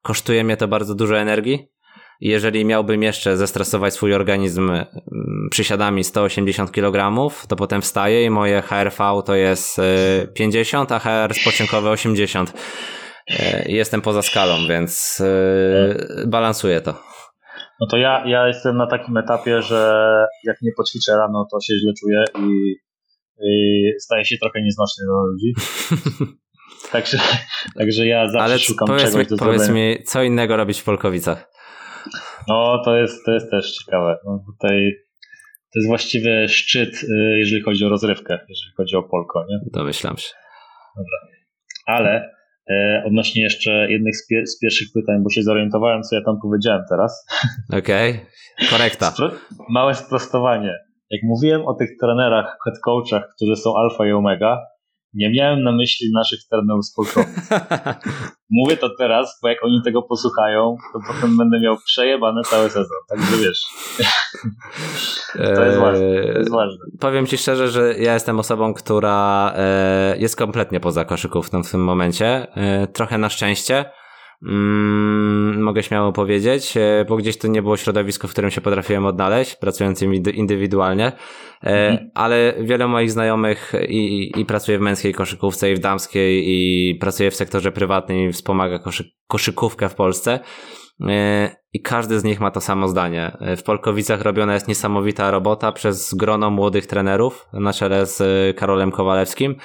kosztuje 0.03 0.45
mnie 0.45 0.57
to 0.57 0.69
bardzo 0.69 0.95
dużo 0.95 1.19
energii, 1.19 1.69
jeżeli 2.21 2.65
miałbym 2.65 3.03
jeszcze 3.03 3.37
zestresować 3.37 3.95
swój 3.95 4.15
organizm 4.15 4.71
mm, 4.71 4.87
przysiadami 5.51 6.05
180 6.05 6.73
kg, 6.73 7.31
to 7.49 7.57
potem 7.57 7.83
wstaję 7.83 8.25
i 8.25 8.31
moje 8.31 8.63
HRV 8.63 9.23
to 9.27 9.35
jest 9.35 9.81
50, 10.35 10.93
e, 10.93 10.95
a 10.95 10.99
HR 10.99 11.35
spoczynkowe 11.35 11.91
80. 11.91 12.53
E, 13.29 13.65
jestem 13.69 14.01
poza 14.01 14.23
skalą, 14.23 14.67
więc 14.69 15.23
e, 16.21 16.27
balansuję 16.27 16.81
to. 16.81 17.10
No 17.81 17.87
to 17.87 17.97
ja, 17.97 18.25
ja 18.27 18.47
jestem 18.47 18.77
na 18.77 18.87
takim 18.87 19.17
etapie, 19.17 19.63
że 19.63 20.05
jak 20.45 20.57
nie 20.63 20.71
poćwiczę 20.77 21.13
rano, 21.13 21.47
to 21.53 21.61
się 21.61 21.75
źle 21.79 21.93
czuję 22.01 22.25
i, 22.39 22.75
i 23.47 23.83
staję 24.01 24.25
się 24.25 24.37
trochę 24.39 24.63
nieznośny 24.63 25.05
do 25.07 25.27
ludzi. 25.27 25.55
także, 26.93 27.19
także 27.79 28.07
ja 28.07 28.29
zawsze 28.29 28.45
Ale 28.45 28.59
szukam 28.59 28.89
powiedz 28.89 29.05
czegoś 29.05 29.31
mi, 29.31 29.37
do 29.37 29.45
Powiedz 29.45 29.69
mi, 29.69 30.03
co 30.05 30.23
innego 30.23 30.57
robić 30.57 30.81
w 30.81 30.85
Polkowicach? 30.85 31.51
No, 32.49 32.83
to 32.85 32.97
jest, 32.97 33.25
to 33.25 33.33
jest 33.33 33.51
też 33.51 33.73
ciekawe. 33.73 34.19
No, 34.27 34.45
tutaj 34.53 34.93
to 35.73 35.79
jest 35.79 35.89
właściwie 35.89 36.49
szczyt, 36.49 37.03
y, 37.03 37.39
jeżeli 37.39 37.63
chodzi 37.63 37.85
o 37.85 37.89
rozrywkę, 37.89 38.39
jeżeli 38.49 38.75
chodzi 38.77 38.97
o 38.97 39.03
Polko, 39.03 39.45
nie? 39.49 39.59
Domyślam 39.73 40.17
się. 40.17 40.33
Dobra. 40.97 41.19
Ale 41.87 42.31
odnośnie 43.07 43.43
jeszcze 43.43 43.91
jednych 43.91 44.17
z, 44.17 44.27
pie 44.27 44.47
z, 44.47 44.59
pierwszych 44.59 44.89
pytań, 44.95 45.23
bo 45.23 45.31
się 45.31 45.43
zorientowałem, 45.43 46.03
co 46.03 46.17
ja 46.17 46.23
tam 46.25 46.37
powiedziałem 46.43 46.83
teraz. 46.89 47.27
Okej, 47.79 48.11
okay. 48.11 48.69
korekta. 48.71 49.13
Małe 49.69 49.95
sprostowanie. 49.95 50.75
Jak 51.11 51.23
mówiłem 51.23 51.67
o 51.67 51.75
tych 51.75 51.91
trenerach, 52.01 52.59
head 52.65 52.79
coachach, 52.85 53.29
którzy 53.37 53.57
są 53.57 53.77
alfa 53.77 54.07
i 54.07 54.13
omega, 54.13 54.59
nie 55.15 55.33
miałem 55.33 55.63
na 55.63 55.73
myśli 55.73 56.11
naszych 56.15 56.41
trenerów 56.51 56.87
sportowych. 56.87 57.49
Mówię 58.51 58.77
to 58.77 58.91
teraz, 58.99 59.39
bo 59.43 59.49
jak 59.49 59.65
oni 59.65 59.81
tego 59.85 60.03
posłuchają, 60.03 60.77
to 60.93 60.99
potem 61.09 61.37
będę 61.37 61.61
miał 61.61 61.77
przejebane 61.85 62.43
cały 62.43 62.71
sezon. 62.71 62.99
Także 63.09 63.37
wiesz. 63.37 63.61
to, 65.57 65.65
jest 65.65 65.79
ważne, 65.79 66.23
to 66.33 66.39
jest 66.39 66.51
ważne. 66.51 66.85
Powiem 67.01 67.27
ci 67.27 67.39
szczerze, 67.39 67.69
że 67.69 67.95
ja 67.99 68.15
jestem 68.15 68.39
osobą, 68.39 68.75
która 68.75 69.53
e, 69.57 70.19
jest 70.19 70.37
kompletnie 70.37 70.81
poza 70.81 71.05
koszykówką 71.05 71.63
w 71.63 71.71
tym 71.71 71.85
momencie. 71.85 72.47
E, 72.55 72.87
trochę 72.87 73.19
na 73.19 73.29
szczęście 73.29 73.85
mm, 74.43 75.63
mogę 75.63 75.83
śmiało 75.83 76.13
powiedzieć, 76.13 76.77
e, 76.77 77.05
bo 77.09 77.17
gdzieś 77.17 77.39
to 77.39 77.49
nie 77.49 77.63
było 77.63 77.77
środowisko, 77.77 78.29
w 78.29 78.31
którym 78.31 78.51
się 78.51 78.61
potrafiłem 78.61 79.07
odnaleźć, 79.07 79.57
pracując 79.57 80.03
indywidualnie, 80.35 81.07
e, 81.07 81.89
mhm. 81.89 82.11
ale 82.15 82.55
wiele 82.61 82.89
moich 82.89 83.11
znajomych 83.11 83.73
i, 83.89 84.33
i 84.37 84.45
pracuje 84.45 84.79
w 84.79 84.81
męskiej 84.81 85.15
koszykówce 85.15 85.73
i 85.73 85.75
w 85.75 85.79
damskiej 85.79 86.45
i 86.47 86.95
pracuje 86.95 87.31
w 87.31 87.37
sektorze 87.37 87.73
prywatnym 87.73 88.29
i 88.29 88.33
wspomaga 88.33 88.79
koszy, 88.79 89.11
koszykówkę 89.27 89.89
w 89.89 89.95
Polsce. 89.95 90.41
E, 91.09 91.51
I 91.73 91.81
każdy 91.81 92.21
z 92.21 92.25
nich 92.25 92.41
ma 92.41 92.51
to 92.51 92.61
samo 92.61 92.89
zdanie. 92.89 93.37
W 93.57 93.63
Polkowicach 93.63 94.23
robiona 94.23 94.55
jest 94.55 94.69
niesamowita 94.69 95.31
robota 95.31 95.73
przez 95.73 96.15
grono 96.15 96.51
młodych 96.51 96.87
trenerów 96.87 97.49
na 97.53 97.73
czele 97.73 98.07
z 98.07 98.23
Karolem 98.57 98.91
Kowalewskim. 98.91 99.57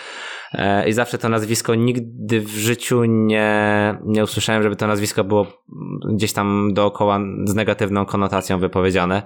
E, 0.53 0.89
I 0.89 0.93
zawsze 0.93 1.17
to 1.17 1.29
nazwisko 1.29 1.75
nigdy 1.75 2.41
w 2.41 2.49
życiu 2.49 3.03
nie, 3.03 3.97
nie 4.05 4.23
usłyszałem, 4.23 4.63
żeby 4.63 4.75
to 4.75 4.87
nazwisko 4.87 5.23
było 5.23 5.47
gdzieś 6.13 6.33
tam 6.33 6.73
dookoła 6.73 7.19
z 7.45 7.55
negatywną 7.55 8.05
konotacją 8.05 8.59
wypowiedziane. 8.59 9.23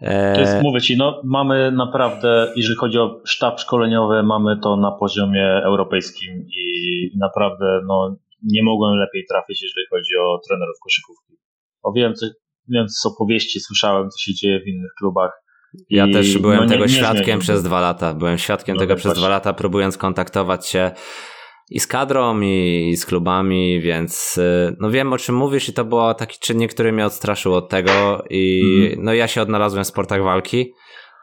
E, 0.00 0.34
to 0.34 0.40
jest, 0.40 0.62
mówię 0.62 0.80
ci, 0.80 0.96
no 0.96 1.22
mamy 1.24 1.72
naprawdę, 1.72 2.52
jeżeli 2.56 2.76
chodzi 2.76 2.98
o 2.98 3.20
sztab 3.24 3.60
szkoleniowy, 3.60 4.22
mamy 4.22 4.56
to 4.56 4.76
na 4.76 4.90
poziomie 4.90 5.62
europejskim 5.64 6.46
i 6.48 7.10
naprawdę 7.18 7.80
no, 7.86 8.16
nie 8.42 8.62
mogłem 8.62 8.98
lepiej 8.98 9.24
trafić, 9.30 9.62
jeżeli 9.62 9.86
chodzi 9.90 10.16
o 10.16 10.40
trenerów 10.48 10.76
koszykówki. 10.84 11.34
O 11.82 11.92
wiem, 11.92 12.14
co, 12.14 12.26
wiem, 12.68 12.86
co 12.88 13.08
opowieści 13.08 13.60
słyszałem, 13.60 14.10
co 14.10 14.18
się 14.18 14.34
dzieje 14.34 14.60
w 14.60 14.68
innych 14.68 14.92
klubach 14.98 15.32
ja 15.90 16.06
I 16.06 16.12
też 16.12 16.38
byłem 16.38 16.60
no, 16.60 16.66
tego 16.66 16.84
nie, 16.84 16.92
świadkiem 16.92 17.38
przez 17.38 17.62
dwa 17.62 17.80
lata. 17.80 18.14
Byłem 18.14 18.38
świadkiem 18.38 18.76
no, 18.76 18.80
tego 18.80 18.96
przez 18.96 19.14
dwa 19.14 19.28
lata, 19.28 19.52
próbując 19.52 19.98
kontaktować 19.98 20.66
się 20.66 20.90
i 21.70 21.80
z 21.80 21.86
kadrą, 21.86 22.40
i, 22.40 22.96
z 22.96 23.06
klubami, 23.06 23.80
więc 23.80 24.38
y, 24.38 24.76
no 24.80 24.90
wiem 24.90 25.12
o 25.12 25.18
czym 25.18 25.34
mówisz 25.34 25.68
i 25.68 25.72
to 25.72 25.84
był 25.84 26.14
taki 26.14 26.38
czynnik, 26.38 26.74
który 26.74 26.92
mnie 26.92 27.06
odstraszył 27.06 27.54
od 27.54 27.68
tego 27.68 28.24
i 28.30 28.62
mm. 28.92 29.04
no 29.04 29.14
ja 29.14 29.28
się 29.28 29.42
odnalazłem 29.42 29.84
w 29.84 29.86
sportach 29.86 30.22
walki 30.22 30.72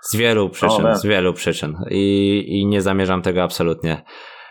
z 0.02 0.16
wielu 0.16 0.50
przyczyn, 0.50 0.86
o, 0.86 0.96
z 0.96 1.06
wielu 1.06 1.34
przyczyn 1.34 1.78
i, 1.92 2.44
i 2.48 2.66
nie 2.66 2.82
zamierzam 2.82 3.22
tego 3.22 3.44
absolutnie 3.44 4.04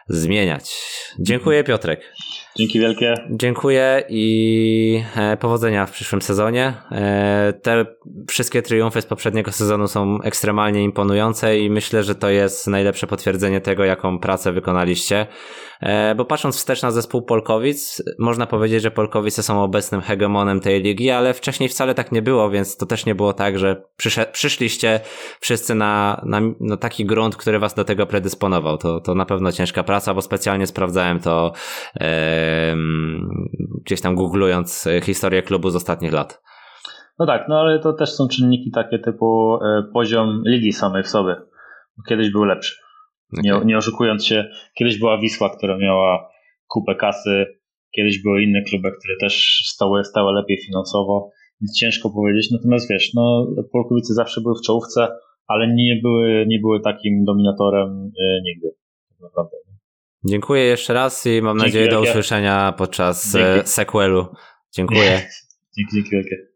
zmieniać. 0.09 0.74
Dziękuję 1.18 1.64
Piotrek. 1.64 2.12
Dzięki 2.57 2.81
wielkie. 2.81 3.15
Dziękuję 3.31 4.05
i 4.09 5.03
e, 5.16 5.37
powodzenia 5.37 5.87
w 5.87 5.91
przyszłym 5.91 6.23
sezonie. 6.23 6.74
E, 6.93 7.53
te 7.62 7.87
wszystkie 8.28 8.62
triumfy 8.62 9.03
z 9.03 9.07
poprzedniego 9.07 9.53
sezonu 9.53 9.89
są 9.89 10.23
ekstremalnie 10.23 10.83
imponujące 10.83 11.59
i 11.59 11.70
myślę, 11.70 12.05
że 12.05 12.15
to 12.15 12.31
jest 12.31 12.66
najlepsze 12.66 13.07
potwierdzenie 13.07 13.61
tego, 13.61 13.85
jaką 13.85 14.19
pracę 14.19 14.53
wykonaliście. 14.53 15.27
E, 15.81 16.15
bo 16.15 16.24
patrząc 16.24 16.57
wstecz 16.57 16.82
na 16.82 16.90
zespół 16.90 17.23
Polkowic, 17.23 18.03
można 18.19 18.47
powiedzieć, 18.47 18.82
że 18.82 18.90
Polkowice 18.90 19.43
są 19.43 19.62
obecnym 19.62 20.01
hegemonem 20.01 20.61
tej 20.61 20.82
ligi, 20.82 21.11
ale 21.11 21.35
wcześniej 21.35 21.69
wcale 21.69 21.94
tak 21.94 22.12
nie 22.12 22.23
było, 22.23 22.51
więc 22.51 22.77
to 22.77 22.86
też 22.86 23.07
nie 23.07 23.15
było 23.15 23.32
tak, 23.32 23.59
że 23.59 23.82
przyszliście 24.32 25.01
wszyscy 25.40 25.74
na, 25.74 26.23
na, 26.24 26.40
na 26.61 26.77
taki 26.77 27.07
grunt, 27.07 27.36
który 27.36 27.59
was 27.59 27.74
do 27.74 27.85
tego 27.85 28.07
predysponował. 28.07 28.78
To, 28.78 29.01
to 29.01 29.15
na 29.15 29.27
pewno 29.27 29.53
ciężka 29.53 29.82
praca, 29.82 30.15
bo 30.15 30.23
specjalnie 30.23 30.66
sprawdzałem 30.66 31.20
to 31.20 31.53
gdzieś 33.85 34.01
tam 34.01 34.15
googlując 34.15 34.89
historię 35.03 35.43
klubu 35.43 35.70
z 35.70 35.77
ostatnich 35.77 36.12
lat. 36.12 36.43
No 37.19 37.27
tak, 37.27 37.48
no 37.48 37.61
ale 37.61 37.78
to 37.78 37.93
też 37.93 38.12
są 38.12 38.28
czynniki 38.28 38.70
takie 38.70 38.98
typu 38.98 39.59
e, 39.62 39.82
poziom 39.93 40.43
ligi 40.47 40.73
samej 40.73 41.03
w 41.03 41.09
sobie. 41.09 41.36
Kiedyś 42.09 42.31
był 42.31 42.44
lepszy. 42.44 42.86
Nie, 43.32 43.61
nie 43.65 43.78
oszukując 43.78 44.24
się, 44.24 44.44
kiedyś 44.78 44.98
była 44.98 45.20
Wisła, 45.20 45.57
która 45.57 45.78
miała 45.78 46.28
kupę 46.69 46.94
kasy, 46.94 47.47
kiedyś 47.97 48.23
były 48.23 48.43
inne 48.43 48.62
kluby, 48.62 48.93
które 48.98 49.15
też 49.20 49.62
stały, 49.66 50.05
stały 50.05 50.32
lepiej 50.32 50.59
finansowo, 50.66 51.31
więc 51.61 51.78
ciężko 51.78 52.11
powiedzieć. 52.11 52.51
Natomiast 52.51 52.90
wiesz, 52.90 53.15
no, 53.15 53.47
Polkowice 53.73 54.15
zawsze 54.15 54.40
były 54.40 54.55
w 54.59 54.66
czołówce, 54.66 55.09
ale 55.47 55.74
nie 55.74 56.01
były, 56.03 56.44
nie 56.48 56.59
były 56.59 56.81
takim 56.81 57.24
dominatorem 57.24 58.11
e, 58.20 58.40
nigdy. 58.44 58.70
Tak 59.11 59.20
naprawdę. 59.20 59.57
Dziękuję 60.24 60.62
jeszcze 60.62 60.94
raz 60.94 61.27
i 61.27 61.43
mam 61.43 61.57
dzięki 61.57 61.66
nadzieję 61.66 61.85
wielkie. 61.85 62.05
do 62.05 62.11
usłyszenia 62.11 62.74
podczas 62.78 63.35
e, 63.35 63.55
dzięki. 63.55 63.69
sequelu. 63.69 64.27
Dziękuję. 64.74 65.20
dzięki, 65.77 65.94
dzięki 65.94 66.11
wielkie. 66.11 66.47